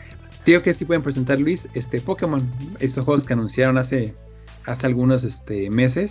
digo 0.47 0.63
que 0.63 0.75
sí 0.75 0.85
pueden 0.85 1.03
presentar, 1.03 1.39
Luis, 1.39 1.61
este 1.75 2.01
Pokémon. 2.01 2.49
Estos 2.81 3.05
juegos 3.05 3.25
que 3.25 3.33
anunciaron 3.33 3.79
hace, 3.79 4.15
hace 4.65 4.87
algunos 4.87 5.25
este, 5.25 5.71
meses. 5.71 6.11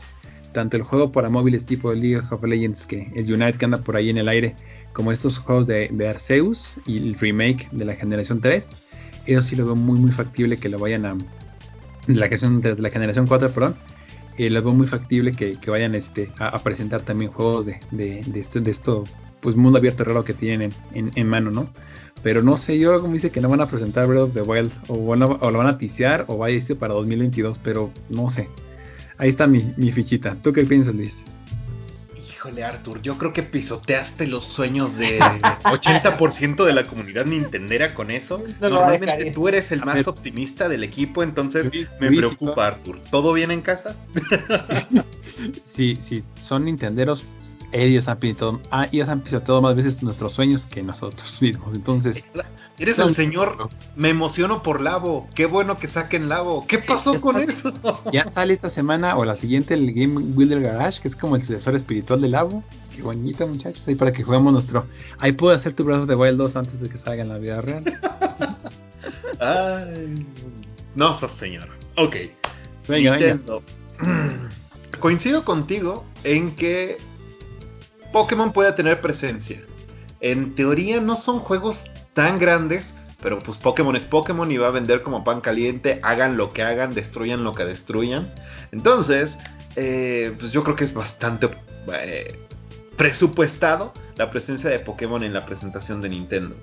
Tanto 0.54 0.78
el 0.78 0.84
juego 0.84 1.12
para 1.12 1.30
móviles 1.30 1.66
tipo 1.66 1.94
League 1.94 2.24
of 2.32 2.44
Legends, 2.44 2.86
que 2.86 3.12
el 3.16 3.32
Unite 3.32 3.58
que 3.58 3.66
anda 3.66 3.80
por 3.80 3.96
ahí 3.96 4.10
en 4.10 4.18
el 4.18 4.28
aire, 4.28 4.56
como 4.94 5.12
estos 5.12 5.38
juegos 5.38 5.68
de, 5.68 5.90
de 5.92 6.08
Arceus 6.08 6.76
y 6.86 6.98
el 6.98 7.20
remake 7.20 7.70
de 7.72 7.86
la 7.86 7.96
generación 7.96 8.42
3 8.42 8.64
eso 9.28 9.42
sí 9.42 9.56
lo 9.56 9.66
veo 9.66 9.76
muy 9.76 10.00
muy 10.00 10.12
factible 10.12 10.58
que 10.58 10.70
lo 10.70 10.80
vayan 10.80 11.06
a 11.06 11.18
la 12.08 12.28
generación, 12.28 12.62
de 12.62 12.76
la 12.78 12.90
generación 12.90 13.28
4, 13.28 13.52
perdón, 13.52 13.76
eh, 14.38 14.50
lo 14.50 14.62
veo 14.62 14.74
muy 14.74 14.88
factible 14.88 15.34
que, 15.34 15.58
vayan 15.68 15.96
este, 15.96 16.32
a, 16.40 16.62
presentar 16.64 17.02
también 17.02 17.32
juegos 17.32 17.66
de, 17.66 17.80
de, 17.92 18.22
de 18.24 18.72
esto, 18.72 19.04
pues 19.42 19.56
mundo 19.56 19.78
abierto 19.80 20.04
raro 20.04 20.24
que 20.24 20.34
tienen 20.34 20.74
en, 20.94 21.28
mano, 21.28 21.52
¿no? 21.52 21.70
Pero 22.24 22.42
no 22.42 22.58
sé, 22.58 22.80
yo 22.80 23.00
como 23.02 23.14
dice 23.14 23.32
que 23.32 23.42
no 23.42 23.50
van 23.50 23.62
a 23.62 23.70
presentar 23.70 24.08
Breath 24.08 24.30
of 24.30 24.34
the 24.34 24.42
Wild, 24.42 24.72
o, 24.88 24.96
o 24.96 25.16
lo 25.16 25.58
van 25.58 25.68
a 25.68 25.78
ticiar, 25.78 26.26
o 26.28 26.38
vaya 26.38 26.56
a 26.56 26.58
irse 26.58 26.76
para 26.76 26.94
2022, 26.94 27.60
pero 27.64 27.92
no 28.10 28.30
sé. 28.32 28.48
Ahí 29.18 29.30
está 29.30 29.48
mi, 29.48 29.74
mi 29.78 29.92
fichita. 29.92 30.36
¿Tú 30.42 30.54
qué 30.54 30.64
piensas, 30.64 30.96
Luis? 30.96 31.14
Híjole, 32.48 32.64
Arthur, 32.64 33.02
yo 33.02 33.18
creo 33.18 33.34
que 33.34 33.44
pisoteaste 33.44 34.26
los 34.26 34.46
sueños 34.46 34.96
de 34.96 35.20
80% 35.20 36.64
de 36.64 36.74
la 36.74 36.88
comunidad 36.88 37.26
nintendera 37.26 37.94
con 37.94 38.10
eso. 38.10 38.42
Normalmente 38.62 39.32
tú 39.32 39.50
eres 39.50 39.70
el 39.74 39.84
más 39.84 40.08
optimista 40.08 40.70
del 40.70 40.86
equipo, 40.86 41.24
entonces 41.24 41.70
me 42.00 42.08
preocupa, 42.08 42.68
Arthur. 42.68 43.02
¿Todo 43.12 43.34
bien 43.34 43.52
en 43.52 43.62
casa? 43.62 43.98
sí, 45.76 46.00
sí, 46.06 46.24
son 46.40 46.64
nintenderos. 46.64 47.22
Ellos 47.72 48.08
han 48.08 48.20
pisoteado, 48.20 48.62
ah, 48.72 48.88
ellos 48.92 49.10
han 49.10 49.22
pisoteado 49.22 49.62
más 49.62 49.76
veces 49.76 50.02
nuestros 50.04 50.34
sueños 50.34 50.64
que 50.64 50.84
nosotros 50.84 51.38
mismos. 51.42 51.74
Entonces, 51.74 52.24
Eres 52.80 53.00
el 53.00 53.16
señor, 53.16 53.70
me 53.96 54.10
emociono 54.10 54.62
por 54.62 54.82
Labo. 54.82 55.28
Qué 55.34 55.48
bueno 55.48 55.80
que 55.80 55.88
saquen 55.88 56.30
Labo. 56.30 56.68
¿Qué 56.68 56.78
pasó 56.78 57.20
con 57.20 57.40
eso? 57.40 57.74
Ya 58.14 58.32
sale 58.32 58.54
esta 58.54 58.70
semana 58.70 59.18
o 59.18 59.26
la 59.26 59.36
siguiente 59.36 59.74
el 59.74 59.92
Game 59.94 60.34
Builder 60.36 60.62
Garage, 60.62 61.02
que 61.02 61.08
es 61.08 61.16
como 61.16 61.36
el 61.36 61.42
sucesor 61.42 61.76
espiritual 61.76 62.22
de 62.22 62.28
Labo. 62.28 62.64
Qué 62.96 63.02
bonito, 63.02 63.48
muchachos. 63.48 63.82
Ahí 63.88 63.96
para 63.96 64.12
que 64.12 64.22
juguemos 64.22 64.54
nuestro. 64.54 64.86
Ahí 65.18 65.32
puedo 65.32 65.56
hacer 65.56 65.74
tu 65.74 65.86
brazo 65.86 66.06
de 66.06 66.16
Wild 66.16 66.38
2 66.38 66.56
antes 66.56 66.80
de 66.80 66.90
que 66.90 67.00
salga 67.00 67.24
en 67.24 67.30
la 67.30 67.40
vida 67.40 67.62
real. 67.62 67.84
Ay, 69.40 70.26
no 70.94 71.20
señor. 71.40 71.70
Ok. 71.96 72.16
Venga, 72.88 73.18
Nintendo. 73.18 73.64
Coincido 75.00 75.44
contigo 75.44 76.06
en 76.24 76.56
que 76.56 76.98
Pokémon 78.18 78.52
puede 78.52 78.72
tener 78.72 79.00
presencia. 79.00 79.62
En 80.22 80.56
teoría 80.56 81.00
no 81.00 81.18
son 81.18 81.38
juegos 81.38 81.78
tan 82.16 82.40
grandes, 82.40 82.84
pero 83.22 83.38
pues 83.38 83.60
Pokémon 83.60 83.96
es 83.96 84.06
Pokémon 84.06 84.52
y 84.52 84.58
va 84.58 84.70
a 84.70 84.72
vender 84.72 85.04
como 85.04 85.24
pan 85.24 85.40
caliente, 85.40 86.00
hagan 86.02 86.36
lo 86.36 86.52
que 86.52 86.64
hagan, 86.64 86.96
destruyan 86.96 87.44
lo 87.44 87.54
que 87.54 87.64
destruyan. 87.64 88.34
Entonces, 88.72 89.38
eh, 89.76 90.36
pues 90.40 90.52
yo 90.52 90.64
creo 90.64 90.76
que 90.76 90.86
es 90.86 90.96
bastante 90.96 91.48
eh, 91.94 92.40
presupuestado 92.98 93.94
la 94.16 94.32
presencia 94.32 94.72
de 94.72 94.80
Pokémon 94.80 95.24
en 95.24 95.32
la 95.32 95.46
presentación 95.46 96.02
de 96.02 96.10
Nintendo. 96.10 96.56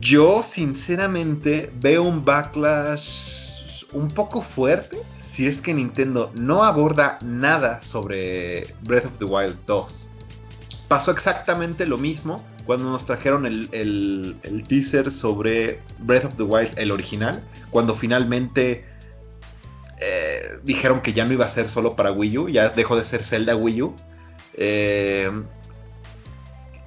Yo 0.00 0.42
sinceramente 0.42 1.72
veo 1.76 2.02
un 2.02 2.26
backlash 2.26 3.86
un 3.94 4.10
poco 4.10 4.42
fuerte 4.42 4.98
si 5.34 5.46
es 5.46 5.60
que 5.60 5.74
Nintendo 5.74 6.30
no 6.34 6.64
aborda 6.64 7.18
nada 7.22 7.82
sobre 7.82 8.74
Breath 8.82 9.06
of 9.06 9.18
the 9.18 9.24
Wild 9.24 9.56
2. 9.66 10.08
Pasó 10.88 11.10
exactamente 11.10 11.86
lo 11.86 11.98
mismo 11.98 12.44
cuando 12.66 12.90
nos 12.90 13.04
trajeron 13.04 13.46
el, 13.46 13.68
el, 13.72 14.36
el, 14.42 14.66
teaser 14.66 15.10
sobre 15.10 15.80
Breath 15.98 16.24
of 16.24 16.36
the 16.36 16.44
Wild, 16.44 16.78
el 16.78 16.92
original, 16.92 17.42
cuando 17.70 17.94
finalmente 17.96 18.84
eh, 19.98 20.58
dijeron 20.62 21.02
que 21.02 21.12
ya 21.12 21.24
no 21.24 21.32
iba 21.32 21.46
a 21.46 21.50
ser 21.50 21.68
solo 21.68 21.96
para 21.96 22.12
Wii 22.12 22.38
U, 22.38 22.48
ya 22.48 22.70
dejó 22.70 22.96
de 22.96 23.04
ser 23.04 23.24
Zelda 23.24 23.56
Wii 23.56 23.82
U. 23.82 23.96
Eh, 24.54 25.30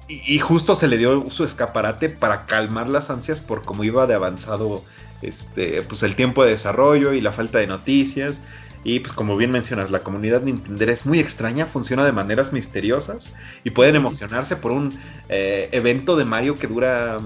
y, 0.08 0.36
y, 0.36 0.38
justo 0.38 0.76
se 0.76 0.88
le 0.88 0.96
dio 0.96 1.28
su 1.30 1.44
escaparate 1.44 2.08
para 2.08 2.46
calmar 2.46 2.88
las 2.88 3.10
ansias 3.10 3.40
por 3.40 3.64
cómo 3.64 3.84
iba 3.84 4.06
de 4.06 4.14
avanzado 4.14 4.82
este, 5.22 5.82
pues 5.82 6.02
el 6.02 6.14
tiempo 6.14 6.44
de 6.44 6.50
desarrollo 6.50 7.12
y 7.12 7.20
la 7.20 7.32
falta 7.32 7.58
de 7.58 7.66
noticias. 7.66 8.40
Y 8.84 9.00
pues 9.00 9.12
como 9.12 9.36
bien 9.36 9.50
mencionas, 9.50 9.90
la 9.90 10.02
comunidad 10.02 10.42
Nintendo 10.42 10.84
es 10.84 11.04
muy 11.04 11.18
extraña, 11.18 11.66
funciona 11.66 12.04
de 12.04 12.12
maneras 12.12 12.52
misteriosas 12.52 13.32
y 13.64 13.70
pueden 13.70 13.96
emocionarse 13.96 14.56
por 14.56 14.70
un 14.70 14.98
eh, 15.28 15.68
evento 15.72 16.16
de 16.16 16.24
Mario 16.24 16.56
que 16.56 16.68
dura 16.68 17.18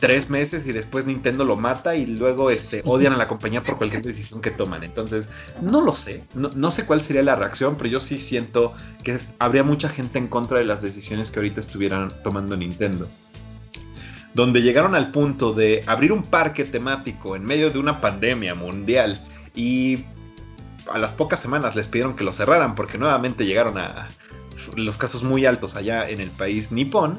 tres 0.00 0.28
meses 0.28 0.66
y 0.66 0.72
después 0.72 1.06
Nintendo 1.06 1.44
lo 1.44 1.56
mata 1.56 1.94
y 1.96 2.04
luego 2.04 2.50
este, 2.50 2.82
odian 2.84 3.12
a 3.12 3.16
la 3.16 3.28
compañía 3.28 3.62
por 3.62 3.78
cualquier 3.78 4.02
decisión 4.02 4.40
que 4.40 4.50
toman. 4.50 4.82
Entonces, 4.82 5.26
no 5.62 5.82
lo 5.82 5.94
sé, 5.94 6.24
no, 6.34 6.50
no 6.54 6.70
sé 6.70 6.84
cuál 6.84 7.02
sería 7.02 7.22
la 7.22 7.36
reacción, 7.36 7.76
pero 7.76 7.88
yo 7.88 8.00
sí 8.00 8.18
siento 8.18 8.74
que 9.02 9.18
habría 9.38 9.62
mucha 9.62 9.88
gente 9.88 10.18
en 10.18 10.28
contra 10.28 10.58
de 10.58 10.64
las 10.64 10.82
decisiones 10.82 11.30
que 11.30 11.38
ahorita 11.38 11.60
estuvieran 11.60 12.12
tomando 12.22 12.56
Nintendo 12.56 13.08
donde 14.36 14.60
llegaron 14.60 14.94
al 14.94 15.12
punto 15.12 15.54
de 15.54 15.82
abrir 15.86 16.12
un 16.12 16.24
parque 16.24 16.66
temático 16.66 17.36
en 17.36 17.44
medio 17.46 17.70
de 17.70 17.78
una 17.78 18.02
pandemia 18.02 18.54
mundial 18.54 19.26
y 19.54 20.04
a 20.92 20.98
las 20.98 21.12
pocas 21.12 21.40
semanas 21.40 21.74
les 21.74 21.88
pidieron 21.88 22.16
que 22.16 22.22
lo 22.22 22.34
cerraran 22.34 22.74
porque 22.74 22.98
nuevamente 22.98 23.46
llegaron 23.46 23.78
a 23.78 24.10
los 24.76 24.98
casos 24.98 25.22
muy 25.22 25.46
altos 25.46 25.74
allá 25.74 26.10
en 26.10 26.20
el 26.20 26.32
país 26.32 26.70
nipón, 26.70 27.16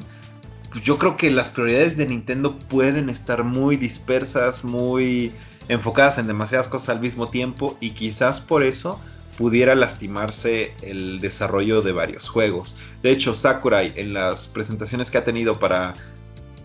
pues 0.70 0.84
yo 0.84 0.96
creo 0.98 1.16
que 1.16 1.32
las 1.32 1.50
prioridades 1.50 1.96
de 1.96 2.06
Nintendo 2.06 2.56
pueden 2.56 3.10
estar 3.10 3.42
muy 3.42 3.76
dispersas, 3.76 4.62
muy 4.62 5.32
enfocadas 5.66 6.18
en 6.18 6.28
demasiadas 6.28 6.68
cosas 6.68 6.90
al 6.90 7.00
mismo 7.00 7.30
tiempo 7.30 7.76
y 7.80 7.90
quizás 7.94 8.40
por 8.40 8.62
eso 8.62 9.00
pudiera 9.36 9.74
lastimarse 9.74 10.72
el 10.82 11.18
desarrollo 11.18 11.82
de 11.82 11.90
varios 11.90 12.28
juegos. 12.28 12.76
De 13.02 13.10
hecho, 13.10 13.34
Sakurai 13.34 13.92
en 13.96 14.14
las 14.14 14.46
presentaciones 14.46 15.10
que 15.10 15.18
ha 15.18 15.24
tenido 15.24 15.58
para 15.58 15.94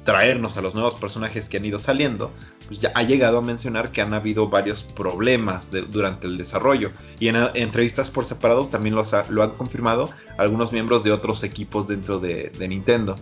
traernos 0.03 0.57
a 0.57 0.61
los 0.61 0.73
nuevos 0.73 0.95
personajes 0.95 1.45
que 1.45 1.57
han 1.57 1.65
ido 1.65 1.79
saliendo, 1.79 2.31
pues 2.67 2.79
ya 2.79 2.91
ha 2.95 3.03
llegado 3.03 3.37
a 3.37 3.41
mencionar 3.41 3.91
que 3.91 4.01
han 4.01 4.13
habido 4.13 4.49
varios 4.49 4.83
problemas 4.83 5.67
durante 5.89 6.27
el 6.27 6.37
desarrollo. 6.37 6.91
Y 7.19 7.27
en, 7.27 7.35
en, 7.35 7.49
entrevistas 7.53 8.11
por 8.11 8.25
separado 8.25 8.67
también 8.67 8.95
los 8.95 9.11
lo 9.29 9.43
han 9.43 9.51
confirmado 9.51 10.09
algunos 10.37 10.71
miembros 10.71 11.03
de 11.03 11.11
otros 11.11 11.43
equipos 11.43 11.87
dentro 11.87 12.19
de, 12.19 12.51
de, 12.57 12.67
Nintendo. 12.67 13.15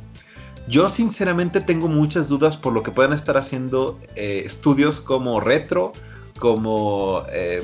Yo 0.68 0.90
sinceramente 0.90 1.62
tengo 1.62 1.88
muchas 1.88 2.28
dudas 2.28 2.58
por 2.58 2.74
lo 2.74 2.84
que 2.84 2.92
puedan 2.92 3.14
estar 3.14 3.38
haciendo 3.38 4.00
eh, 4.16 4.44
estudios 4.46 5.02
como 5.02 5.40
Retro, 5.40 5.92
como 6.40 7.24
eh, 7.32 7.64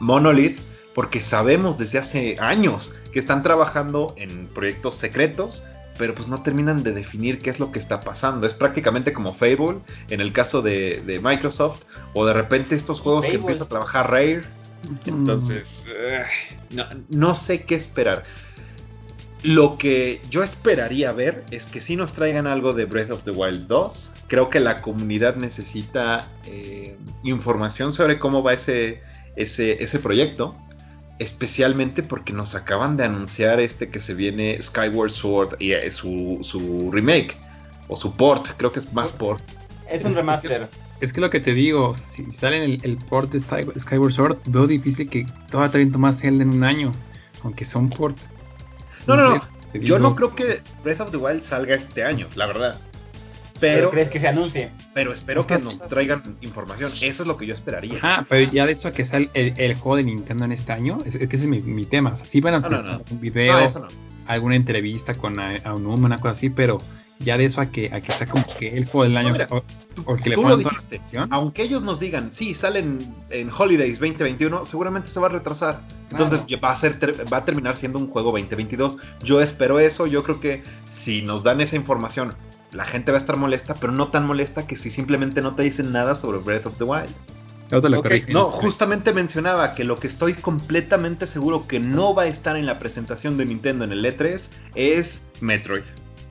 Monolith, 0.00 0.58
porque 0.94 1.20
sabemos 1.20 1.78
desde 1.78 1.98
hace 1.98 2.36
años 2.38 2.94
que 3.12 3.18
están 3.18 3.42
trabajando 3.42 4.14
en 4.16 4.48
proyectos 4.48 4.96
secretos 4.96 5.64
pero 5.98 6.14
pues 6.14 6.28
no 6.28 6.42
terminan 6.42 6.82
de 6.82 6.92
definir 6.92 7.40
qué 7.40 7.50
es 7.50 7.58
lo 7.58 7.70
que 7.72 7.78
está 7.78 8.00
pasando. 8.00 8.46
Es 8.46 8.54
prácticamente 8.54 9.12
como 9.12 9.34
Fable 9.34 9.78
en 10.08 10.20
el 10.20 10.32
caso 10.32 10.62
de, 10.62 11.02
de 11.06 11.20
Microsoft, 11.20 11.82
o 12.12 12.26
de 12.26 12.32
repente 12.32 12.74
estos 12.74 13.00
juegos 13.00 13.24
Fable. 13.24 13.38
que 13.38 13.40
empieza 13.42 13.64
a 13.64 13.68
trabajar 13.68 14.10
Rare. 14.10 14.42
Entonces, 15.06 15.84
uh, 15.86 16.74
no, 16.74 16.84
no, 17.08 17.34
sé 17.34 17.62
qué 17.62 17.74
esperar. 17.74 18.24
Lo 19.42 19.78
que 19.78 20.20
yo 20.30 20.42
esperaría 20.42 21.12
ver 21.12 21.44
es 21.50 21.64
que 21.66 21.80
si 21.80 21.96
nos 21.96 22.12
traigan 22.12 22.46
algo 22.46 22.72
de 22.74 22.84
Breath 22.84 23.10
of 23.10 23.24
the 23.24 23.30
Wild 23.30 23.66
2. 23.66 24.10
Creo 24.26 24.48
que 24.48 24.58
la 24.58 24.80
comunidad 24.80 25.36
necesita 25.36 26.28
eh, 26.46 26.96
información 27.24 27.92
sobre 27.92 28.18
cómo 28.18 28.42
va 28.42 28.54
ese, 28.54 29.02
ese, 29.36 29.82
ese 29.84 29.98
proyecto 29.98 30.56
especialmente 31.18 32.02
porque 32.02 32.32
nos 32.32 32.54
acaban 32.54 32.96
de 32.96 33.04
anunciar 33.04 33.60
este 33.60 33.88
que 33.88 34.00
se 34.00 34.14
viene 34.14 34.60
Skyward 34.60 35.10
Sword 35.10 35.56
y 35.60 35.72
eh, 35.72 35.90
su, 35.92 36.38
su 36.42 36.90
remake 36.92 37.36
o 37.88 37.96
su 37.96 38.16
port, 38.16 38.48
creo 38.56 38.72
que 38.72 38.80
es 38.80 38.92
más 38.92 39.12
port. 39.12 39.42
Es 39.90 40.04
un 40.04 40.14
remaster. 40.14 40.68
Es 41.00 41.12
que 41.12 41.20
lo 41.20 41.28
que 41.28 41.40
te 41.40 41.52
digo, 41.52 41.94
si 42.12 42.24
sale 42.32 42.64
el, 42.64 42.80
el 42.82 42.96
port 42.96 43.30
de 43.30 43.40
Skyward 43.40 44.12
Sword, 44.12 44.38
veo 44.46 44.66
difícil 44.66 45.08
que 45.10 45.26
todavía 45.50 45.86
te 45.90 45.98
más 45.98 46.18
Zelda 46.20 46.42
en 46.42 46.50
un 46.50 46.64
año, 46.64 46.92
aunque 47.42 47.64
sea 47.64 47.80
un 47.80 47.90
port. 47.90 48.16
No, 49.06 49.16
no, 49.16 49.36
no. 49.36 49.54
Yo 49.74 49.98
no 49.98 50.14
creo 50.14 50.34
que 50.34 50.62
Breath 50.82 51.00
of 51.00 51.10
the 51.10 51.16
Wild 51.16 51.44
salga 51.44 51.74
este 51.74 52.04
año, 52.04 52.28
la 52.36 52.46
verdad. 52.46 52.80
Pero, 53.64 53.76
pero, 53.76 53.90
crees 53.92 54.10
que 54.10 54.20
se 54.20 54.28
anuncie. 54.28 54.70
Pero 54.92 55.12
espero 55.14 55.46
que 55.46 55.58
nos 55.58 55.78
traigan 55.88 56.36
información. 56.42 56.92
Eso 57.00 57.22
es 57.22 57.26
lo 57.26 57.38
que 57.38 57.46
yo 57.46 57.54
esperaría. 57.54 57.98
Ah, 58.02 58.26
pero 58.28 58.50
ya 58.50 58.66
de 58.66 58.72
hecho 58.72 58.92
que 58.92 59.06
sale 59.06 59.30
el, 59.32 59.54
el, 59.56 59.74
juego 59.74 59.96
de 59.96 60.04
Nintendo 60.04 60.44
en 60.44 60.52
este 60.52 60.70
año, 60.70 60.98
es, 61.06 61.14
es 61.14 61.28
que 61.28 61.36
ese 61.36 61.46
es 61.46 61.50
mi, 61.50 61.62
mi 61.62 61.86
tema. 61.86 62.12
O 62.12 62.16
sea, 62.16 62.26
sí 62.26 62.42
van 62.42 62.54
a 62.54 62.60
no, 62.60 62.68
no, 62.68 62.82
no. 62.82 63.02
un 63.10 63.20
video, 63.20 63.72
alguna 64.26 64.56
entrevista 64.56 65.14
con 65.14 65.40
a, 65.40 65.56
a 65.64 65.74
un 65.74 65.86
una 65.86 66.20
cosa 66.20 66.36
así, 66.36 66.50
pero 66.50 66.82
ya 67.20 67.38
de 67.38 67.46
eso 67.46 67.62
a 67.62 67.66
que, 67.70 67.90
a 67.90 68.02
que 68.02 68.12
sea 68.12 68.26
como 68.26 68.44
que 68.58 68.76
el 68.76 68.84
juego 68.84 69.04
del 69.04 69.16
año 69.16 69.32
mira, 69.32 69.48
o, 69.50 69.62
o, 70.04 70.16
que 70.16 70.30
le 70.30 70.34
tú 70.34 70.42
lo 70.42 70.56
dijiste, 70.58 71.00
aunque 71.30 71.62
ellos 71.62 71.82
nos 71.82 72.00
digan 72.00 72.32
sí 72.32 72.54
salen 72.54 73.14
en 73.30 73.50
Holidays 73.56 74.00
2021 74.00 74.66
seguramente 74.66 75.10
se 75.10 75.20
va 75.20 75.28
a 75.28 75.30
retrasar 75.30 75.82
entonces 76.10 76.40
claro. 76.40 76.60
va 76.60 76.72
a 76.72 76.80
ser 76.80 76.98
va 77.32 77.36
a 77.36 77.44
terminar 77.44 77.76
siendo 77.76 78.00
un 78.00 78.08
juego 78.08 78.32
2022 78.32 78.96
yo 79.22 79.40
espero 79.40 79.78
eso 79.78 80.08
yo 80.08 80.24
creo 80.24 80.40
que 80.40 80.64
si 81.04 81.22
nos 81.22 81.44
dan 81.44 81.60
esa 81.60 81.76
información 81.76 82.34
la 82.74 82.84
gente 82.84 83.12
va 83.12 83.18
a 83.18 83.20
estar 83.20 83.36
molesta, 83.36 83.76
pero 83.80 83.92
no 83.92 84.08
tan 84.08 84.26
molesta 84.26 84.66
que 84.66 84.76
si 84.76 84.90
simplemente 84.90 85.40
no 85.40 85.54
te 85.54 85.62
dicen 85.62 85.92
nada 85.92 86.16
sobre 86.16 86.38
Breath 86.38 86.66
of 86.66 86.76
the 86.76 86.84
Wild. 86.84 87.14
No, 87.70 87.78
okay. 87.98 88.24
justamente 88.60 89.12
mencionaba 89.12 89.74
que 89.74 89.84
lo 89.84 89.98
que 89.98 90.06
estoy 90.06 90.34
completamente 90.34 91.26
seguro 91.26 91.66
que 91.66 91.80
no 91.80 92.14
va 92.14 92.24
a 92.24 92.26
estar 92.26 92.56
en 92.56 92.66
la 92.66 92.78
presentación 92.78 93.36
de 93.38 93.46
Nintendo 93.46 93.84
en 93.84 93.92
el 93.92 94.04
E3 94.04 94.40
es 94.74 95.08
Metroid. 95.40 95.82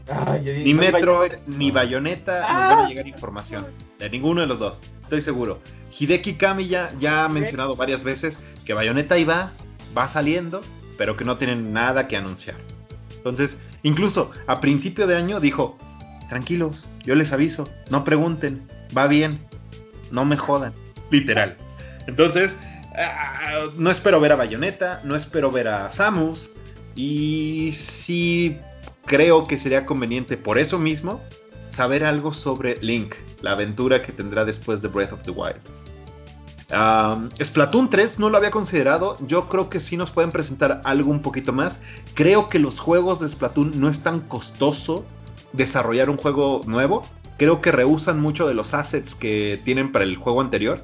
Ay, 0.07 0.63
ni 0.63 0.73
Metroid, 0.73 1.33
ni 1.47 1.71
Bayonetta 1.71 2.45
ah. 2.45 2.53
nos 2.53 2.77
van 2.77 2.85
a 2.85 2.89
llegar 2.89 3.07
información. 3.07 3.65
De 3.99 4.09
ninguno 4.09 4.41
de 4.41 4.47
los 4.47 4.59
dos, 4.59 4.79
estoy 5.01 5.21
seguro. 5.21 5.59
Hideki 5.97 6.35
Kami 6.35 6.67
ya, 6.67 6.91
ya 6.99 7.25
ha 7.25 7.29
mencionado 7.29 7.75
varias 7.75 8.03
veces 8.03 8.37
que 8.65 8.73
Bayonetta 8.73 9.17
iba, 9.17 9.53
va 9.97 10.13
saliendo, 10.13 10.61
pero 10.97 11.17
que 11.17 11.25
no 11.25 11.37
tienen 11.37 11.73
nada 11.73 12.07
que 12.07 12.15
anunciar. 12.15 12.55
Entonces, 13.15 13.57
incluso 13.81 14.31
a 14.47 14.61
principio 14.61 15.07
de 15.07 15.15
año 15.15 15.39
dijo, 15.39 15.77
tranquilos, 16.33 16.87
yo 17.05 17.13
les 17.13 17.31
aviso, 17.31 17.69
no 17.91 18.03
pregunten, 18.03 18.67
va 18.97 19.05
bien, 19.05 19.39
no 20.09 20.25
me 20.25 20.35
jodan, 20.35 20.73
literal. 21.11 21.57
Entonces, 22.07 22.55
uh, 22.93 23.69
no 23.77 23.91
espero 23.91 24.19
ver 24.19 24.31
a 24.31 24.35
Bayonetta, 24.35 25.01
no 25.03 25.15
espero 25.15 25.51
ver 25.51 25.67
a 25.67 25.91
Samus, 25.91 26.51
y 26.95 27.77
sí 28.03 28.57
creo 29.05 29.45
que 29.45 29.59
sería 29.59 29.85
conveniente 29.85 30.35
por 30.35 30.57
eso 30.57 30.79
mismo 30.79 31.21
saber 31.75 32.03
algo 32.03 32.33
sobre 32.33 32.77
Link, 32.81 33.13
la 33.43 33.51
aventura 33.51 34.01
que 34.01 34.11
tendrá 34.11 34.43
después 34.43 34.81
de 34.81 34.87
Breath 34.87 35.13
of 35.13 35.21
the 35.21 35.31
Wild. 35.31 35.61
Splatoon 37.43 37.91
3 37.91 38.17
no 38.17 38.31
lo 38.31 38.37
había 38.37 38.49
considerado. 38.49 39.17
Yo 39.27 39.47
creo 39.49 39.69
que 39.69 39.79
sí 39.79 39.97
nos 39.97 40.09
pueden 40.09 40.31
presentar 40.31 40.81
algo 40.83 41.11
un 41.11 41.21
poquito 41.21 41.53
más. 41.53 41.77
Creo 42.15 42.49
que 42.49 42.57
los 42.57 42.79
juegos 42.79 43.19
de 43.19 43.29
Splatoon 43.29 43.79
no 43.79 43.89
es 43.89 44.01
tan 44.01 44.21
costoso 44.21 45.05
desarrollar 45.53 46.09
un 46.09 46.17
juego 46.17 46.61
nuevo. 46.65 47.05
Creo 47.37 47.61
que 47.61 47.71
rehusan 47.71 48.19
mucho 48.19 48.47
de 48.47 48.53
los 48.53 48.73
assets 48.73 49.15
que 49.15 49.61
tienen 49.63 49.91
para 49.91 50.05
el 50.05 50.17
juego 50.17 50.41
anterior. 50.41 50.81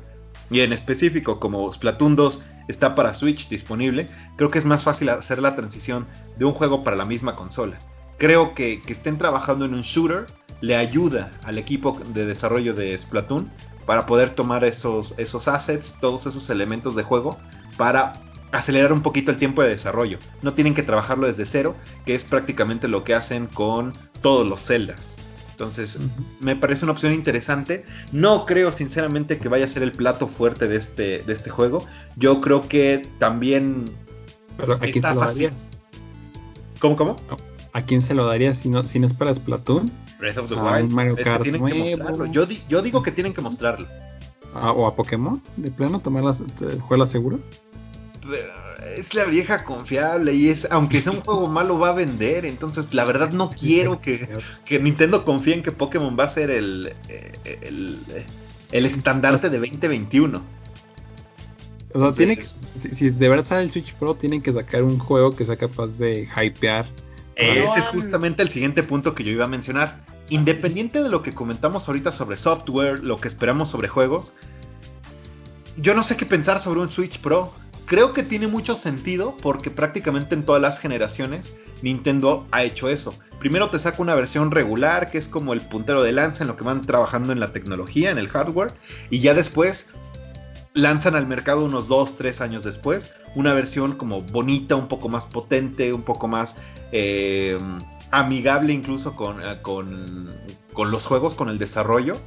Y 0.50 0.62
en 0.62 0.74
específico, 0.74 1.40
como 1.40 1.72
Splatoon 1.72 2.16
2 2.16 2.42
está 2.70 2.96
para 2.96 3.14
Switch 3.14 3.50
disponible, 3.50 4.10
creo 4.36 4.50
que 4.50 4.60
es 4.60 4.66
más 4.66 4.84
fácil 4.84 5.10
hacer 5.10 5.42
la 5.42 5.56
transición 5.56 6.08
de 6.38 6.46
un 6.46 6.54
juego 6.54 6.84
para 6.84 6.96
la 6.96 7.06
misma 7.06 7.36
consola. 7.36 7.80
Creo 8.18 8.54
que, 8.54 8.82
que 8.82 8.94
estén 8.94 9.18
trabajando 9.18 9.66
en 9.66 9.74
un 9.74 9.82
shooter 9.82 10.28
le 10.62 10.76
ayuda 10.76 11.32
al 11.44 11.58
equipo 11.58 12.00
de 12.14 12.26
desarrollo 12.26 12.74
de 12.74 12.98
Splatoon 12.98 13.52
para 13.86 14.06
poder 14.06 14.36
tomar 14.36 14.64
esos, 14.66 15.18
esos 15.18 15.48
assets, 15.48 15.94
todos 16.00 16.26
esos 16.26 16.50
elementos 16.50 16.96
de 16.96 17.04
juego, 17.04 17.38
para 17.78 18.14
acelerar 18.52 18.92
un 18.94 19.02
poquito 19.02 19.32
el 19.32 19.38
tiempo 19.38 19.62
de 19.62 19.70
desarrollo. 19.70 20.20
No 20.42 20.54
tienen 20.54 20.74
que 20.76 20.84
trabajarlo 20.84 21.28
desde 21.28 21.46
cero, 21.46 21.76
que 22.06 22.16
es 22.16 22.24
prácticamente 22.24 22.88
lo 22.88 23.04
que 23.04 23.14
hacen 23.16 23.48
con 23.48 23.94
todos 24.22 24.46
los 24.48 24.62
celdas. 24.64 25.00
Entonces, 25.52 25.98
me 26.40 26.56
parece 26.56 26.86
una 26.86 26.94
opción 26.94 27.14
interesante. 27.14 27.84
No 28.14 28.46
creo 28.46 28.72
sinceramente 28.72 29.40
que 29.40 29.50
vaya 29.50 29.66
a 29.66 29.68
ser 29.68 29.84
el 29.84 29.92
plato 29.92 30.28
fuerte 30.28 30.68
de 30.68 30.78
este, 30.78 31.22
de 31.24 31.34
este 31.34 31.50
juego. 31.50 31.86
Yo 32.16 32.40
creo 32.40 32.70
que 32.70 33.06
también... 33.20 33.92
Pero 34.58 34.76
¿a 34.76 34.80
quién 34.80 34.94
se 34.94 35.14
lo 35.14 35.20
daría? 35.20 35.52
¿Cómo, 36.80 36.96
cómo? 36.96 37.18
¿A 37.74 37.82
quién 37.84 38.02
se 38.02 38.14
lo 38.14 38.26
daría 38.26 38.54
si 38.54 38.70
no, 38.70 38.84
si 38.84 39.00
no 39.00 39.08
es 39.08 39.14
para 39.14 39.36
Splatoon? 39.36 39.92
Breath 40.18 40.38
of 40.38 40.50
the 40.50 40.56
Ah, 40.58 40.78
Wild. 40.78 40.92
Mario 40.92 41.12
Es 41.14 41.18
que 41.18 41.24
Kart 41.24 41.44
que 41.44 41.52
mostrarlo. 41.52 42.26
Yo, 42.28 42.46
di- 42.46 42.64
yo 42.70 42.82
digo 42.82 43.04
que 43.04 43.12
tienen 43.12 43.34
que 43.34 43.42
mostrarlo. 43.42 43.88
Ah, 44.56 44.72
¿O 44.72 44.88
a 44.88 44.96
Pokémon? 44.96 45.42
¿De 45.58 45.72
plano? 45.72 46.00
¿Tomarlas? 46.00 46.42
¿Juega 46.88 47.06
seguro? 47.08 47.40
Es 48.98 49.14
la 49.14 49.26
vieja 49.26 49.64
confiable 49.64 50.34
y 50.34 50.50
es, 50.50 50.68
aunque 50.72 51.02
sea 51.02 51.12
un 51.12 51.22
juego 51.22 51.48
malo, 51.48 51.80
va 51.80 51.90
a 51.90 51.94
vender. 51.94 52.46
Entonces, 52.46 52.94
la 52.94 53.06
verdad, 53.06 53.32
no 53.32 53.52
quiero 53.52 54.00
que, 54.02 54.28
que 54.66 54.80
Nintendo 54.80 55.26
confíe 55.26 55.56
en 55.56 55.64
que 55.64 55.72
Pokémon 55.72 56.18
va 56.18 56.26
a 56.26 56.30
ser 56.30 56.50
el, 56.50 56.94
eh, 57.08 57.60
el, 57.62 58.26
el 58.72 58.86
estandarte 58.86 59.50
de 59.50 59.58
2021. 59.58 60.42
O 61.94 62.00
sea, 62.00 62.14
tiene 62.14 62.38
que, 62.38 62.46
si, 62.46 62.96
si 62.96 63.10
de 63.10 63.30
verdad 63.30 63.46
sale 63.48 63.64
el 63.64 63.72
Switch 63.72 63.94
Pro, 63.96 64.16
tienen 64.16 64.42
que 64.42 64.54
sacar 64.54 64.84
un 64.84 65.00
juego 65.00 65.36
que 65.36 65.46
sea 65.46 65.58
capaz 65.58 65.88
de 65.88 66.28
hypear. 66.36 66.88
Ese 67.36 67.66
No, 67.66 67.76
es 67.76 67.86
justamente 67.88 68.44
el 68.44 68.50
siguiente 68.50 68.84
punto 68.84 69.16
que 69.16 69.24
yo 69.24 69.32
iba 69.32 69.46
a 69.46 69.50
mencionar. 69.50 70.06
Independiente 70.30 71.02
de 71.02 71.10
lo 71.10 71.24
que 71.24 71.34
comentamos 71.34 71.88
ahorita 71.88 72.12
sobre 72.12 72.38
software, 72.38 73.04
lo 73.04 73.18
que 73.18 73.28
esperamos 73.28 73.70
sobre 73.70 73.88
juegos, 73.88 74.34
yo 75.82 75.94
no 75.94 76.04
sé 76.04 76.18
qué 76.18 76.26
pensar 76.26 76.62
sobre 76.62 76.82
un 76.82 76.92
Switch 76.92 77.20
Pro. 77.20 77.54
Creo 77.90 78.14
que 78.14 78.22
tiene 78.22 78.46
mucho 78.46 78.76
sentido 78.76 79.36
porque 79.42 79.72
prácticamente 79.72 80.36
en 80.36 80.46
todas 80.46 80.62
las 80.62 80.78
generaciones 80.78 81.52
Nintendo 81.82 82.46
ha 82.52 82.62
hecho 82.62 82.88
eso. 82.88 83.16
Primero 83.40 83.72
te 83.72 83.80
saca 83.80 84.00
una 84.00 84.14
versión 84.14 84.52
regular 84.52 85.10
que 85.10 85.18
es 85.18 85.28
como 85.28 85.54
el 85.54 85.62
puntero 85.62 86.04
de 86.04 86.12
lanza 86.12 86.44
en 86.44 86.50
lo 86.50 86.56
que 86.56 86.64
van 86.64 86.86
trabajando 86.86 87.34
en 87.34 87.40
la 87.40 87.52
tecnología, 87.52 88.12
en 88.12 88.20
el 88.20 88.30
hardware, 88.30 88.74
y 89.10 89.22
ya 89.22 89.34
después 89.34 89.88
lanzan 90.76 91.16
al 91.16 91.26
mercado 91.26 91.66
unos 91.66 91.88
2, 91.88 92.16
3 92.16 92.42
años 92.42 92.64
después 92.64 93.10
una 93.34 93.56
versión 93.56 93.94
como 93.94 94.22
bonita, 94.22 94.76
un 94.76 94.88
poco 94.88 95.10
más 95.10 95.26
potente, 95.26 95.92
un 95.92 96.04
poco 96.04 96.28
más 96.28 96.56
eh, 96.92 97.58
amigable 98.12 98.72
incluso 98.72 99.16
con, 99.16 99.42
eh, 99.42 99.64
con, 99.64 100.32
con 100.74 100.92
los 100.92 101.08
juegos, 101.08 101.34
con 101.34 101.50
el 101.50 101.58
desarrollo, 101.58 102.18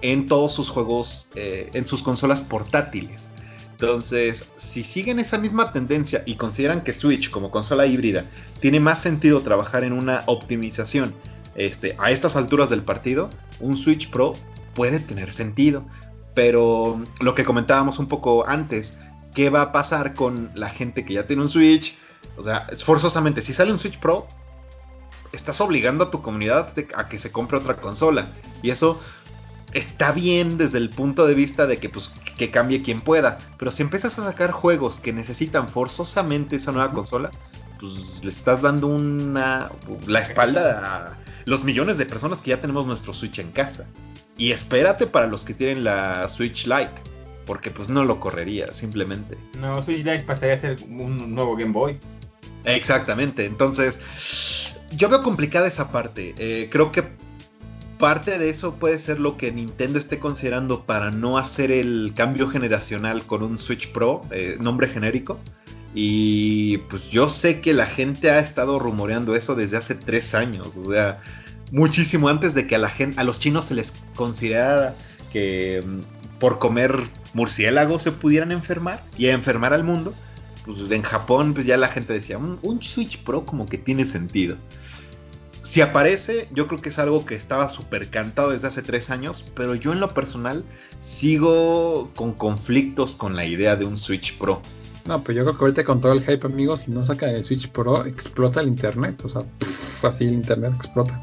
en 0.00 0.28
todos 0.28 0.54
sus 0.54 0.70
juegos, 0.70 1.28
eh, 1.34 1.68
en 1.74 1.86
sus 1.86 2.02
consolas 2.02 2.40
portátiles. 2.40 3.20
Entonces, 3.80 4.44
si 4.74 4.84
siguen 4.84 5.20
esa 5.20 5.38
misma 5.38 5.72
tendencia 5.72 6.22
y 6.26 6.36
consideran 6.36 6.82
que 6.82 6.92
Switch 6.92 7.30
como 7.30 7.50
consola 7.50 7.86
híbrida 7.86 8.26
tiene 8.60 8.78
más 8.78 9.00
sentido 9.00 9.40
trabajar 9.40 9.84
en 9.84 9.94
una 9.94 10.24
optimización 10.26 11.14
este, 11.54 11.96
a 11.98 12.10
estas 12.10 12.36
alturas 12.36 12.68
del 12.68 12.82
partido, 12.82 13.30
un 13.58 13.78
Switch 13.78 14.10
Pro 14.10 14.34
puede 14.74 15.00
tener 15.00 15.32
sentido. 15.32 15.86
Pero 16.34 17.02
lo 17.20 17.34
que 17.34 17.46
comentábamos 17.46 17.98
un 17.98 18.06
poco 18.06 18.46
antes, 18.46 18.94
¿qué 19.34 19.48
va 19.48 19.62
a 19.62 19.72
pasar 19.72 20.12
con 20.12 20.50
la 20.54 20.68
gente 20.68 21.06
que 21.06 21.14
ya 21.14 21.26
tiene 21.26 21.40
un 21.40 21.48
Switch? 21.48 21.96
O 22.36 22.42
sea, 22.42 22.66
forzosamente, 22.84 23.40
si 23.40 23.54
sale 23.54 23.72
un 23.72 23.78
Switch 23.78 23.98
Pro, 23.98 24.26
estás 25.32 25.58
obligando 25.62 26.04
a 26.04 26.10
tu 26.10 26.20
comunidad 26.20 26.74
a 26.94 27.08
que 27.08 27.18
se 27.18 27.32
compre 27.32 27.56
otra 27.56 27.76
consola. 27.76 28.28
Y 28.62 28.68
eso 28.68 29.00
está 29.72 30.12
bien 30.12 30.58
desde 30.58 30.78
el 30.78 30.90
punto 30.90 31.26
de 31.26 31.34
vista 31.34 31.66
de 31.66 31.78
que 31.78 31.88
pues 31.88 32.10
que 32.36 32.50
cambie 32.50 32.82
quien 32.82 33.00
pueda. 33.00 33.38
Pero 33.58 33.70
si 33.70 33.82
empiezas 33.82 34.18
a 34.18 34.24
sacar 34.24 34.50
juegos 34.52 34.96
que 35.00 35.12
necesitan 35.12 35.68
forzosamente 35.68 36.56
esa 36.56 36.72
nueva 36.72 36.92
consola, 36.92 37.30
pues 37.78 38.22
le 38.22 38.30
estás 38.30 38.62
dando 38.62 38.88
una 38.88 39.70
la 40.06 40.20
espalda 40.20 40.80
a 40.82 41.18
los 41.46 41.64
millones 41.64 41.98
de 41.98 42.06
personas 42.06 42.40
que 42.40 42.50
ya 42.50 42.60
tenemos 42.60 42.86
nuestro 42.86 43.14
Switch 43.14 43.38
en 43.38 43.52
casa. 43.52 43.86
Y 44.36 44.52
espérate 44.52 45.06
para 45.06 45.26
los 45.26 45.42
que 45.42 45.54
tienen 45.54 45.84
la 45.84 46.28
Switch 46.28 46.64
Lite, 46.66 46.92
porque 47.46 47.70
pues 47.70 47.88
no 47.88 48.04
lo 48.04 48.20
correría 48.20 48.72
simplemente. 48.72 49.36
No, 49.58 49.82
Switch 49.82 50.04
Lite 50.04 50.20
pasaría 50.20 50.54
a 50.54 50.60
ser 50.60 50.78
un 50.88 51.34
nuevo 51.34 51.56
Game 51.56 51.72
Boy. 51.72 51.98
Exactamente, 52.64 53.46
entonces 53.46 53.98
yo 54.92 55.08
veo 55.08 55.22
complicada 55.22 55.68
esa 55.68 55.90
parte. 55.90 56.34
Eh, 56.38 56.68
creo 56.70 56.92
que 56.92 57.04
parte 58.00 58.38
de 58.38 58.50
eso 58.50 58.74
puede 58.74 58.98
ser 58.98 59.20
lo 59.20 59.36
que 59.36 59.52
Nintendo 59.52 60.00
esté 60.00 60.18
considerando 60.18 60.84
para 60.86 61.12
no 61.12 61.38
hacer 61.38 61.70
el 61.70 62.12
cambio 62.16 62.48
generacional 62.48 63.26
con 63.26 63.44
un 63.44 63.58
Switch 63.58 63.92
Pro, 63.92 64.22
eh, 64.32 64.56
nombre 64.58 64.88
genérico. 64.88 65.38
Y 65.94 66.78
pues 66.88 67.08
yo 67.10 67.28
sé 67.28 67.60
que 67.60 67.72
la 67.72 67.86
gente 67.86 68.30
ha 68.30 68.40
estado 68.40 68.78
rumoreando 68.78 69.36
eso 69.36 69.54
desde 69.54 69.76
hace 69.76 69.94
tres 69.94 70.34
años, 70.34 70.76
o 70.76 70.90
sea, 70.90 71.20
muchísimo 71.72 72.28
antes 72.28 72.54
de 72.54 72.66
que 72.66 72.76
a 72.76 72.78
la 72.78 72.90
gente, 72.90 73.20
a 73.20 73.24
los 73.24 73.38
chinos 73.38 73.66
se 73.66 73.74
les 73.74 73.92
considerara 74.14 74.96
que 75.32 75.82
mm, 75.84 76.38
por 76.38 76.58
comer 76.58 76.96
murciélagos 77.34 78.02
se 78.02 78.12
pudieran 78.12 78.50
enfermar 78.50 79.02
y 79.16 79.26
enfermar 79.26 79.72
al 79.72 79.84
mundo 79.84 80.14
pues 80.64 80.78
en 80.90 81.02
Japón 81.02 81.54
pues 81.54 81.66
ya 81.66 81.76
la 81.76 81.88
gente 81.88 82.12
decía, 82.12 82.38
un, 82.38 82.58
un 82.62 82.82
Switch 82.82 83.22
Pro 83.24 83.44
como 83.44 83.66
que 83.66 83.78
tiene 83.78 84.06
sentido. 84.06 84.56
Si 85.70 85.80
aparece, 85.80 86.48
yo 86.52 86.66
creo 86.66 86.80
que 86.80 86.88
es 86.88 86.98
algo 86.98 87.24
que 87.24 87.36
estaba 87.36 87.70
súper 87.70 88.10
cantado 88.10 88.50
desde 88.50 88.66
hace 88.66 88.82
tres 88.82 89.08
años, 89.08 89.44
pero 89.54 89.76
yo 89.76 89.92
en 89.92 90.00
lo 90.00 90.08
personal 90.14 90.64
sigo 91.20 92.10
con 92.16 92.32
conflictos 92.32 93.14
con 93.14 93.36
la 93.36 93.44
idea 93.44 93.76
de 93.76 93.84
un 93.84 93.96
Switch 93.96 94.36
Pro. 94.36 94.62
No, 95.04 95.22
pues 95.22 95.36
yo 95.36 95.44
creo 95.44 95.56
que 95.56 95.64
ahorita 95.64 95.84
con 95.84 96.00
todo 96.00 96.12
el 96.12 96.22
hype, 96.22 96.44
amigos, 96.44 96.82
si 96.82 96.90
no 96.90 97.06
saca 97.06 97.30
el 97.30 97.44
Switch 97.44 97.70
Pro, 97.70 98.04
explota 98.04 98.60
el 98.60 98.68
internet. 98.68 99.20
O 99.24 99.28
sea, 99.28 99.42
pff, 99.42 100.04
así 100.04 100.24
el 100.24 100.34
internet 100.34 100.72
explota. 100.74 101.22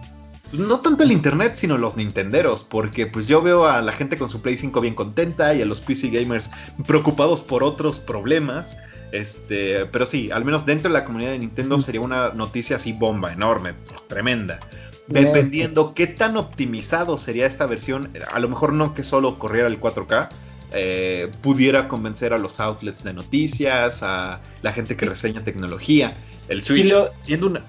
Pues 0.49 0.61
no 0.61 0.79
tanto 0.79 1.03
el 1.03 1.11
internet, 1.11 1.57
sino 1.57 1.77
los 1.77 1.97
nintenderos, 1.97 2.63
porque 2.63 3.05
pues 3.05 3.27
yo 3.27 3.41
veo 3.41 3.67
a 3.67 3.81
la 3.81 3.91
gente 3.91 4.17
con 4.17 4.29
su 4.29 4.41
Play 4.41 4.57
5 4.57 4.79
bien 4.79 4.95
contenta 4.95 5.53
y 5.53 5.61
a 5.61 5.65
los 5.65 5.81
PC 5.81 6.07
gamers 6.07 6.49
preocupados 6.87 7.41
por 7.41 7.63
otros 7.63 7.99
problemas. 7.99 8.65
Este, 9.11 9.85
pero 9.85 10.05
sí, 10.05 10.29
al 10.31 10.43
menos 10.43 10.65
dentro 10.65 10.89
de 10.89 10.93
la 10.93 11.05
comunidad 11.05 11.31
de 11.31 11.39
Nintendo 11.39 11.77
sería 11.79 12.01
una 12.01 12.29
noticia 12.29 12.75
así 12.77 12.91
bomba, 12.93 13.31
enorme, 13.31 13.73
tremenda. 14.07 14.59
Dependiendo 15.07 15.93
qué 15.93 16.07
tan 16.07 16.35
optimizado 16.35 17.17
sería 17.17 17.45
esta 17.45 17.65
versión, 17.65 18.11
a 18.29 18.39
lo 18.39 18.49
mejor 18.49 18.73
no 18.73 18.93
que 18.93 19.03
solo 19.03 19.39
corriera 19.39 19.67
el 19.69 19.79
4K, 19.79 20.29
eh, 20.73 21.31
pudiera 21.41 21.87
convencer 21.87 22.33
a 22.33 22.37
los 22.37 22.59
outlets 22.59 23.01
de 23.05 23.13
noticias, 23.13 23.97
a 24.01 24.41
la 24.61 24.73
gente 24.73 24.97
que 24.97 25.05
reseña 25.05 25.45
tecnología. 25.45 26.17
El 26.49 26.61
Switch, 26.63 26.83
lo- 26.91 27.09
siendo 27.23 27.47
una, 27.47 27.61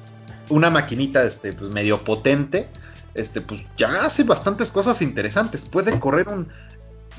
una 0.48 0.70
maquinita 0.70 1.22
este, 1.22 1.52
pues, 1.52 1.70
medio 1.70 2.02
potente, 2.02 2.68
este, 3.14 3.40
pues 3.40 3.60
ya 3.76 4.04
hace 4.04 4.24
bastantes 4.24 4.72
cosas 4.72 5.00
interesantes. 5.00 5.60
Puede 5.60 6.00
correr 6.00 6.26
un 6.26 6.48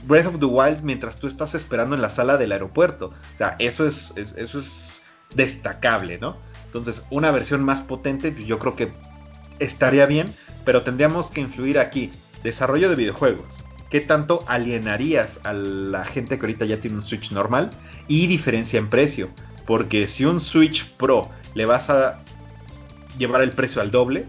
Breath 0.08 0.28
of 0.28 0.40
the 0.40 0.46
Wild 0.46 0.82
mientras 0.84 1.18
tú 1.18 1.28
estás 1.28 1.56
esperando 1.56 1.96
en 1.96 2.02
la 2.02 2.10
sala 2.12 2.38
del 2.38 2.52
aeropuerto. 2.52 3.08
O 3.36 3.38
sea, 3.38 3.56
eso 3.60 3.86
es, 3.88 4.12
es- 4.16 4.34
eso 4.38 4.60
es 4.60 5.02
destacable, 5.36 6.18
¿no? 6.20 6.38
Entonces, 6.66 7.04
una 7.10 7.32
versión 7.32 7.64
más 7.64 7.82
potente, 7.82 8.32
pues, 8.32 8.46
yo 8.46 8.60
creo 8.60 8.76
que 8.76 8.92
estaría 9.60 10.06
bien, 10.06 10.36
pero 10.66 10.84
tendríamos 10.84 11.30
que 11.32 11.42
influir 11.42 11.80
aquí. 11.80 12.12
Desarrollo 12.44 12.90
de 12.90 12.96
videojuegos. 12.96 13.50
¿Qué 13.90 14.02
tanto 14.02 14.44
alienarías 14.48 15.32
a 15.44 15.52
la 15.54 16.06
gente 16.06 16.38
que 16.38 16.46
ahorita 16.46 16.66
ya 16.66 16.80
tiene 16.80 16.98
un 16.98 17.06
Switch 17.08 17.32
normal? 17.32 17.72
Y 18.08 18.28
diferencia 18.28 18.78
en 18.78 18.90
precio. 18.90 19.30
Porque 19.66 20.08
si 20.08 20.26
un 20.26 20.40
Switch 20.40 20.86
Pro 20.98 21.30
le 21.56 21.66
vas 21.66 21.90
a 21.90 22.20
llevar 23.18 23.42
el 23.42 23.52
precio 23.52 23.82
al 23.82 23.90
doble, 23.92 24.28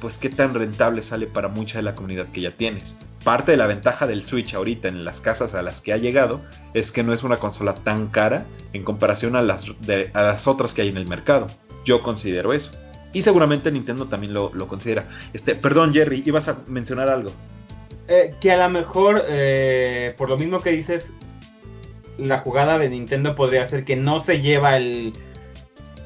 pues 0.00 0.16
qué 0.18 0.30
tan 0.30 0.54
rentable 0.54 1.02
sale 1.02 1.26
para 1.26 1.48
mucha 1.48 1.78
de 1.78 1.82
la 1.82 1.94
comunidad 1.94 2.28
que 2.32 2.40
ya 2.40 2.56
tienes. 2.56 2.94
Parte 3.24 3.52
de 3.52 3.56
la 3.56 3.66
ventaja 3.66 4.06
del 4.06 4.24
Switch 4.24 4.54
ahorita 4.54 4.88
en 4.88 5.04
las 5.04 5.20
casas 5.20 5.54
a 5.54 5.62
las 5.62 5.80
que 5.80 5.94
ha 5.94 5.96
llegado 5.96 6.42
es 6.74 6.92
que 6.92 7.02
no 7.02 7.14
es 7.14 7.22
una 7.22 7.38
consola 7.38 7.74
tan 7.76 8.08
cara 8.08 8.44
en 8.74 8.84
comparación 8.84 9.34
a 9.34 9.40
las, 9.40 9.64
a 10.12 10.22
las 10.22 10.46
otras 10.46 10.74
que 10.74 10.82
hay 10.82 10.88
en 10.88 10.98
el 10.98 11.06
mercado. 11.06 11.46
Yo 11.86 12.02
considero 12.02 12.52
eso. 12.52 12.72
Y 13.14 13.22
seguramente 13.22 13.72
Nintendo 13.72 14.06
también 14.06 14.34
lo, 14.34 14.52
lo 14.52 14.68
considera. 14.68 15.08
Este, 15.32 15.54
perdón 15.54 15.94
Jerry, 15.94 16.22
ibas 16.26 16.48
a 16.48 16.58
mencionar 16.66 17.08
algo. 17.08 17.32
Eh, 18.08 18.34
que 18.40 18.52
a 18.52 18.58
lo 18.58 18.68
mejor, 18.68 19.24
eh, 19.26 20.14
por 20.18 20.28
lo 20.28 20.36
mismo 20.36 20.60
que 20.60 20.70
dices, 20.70 21.04
la 22.18 22.40
jugada 22.40 22.78
de 22.78 22.90
Nintendo 22.90 23.34
podría 23.34 23.68
ser 23.70 23.84
que 23.84 23.96
no 23.96 24.22
se 24.24 24.40
lleva 24.40 24.76
el 24.76 25.14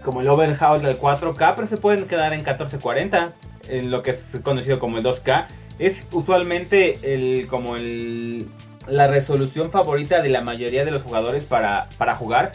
como 0.04 0.20
el 0.20 0.28
overhaul 0.28 0.80
del 0.80 0.98
4K, 0.98 1.54
pero 1.56 1.66
se 1.66 1.76
pueden 1.76 2.06
quedar 2.06 2.32
en 2.32 2.38
1440, 2.38 3.32
en 3.68 3.90
lo 3.90 4.02
que 4.02 4.12
es 4.12 4.40
conocido 4.42 4.78
como 4.78 4.98
el 4.98 5.04
2K. 5.04 5.48
Es 5.78 5.96
usualmente 6.12 6.98
el 7.02 7.46
como 7.48 7.76
el 7.76 8.48
la 8.90 9.06
resolución 9.06 9.70
favorita 9.70 10.22
de 10.22 10.30
la 10.30 10.40
mayoría 10.40 10.84
de 10.84 10.90
los 10.90 11.02
jugadores 11.02 11.44
para, 11.44 11.88
para 11.98 12.16
jugar, 12.16 12.52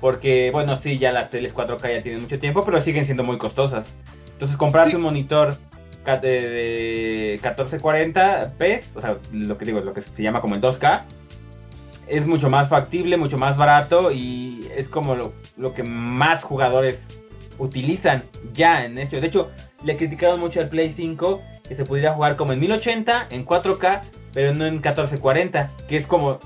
porque 0.00 0.50
bueno, 0.50 0.80
sí, 0.82 0.98
ya 0.98 1.12
las 1.12 1.30
teles 1.30 1.54
4K 1.54 1.96
ya 1.96 2.02
tienen 2.02 2.22
mucho 2.22 2.38
tiempo, 2.38 2.64
pero 2.64 2.82
siguen 2.82 3.04
siendo 3.04 3.22
muy 3.22 3.38
costosas. 3.38 3.86
Entonces, 4.32 4.56
comprarse 4.56 4.96
un 4.96 5.02
monitor 5.02 5.56
de 6.04 7.40
1440p, 7.42 8.82
o 8.94 9.00
sea, 9.00 9.16
lo 9.32 9.58
que 9.58 9.64
digo, 9.64 9.80
lo 9.80 9.92
que 9.92 10.02
se 10.02 10.22
llama 10.22 10.40
como 10.40 10.54
el 10.54 10.60
2K, 10.60 11.02
es 12.06 12.26
mucho 12.26 12.48
más 12.48 12.68
factible, 12.68 13.16
mucho 13.16 13.38
más 13.38 13.56
barato 13.56 14.12
y 14.12 14.68
es 14.76 14.88
como 14.88 15.16
lo, 15.16 15.74
que 15.74 15.82
más 15.82 16.44
jugadores 16.44 16.98
utilizan 17.58 18.24
ya 18.52 18.84
en 18.84 18.98
hecho. 18.98 19.20
De 19.20 19.26
hecho, 19.26 19.50
le 19.82 19.96
criticaron 19.96 20.38
mucho 20.38 20.60
al 20.60 20.68
Play 20.68 20.92
5 20.94 21.42
que 21.68 21.76
se 21.76 21.84
pudiera 21.84 22.14
jugar 22.14 22.36
como 22.36 22.52
en 22.52 22.60
1080, 22.60 23.28
en 23.30 23.44
4K, 23.44 24.02
pero 24.32 24.54
no 24.54 24.66
en 24.66 24.74
1440, 24.74 25.70
que 25.88 25.96
es 25.96 26.06
como 26.06 26.38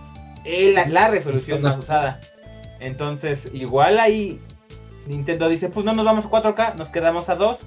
la 0.44 1.08
resolución 1.08 1.62
más 1.62 1.78
usada. 1.78 2.20
Entonces, 2.78 3.38
igual 3.52 4.00
ahí 4.00 4.40
Nintendo 5.06 5.48
dice, 5.48 5.68
pues 5.68 5.84
no 5.84 5.92
nos 5.92 6.04
vamos 6.04 6.24
a 6.24 6.30
4K, 6.30 6.76
nos 6.76 6.88
quedamos 6.88 7.28
a 7.28 7.34
2. 7.34 7.58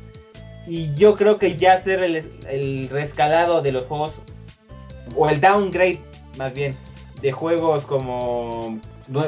Y 0.65 0.95
yo 0.95 1.15
creo 1.15 1.37
que 1.37 1.57
ya 1.57 1.73
hacer 1.73 2.01
el, 2.01 2.31
el 2.49 2.89
rescalado 2.89 3.61
de 3.61 3.73
los 3.73 3.85
juegos, 3.85 4.13
o 5.15 5.29
el 5.29 5.41
downgrade 5.41 5.99
más 6.37 6.53
bien, 6.53 6.75
de 7.21 7.31
juegos 7.31 7.85
como 7.85 8.79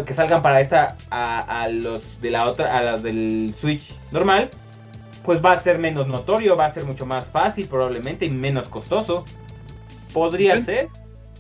que 0.06 0.14
salgan 0.14 0.42
para 0.42 0.62
esta 0.62 0.96
a, 1.10 1.68
los 1.70 2.02
de 2.22 2.32
la 2.32 2.50
otra 2.50 2.78
a 2.78 2.82
las 2.82 3.04
del 3.04 3.54
Switch 3.60 3.94
normal 4.12 4.50
pues 5.26 5.44
va 5.44 5.54
a 5.54 5.64
ser 5.64 5.80
menos 5.80 6.08
notorio 6.08 6.56
va 6.56 6.68
a 6.68 6.74
ser 6.74 6.86
mucho 6.86 7.06
más 7.06 7.26
fácil 7.28 7.68
probablemente 7.68 8.26
y 8.26 8.30
menos 8.30 8.68
costoso. 8.70 9.26
Podría 10.14 10.64
ser. 10.64 10.88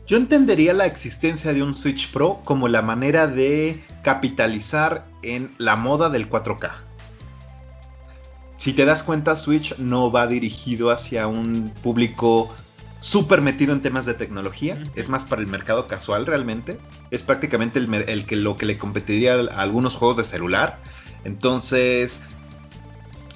yo 0.06 0.18
entendería 0.18 0.74
la 0.74 0.86
existencia 0.86 1.54
de 1.54 1.64
un 1.64 1.74
Switch 1.74 2.12
Pro 2.12 2.42
como 2.44 2.68
la 2.68 2.82
manera 2.82 3.28
de 3.28 3.84
capitalizar 4.04 5.06
en 5.22 5.52
la 5.58 5.76
moda 5.78 6.10
del 6.10 6.30
4K 6.30 6.72
si 8.66 8.74
te 8.74 8.86
das 8.86 9.04
cuenta 9.04 9.36
Switch 9.36 9.78
no 9.78 10.12
va 10.12 10.26
dirigido 10.26 10.90
hacia 10.90 11.28
un 11.28 11.72
público 11.84 12.52
súper 13.00 13.42
metido 13.42 13.74
en 13.74 13.84
temas 13.84 14.08
de 14.08 14.16
tecnología, 14.16 14.82
es 14.96 15.08
más 15.08 15.24
para 15.26 15.42
el 15.42 15.48
mercado 15.48 15.88
casual 15.88 16.26
realmente, 16.26 16.80
es 17.12 17.22
prácticamente 17.22 17.78
el, 17.78 18.26
que 18.26 18.36
lo 18.36 18.58
que 18.58 18.66
le 18.66 18.80
competiría 18.80 19.36
a 19.36 19.62
algunos 19.62 19.94
juegos 19.94 20.18
de 20.18 20.24
celular, 20.24 20.80
entonces 21.24 22.12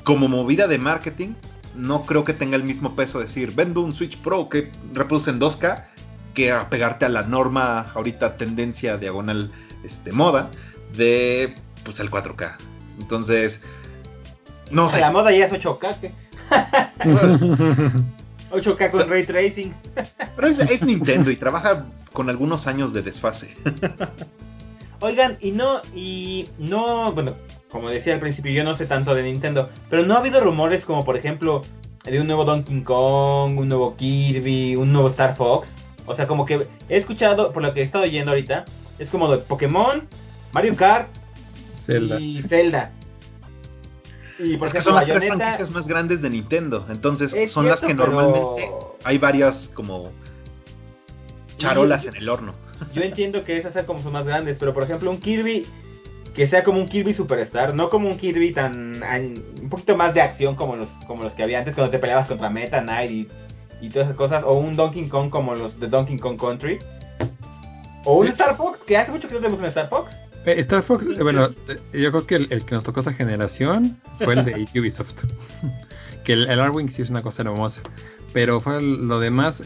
como 0.04 0.28
movida 0.28 0.68
de 0.68 0.78
marketing 0.78 1.34
no 1.76 2.06
creo 2.06 2.24
que 2.24 2.34
tenga 2.34 2.56
el 2.56 2.64
mismo 2.64 2.96
peso 2.96 3.20
decir 3.20 3.54
vendo 3.56 3.82
un 3.82 3.94
Switch 3.94 4.18
Pro 4.18 4.50
que 4.50 4.72
reproduce 4.94 5.30
en 5.30 5.40
2K 5.40 5.86
que 6.34 6.52
apegarte 6.52 7.06
a 7.06 7.10
la 7.10 7.24
norma 7.24 7.92
ahorita 7.94 8.38
tendencia 8.38 8.98
diagonal 8.98 9.52
este 9.84 10.12
moda 10.12 10.52
de 10.96 11.56
pues 11.84 12.00
el 12.00 12.12
4K. 12.12 12.58
Entonces 13.00 13.60
no 14.72 14.90
sé. 14.90 15.00
La 15.00 15.12
moda 15.12 15.32
ya 15.32 15.46
es 15.46 15.54
8K. 15.54 16.12
8K 18.52 18.92
con 18.92 19.10
ray 19.10 19.26
tracing. 19.26 19.74
Pero 20.36 20.48
es, 20.48 20.82
Nintendo 20.82 21.32
y 21.32 21.36
trabaja 21.38 21.86
con 22.14 22.30
algunos 22.30 22.68
años 22.68 22.94
de 22.94 23.02
desfase. 23.02 23.56
Oigan, 25.02 25.38
y 25.40 25.52
no, 25.52 25.82
y 25.96 26.50
no, 26.58 27.14
bueno, 27.14 27.36
como 27.72 27.90
decía 27.90 28.14
al 28.14 28.20
principio, 28.20 28.52
yo 28.52 28.64
no 28.64 28.76
sé 28.76 28.86
tanto 28.86 29.14
de 29.14 29.24
Nintendo, 29.24 29.70
pero 29.90 30.04
no 30.06 30.16
ha 30.16 30.20
habido 30.20 30.40
rumores 30.40 30.84
como 30.86 31.06
por 31.06 31.18
ejemplo 31.18 31.62
de 32.04 32.20
un 32.20 32.28
nuevo 32.28 32.46
Donkey 32.46 32.82
Kong, 32.82 33.60
un 33.60 33.68
nuevo 33.68 33.96
Kirby, 33.96 34.76
un 34.76 34.92
nuevo 34.92 35.10
Star 35.10 35.36
Fox. 35.36 35.68
O 36.06 36.16
sea, 36.16 36.28
como 36.28 36.46
que 36.46 36.68
he 36.88 36.98
escuchado, 36.98 37.52
por 37.52 37.62
lo 37.62 37.74
que 37.74 37.82
he 37.82 37.84
estado 37.84 38.06
oyendo 38.06 38.32
ahorita, 38.32 38.66
es 38.98 39.10
como 39.10 39.32
de 39.32 39.40
Pokémon, 39.40 40.08
Mario 40.52 40.76
Kart 40.76 41.10
y 41.88 42.42
Zelda. 42.48 42.92
Y 44.40 44.58
porque 44.58 44.82
son 44.82 44.96
las 44.96 45.06
tres 45.06 45.26
franquicias 45.26 45.70
más 45.70 45.86
grandes 45.86 46.22
de 46.22 46.30
Nintendo. 46.30 46.88
Entonces 46.90 47.52
son 47.52 47.68
las 47.68 47.82
que 47.82 47.94
normalmente 47.94 48.72
hay 49.04 49.18
varias 49.18 49.70
como 49.74 50.12
charolas 51.58 52.06
en 52.06 52.16
el 52.16 52.30
horno. 52.30 52.54
Yo 52.94 53.02
entiendo 53.02 53.44
que 53.44 53.58
esas 53.58 53.74
sean 53.74 53.86
como 53.86 54.02
son 54.02 54.14
más 54.14 54.26
grandes, 54.26 54.58
pero 54.58 54.74
por 54.74 54.84
ejemplo 54.84 55.12
un 55.12 55.20
Kirby 55.20 55.68
que 56.34 56.48
sea 56.48 56.64
como 56.64 56.80
un 56.80 56.88
Kirby 56.88 57.14
Superstar, 57.14 57.74
no 57.74 57.90
como 57.90 58.08
un 58.08 58.18
Kirby 58.18 58.52
tan 58.52 59.02
un 59.62 59.70
poquito 59.70 59.96
más 59.96 60.14
de 60.14 60.22
acción 60.22 60.56
como 60.56 60.76
los 60.76 60.90
como 61.08 61.24
los 61.24 61.34
que 61.34 61.44
había 61.44 61.60
antes 61.60 61.76
cuando 61.76 61.92
te 61.92 62.00
peleabas 62.00 62.28
contra 62.28 62.50
Meta 62.50 62.82
Knight 62.82 63.12
y, 63.12 63.28
y 63.82 63.90
todas 63.90 64.08
esas 64.08 64.18
cosas, 64.18 64.44
o 64.46 64.54
un 64.54 64.76
Donkey 64.76 65.08
Kong 65.08 65.30
como 65.30 65.56
los 65.56 65.80
de 65.80 65.88
Donkey 65.88 66.18
Kong 66.18 66.40
Country, 66.40 66.80
o 68.06 68.20
un 68.20 68.28
Star 68.28 68.56
Fox 68.56 68.80
que 68.86 68.98
hace 68.98 69.12
mucho 69.12 69.28
que 69.28 69.34
no 69.34 69.40
tenemos 69.40 69.60
un 69.60 69.66
Star 69.66 69.90
Fox. 69.90 70.12
Eh, 70.46 70.56
Star 70.60 70.84
Fox, 70.84 71.06
eh, 71.06 71.22
bueno, 71.22 71.50
eh, 71.68 72.00
yo 72.00 72.12
creo 72.12 72.26
que 72.26 72.36
el, 72.36 72.66
que 72.66 72.76
nos 72.76 72.84
tocó 72.84 73.02
esa 73.02 73.14
generación 73.14 73.98
fue 74.20 74.34
el 74.36 74.46
de 74.46 74.68
Ubisoft. 74.80 75.14
que 76.24 76.34
el, 76.34 76.50
el 76.50 76.60
Arwing 76.60 76.90
sí 76.90 77.02
es 77.02 77.10
una 77.10 77.22
cosa 77.22 77.42
hermosa. 77.42 77.82
Pero 78.34 78.62
fue 78.62 78.82
lo 78.82 79.20
demás, 79.20 79.62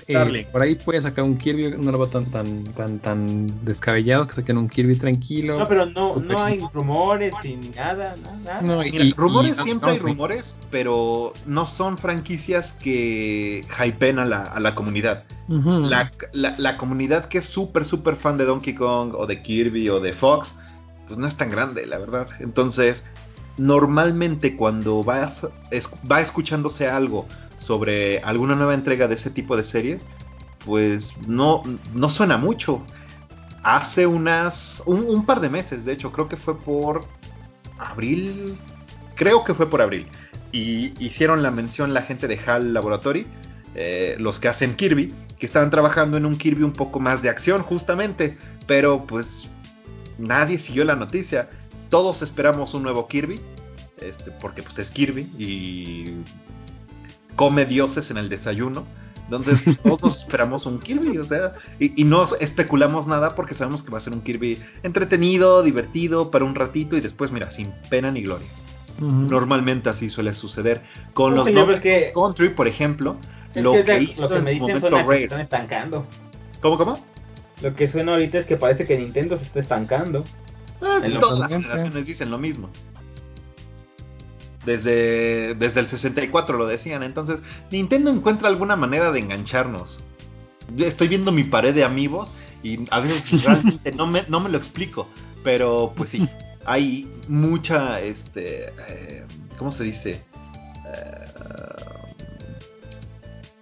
por 0.52 0.62
ahí 0.62 0.76
puede 0.76 1.02
sacar 1.02 1.24
un 1.26 1.38
Kirby, 1.38 1.76
no 1.78 1.92
lo 1.92 1.98
veo 1.98 2.08
tan, 2.08 2.32
tan, 2.32 2.64
tan, 2.74 3.00
tan 3.00 3.66
descabellado 3.66 4.28
que 4.28 4.36
saquen 4.36 4.58
un 4.58 4.70
Kirby 4.70 4.98
tranquilo. 4.98 5.60
No, 5.60 5.68
pero 5.68 5.86
no, 5.86 6.16
no 6.18 6.42
hay 6.42 6.62
rumores 6.74 7.34
ni 7.44 7.70
nada, 7.70 8.16
nada. 8.16 8.62
No, 8.62 8.82
rumores 9.16 9.58
siempre 9.64 9.92
hay 9.92 10.00
rumores, 10.00 10.56
pero 10.72 11.34
no 11.46 11.66
son 11.66 11.98
franquicias 11.98 12.72
que 12.82 13.66
hypen 13.80 14.20
a 14.20 14.26
la, 14.26 14.44
a 14.44 14.60
la 14.60 14.76
comunidad. 14.76 15.26
la, 15.48 16.12
la, 16.32 16.56
la, 16.58 16.78
comunidad 16.78 17.26
que 17.28 17.40
es 17.40 17.46
súper, 17.46 17.84
súper 17.84 18.16
fan 18.16 18.38
de 18.38 18.46
Donkey 18.46 18.76
Kong 18.76 19.14
o 19.14 19.26
de 19.28 19.42
Kirby 19.42 19.90
o 19.90 20.00
de 20.00 20.14
Fox 20.14 20.56
pues 21.08 21.20
no 21.20 21.28
es 21.28 21.36
tan 21.36 21.50
grande, 21.50 21.86
la 21.86 21.98
verdad. 21.98 22.28
Entonces, 22.40 23.04
normalmente 23.58 24.56
cuando 24.56 25.04
va, 25.04 25.34
va 26.10 26.22
escuchándose 26.22 26.88
algo 26.88 27.28
sobre 27.64 28.20
alguna 28.20 28.56
nueva 28.56 28.74
entrega 28.74 29.08
de 29.08 29.16
ese 29.16 29.30
tipo 29.30 29.58
de 29.58 29.64
series, 29.64 30.02
pues 30.66 31.12
no, 31.28 31.64
no 31.94 32.10
suena 32.10 32.38
mucho. 32.38 32.84
Hace 33.64 34.08
unas. 34.08 34.82
Un, 34.86 35.26
par 35.26 35.40
de 35.40 35.50
meses, 35.50 35.86
de 35.86 35.94
hecho, 35.94 36.12
creo 36.12 36.28
que 36.28 36.38
fue 36.38 36.58
por 36.58 37.06
abril. 37.78 38.58
Creo 39.16 39.44
que 39.44 39.54
fue 39.54 39.70
por 39.70 39.82
abril. 39.82 40.08
Y 40.52 40.94
hicieron 41.04 41.44
la 41.44 41.52
mención 41.52 41.94
la 41.94 42.02
gente 42.04 42.28
de 42.28 42.40
HAL 42.40 42.74
Laboratory, 42.74 43.26
eh, 43.76 44.16
los 44.20 44.40
que 44.40 44.50
hacen 44.50 44.76
Kirby, 44.76 45.14
que 45.40 45.46
estaban 45.46 45.70
trabajando 45.70 46.18
en 46.18 46.26
un 46.26 46.38
Kirby 46.38 46.64
un 46.64 46.74
poco 46.74 47.00
más 47.00 47.22
de 47.22 47.30
acción, 47.30 47.64
justamente. 47.64 48.38
Pero 48.68 49.06
pues 49.06 49.28
nadie 50.18 50.60
siguió 50.60 50.84
la 50.84 50.96
noticia. 50.96 51.50
Todos 51.90 52.22
esperamos 52.22 52.74
un 52.74 52.84
nuevo 52.84 53.08
Kirby, 53.08 53.40
este, 53.98 54.32
porque 54.32 54.64
pues 54.64 54.78
es 54.80 54.90
Kirby 54.90 55.32
y 55.38 56.16
come 57.36 57.66
dioses 57.66 58.10
en 58.12 58.18
el 58.18 58.30
desayuno. 58.30 58.86
Entonces 59.26 59.62
todos 59.84 60.18
esperamos 60.18 60.66
un 60.66 60.80
Kirby, 60.80 61.18
o 61.18 61.26
sea, 61.26 61.54
y, 61.80 62.04
no 62.04 62.36
especulamos 62.36 63.08
nada 63.08 63.36
porque 63.36 63.56
sabemos 63.56 63.82
que 63.82 63.92
va 63.92 64.00
a 64.00 64.02
ser 64.02 64.14
un 64.14 64.22
Kirby 64.22 64.62
entretenido, 64.84 65.64
divertido, 65.64 66.30
para 66.30 66.46
un 66.46 66.56
ratito 66.56 66.98
y 66.98 67.02
después, 67.02 67.32
mira, 67.32 67.52
sin 67.52 67.72
pena 67.90 68.12
ni 68.12 68.22
gloria. 68.22 68.48
Normalmente 69.00 69.90
así 69.90 70.10
suele 70.10 70.34
suceder. 70.34 70.82
Con 71.14 71.36
los 71.36 71.48
Country, 72.14 72.50
por 72.50 72.68
ejemplo, 72.68 73.18
lo 73.56 73.84
que, 73.84 74.02
hizo 74.02 74.36
en 74.36 74.48
su 74.48 74.56
momento 74.56 74.90
Rare. 74.90 75.24
Están 75.24 75.42
estancando. 75.42 76.06
¿Cómo, 76.62 76.78
cómo? 76.78 77.00
Lo 77.62 77.76
que 77.76 77.88
suena 77.88 78.14
ahorita 78.14 78.40
es 78.40 78.46
que 78.46 78.58
parece 78.58 78.86
que 78.86 78.98
Nintendo 78.98 79.38
se 79.38 79.46
está 79.46 79.60
estancando. 79.62 80.26
Ah, 80.82 81.02
todas 81.20 81.40
las 81.40 81.50
generaciones 81.50 82.06
dicen 82.06 82.30
lo 82.30 82.38
mismo. 82.38 82.70
Desde, 84.66 85.56
desde 85.56 85.80
el 85.82 85.88
64 85.88 86.58
lo 86.58 86.66
decían. 86.66 87.04
Entonces, 87.04 87.40
Nintendo 87.72 88.12
encuentra 88.12 88.48
alguna 88.48 88.76
manera 88.76 89.12
de 89.12 89.20
engancharnos. 89.20 90.02
Yo 90.76 90.86
estoy 90.86 91.10
viendo 91.10 91.32
mi 91.32 91.44
pared 91.44 91.76
de 91.76 91.84
amigos 91.84 92.34
y 92.64 92.88
a 92.90 93.00
veces 93.00 93.44
realmente 93.44 93.92
no 93.92 94.08
me, 94.08 94.24
no 94.28 94.40
me 94.40 94.50
lo 94.50 94.58
explico. 94.58 95.08
Pero 95.44 95.94
pues 95.96 96.10
sí, 96.10 96.28
hay 96.66 97.12
mucha, 97.28 98.00
este, 98.00 98.70
eh, 98.88 99.26
¿cómo 99.58 99.72
se 99.72 99.84
dice? 99.84 100.12
Eh, 100.86 101.34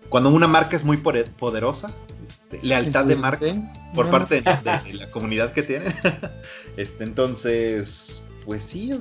cuando 0.10 0.30
una 0.30 0.48
marca 0.48 0.76
es 0.76 0.84
muy 0.84 0.98
poderosa, 0.98 1.92
este, 2.28 2.60
lealtad 2.62 3.06
de 3.06 3.16
marca 3.16 3.46
por 3.96 4.10
parte 4.10 4.42
de, 4.42 4.94
la 4.94 5.10
comunidad 5.12 5.54
que 5.54 5.64
tiene. 5.64 5.96
este, 6.78 7.04
entonces, 7.04 8.22
pues 8.46 8.64
sí, 8.70 8.92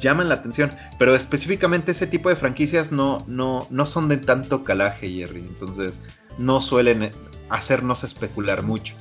llaman 0.00 0.28
la 0.28 0.36
atención. 0.36 0.72
Pero 0.98 1.14
específicamente 1.14 1.92
ese 1.92 2.06
tipo 2.06 2.28
de 2.28 2.36
franquicias 2.36 2.90
no, 2.92 3.24
no, 3.26 3.66
no 3.70 3.86
son 3.86 4.08
de 4.08 4.16
tanto 4.18 4.64
calaje, 4.64 5.08
Jerry. 5.10 5.40
Entonces, 5.40 5.98
no 6.38 6.60
suelen 6.60 7.10
hacernos 7.50 8.04
especular 8.04 8.62
mucho. 8.62 8.94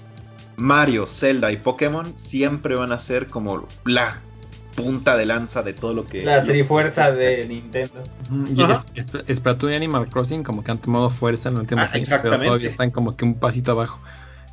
Mario, 0.57 1.07
Zelda 1.07 1.51
y 1.51 1.57
Pokémon 1.57 2.13
siempre 2.29 2.75
van 2.75 2.91
a 2.91 2.99
ser 2.99 3.27
como 3.27 3.67
la 3.83 4.21
punta 4.75 5.15
de 5.17 5.25
lanza 5.25 5.63
de 5.63 5.73
todo 5.73 5.93
lo 5.93 6.05
que... 6.05 6.23
La 6.23 6.39
lo- 6.43 6.51
trifuerza 6.51 7.11
de 7.11 7.45
Nintendo. 7.47 8.03
Y 8.53 8.61
Ajá. 8.61 8.85
es- 8.93 9.07
es- 9.27 9.37
Splatoon 9.37 9.71
y 9.71 9.75
Animal 9.75 10.09
Crossing 10.09 10.43
como 10.43 10.63
que 10.63 10.71
han 10.71 10.77
tomado 10.79 11.09
fuerza 11.11 11.47
en 11.49 11.55
los 11.55 11.61
últimos 11.63 11.85
Ah, 11.85 11.91
años, 11.93 12.09
pero 12.21 12.37
todavía 12.39 12.69
están 12.69 12.91
como 12.91 13.15
que 13.15 13.23
un 13.25 13.35
pasito 13.39 13.71
abajo. 13.71 13.99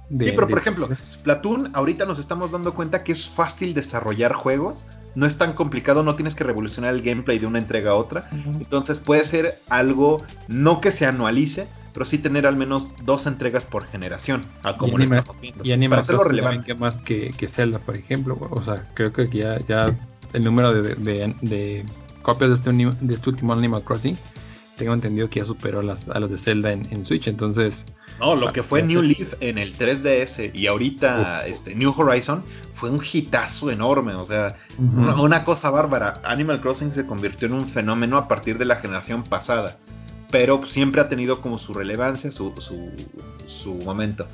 de- 0.08 0.26
Sí, 0.26 0.32
pero 0.34 0.46
por 0.48 0.58
ejemplo, 0.58 0.88
Splatoon, 0.94 1.70
ahorita 1.74 2.04
nos 2.04 2.18
estamos 2.18 2.50
dando 2.52 2.74
cuenta 2.74 3.02
que 3.02 3.12
es 3.12 3.28
fácil 3.30 3.72
desarrollar 3.74 4.32
juegos, 4.34 4.84
no 5.14 5.26
es 5.26 5.36
tan 5.36 5.52
complicado, 5.54 6.02
no 6.02 6.14
tienes 6.14 6.34
que 6.34 6.44
revolucionar 6.44 6.94
el 6.94 7.02
gameplay 7.02 7.38
de 7.38 7.46
una 7.46 7.58
entrega 7.58 7.92
a 7.92 7.94
otra, 7.94 8.28
entonces 8.32 8.98
puede 8.98 9.24
ser 9.26 9.58
algo, 9.68 10.22
no 10.48 10.80
que 10.80 10.92
se 10.92 11.06
anualice, 11.06 11.68
pero 11.92 12.06
sí 12.06 12.18
tener 12.18 12.46
al 12.46 12.56
menos 12.56 12.88
dos 13.04 13.26
entregas 13.26 13.64
por 13.64 13.86
generación, 13.86 14.44
a 14.62 14.76
como 14.76 14.98
y 14.98 15.06
viendo, 15.06 15.24
y 15.62 15.72
Animal 15.72 15.90
para 15.90 16.00
hacerlo 16.00 16.22
Crossing 16.22 16.40
también 16.40 16.62
relevante. 16.62 16.66
que 16.66 16.74
más 16.74 17.00
que, 17.00 17.32
que 17.36 17.48
Zelda, 17.48 17.78
por 17.80 17.96
ejemplo. 17.96 18.38
O 18.50 18.62
sea, 18.62 18.88
creo 18.94 19.12
que 19.12 19.28
ya, 19.28 19.58
ya 19.66 19.94
el 20.32 20.44
número 20.44 20.72
de, 20.72 20.94
de, 20.94 21.36
de 21.42 21.84
copias 22.22 22.50
de 22.50 22.56
este, 22.56 23.04
de 23.04 23.14
este 23.14 23.28
último 23.28 23.52
Animal 23.52 23.82
Crossing, 23.84 24.16
tengo 24.78 24.94
entendido 24.94 25.28
que 25.28 25.40
ya 25.40 25.44
superó 25.44 25.82
las, 25.82 26.08
a 26.08 26.18
las 26.18 26.30
de 26.30 26.38
Zelda 26.38 26.72
en, 26.72 26.88
en 26.90 27.04
Switch. 27.04 27.28
Entonces, 27.28 27.84
No, 28.22 28.36
lo 28.36 28.52
que 28.52 28.62
fue 28.62 28.84
New. 28.84 29.02
Leaf 29.02 29.34
en 29.40 29.58
el 29.58 29.76
3DS 29.76 30.54
y 30.54 30.68
ahorita 30.68 31.44
este, 31.44 31.74
New 31.74 31.92
Horizon 31.96 32.44
fue 32.76 32.88
un 32.88 33.02
hitazo 33.02 33.68
enorme, 33.68 34.14
o 34.14 34.24
sea, 34.24 34.54
una, 34.78 35.20
una 35.20 35.44
cosa 35.44 35.70
bárbara. 35.70 36.20
Animal 36.22 36.60
Crossing 36.60 36.92
se 36.92 37.04
convirtió 37.04 37.48
en 37.48 37.54
un 37.54 37.68
fenómeno 37.70 38.16
a 38.16 38.28
partir 38.28 38.58
de 38.58 38.64
la 38.64 38.76
generación 38.76 39.24
pasada, 39.24 39.78
pero 40.30 40.64
siempre 40.68 41.00
ha 41.00 41.08
tenido 41.08 41.40
como 41.40 41.58
su 41.58 41.74
relevancia, 41.74 42.30
su, 42.30 42.54
su, 42.60 42.92
su 43.46 43.74
momento. 43.74 44.28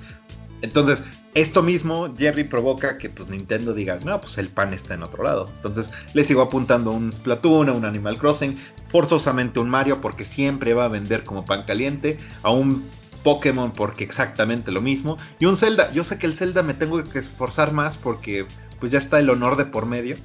Entonces, 0.61 1.03
esto 1.33 1.63
mismo, 1.63 2.15
Jerry, 2.15 2.45
provoca 2.45 2.99
que 2.99 3.09
pues 3.09 3.31
Nintendo 3.31 3.73
diga, 3.73 3.99
no, 4.05 4.21
pues 4.21 4.37
el 4.37 4.49
pan 4.49 4.75
está 4.75 4.95
en 4.95 5.03
otro 5.03 5.25
lado. 5.25 5.49
Entonces, 5.57 5.91
le 6.13 6.25
sigo 6.25 6.43
apuntando 6.43 6.91
a 6.91 6.95
un 6.95 7.13
Splatoon, 7.13 7.71
a 7.71 7.73
un 7.73 7.87
Animal 7.87 8.19
Crossing, 8.19 8.59
forzosamente 8.91 9.61
un 9.61 9.71
Mario 9.71 10.03
porque 10.03 10.27
siempre 10.27 10.75
va 10.75 10.85
a 10.85 10.89
vender 10.89 11.25
como 11.25 11.47
pan 11.47 11.65
caliente, 11.65 12.19
a 12.43 12.51
un 12.51 12.91
Pokémon 13.25 13.73
porque 13.73 14.05
exactamente 14.05 14.71
lo 14.73 14.81
mismo, 14.81 15.19
y 15.39 15.47
un 15.47 15.57
Zelda. 15.57 15.93
Yo 15.93 16.05
sé 16.05 16.19
que 16.19 16.27
el 16.27 16.37
Zelda 16.37 16.63
me 16.63 16.75
tengo 16.75 17.03
que 17.05 17.19
esforzar 17.19 17.73
más 17.73 17.99
porque 17.99 18.47
pues 18.81 18.93
ya 18.93 18.99
está 18.99 19.19
el 19.19 19.31
honor 19.31 19.57
de 19.57 19.65
por 19.67 19.87
medio. 19.87 20.17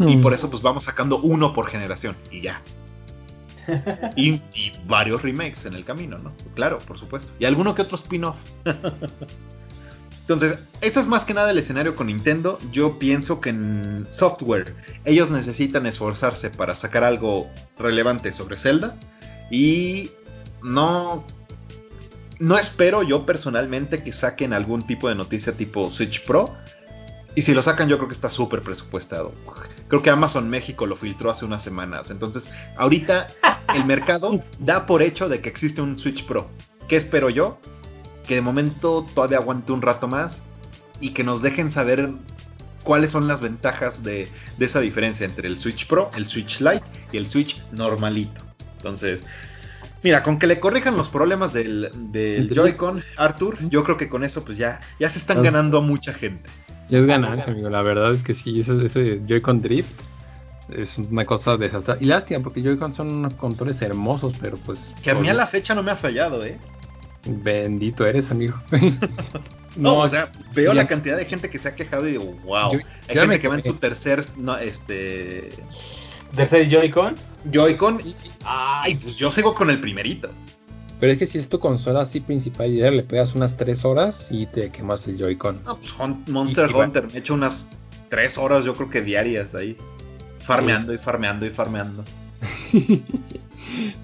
Y 0.00 0.16
Hmm. 0.16 0.22
por 0.22 0.32
eso 0.32 0.48
pues 0.48 0.62
vamos 0.62 0.84
sacando 0.84 1.18
uno 1.18 1.52
por 1.52 1.68
generación 1.68 2.16
y 2.30 2.40
ya. 2.42 2.62
Y, 4.16 4.34
y 4.54 4.72
varios 4.86 5.22
remakes 5.22 5.66
en 5.66 5.74
el 5.74 5.84
camino, 5.84 6.18
¿no? 6.18 6.32
Claro, 6.54 6.78
por 6.78 6.98
supuesto. 6.98 7.32
Y 7.38 7.44
alguno 7.44 7.74
que 7.74 7.82
otro 7.82 7.96
spin-off. 7.96 8.36
Entonces, 10.20 10.58
eso 10.82 11.00
es 11.00 11.06
más 11.06 11.24
que 11.24 11.32
nada 11.34 11.50
el 11.50 11.58
escenario 11.58 11.96
con 11.96 12.08
Nintendo. 12.08 12.58
Yo 12.70 12.98
pienso 12.98 13.40
que 13.40 13.48
en 13.50 14.06
software 14.12 14.74
ellos 15.04 15.30
necesitan 15.30 15.86
esforzarse 15.86 16.50
para 16.50 16.74
sacar 16.74 17.02
algo 17.02 17.46
relevante 17.78 18.32
sobre 18.32 18.56
Zelda. 18.58 18.96
Y 19.50 20.10
no... 20.62 21.24
No 22.38 22.56
espero 22.56 23.02
yo 23.02 23.26
personalmente 23.26 24.02
que 24.04 24.12
saquen 24.12 24.52
algún 24.52 24.86
tipo 24.86 25.08
de 25.08 25.14
noticia 25.14 25.56
tipo 25.56 25.90
Switch 25.90 26.24
Pro. 26.24 26.54
Y 27.34 27.42
si 27.42 27.52
lo 27.52 27.62
sacan, 27.62 27.88
yo 27.88 27.98
creo 27.98 28.08
que 28.08 28.14
está 28.14 28.30
súper 28.30 28.62
presupuestado. 28.62 29.32
Creo 29.88 30.02
que 30.02 30.10
Amazon 30.10 30.48
México 30.48 30.86
lo 30.86 30.96
filtró 30.96 31.30
hace 31.30 31.44
unas 31.44 31.62
semanas. 31.62 32.10
Entonces, 32.10 32.44
ahorita 32.76 33.28
el 33.74 33.84
mercado 33.84 34.42
da 34.58 34.86
por 34.86 35.02
hecho 35.02 35.28
de 35.28 35.40
que 35.40 35.48
existe 35.48 35.80
un 35.80 35.98
Switch 35.98 36.24
Pro. 36.26 36.48
¿Qué 36.88 36.96
espero 36.96 37.28
yo? 37.30 37.58
Que 38.26 38.36
de 38.36 38.40
momento 38.40 39.06
todavía 39.14 39.38
aguante 39.38 39.72
un 39.72 39.82
rato 39.82 40.08
más 40.08 40.40
y 41.00 41.10
que 41.10 41.24
nos 41.24 41.42
dejen 41.42 41.72
saber 41.72 42.10
cuáles 42.82 43.12
son 43.12 43.28
las 43.28 43.40
ventajas 43.40 44.02
de, 44.02 44.28
de 44.56 44.64
esa 44.64 44.80
diferencia 44.80 45.26
entre 45.26 45.48
el 45.48 45.58
Switch 45.58 45.86
Pro, 45.86 46.10
el 46.16 46.26
Switch 46.26 46.60
Lite 46.60 46.84
y 47.12 47.18
el 47.18 47.28
Switch 47.28 47.60
normalito. 47.72 48.40
Entonces, 48.76 49.22
mira, 50.02 50.22
con 50.22 50.38
que 50.38 50.46
le 50.46 50.60
corrijan 50.60 50.96
los 50.96 51.08
problemas 51.08 51.52
del, 51.52 51.90
del 52.12 52.48
El 52.48 52.54
Joy-Con, 52.54 53.02
Arthur, 53.16 53.58
yo 53.68 53.84
creo 53.84 53.96
que 53.96 54.08
con 54.08 54.24
eso 54.24 54.44
pues 54.44 54.58
ya, 54.58 54.80
ya 55.00 55.10
se 55.10 55.18
están 55.18 55.38
Ah. 55.38 55.42
ganando 55.42 55.78
a 55.78 55.80
mucha 55.80 56.12
gente. 56.14 56.48
Ya 56.88 56.98
es 56.98 57.06
ganancia, 57.06 57.52
amigo. 57.52 57.68
La 57.68 57.82
verdad 57.82 58.14
es 58.14 58.22
que 58.22 58.34
sí, 58.34 58.60
ese, 58.60 58.84
ese 58.86 59.20
Joy-Con 59.26 59.60
Drift 59.62 59.92
es 60.70 60.96
una 60.98 61.24
cosa 61.26 61.56
desastrosa. 61.56 61.98
Y 62.02 62.06
lástima, 62.06 62.42
porque 62.42 62.62
Joy-Con 62.62 62.94
son 62.94 63.08
unos 63.12 63.34
controles 63.34 63.80
hermosos, 63.82 64.32
pero 64.40 64.56
pues. 64.58 64.78
Que 65.02 65.10
a 65.10 65.14
mí 65.14 65.28
a 65.28 65.34
la 65.34 65.46
fecha 65.48 65.74
no 65.74 65.82
me 65.82 65.90
ha 65.90 65.96
fallado, 65.96 66.44
¿eh? 66.44 66.58
Bendito 67.26 68.06
eres, 68.06 68.30
amigo. 68.30 68.54
No, 69.76 69.98
o 69.98 70.08
sea, 70.08 70.32
veo 70.54 70.72
ya- 70.72 70.82
la 70.82 70.88
cantidad 70.88 71.16
de 71.16 71.26
gente 71.26 71.50
que 71.50 71.58
se 71.60 71.68
ha 71.68 71.76
quejado 71.76 72.08
y 72.08 72.12
digo, 72.12 72.24
wow. 72.44 72.72
Yo- 72.72 72.78
Hay 73.06 73.14
yo 73.14 73.20
gente 73.20 73.26
me 73.28 73.38
que 73.38 73.46
va 73.48 73.54
en 73.56 73.62
su 73.62 73.74
tercer, 73.74 74.24
no, 74.36 74.56
este, 74.58 75.50
Tercer 76.36 76.68
Joy-Con. 76.68 77.16
Joy-Con 77.50 78.00
y, 78.00 78.14
ay, 78.44 78.96
pues 78.96 79.16
yo 79.16 79.30
sigo 79.32 79.54
con 79.54 79.70
el 79.70 79.80
primerito. 79.80 80.28
Pero 81.00 81.12
es 81.12 81.18
que 81.18 81.26
si 81.26 81.38
es 81.38 81.48
tu 81.48 81.60
consola 81.60 82.00
así 82.02 82.20
principal 82.20 82.70
y 82.72 82.78
ya 82.78 82.90
le 82.90 83.02
pegas 83.04 83.34
unas 83.34 83.56
3 83.56 83.84
horas 83.84 84.26
y 84.30 84.46
te 84.46 84.70
quemas 84.70 85.06
el 85.06 85.16
Joy-Con. 85.18 85.62
No, 85.64 85.76
pues 85.78 85.92
Monster 86.28 86.66
Y- 86.68 86.70
y 86.70 86.74
va- 86.74 86.84
Hunter, 86.84 87.06
me 87.06 87.12
he 87.14 87.18
hecho 87.18 87.34
unas 87.34 87.66
tres 88.08 88.36
horas, 88.38 88.64
yo 88.64 88.74
creo 88.74 88.90
que 88.90 89.02
diarias 89.02 89.54
ahí. 89.54 89.76
Farmeando 90.46 90.92
y 90.94 90.98
farmeando 90.98 91.46
y 91.46 91.50
farmeando. 91.50 92.04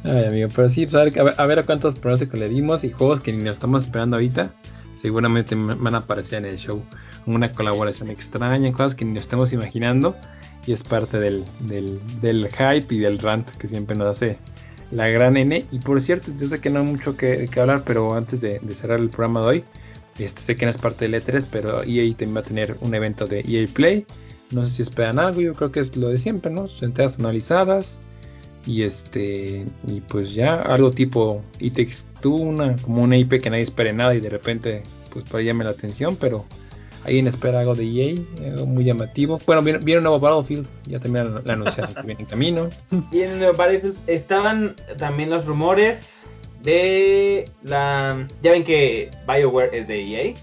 Ay, 0.04 0.24
amigo, 0.26 0.48
pero 0.54 0.68
sí, 0.70 0.84
pues, 0.86 0.94
a, 0.94 1.04
ver, 1.04 1.18
a 1.18 1.22
ver- 1.24 1.34
a 1.40 1.46
ver 1.46 1.64
cuántos 1.64 1.98
pronósticos 1.98 2.38
le 2.38 2.48
dimos 2.48 2.84
y 2.84 2.90
juegos 2.90 3.20
que 3.20 3.32
ni 3.32 3.42
nos 3.42 3.52
estamos 3.56 3.84
esperando 3.84 4.16
ahorita. 4.16 4.52
Seguramente 5.00 5.54
van 5.54 5.94
a 5.94 5.98
aparecer 5.98 6.38
en 6.38 6.46
el 6.46 6.58
show. 6.58 6.82
Una 7.26 7.52
colaboración 7.52 8.10
extraña, 8.10 8.72
cosas 8.72 8.94
que 8.94 9.04
ni 9.04 9.12
nos 9.12 9.22
estamos 9.24 9.52
imaginando. 9.52 10.14
Y 10.66 10.72
es 10.72 10.82
parte 10.82 11.18
del, 11.18 11.44
del, 11.60 12.48
hype 12.48 12.94
y 12.94 12.98
del 12.98 13.18
rant 13.18 13.48
que 13.58 13.68
siempre 13.68 13.96
nos 13.96 14.16
hace 14.16 14.38
la 14.90 15.08
gran 15.08 15.36
N. 15.36 15.66
Y 15.70 15.78
por 15.80 16.00
cierto, 16.00 16.32
yo 16.38 16.48
sé 16.48 16.60
que 16.60 16.70
no 16.70 16.80
hay 16.80 16.86
mucho 16.86 17.16
que, 17.16 17.48
hablar, 17.56 17.82
pero 17.84 18.14
antes 18.14 18.40
de, 18.40 18.60
cerrar 18.74 19.00
el 19.00 19.10
programa 19.10 19.40
de 19.40 19.46
hoy, 19.46 19.64
este, 20.18 20.40
sé 20.42 20.56
que 20.56 20.64
no 20.64 20.70
es 20.70 20.78
parte 20.78 21.08
del 21.08 21.22
E3, 21.22 21.46
pero 21.50 21.82
EA 21.82 22.08
también 22.10 22.36
va 22.36 22.40
a 22.40 22.44
tener 22.44 22.76
un 22.80 22.94
evento 22.94 23.26
de 23.26 23.40
EA 23.40 23.68
Play. 23.72 24.06
No 24.50 24.62
sé 24.62 24.70
si 24.70 24.82
esperan 24.82 25.18
algo, 25.18 25.40
yo 25.40 25.54
creo 25.54 25.72
que 25.72 25.80
es 25.80 25.94
lo 25.96 26.08
de 26.08 26.18
siempre, 26.18 26.50
¿no? 26.50 26.68
Sus 26.68 26.82
entregas 26.82 27.18
analizadas, 27.18 27.98
y 28.66 28.82
este 28.82 29.66
y 29.86 30.00
pues 30.00 30.34
ya 30.34 30.56
algo 30.56 30.92
tipo 30.92 31.42
It 31.58 31.74
Takes 31.74 31.96
Two, 32.20 32.34
una 32.34 32.76
como 32.76 33.02
una 33.02 33.16
IP 33.16 33.40
que 33.40 33.50
nadie 33.50 33.64
espere 33.64 33.92
nada 33.92 34.14
y 34.14 34.20
de 34.20 34.30
repente 34.30 34.82
pues 35.10 35.24
por 35.24 35.40
ahí 35.40 35.46
llame 35.46 35.64
la 35.64 35.70
atención 35.70 36.16
pero 36.16 36.46
alguien 37.04 37.26
espera 37.28 37.60
algo 37.60 37.74
de 37.74 37.84
EA 37.84 38.16
algo 38.52 38.66
muy 38.66 38.84
llamativo 38.84 39.40
bueno 39.46 39.62
viene, 39.62 39.78
viene 39.80 39.98
un 39.98 40.04
nuevo 40.04 40.20
Battlefield 40.20 40.66
ya 40.86 40.98
también 41.00 41.34
la 41.44 41.52
anunciaron 41.52 41.94
que 41.94 42.02
viene 42.02 42.20
en 42.22 42.26
camino 42.26 42.70
Y 43.12 43.20
en 43.22 43.38
Nueva 43.38 43.52
Battlefield 43.56 43.96
estaban 44.06 44.74
también 44.98 45.30
los 45.30 45.44
rumores 45.46 45.98
de 46.62 47.50
la. 47.62 48.26
Ya 48.42 48.52
ven 48.52 48.64
que 48.64 49.10
BioWare 49.28 49.76
es 49.78 49.86
de 49.86 50.00
EA. 50.02 50.34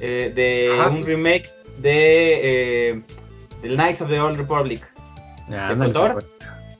eh, 0.00 0.32
de 0.34 0.70
Ajá, 0.80 0.88
un 0.90 1.04
remake 1.04 1.50
de. 1.78 2.88
Eh, 2.90 3.02
del 3.62 3.74
Knights 3.76 4.00
of 4.00 4.08
the 4.08 4.18
Old 4.20 4.38
Republic. 4.38 4.82
Ah, 5.50 5.74
¿De 5.74 5.84
Cotor? 5.86 6.12
pues. 6.14 6.26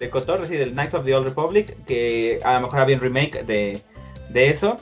De 0.01 0.09
Kotor, 0.10 0.48
sí, 0.48 0.56
del 0.56 0.72
Knights 0.72 0.94
of 0.94 1.05
the 1.05 1.14
Old 1.14 1.26
Republic. 1.28 1.76
Que 1.86 2.40
a 2.43 2.55
lo 2.55 2.60
mejor 2.62 2.81
había 2.81 2.97
un 2.97 3.02
remake 3.02 3.44
de, 3.44 3.82
de 4.31 4.51
eso. 4.51 4.78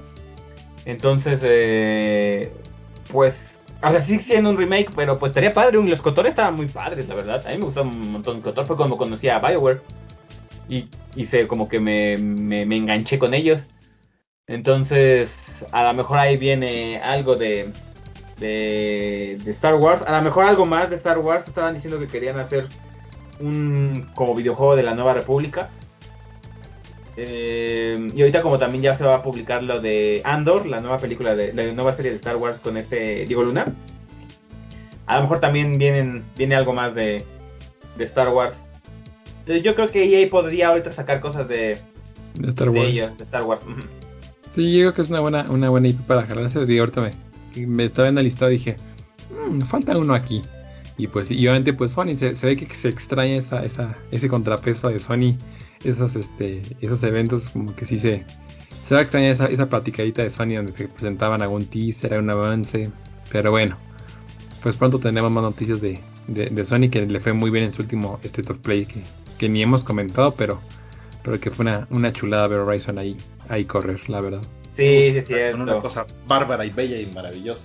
Entonces, 0.84 1.40
eh, 1.42 2.52
pues. 3.10 3.34
O 3.82 3.90
sea, 3.90 4.06
sí 4.06 4.20
siendo 4.20 4.50
un 4.50 4.56
remake, 4.56 4.92
pero 4.94 5.18
pues 5.18 5.30
estaría 5.30 5.52
padre. 5.52 5.82
Los 5.82 6.00
Kotor 6.00 6.26
estaban 6.28 6.54
muy 6.54 6.66
padres, 6.66 7.08
la 7.08 7.16
verdad. 7.16 7.44
A 7.46 7.50
mí 7.50 7.58
me 7.58 7.64
gustó 7.64 7.82
un 7.82 8.12
montón. 8.12 8.40
Kotor 8.40 8.66
fue 8.66 8.76
como 8.76 8.96
conocí 8.96 9.28
a 9.28 9.40
BioWare. 9.40 9.80
Y, 10.68 10.88
y 11.16 11.46
como 11.46 11.68
que 11.68 11.80
me, 11.80 12.16
me, 12.16 12.64
me 12.64 12.76
enganché 12.76 13.18
con 13.18 13.34
ellos. 13.34 13.60
Entonces, 14.46 15.30
a 15.72 15.82
lo 15.84 15.94
mejor 15.94 16.18
ahí 16.18 16.36
viene 16.36 17.00
algo 17.00 17.34
de, 17.34 17.72
de, 18.38 19.40
de 19.44 19.50
Star 19.50 19.74
Wars. 19.74 20.02
A 20.06 20.16
lo 20.16 20.22
mejor 20.22 20.44
algo 20.44 20.64
más 20.64 20.88
de 20.88 20.96
Star 20.96 21.18
Wars. 21.18 21.48
Estaban 21.48 21.74
diciendo 21.74 21.98
que 21.98 22.06
querían 22.06 22.38
hacer 22.38 22.68
un 23.40 24.10
como 24.14 24.36
videojuego 24.36 24.76
de 24.76 24.84
la 24.84 24.94
Nueva 24.94 25.14
República. 25.14 25.70
Eh, 27.16 28.08
y 28.14 28.20
ahorita 28.20 28.40
como 28.42 28.58
también 28.58 28.82
ya 28.82 28.96
se 28.96 29.04
va 29.04 29.16
a 29.16 29.22
publicar 29.22 29.62
lo 29.62 29.80
de 29.80 30.22
Andor, 30.24 30.66
la 30.66 30.80
nueva 30.80 30.98
película 30.98 31.34
de 31.36 31.52
la 31.52 31.70
nueva 31.72 31.94
serie 31.94 32.10
de 32.10 32.16
Star 32.16 32.36
Wars 32.36 32.58
con 32.60 32.76
este 32.76 33.26
Diego 33.26 33.42
Luna. 33.42 33.74
A 35.06 35.16
lo 35.16 35.22
mejor 35.22 35.40
también 35.40 35.78
vienen, 35.78 36.24
viene 36.36 36.54
algo 36.54 36.72
más 36.72 36.94
de, 36.94 37.24
de 37.98 38.04
Star 38.04 38.28
Wars. 38.30 38.56
Entonces 39.40 39.62
yo 39.62 39.74
creo 39.74 39.90
que 39.90 40.22
EA 40.22 40.30
podría 40.30 40.68
ahorita 40.68 40.92
sacar 40.94 41.20
cosas 41.20 41.48
de, 41.48 41.78
de 42.34 42.48
Star 42.48 42.70
de 42.70 42.78
Wars 42.78 42.90
ellos, 42.90 43.18
de 43.18 43.24
Star 43.24 43.42
Wars. 43.42 43.60
Sí 44.54 44.72
yo 44.72 44.80
creo 44.80 44.94
que 44.94 45.02
es 45.02 45.10
una 45.10 45.20
buena 45.20 45.46
una 45.50 45.68
buena 45.70 45.88
IP 45.88 46.00
para 46.06 46.22
jalarse 46.26 46.64
digo 46.64 46.82
ahorita 46.84 47.00
me, 47.00 47.66
me 47.66 47.84
estaba 47.84 48.04
viendo 48.08 48.20
el 48.20 48.26
listado 48.26 48.50
y 48.50 48.58
dije 48.58 48.76
"Mm, 49.50 49.62
falta 49.62 49.96
uno 49.98 50.14
aquí 50.14 50.42
y 50.98 51.06
pues 51.08 51.30
y 51.30 51.38
obviamente 51.48 51.72
pues 51.72 51.90
Sony 51.90 52.16
se, 52.16 52.34
se 52.36 52.46
ve 52.46 52.56
que 52.56 52.66
se 52.76 52.88
extraña 52.88 53.36
esa, 53.36 53.64
esa 53.64 53.96
ese 54.10 54.28
contrapeso 54.28 54.88
de 54.88 55.00
Sony 55.00 55.36
esos 55.84 56.14
este 56.14 56.62
esos 56.80 57.02
eventos 57.02 57.48
como 57.50 57.74
que 57.74 57.86
sí 57.86 57.98
se 57.98 58.24
se 58.88 58.94
va 58.94 59.00
a 59.00 59.02
extrañar 59.04 59.32
esa, 59.32 59.46
esa 59.46 59.66
platicadita 59.66 60.22
de 60.22 60.30
Sony 60.30 60.56
donde 60.56 60.72
se 60.72 60.88
presentaban 60.88 61.40
algún 61.40 61.66
teaser, 61.66 62.18
un 62.18 62.30
avance, 62.30 62.90
pero 63.30 63.50
bueno, 63.50 63.76
pues 64.62 64.76
pronto 64.76 64.98
tenemos 64.98 65.30
más 65.30 65.42
noticias 65.42 65.80
de, 65.80 66.00
de, 66.26 66.66
Sony 66.66 66.90
que 66.90 67.06
le 67.06 67.20
fue 67.20 67.32
muy 67.32 67.50
bien 67.50 67.64
en 67.64 67.72
su 67.72 67.82
último 67.82 68.18
State 68.22 68.52
of 68.52 68.58
Play 68.58 68.86
que, 68.86 69.02
que 69.38 69.48
ni 69.48 69.62
hemos 69.62 69.84
comentado, 69.84 70.34
pero, 70.36 70.60
pero 71.22 71.40
que 71.40 71.50
fue 71.50 71.64
una, 71.64 71.86
una 71.90 72.12
chulada 72.12 72.48
ver 72.48 72.58
Horizon 72.60 72.98
ahí, 72.98 73.16
ahí 73.48 73.64
correr, 73.64 74.08
la 74.08 74.20
verdad. 74.20 74.42
Sí, 74.76 75.12
sí, 75.12 75.22
sí. 75.26 75.34
Es 75.34 75.54
una 75.54 75.80
cosa 75.80 76.06
bárbara 76.26 76.64
y 76.64 76.70
bella 76.70 76.98
y 76.98 77.06
maravillosa. 77.06 77.62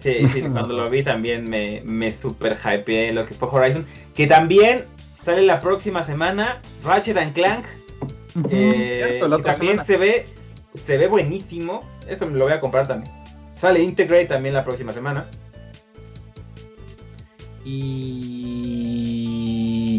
Sí, 0.00 0.28
sí, 0.32 0.42
cuando 0.52 0.74
lo 0.74 0.90
vi 0.90 1.02
también 1.02 1.48
me, 1.48 1.82
me 1.84 2.18
super 2.18 2.58
hypeé 2.58 3.12
lo 3.12 3.26
que 3.26 3.34
fue 3.34 3.48
Horizon. 3.48 3.86
Que 4.14 4.26
también 4.26 4.84
sale 5.28 5.42
la 5.42 5.60
próxima 5.60 6.06
semana 6.06 6.62
Ratchet 6.82 7.18
and 7.18 7.34
Clank. 7.34 7.66
Eh, 8.50 9.20
también 9.44 9.84
se 9.84 9.98
ve 9.98 10.24
se 10.86 10.96
ve 10.96 11.06
buenísimo. 11.06 11.82
Eso 12.08 12.24
me 12.26 12.38
lo 12.38 12.44
voy 12.44 12.54
a 12.54 12.60
comprar 12.60 12.88
también. 12.88 13.12
Sale 13.60 13.82
Integrate 13.82 14.24
también 14.26 14.54
la 14.54 14.64
próxima 14.64 14.94
semana. 14.94 15.26
Y. 17.64 18.40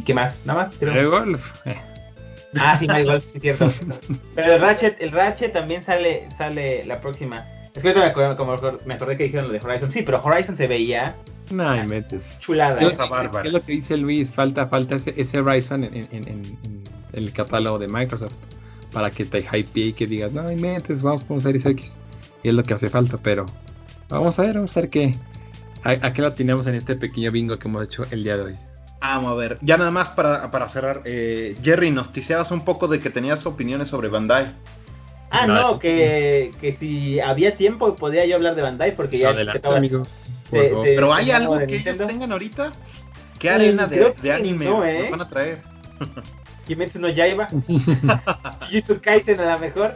¿Qué 0.03 0.15
más? 0.15 0.43
¿Nada 0.45 0.63
más? 0.63 0.81
El 0.81 1.09
golf. 1.09 1.41
Ah, 2.59 2.79
sí, 2.79 2.87
My 2.87 3.03
Golf, 3.03 3.23
sí, 3.31 3.39
cierto. 3.39 3.71
Pero 4.35 4.53
el 4.53 4.61
Ratchet, 4.61 4.99
el 4.99 5.11
Ratchet 5.11 5.53
también 5.53 5.85
sale, 5.85 6.27
sale 6.39 6.83
la 6.85 6.99
próxima. 7.01 7.45
Es 7.75 7.83
que 7.83 7.93
me 7.93 8.05
acordé, 8.05 8.35
como 8.35 8.57
me 8.85 8.95
acordé 8.95 9.15
que 9.15 9.25
dijeron 9.25 9.49
lo 9.49 9.53
de 9.53 9.59
Horizon. 9.59 9.91
Sí, 9.91 10.01
pero 10.01 10.23
Horizon 10.23 10.57
se 10.57 10.65
veía. 10.65 11.15
No, 11.51 11.75
y 11.75 11.87
metes. 11.87 12.21
Chulada. 12.39 12.79
Es, 12.81 12.93
es, 12.93 13.51
lo 13.51 13.61
que 13.61 13.71
dice 13.71 13.97
Luis, 13.97 14.31
falta, 14.33 14.67
falta 14.67 14.95
ese, 14.95 15.13
ese 15.17 15.39
Horizon 15.39 15.83
en, 15.83 15.95
en, 16.11 16.27
en, 16.27 16.83
el 17.13 17.33
catálogo 17.33 17.79
de 17.79 17.87
Microsoft. 17.87 18.35
Para 18.91 19.11
que 19.11 19.25
te 19.25 19.43
hype 19.43 19.79
y 19.79 19.93
que 19.93 20.07
digas, 20.07 20.31
no, 20.31 20.51
y 20.51 20.55
metes, 20.55 21.01
vamos 21.01 21.23
por 21.23 21.37
un 21.37 21.43
Series 21.43 21.65
X. 21.65 21.91
Y 22.43 22.49
es 22.49 22.53
lo 22.53 22.63
que 22.63 22.73
hace 22.73 22.89
falta, 22.89 23.17
pero 23.21 23.45
vamos 24.09 24.37
a 24.39 24.41
ver, 24.43 24.55
vamos 24.55 24.75
a 24.75 24.81
ver 24.81 24.89
qué. 24.89 25.15
¿A, 25.83 26.13
qué 26.13 26.21
lo 26.21 26.33
tenemos 26.33 26.67
en 26.67 26.75
este 26.75 26.95
pequeño 26.95 27.31
bingo 27.31 27.57
que 27.57 27.67
hemos 27.67 27.85
hecho 27.85 28.05
el 28.11 28.23
día 28.23 28.35
de 28.35 28.43
hoy? 28.43 28.55
Vamos 28.99 29.31
a 29.31 29.35
ver, 29.35 29.57
ya 29.61 29.77
nada 29.77 29.91
más 29.91 30.09
para, 30.09 30.51
para 30.51 30.67
cerrar. 30.69 31.01
Eh, 31.05 31.57
Jerry, 31.63 31.91
nos 31.91 32.11
tiseabas 32.11 32.51
un 32.51 32.65
poco 32.65 32.87
de 32.87 32.99
que 32.99 33.09
tenías 33.09 33.45
opiniones 33.45 33.87
sobre 33.87 34.09
Bandai. 34.09 34.53
Ah, 35.31 35.45
no, 35.45 35.79
que, 35.79 36.51
que 36.59 36.73
si 36.73 37.19
había 37.19 37.55
tiempo 37.55 37.95
podía 37.95 38.25
yo 38.25 38.35
hablar 38.35 38.55
de 38.55 38.63
Bandai 38.63 38.95
porque 38.95 39.19
ya... 39.19 39.29
Adelante, 39.29 39.61
Pero 40.51 41.13
hay 41.13 41.31
algo 41.31 41.57
que 41.59 41.77
ellos 41.77 41.97
tengan 41.97 42.31
ahorita. 42.31 42.73
¿Qué 43.39 43.49
arena 43.49 43.87
de, 43.87 44.13
de 44.21 44.33
anime 44.33 44.65
no, 44.65 44.85
¿eh? 44.85 44.99
nos 45.01 45.11
van 45.11 45.21
a 45.21 45.29
traer? 45.29 45.61
Kimetsu 46.67 46.99
no 46.99 47.09
Yaiba. 47.09 47.47
Jujutsu 48.69 49.01
Kaisen 49.01 49.39
a 49.39 49.53
lo 49.53 49.59
mejor. 49.59 49.95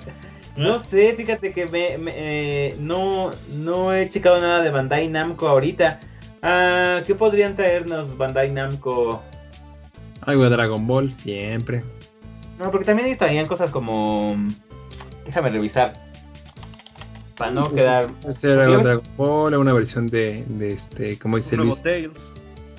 No 0.56 0.84
sé, 0.84 1.14
fíjate 1.14 1.52
que 1.52 1.66
me, 1.66 1.98
eh, 2.08 2.76
no, 2.80 3.32
no 3.50 3.94
he 3.94 4.10
checado 4.12 4.40
nada 4.40 4.62
de 4.62 4.70
Bandai 4.70 5.08
Namco 5.08 5.48
ahorita. 5.48 6.00
Ah, 6.42 7.02
¿Qué 7.06 7.16
podrían 7.16 7.56
traernos 7.56 8.18
Bandai 8.18 8.52
Namco? 8.52 9.22
Algo 10.22 10.44
de 10.44 10.50
Dragon 10.50 10.86
Ball, 10.86 11.12
siempre. 11.24 11.84
No, 12.60 12.72
porque 12.72 12.86
también 12.86 13.18
traían 13.18 13.48
cosas 13.48 13.72
como... 13.72 14.36
Déjame 15.26 15.50
revisar. 15.50 16.03
Para 17.38 17.52
no 17.52 17.70
pues 17.70 17.82
quedar... 17.82 18.10
Algo 18.62 18.78
de 18.78 18.84
Dragon 18.84 19.08
Ball, 19.18 19.56
una 19.56 19.74
versión 19.74 20.08
de, 20.08 20.44
de 20.48 20.74
este, 20.74 21.18
como 21.20 21.38
dice 21.38 21.58
Luis. 21.58 21.82
Tales. 21.82 22.34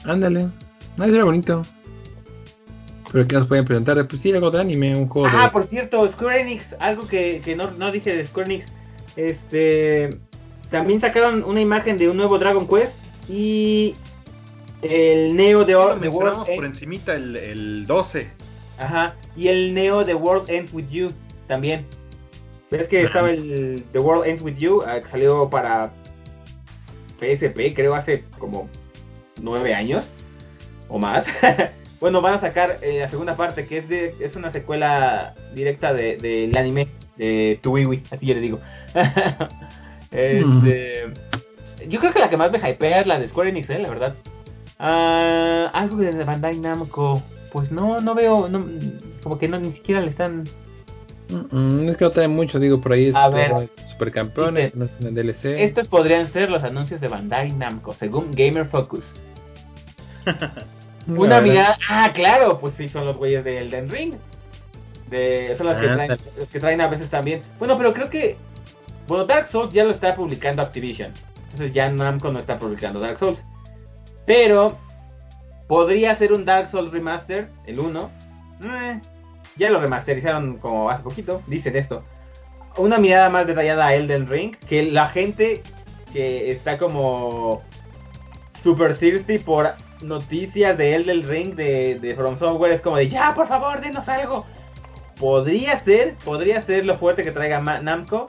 Ándale. 0.05 0.49
No, 0.97 1.05
era 1.05 1.25
bonito. 1.25 1.65
Pero 3.11 3.27
¿qué 3.27 3.37
nos 3.37 3.47
pueden 3.47 3.65
presentar? 3.65 4.07
Pues 4.09 4.23
sí, 4.23 4.33
algo 4.33 4.51
de 4.51 4.61
anime, 4.61 4.97
un 4.97 5.09
juego 5.09 5.29
Ah, 5.31 5.51
por 5.53 5.67
cierto, 5.67 6.07
Square 6.13 6.41
Enix, 6.41 6.65
algo 6.81 7.07
que, 7.07 7.43
que 7.45 7.55
no, 7.55 7.71
no 7.71 7.93
dije 7.93 8.15
de 8.15 8.27
Square 8.27 8.55
Enix. 8.55 8.67
Este... 9.17 10.19
También 10.71 11.01
sacaron 11.01 11.45
una 11.45 11.61
imagen 11.61 11.99
de 11.99 12.09
un 12.09 12.17
nuevo 12.17 12.39
Dragon 12.39 12.67
Quest 12.67 12.97
y 13.29 13.95
el 14.83 15.37
Neo 15.37 15.65
de, 15.65 15.77
World 15.77 16.47
por 16.57 16.65
encimita 16.65 17.15
el, 17.15 17.37
el 17.37 17.87
12. 17.87 18.29
Ajá, 18.79 19.15
y 19.37 19.49
el 19.49 19.73
Neo 19.73 20.05
de 20.05 20.15
World 20.15 20.51
Ends 20.51 20.73
With 20.73 20.89
You 20.91 21.13
también. 21.47 21.87
¿Ves 22.77 22.89
que 22.89 23.03
estaba 23.03 23.31
el 23.31 23.85
The 23.93 24.01
World 24.01 24.27
Ends 24.27 24.43
With 24.43 24.57
You? 24.57 24.83
Ah, 24.83 25.01
que 25.01 25.09
salió 25.09 25.49
para 25.49 25.93
PSP, 27.21 27.73
creo 27.73 27.95
hace 27.95 28.25
como 28.37 28.69
nueve 29.41 29.73
años 29.75 30.05
o 30.89 30.99
más. 30.99 31.25
bueno, 32.01 32.21
van 32.21 32.35
a 32.35 32.41
sacar 32.41 32.79
eh, 32.83 32.99
la 32.99 33.11
segunda 33.11 33.37
parte, 33.37 33.69
que 33.69 33.79
es 33.79 33.89
de, 33.89 34.17
es 34.19 34.35
una 34.35 34.51
secuela 34.51 35.35
directa 35.55 35.93
del 35.93 36.21
de, 36.21 36.59
anime 36.59 36.89
de 37.17 37.61
Tuiwi, 37.63 38.03
así 38.11 38.27
yo 38.27 38.35
le 38.35 38.41
digo. 38.41 38.59
este, 40.11 41.05
yo 41.89 42.01
creo 42.01 42.13
que 42.13 42.19
la 42.19 42.29
que 42.29 42.37
más 42.37 42.51
me 42.51 42.59
hypea 42.59 43.03
es 43.03 43.07
la 43.07 43.21
de 43.21 43.29
Square 43.29 43.51
Enix, 43.51 43.71
¿eh? 43.71 43.79
la 43.79 43.89
verdad. 43.89 44.15
Ah, 44.81 45.71
algo 45.73 45.99
de 45.99 46.25
Bandai 46.25 46.59
Namco, 46.59 47.23
pues 47.53 47.71
no, 47.71 48.01
no 48.01 48.17
veo, 48.17 48.49
no, 48.49 48.67
como 49.23 49.39
que 49.39 49.47
no 49.47 49.61
ni 49.61 49.73
siquiera 49.75 50.01
le 50.01 50.09
están 50.09 50.49
no 51.29 51.91
es 51.91 51.97
que 51.97 52.05
no 52.05 52.11
trae 52.11 52.29
mucho, 52.29 52.59
digo, 52.59 52.81
por 52.81 52.93
ahí 52.93 53.09
es 53.09 53.15
a 53.15 53.29
ver, 53.29 53.71
Supercampeones, 53.87 54.73
en 54.75 55.15
DLC. 55.15 55.45
Estos 55.45 55.89
podrían 55.89 56.33
ser 56.33 56.51
los 56.51 56.63
anuncios 56.63 57.01
de 57.01 57.09
Bandai 57.09 57.53
Namco, 57.53 57.95
según 57.95 58.33
Gamer 58.33 58.67
Focus. 58.67 59.05
Una 61.07 61.41
mirada, 61.41 61.79
ah, 61.89 62.11
claro, 62.15 62.59
pues 62.61 62.75
sí, 62.77 62.89
son 62.89 63.07
los 63.07 63.17
güeyes 63.17 63.45
de 63.45 63.59
Elden 63.59 63.91
Ring. 63.91 64.15
De, 65.11 65.55
son 65.59 65.67
los 65.67 65.77
que, 65.77 65.87
traen, 65.87 66.11
los 66.39 66.49
que 66.49 66.61
traen 66.61 66.81
a 66.81 66.89
veces 66.89 67.11
también. 67.11 67.43
Bueno, 67.59 67.77
pero 67.77 67.93
creo 67.93 68.09
que, 68.09 68.37
bueno, 69.07 69.27
Dark 69.27 69.51
Souls 69.51 69.73
ya 69.73 69.85
lo 69.85 69.91
está 69.91 70.15
publicando 70.15 70.63
Activision. 70.63 71.13
Entonces 71.45 71.73
ya 71.73 71.91
Namco 71.91 72.33
no 72.33 72.39
está 72.39 72.59
publicando 72.59 73.01
Dark 73.01 73.19
Souls. 73.19 73.39
Pero 74.27 74.79
podría 75.69 76.17
ser 76.17 76.33
un 76.33 76.45
Dark 76.45 76.71
Souls 76.71 76.91
Remaster, 76.91 77.49
el 77.67 77.81
1. 77.81 78.11
Eh, 78.63 79.01
ya 79.57 79.71
lo 79.71 79.81
remasterizaron 79.81 80.59
como 80.59 80.91
hace 80.91 81.03
poquito, 81.03 81.43
dicen 81.47 81.77
esto. 81.77 82.03
Una 82.77 82.99
mirada 82.99 83.31
más 83.31 83.47
detallada 83.47 83.87
a 83.87 83.95
Elden 83.95 84.29
Ring, 84.29 84.57
que 84.69 84.83
la 84.85 85.09
gente 85.09 85.63
que 86.13 86.51
está 86.51 86.79
como 86.79 87.63
super 88.63 88.99
thirsty 88.99 89.39
por 89.39 89.75
noticias 90.01 90.77
de 90.77 90.95
Elden 90.95 91.29
Ring 91.29 91.55
de, 91.55 91.99
de 92.01 92.15
From 92.15 92.39
Software 92.39 92.73
es 92.73 92.81
como 92.81 92.97
de 92.97 93.09
ya, 93.09 93.35
por 93.35 93.49
favor, 93.49 93.81
denos 93.81 94.09
algo. 94.09 94.45
Podría 95.19 95.81
ser, 95.85 96.17
podría 96.25 96.63
ser 96.63 96.85
lo 96.85 96.99
fuerte 96.99 97.23
que 97.23 97.31
traiga 97.31 97.61
Namco. 97.61 98.27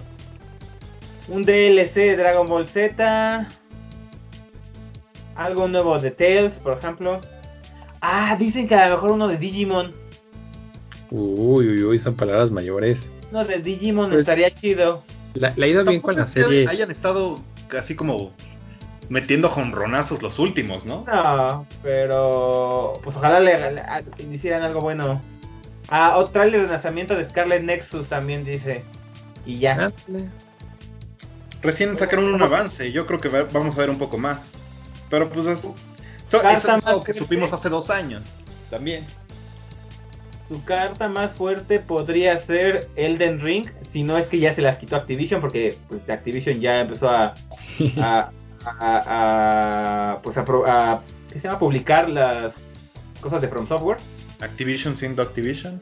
Un 1.27 1.43
DLC 1.43 1.95
de 1.95 2.17
Dragon 2.17 2.47
Ball 2.47 2.67
Z. 2.67 3.47
Algo 5.35 5.67
nuevo 5.67 5.99
de 5.99 6.11
Tales, 6.11 6.53
por 6.63 6.77
ejemplo. 6.77 7.21
Ah, 8.01 8.35
dicen 8.37 8.67
que 8.67 8.75
a 8.75 8.89
lo 8.89 8.95
mejor 8.95 9.11
uno 9.11 9.27
de 9.27 9.37
Digimon. 9.37 9.93
Uy, 11.11 11.67
uy, 11.67 11.83
uy, 11.83 11.99
son 11.99 12.15
palabras 12.15 12.51
mayores. 12.51 12.99
No, 13.31 13.43
de 13.43 13.59
Digimon 13.59 14.09
pues, 14.09 14.21
estaría 14.21 14.51
chido. 14.51 15.03
La, 15.33 15.53
la 15.55 15.67
ido 15.67 15.83
bien 15.83 16.01
con 16.01 16.15
la 16.15 16.27
serie. 16.27 16.67
Hayan 16.67 16.91
estado 16.91 17.41
casi 17.67 17.95
como 17.95 18.31
metiendo 19.09 19.49
jonronazos 19.49 20.21
los 20.21 20.39
últimos, 20.39 20.85
¿no? 20.85 21.05
No, 21.05 21.67
pero 21.83 22.99
pues 23.03 23.15
ojalá 23.15 23.39
le, 23.39 24.33
hicieran 24.33 24.63
algo 24.63 24.81
bueno. 24.81 25.21
Ah, 25.87 26.17
otro 26.17 26.33
trailer 26.33 26.61
de 26.61 26.67
lanzamiento 26.67 27.15
de 27.15 27.29
Scarlet 27.29 27.63
Nexus 27.63 28.09
también 28.09 28.43
dice. 28.43 28.83
Y 29.45 29.59
ya. 29.59 29.91
Recién 31.61 31.97
sacaron 31.97 32.33
un 32.33 32.41
avance, 32.41 32.91
yo 32.91 33.05
creo 33.05 33.19
que 33.19 33.29
vamos 33.29 33.75
a 33.75 33.79
ver 33.79 33.89
un 33.89 33.99
poco 33.99 34.17
más. 34.17 34.39
Pero 35.09 35.29
pues 35.29 35.45
es, 35.45 35.59
es 36.31 36.65
algo 36.69 37.03
que 37.03 37.13
supimos 37.13 37.53
hace 37.53 37.69
dos 37.69 37.89
años 37.89 38.23
también. 38.69 39.05
Su 40.47 40.63
carta 40.63 41.07
más 41.07 41.33
fuerte 41.33 41.79
podría 41.79 42.39
ser 42.41 42.87
Elden 42.95 43.41
Ring, 43.41 43.67
si 43.91 44.03
no 44.03 44.17
es 44.17 44.27
que 44.27 44.39
ya 44.39 44.53
se 44.53 44.61
las 44.61 44.77
quitó 44.77 44.95
Activision, 44.95 45.41
porque 45.41 45.77
pues, 45.87 46.07
Activision 46.07 46.59
ya 46.59 46.81
empezó 46.81 47.09
a, 47.09 47.33
a, 47.97 48.31
a, 48.65 50.19
pues 50.21 50.37
a, 50.37 51.01
¿qué 51.31 51.39
se 51.39 51.47
llama? 51.47 51.59
publicar 51.59 52.09
las 52.09 52.53
cosas 53.21 53.41
de 53.41 53.47
From 53.47 53.67
Software. 53.67 53.97
Activision 54.39 54.95
siendo 54.95 55.23
Activision. 55.23 55.81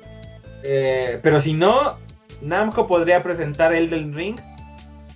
Eh, 0.64 1.20
pero 1.22 1.42
si 1.42 1.54
no, 1.54 1.98
Namco 2.42 2.88
podría 2.88 3.22
presentar 3.22 3.74
Elden 3.74 4.14
Ring 4.14 4.40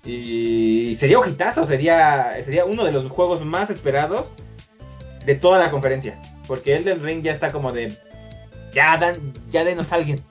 y 0.04 0.98
sería 1.00 1.20
ojitazo, 1.20 1.68
sería, 1.68 2.34
sería 2.44 2.66
uno 2.66 2.84
de 2.84 2.92
los 2.92 3.10
juegos 3.12 3.44
más 3.46 3.70
esperados 3.70 4.28
de 5.26 5.36
toda 5.36 5.60
la 5.60 5.72
conferencia. 5.72 6.20
Porque 6.48 6.76
Elden 6.76 7.04
Ring 7.04 7.24
ya 7.24 7.34
está 7.34 7.52
como 7.52 7.72
de 7.72 7.98
ya, 8.74 8.98
dan, 8.98 9.34
ya 9.52 9.64
denos 9.64 9.92
a 9.92 9.96
alguien. 9.96 10.22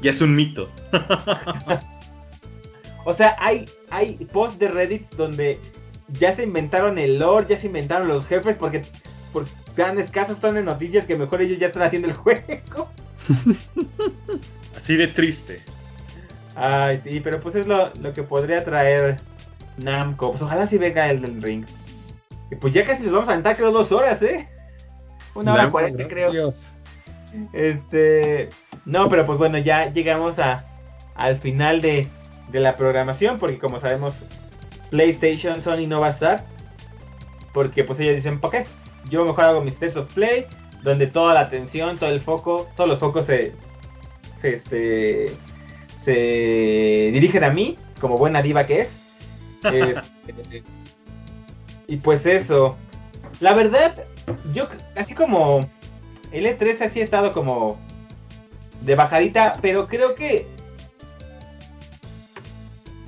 Ya 0.00 0.10
es 0.10 0.20
un 0.20 0.34
mito. 0.34 0.68
o 3.04 3.14
sea, 3.14 3.36
hay, 3.38 3.68
hay 3.90 4.14
posts 4.32 4.58
de 4.58 4.68
Reddit 4.68 5.10
donde 5.14 5.58
ya 6.18 6.34
se 6.34 6.44
inventaron 6.44 6.98
el 6.98 7.18
lore, 7.18 7.46
ya 7.48 7.60
se 7.60 7.66
inventaron 7.66 8.08
los 8.08 8.26
jefes, 8.26 8.56
porque 8.56 8.82
por 9.32 9.46
tan 9.76 9.98
escasos 9.98 10.38
son 10.40 10.56
de 10.56 10.62
noticias 10.62 11.06
que 11.06 11.16
mejor 11.16 11.40
ellos 11.40 11.58
ya 11.58 11.68
están 11.68 11.82
haciendo 11.82 12.08
el 12.08 12.14
juego. 12.14 12.88
Así 14.76 14.96
de 14.96 15.08
triste. 15.08 15.62
Ay, 16.54 17.00
sí, 17.04 17.20
pero 17.20 17.40
pues 17.40 17.54
es 17.54 17.66
lo, 17.66 17.92
lo 17.94 18.12
que 18.12 18.22
podría 18.22 18.64
traer 18.64 19.20
Namco. 19.78 20.32
Pues 20.32 20.42
ojalá 20.42 20.68
si 20.68 20.78
venga 20.78 21.10
el 21.10 21.22
del 21.22 21.42
ring. 21.42 21.64
Y 22.50 22.56
pues 22.56 22.74
ya 22.74 22.84
casi 22.84 23.02
nos 23.02 23.12
vamos 23.12 23.28
a 23.28 23.32
aventar, 23.32 23.56
creo, 23.56 23.72
dos 23.72 23.90
horas, 23.92 24.20
¿eh? 24.22 24.48
Una 25.34 25.54
hora 25.54 25.70
cuarenta, 25.70 26.06
creo. 26.06 26.52
Este. 27.52 28.50
No, 28.84 29.08
pero 29.08 29.26
pues 29.26 29.38
bueno, 29.38 29.58
ya 29.58 29.92
llegamos 29.92 30.38
a, 30.38 30.64
al 31.14 31.38
final 31.38 31.80
de, 31.80 32.08
de 32.50 32.60
la 32.60 32.76
programación, 32.76 33.38
porque 33.38 33.58
como 33.58 33.80
sabemos, 33.80 34.14
PlayStation 34.90 35.62
Sony 35.62 35.86
no 35.86 36.00
va 36.00 36.08
a 36.08 36.10
estar. 36.10 36.44
Porque 37.52 37.84
pues 37.84 38.00
ellos 38.00 38.16
dicen, 38.16 38.40
¿para 38.40 38.64
qué? 38.64 38.70
Yo 39.10 39.24
mejor 39.24 39.44
hago 39.44 39.60
mis 39.62 39.76
test 39.78 39.96
of 39.96 40.12
play, 40.14 40.46
donde 40.82 41.06
toda 41.06 41.34
la 41.34 41.40
atención, 41.40 41.98
todo 41.98 42.10
el 42.10 42.20
foco, 42.20 42.68
todos 42.76 42.88
los 42.88 42.98
focos 42.98 43.26
se, 43.26 43.52
se, 44.40 44.56
este, 44.56 45.32
se 46.04 47.10
dirigen 47.12 47.44
a 47.44 47.50
mí, 47.50 47.78
como 48.00 48.16
buena 48.16 48.42
diva 48.42 48.66
que 48.66 48.82
es. 48.82 48.88
Este, 50.24 50.62
y 51.88 51.96
pues 51.96 52.24
eso. 52.24 52.76
La 53.40 53.54
verdad, 53.54 54.04
yo 54.52 54.68
así 54.94 55.14
como 55.14 55.68
el 56.32 56.46
E3 56.46 56.80
así 56.82 57.00
ha 57.00 57.04
estado 57.04 57.32
como 57.32 57.78
de 58.80 58.94
bajadita, 58.94 59.58
pero 59.60 59.86
creo 59.86 60.14
que 60.14 60.46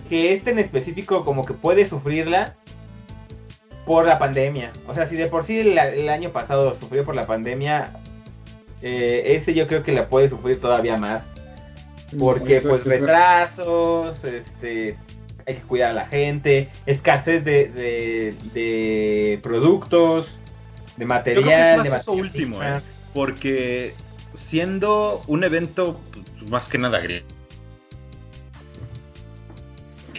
que 0.09 0.35
este 0.35 0.51
en 0.51 0.59
específico 0.59 1.25
como 1.25 1.45
que 1.45 1.55
puede 1.55 1.89
sufrirla 1.89 2.55
por 3.87 4.07
la 4.07 4.19
pandemia. 4.19 4.73
O 4.87 4.95
sea, 4.95 5.09
si 5.09 5.17
de 5.17 5.27
por 5.27 5.47
sí 5.47 5.59
el, 5.59 6.09
año 6.09 6.31
pasado 6.31 6.75
sufrió 6.79 7.05
por 7.05 7.15
la 7.15 7.27
pandemia, 7.27 7.93
eh, 8.83 9.35
este 9.37 9.55
yo 9.55 9.67
creo 9.67 9.83
que 9.83 9.93
la 9.93 10.09
puede 10.09 10.29
sufrir 10.29 10.61
todavía 10.61 10.97
más. 10.97 11.23
Porque 12.19 12.61
pues 12.61 12.85
retrasos, 12.85 14.23
este, 14.25 14.97
hay 15.47 15.55
que 15.55 15.63
cuidar 15.63 15.91
a 15.91 15.95
la 15.95 16.07
gente, 16.07 16.69
escasez 16.87 17.45
de, 17.45 18.37
de, 18.53 19.41
productos, 19.43 20.29
de 20.97 21.05
material, 21.07 21.83
de 21.83 21.89
eso 21.89 22.13
último, 22.13 22.63
¿eh? 22.63 22.81
Porque 23.15 23.95
siendo 24.51 25.23
un 25.27 25.45
evento 25.45 26.01
pues, 26.13 26.51
más 26.51 26.69
que 26.69 26.77
nada 26.77 26.99
griego 26.99 27.27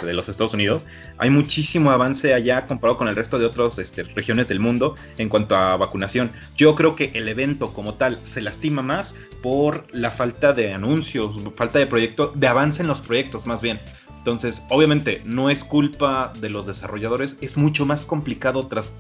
de 0.04 0.14
los 0.14 0.28
Estados 0.28 0.54
Unidos, 0.54 0.84
hay 1.18 1.30
muchísimo 1.30 1.92
avance 1.92 2.34
allá 2.34 2.68
comparado 2.68 2.98
con 2.98 3.08
el 3.08 3.16
resto 3.16 3.40
de 3.40 3.46
otras 3.46 3.80
este, 3.80 4.04
regiones 4.04 4.48
del 4.48 4.60
mundo 4.60 4.96
en 5.18 5.30
cuanto 5.30 5.56
a 5.56 5.78
vacunación. 5.78 6.32
Yo 6.58 6.76
creo 6.76 6.96
que 6.96 7.12
el 7.14 7.30
evento 7.30 7.72
como 7.72 7.96
tal 7.96 8.20
se 8.34 8.42
lastima 8.42 8.82
más 8.82 9.16
por 9.42 9.88
la 9.94 10.12
falta 10.12 10.52
de 10.52 10.74
anuncios, 10.74 11.36
falta 11.56 11.80
de 11.80 11.88
proyecto, 11.88 12.34
de 12.36 12.48
avance 12.48 12.82
en 12.82 12.88
los 12.88 13.00
proyectos 13.02 13.46
más 13.46 13.62
bien. 13.62 13.80
Entonces, 14.18 14.62
obviamente, 14.70 15.22
no 15.24 15.50
es 15.50 15.64
culpa 15.64 16.34
de 16.40 16.50
los 16.50 16.66
desarrolladores, 16.66 17.38
es 17.42 17.56
mucho 17.56 17.86
más 17.86 18.06
complicado 18.06 18.68
tras, 18.68 18.92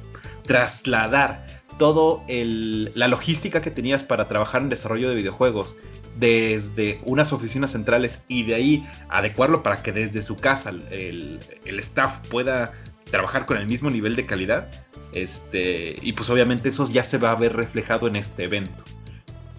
trasladar 0.45 1.55
todo 1.77 2.23
la 2.27 3.07
logística 3.07 3.61
que 3.61 3.72
tenías 3.72 4.03
para 4.03 4.27
trabajar 4.27 4.61
en 4.61 4.69
desarrollo 4.69 5.10
de 5.10 5.15
videojuegos 5.15 5.76
desde 6.18 7.02
unas 7.03 7.34
oficinas 7.34 7.72
centrales 7.72 8.19
y 8.27 8.43
de 8.43 8.56
ahí 8.56 8.88
adecuarlo 9.10 9.64
para 9.64 9.84
que 9.84 9.91
desde 9.91 10.22
su 10.23 10.38
casa 10.38 10.69
el, 10.69 11.39
staff 11.65 12.27
pueda 12.30 12.72
trabajar 13.11 13.45
con 13.45 13.57
el 13.57 13.68
mismo 13.68 13.89
nivel 13.89 14.15
de 14.15 14.26
calidad. 14.26 14.69
Este, 15.11 15.97
y 16.02 16.14
pues 16.14 16.30
obviamente 16.30 16.69
eso 16.69 16.89
ya 16.89 17.03
se 17.06 17.18
va 17.18 17.31
a 17.31 17.35
ver 17.35 17.56
reflejado 17.56 18.07
en 18.07 18.15
este 18.15 18.45
evento. 18.45 18.84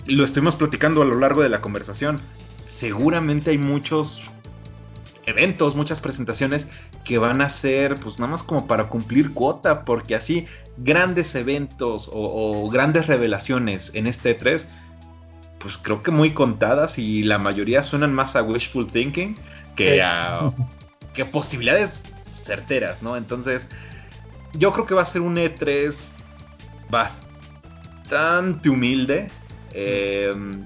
Lo 0.06 0.24
estuvimos 0.24 0.56
platicando 0.56 1.02
a 1.02 1.04
lo 1.04 1.18
largo 1.18 1.42
de 1.42 1.48
la 1.48 1.60
conversación. 1.60 2.20
Seguramente 2.78 3.50
hay 3.50 3.58
muchos 3.58 4.22
eventos, 5.26 5.76
muchas 5.76 6.00
presentaciones 6.00 6.66
que 7.04 7.18
van 7.18 7.40
a 7.40 7.50
ser 7.50 7.96
pues 7.96 8.18
nada 8.18 8.32
más 8.32 8.42
como 8.42 8.66
para 8.66 8.88
cumplir 8.88 9.34
cuota, 9.34 9.84
porque 9.84 10.14
así 10.14 10.46
grandes 10.76 11.34
eventos 11.34 12.08
o, 12.08 12.64
o 12.64 12.70
grandes 12.70 13.06
revelaciones 13.06 13.90
en 13.94 14.06
este 14.06 14.34
3 14.34 14.66
pues 15.58 15.78
creo 15.78 16.02
que 16.02 16.10
muy 16.10 16.32
contadas 16.32 16.98
y 16.98 17.22
la 17.22 17.38
mayoría 17.38 17.82
suenan 17.82 18.14
más 18.14 18.36
a 18.36 18.42
wishful 18.42 18.86
thinking 18.86 19.36
que 19.74 20.00
a 20.02 20.52
que 21.14 21.24
posibilidades 21.24 21.90
certeras, 22.44 23.02
¿no? 23.02 23.16
Entonces, 23.16 23.66
yo 24.52 24.72
creo 24.72 24.86
que 24.86 24.94
va 24.94 25.02
a 25.02 25.06
ser 25.06 25.22
un 25.22 25.36
E3 25.36 25.94
bastante 26.90 28.68
humilde. 28.68 29.30
Em, 29.72 30.64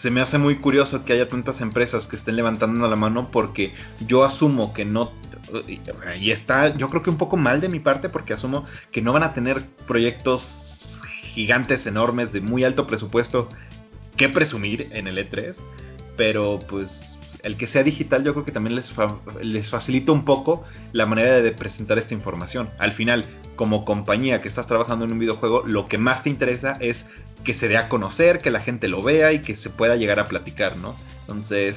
se 0.00 0.10
me 0.10 0.20
hace 0.20 0.38
muy 0.38 0.56
curioso 0.56 1.04
que 1.04 1.12
haya 1.12 1.28
tantas 1.28 1.60
empresas 1.60 2.06
que 2.06 2.16
estén 2.16 2.36
levantando 2.36 2.88
la 2.88 2.96
mano 2.96 3.30
porque 3.30 3.74
yo 4.06 4.24
asumo 4.24 4.72
que 4.72 4.84
no 4.84 5.12
y 6.18 6.30
está 6.30 6.74
yo 6.76 6.88
creo 6.88 7.02
que 7.02 7.10
un 7.10 7.18
poco 7.18 7.36
mal 7.36 7.60
de 7.60 7.68
mi 7.68 7.80
parte 7.80 8.08
porque 8.08 8.32
asumo 8.32 8.64
que 8.92 9.02
no 9.02 9.12
van 9.12 9.22
a 9.22 9.34
tener 9.34 9.66
proyectos 9.86 10.48
gigantes 11.34 11.86
enormes 11.86 12.32
de 12.32 12.40
muy 12.40 12.64
alto 12.64 12.86
presupuesto 12.86 13.48
que 14.16 14.28
presumir 14.28 14.88
en 14.92 15.08
el 15.08 15.18
E3, 15.18 15.56
pero 16.16 16.60
pues 16.68 17.13
el 17.44 17.56
que 17.56 17.66
sea 17.66 17.82
digital 17.82 18.24
yo 18.24 18.32
creo 18.32 18.44
que 18.44 18.52
también 18.52 18.74
les, 18.74 19.70
facilita 19.70 20.12
un 20.12 20.24
poco 20.24 20.64
la 20.92 21.06
manera 21.06 21.40
de 21.40 21.52
presentar 21.52 21.98
esta 21.98 22.14
información. 22.14 22.70
Al 22.78 22.92
final, 22.92 23.26
como 23.54 23.84
compañía 23.84 24.40
que 24.40 24.48
estás 24.48 24.66
trabajando 24.66 25.04
en 25.04 25.12
un 25.12 25.18
videojuego, 25.18 25.62
lo 25.66 25.86
que 25.86 25.98
más 25.98 26.22
te 26.22 26.30
interesa 26.30 26.76
es 26.80 27.04
que 27.44 27.54
se 27.54 27.68
dé 27.68 27.76
a 27.76 27.88
conocer, 27.88 28.40
que 28.40 28.50
la 28.50 28.60
gente 28.60 28.88
lo 28.88 29.02
vea 29.02 29.32
y 29.32 29.42
que 29.42 29.56
se 29.56 29.70
pueda 29.70 29.96
llegar 29.96 30.18
a 30.18 30.26
platicar, 30.26 30.78
¿no? 30.78 30.96
Entonces, 31.20 31.76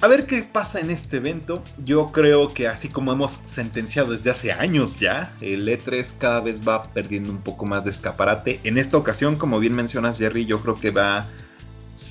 a 0.00 0.06
ver 0.06 0.26
qué 0.26 0.44
pasa 0.44 0.80
en 0.80 0.90
este 0.90 1.18
evento. 1.18 1.62
Yo 1.84 2.06
creo 2.12 2.54
que 2.54 2.68
así 2.68 2.88
como 2.88 3.12
hemos 3.12 3.32
sentenciado 3.54 4.12
desde 4.12 4.30
hace 4.30 4.52
años 4.52 4.98
ya, 4.98 5.34
el 5.40 5.68
E3 5.68 6.06
cada 6.18 6.40
vez 6.40 6.66
va 6.66 6.84
perdiendo 6.84 7.30
un 7.30 7.42
poco 7.42 7.66
más 7.66 7.84
de 7.84 7.90
escaparate. 7.90 8.60
En 8.64 8.78
esta 8.78 8.96
ocasión, 8.96 9.36
como 9.36 9.58
bien 9.58 9.74
mencionas 9.74 10.16
Jerry, 10.18 10.46
yo 10.46 10.62
creo 10.62 10.80
que 10.80 10.90
va 10.90 11.26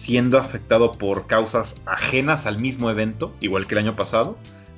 siendo 0.09 0.39
afectado 0.39 0.93
por 0.93 1.27
causas 1.27 1.75
ajenas 1.85 2.47
al 2.47 2.57
mismo 2.57 2.89
evento, 2.89 3.31
igual 3.41 3.67
que 3.67 3.75
el 3.75 3.81
año 3.85 3.95
pasado. 3.95 4.37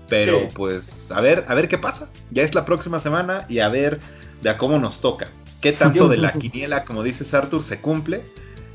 Pero 0.10 0.50
pues 0.54 0.84
a 1.10 1.22
ver, 1.22 1.46
a 1.48 1.54
ver 1.54 1.70
qué 1.70 1.78
pasa. 1.78 2.10
Ya 2.32 2.44
es 2.44 2.54
la 2.54 2.66
próxima 2.66 3.00
semana 3.00 3.46
y 3.48 3.60
a 3.60 3.70
ver 3.70 4.02
de 4.42 4.50
a 4.50 4.58
cómo 4.58 4.78
nos 4.78 5.00
toca. 5.00 5.30
Qué 5.62 5.72
tanto 5.72 6.10
de 6.10 6.18
la 6.18 6.34
quiniela, 6.34 6.84
como 6.84 7.02
dices 7.02 7.34
Arthur, 7.34 7.64
se 7.64 7.80
cumple. 7.80 8.24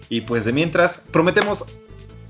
Y 0.09 0.23
pues 0.23 0.47
de 0.47 0.55
mientras, 0.55 0.97
prometemos 1.13 1.63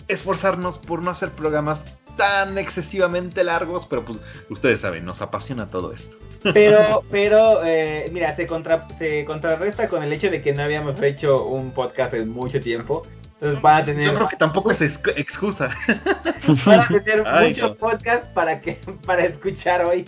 esforzarnos 0.09 0.81
por 0.81 1.05
no 1.05 1.13
hacer 1.13 1.31
programas 1.31 1.81
tan 2.17 2.59
excesivamente 2.59 3.45
largos, 3.45 3.87
pero 3.87 4.05
pues 4.05 4.19
ustedes 4.51 4.81
saben, 4.81 5.05
nos 5.05 5.23
apasiona 5.23 5.71
todo 5.71 5.93
esto. 5.93 6.17
Pero, 6.53 7.05
pero, 7.13 7.65
eh, 7.65 8.11
mira, 8.13 8.35
se, 8.35 8.47
contra, 8.49 8.89
se 8.99 9.25
contrarresta 9.25 9.89
con 9.89 10.03
el 10.03 10.13
hecho 10.13 10.31
de 10.31 10.43
que 10.43 10.53
no 10.53 10.63
habíamos 10.63 11.01
hecho 11.01 11.45
un 11.45 11.71
podcast 11.71 12.15
en 12.15 12.31
mucho 12.31 12.61
tiempo. 12.61 13.07
Entonces 13.41 13.63
van 13.63 13.83
a 13.83 13.85
tener... 13.85 14.05
Yo 14.07 14.15
creo 14.15 14.29
que 14.29 14.37
tampoco 14.37 14.71
es 14.71 14.81
excusa. 14.81 15.71
Van 16.65 16.81
a 16.81 16.89
tener 16.89 17.23
muchos 17.23 17.77
podcasts 17.77 18.29
para 18.33 18.61
que 18.61 18.79
para 19.05 19.27
escuchar 19.27 19.85
hoy. 19.85 20.07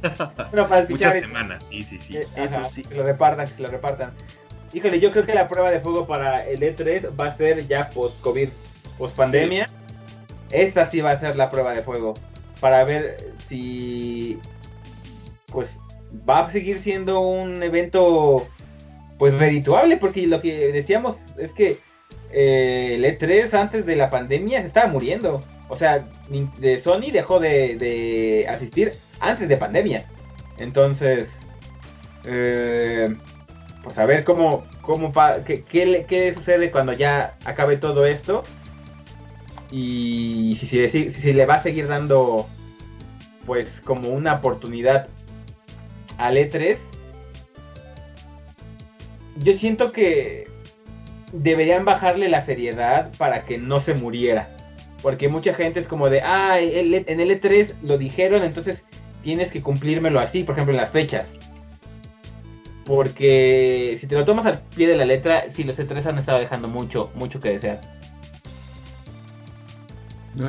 bueno, 0.52 0.68
para 0.68 0.82
escuchar 0.82 1.16
Muchas 1.16 1.28
semanas, 1.28 1.64
sí, 1.68 1.82
sí, 1.84 1.98
sí. 2.06 2.16
Eh, 2.18 2.26
Eso 2.36 2.70
sí. 2.72 2.84
Que 2.84 2.94
lo 2.94 3.02
repartan, 3.02 3.48
que 3.48 3.62
lo 3.62 3.68
repartan. 3.68 4.12
Híjole, 4.72 5.00
yo 5.00 5.10
creo 5.10 5.26
que 5.26 5.34
la 5.34 5.48
prueba 5.48 5.70
de 5.70 5.80
fuego 5.80 6.06
para 6.06 6.46
el 6.46 6.60
E3 6.60 7.18
va 7.18 7.26
a 7.26 7.36
ser 7.36 7.66
ya 7.66 7.90
post-COVID 7.90 8.48
post 8.96 9.16
pandemia, 9.16 9.68
esta 10.50 10.90
sí 10.90 11.00
va 11.00 11.12
a 11.12 11.20
ser 11.20 11.36
la 11.36 11.50
prueba 11.50 11.74
de 11.74 11.82
fuego 11.82 12.14
para 12.60 12.84
ver 12.84 13.32
si 13.48 14.38
pues 15.46 15.68
va 16.28 16.46
a 16.46 16.52
seguir 16.52 16.82
siendo 16.82 17.20
un 17.20 17.62
evento 17.62 18.46
pues 19.18 19.34
redituable 19.34 19.96
porque 19.96 20.26
lo 20.26 20.40
que 20.40 20.72
decíamos 20.72 21.16
es 21.38 21.52
que 21.52 21.80
eh, 22.32 22.94
el 22.94 23.04
E3 23.04 23.52
antes 23.54 23.86
de 23.86 23.96
la 23.96 24.10
pandemia 24.10 24.60
se 24.62 24.68
estaba 24.68 24.86
muriendo. 24.88 25.42
O 25.68 25.76
sea, 25.76 26.06
de 26.58 26.80
Sony 26.82 27.10
dejó 27.12 27.40
de, 27.40 28.46
asistir 28.48 28.92
antes 29.20 29.48
de 29.48 29.56
pandemia. 29.56 30.06
Entonces, 30.58 31.28
eh, 32.24 33.14
pues 33.82 33.98
a 33.98 34.06
ver 34.06 34.24
cómo, 34.24 34.64
cómo 34.82 35.12
qué, 35.46 35.64
qué, 35.64 36.06
qué, 36.08 36.34
sucede 36.34 36.70
cuando 36.70 36.92
ya 36.92 37.36
acabe 37.44 37.78
todo 37.78 38.06
esto 38.06 38.44
y 39.70 40.58
si, 40.60 41.10
si, 41.10 41.32
le 41.32 41.46
va 41.46 41.54
a 41.54 41.62
seguir 41.62 41.88
dando 41.88 42.46
pues 43.46 43.66
como 43.84 44.10
una 44.10 44.34
oportunidad 44.34 45.08
al 46.18 46.36
E3 46.36 46.76
yo 49.38 49.54
siento 49.54 49.92
que 49.92 50.51
deberían 51.32 51.84
bajarle 51.84 52.28
la 52.28 52.44
seriedad 52.44 53.10
para 53.18 53.44
que 53.44 53.58
no 53.58 53.80
se 53.80 53.94
muriera 53.94 54.48
porque 55.02 55.28
mucha 55.28 55.54
gente 55.54 55.80
es 55.80 55.88
como 55.88 56.08
de 56.08 56.20
ah 56.22 56.60
en 56.60 57.20
el 57.20 57.40
E3 57.40 57.74
lo 57.82 57.98
dijeron 57.98 58.42
entonces 58.42 58.82
tienes 59.22 59.50
que 59.50 59.62
cumplírmelo 59.62 60.20
así 60.20 60.44
por 60.44 60.54
ejemplo 60.54 60.74
en 60.74 60.80
las 60.80 60.90
fechas 60.90 61.26
porque 62.84 63.98
si 64.00 64.06
te 64.06 64.14
lo 64.14 64.24
tomas 64.24 64.46
al 64.46 64.60
pie 64.74 64.88
de 64.88 64.96
la 64.96 65.04
letra 65.04 65.44
si 65.54 65.64
los 65.64 65.78
E3 65.78 66.06
han 66.06 66.18
estado 66.18 66.38
dejando 66.38 66.68
mucho 66.68 67.10
mucho 67.14 67.40
que 67.40 67.50
desear 67.50 67.80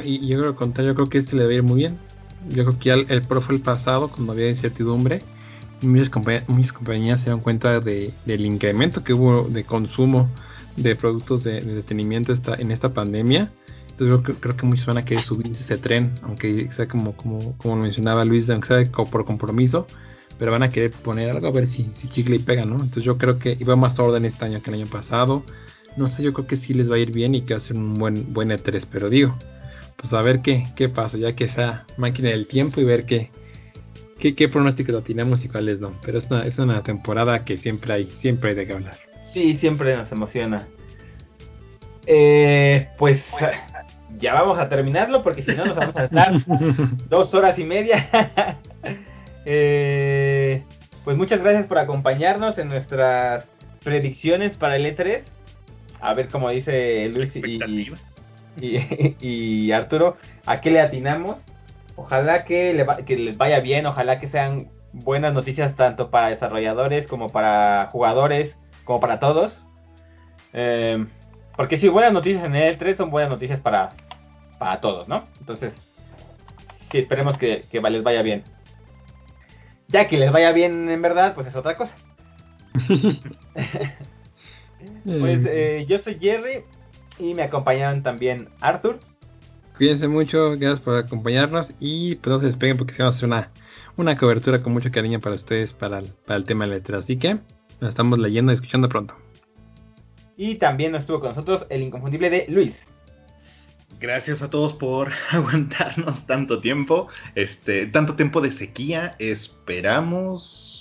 y, 0.03 0.27
yo 0.27 0.39
creo 0.39 0.55
que 0.55 0.84
yo 0.84 0.95
creo 0.95 1.10
que 1.10 1.18
este 1.19 1.35
le 1.35 1.43
debe 1.43 1.55
ir 1.55 1.64
muy 1.64 1.77
bien. 1.77 1.97
Yo 2.49 2.65
creo 2.65 2.80
que 2.80 2.89
ya 2.89 2.93
el, 2.93 3.05
el 3.10 3.23
el 3.49 3.61
pasado, 3.61 4.10
cuando 4.10 4.34
había 4.34 4.49
incertidumbre. 4.49 5.22
muchas, 5.81 6.10
muchas 6.47 6.73
compañías 6.73 7.22
se 7.22 7.30
dan 7.30 7.39
cuenta 7.39 7.80
de, 7.80 8.14
del 8.26 8.45
incremento 8.45 9.03
que 9.03 9.14
hubo 9.14 9.43
de 9.49 9.64
consumo 9.64 10.30
de 10.77 10.95
productos 10.95 11.43
de, 11.43 11.61
de 11.61 11.75
detenimiento 11.75 12.33
esta, 12.33 12.55
en 12.55 12.71
esta 12.71 12.93
pandemia. 12.93 13.51
Entonces 13.93 14.07
yo 14.07 14.23
creo, 14.39 14.57
que 14.57 14.65
muchos 14.65 14.87
van 14.87 14.97
a 14.97 15.05
querer 15.05 15.23
subir 15.23 15.51
ese 15.51 15.77
tren, 15.77 16.15
aunque 16.23 16.69
sea 16.75 16.87
como, 16.87 17.15
como, 17.15 17.55
como 17.57 17.75
mencionaba 17.75 18.25
Luis, 18.25 18.49
aunque 18.49 18.67
sea 18.67 18.91
por 18.91 19.23
compromiso, 19.23 19.85
pero 20.39 20.51
van 20.51 20.63
a 20.63 20.71
querer 20.71 20.91
poner 20.91 21.29
algo 21.29 21.47
a 21.47 21.51
ver 21.51 21.67
si, 21.67 21.91
si 21.95 22.07
chicle 22.09 22.37
y 22.37 22.39
pega, 22.39 22.65
¿no? 22.65 22.75
Entonces 22.75 23.03
yo 23.03 23.19
creo 23.19 23.37
que 23.37 23.55
iba 23.59 23.75
más 23.75 23.99
orden 23.99 24.25
este 24.25 24.45
año 24.45 24.63
que 24.63 24.71
el 24.71 24.81
año 24.81 24.87
pasado. 24.89 25.43
No 25.95 26.07
sé, 26.07 26.23
yo 26.23 26.33
creo 26.33 26.47
que 26.47 26.57
sí 26.57 26.73
les 26.73 26.89
va 26.89 26.95
a 26.95 26.99
ir 26.99 27.11
bien 27.11 27.35
y 27.35 27.41
que 27.41 27.53
va 27.53 27.59
a 27.59 27.61
ser 27.61 27.77
un 27.77 27.99
buen, 27.99 28.33
buen 28.33 28.49
E3, 28.49 28.87
pero 28.91 29.11
digo, 29.11 29.37
pues 29.95 30.11
a 30.11 30.23
ver 30.23 30.41
qué, 30.41 30.67
qué 30.75 30.89
pasa, 30.89 31.17
ya 31.17 31.35
que 31.35 31.49
sea 31.49 31.85
máquina 31.97 32.29
del 32.29 32.47
tiempo 32.47 32.81
y 32.81 32.83
ver 32.83 33.05
qué, 33.05 33.29
qué, 34.17 34.33
qué 34.33 34.49
pronósticos 34.49 35.03
tenemos 35.03 35.45
y 35.45 35.49
cuáles 35.49 35.79
no. 35.79 35.93
Pero 36.03 36.17
es 36.17 36.25
una, 36.31 36.47
es 36.47 36.57
una 36.57 36.81
temporada 36.81 37.45
que 37.45 37.59
siempre 37.59 37.93
hay, 37.93 38.11
siempre 38.19 38.49
hay 38.49 38.55
de 38.55 38.65
qué 38.65 38.73
hablar. 38.73 39.12
Sí, 39.34 39.57
siempre 39.57 39.95
nos 39.97 40.11
emociona. 40.11 40.68
Eh, 42.05 42.88
pues 42.97 43.22
ya 44.19 44.34
vamos 44.34 44.60
a 44.60 44.69
terminarlo 44.69 45.23
porque 45.23 45.43
si 45.43 45.53
no 45.55 45.65
nos 45.65 45.76
vamos 45.76 45.95
a 45.95 46.05
estar 46.05 46.34
dos 47.10 47.34
horas 47.34 47.57
y 47.57 47.64
media. 47.64 48.07
eh, 49.45 50.64
pues 51.03 51.18
muchas 51.18 51.41
gracias 51.41 51.65
por 51.65 51.80
acompañarnos 51.80 52.57
en 52.57 52.68
nuestras 52.69 53.45
predicciones 53.84 54.55
para 54.55 54.76
el 54.76 54.85
E3. 54.85 55.23
A 55.99 56.14
ver 56.14 56.27
cómo 56.27 56.49
dice 56.49 57.10
Luis 57.10 57.35
y, 57.35 57.60
y, 59.19 59.72
Arturo, 59.72 60.18
¿a 60.45 60.61
qué 60.61 60.69
le 60.69 60.80
atinamos? 60.81 61.39
Ojalá 61.95 62.45
que, 62.45 62.85
que 63.05 63.18
les 63.18 63.38
vaya 63.38 63.60
bien, 63.61 63.85
ojalá 63.85 64.19
que 64.19 64.27
sean 64.27 64.68
buenas 64.91 65.34
noticias 65.34 65.76
tanto 65.76 66.11
para 66.11 66.30
desarrolladores 66.30 67.07
como 67.07 67.30
para 67.30 67.89
jugadores, 67.91 68.55
como 68.84 68.99
para 68.99 69.19
todos. 69.19 69.53
Eh, 70.53 71.05
porque 71.55 71.77
si 71.77 71.88
buenas 71.88 72.14
noticias 72.14 72.43
en 72.43 72.55
el 72.55 72.77
E3 72.77 72.97
son 72.97 73.11
buenas 73.11 73.30
noticias 73.30 73.60
para, 73.60 73.91
para 74.60 74.81
todos, 74.81 75.07
¿no? 75.07 75.27
Entonces, 75.39 75.73
sí, 76.91 76.99
esperemos 76.99 77.38
que, 77.38 77.65
les 77.72 78.03
vaya 78.03 78.22
bien. 78.22 78.43
Ya 79.88 80.07
que 80.07 80.18
les 80.18 80.31
vaya 80.31 80.51
bien 80.51 80.89
en 80.89 81.01
verdad, 81.01 81.35
pues 81.35 81.47
es 81.47 81.55
otra 81.55 81.76
cosa. 81.76 81.95
pues 85.03 85.45
eh, 85.45 85.85
yo 85.88 85.99
soy 85.99 86.18
Jerry 86.19 86.64
y 87.19 87.35
me 87.35 87.43
acompañaron 87.43 88.01
también 88.01 88.49
Arthur. 88.60 88.99
Cuídense 89.77 90.07
mucho, 90.07 90.51
gracias 90.51 90.81
por 90.81 90.97
acompañarnos 90.97 91.72
y 91.80 92.15
pues 92.15 92.34
no 92.34 92.39
se 92.39 92.47
despeguen 92.47 92.77
porque 92.77 92.93
se 92.93 93.03
va 93.03 93.10
a 93.10 93.11
hacer 93.11 93.26
una, 93.26 93.51
una 93.97 94.18
cobertura 94.18 94.64
con 94.64 94.73
mucho 94.73 94.91
cariño 94.91 95.19
para 95.19 95.35
ustedes 95.35 95.73
para 95.73 95.99
el, 95.99 96.14
para 96.26 96.38
el 96.38 96.45
tema 96.45 96.65
de 96.65 96.76
letras. 96.76 97.03
Así 97.03 97.18
que 97.18 97.39
nos 97.84 97.89
estamos 97.89 98.18
leyendo 98.18 98.51
y 98.51 98.55
escuchando 98.55 98.88
pronto. 98.88 99.14
Y 100.38 100.55
también 100.55 100.95
estuvo 100.95 101.19
con 101.19 101.30
nosotros 101.30 101.65
el 101.69 101.81
inconfundible 101.81 102.30
de 102.30 102.45
Luis. 102.47 102.73
Gracias 103.99 104.41
a 104.41 104.49
todos 104.49 104.73
por 104.73 105.11
aguantarnos 105.31 106.26
tanto 106.26 106.60
tiempo, 106.61 107.07
este, 107.35 107.85
tanto 107.88 108.15
tiempo 108.15 108.41
de 108.41 108.51
sequía. 108.51 109.15
Esperamos, 109.19 110.72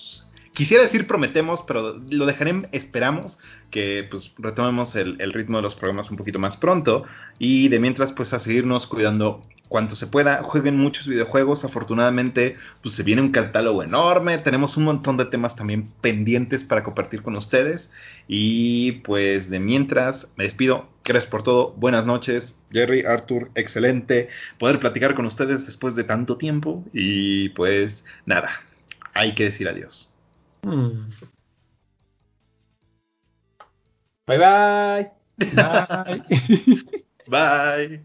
quisiera 0.53 0.83
decir 0.83 1.07
prometemos, 1.07 1.61
pero 1.67 2.01
lo 2.11 2.27
dejaré 2.27 2.69
esperamos 2.73 3.39
que 3.71 4.07
pues 4.11 4.33
retomemos 4.39 4.95
el, 4.97 5.21
el, 5.21 5.33
ritmo 5.33 5.59
de 5.59 5.63
los 5.63 5.75
programas 5.75 6.11
un 6.11 6.17
poquito 6.17 6.39
más 6.39 6.57
pronto 6.57 7.05
y 7.39 7.69
de 7.69 7.79
mientras 7.81 8.13
pues 8.13 8.33
a 8.33 8.39
seguirnos 8.39 8.87
cuidando 8.87 9.43
cuanto 9.73 9.97
se 9.97 10.07
pueda, 10.07 10.43
jueguen 10.43 10.77
muchos 10.77 11.09
videojuegos. 11.09 11.65
Afortunadamente, 11.65 12.57
pues 12.83 12.95
se 12.95 13.03
viene 13.03 13.23
un 13.23 13.33
catálogo 13.33 13.83
enorme. 13.83 14.37
Tenemos 14.39 14.77
un 14.77 14.85
montón 14.85 15.17
de 15.17 15.25
temas 15.25 15.57
también 15.57 15.91
pendientes 16.03 16.63
para 16.63 16.85
compartir 16.85 17.23
con 17.23 17.35
ustedes. 17.37 17.91
Y 18.29 18.93
pues 19.01 19.49
de 19.49 19.59
mientras, 19.59 20.29
me 20.37 20.45
despido. 20.45 20.91
Gracias 21.05 21.31
por 21.31 21.43
todo. 21.43 21.73
Buenas 21.73 22.05
noches. 22.05 22.55
Jerry, 22.71 23.05
Arthur, 23.07 23.51
excelente 23.55 24.29
poder 24.59 24.79
platicar 24.79 25.15
con 25.15 25.25
ustedes 25.25 25.65
después 25.65 25.95
de 25.97 26.05
tanto 26.05 26.37
tiempo. 26.37 26.85
Y 26.93 27.49
pues 27.51 28.05
nada, 28.27 28.51
hay 29.15 29.35
que 29.35 29.45
decir 29.45 29.69
adiós. 29.69 30.12
Mm. 30.65 31.11
Bye 34.27 34.39
bye. 34.39 35.11
Bye. 35.39 36.23
bye. 37.29 38.01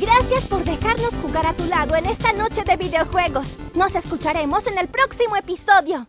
Gracias 0.00 0.44
por 0.48 0.64
dejarnos 0.64 1.14
jugar 1.22 1.46
a 1.46 1.54
tu 1.54 1.64
lado 1.64 1.94
en 1.96 2.06
esta 2.06 2.32
noche 2.32 2.62
de 2.64 2.76
videojuegos. 2.76 3.46
Nos 3.74 3.94
escucharemos 3.94 4.66
en 4.66 4.78
el 4.78 4.88
próximo 4.88 5.36
episodio. 5.36 6.06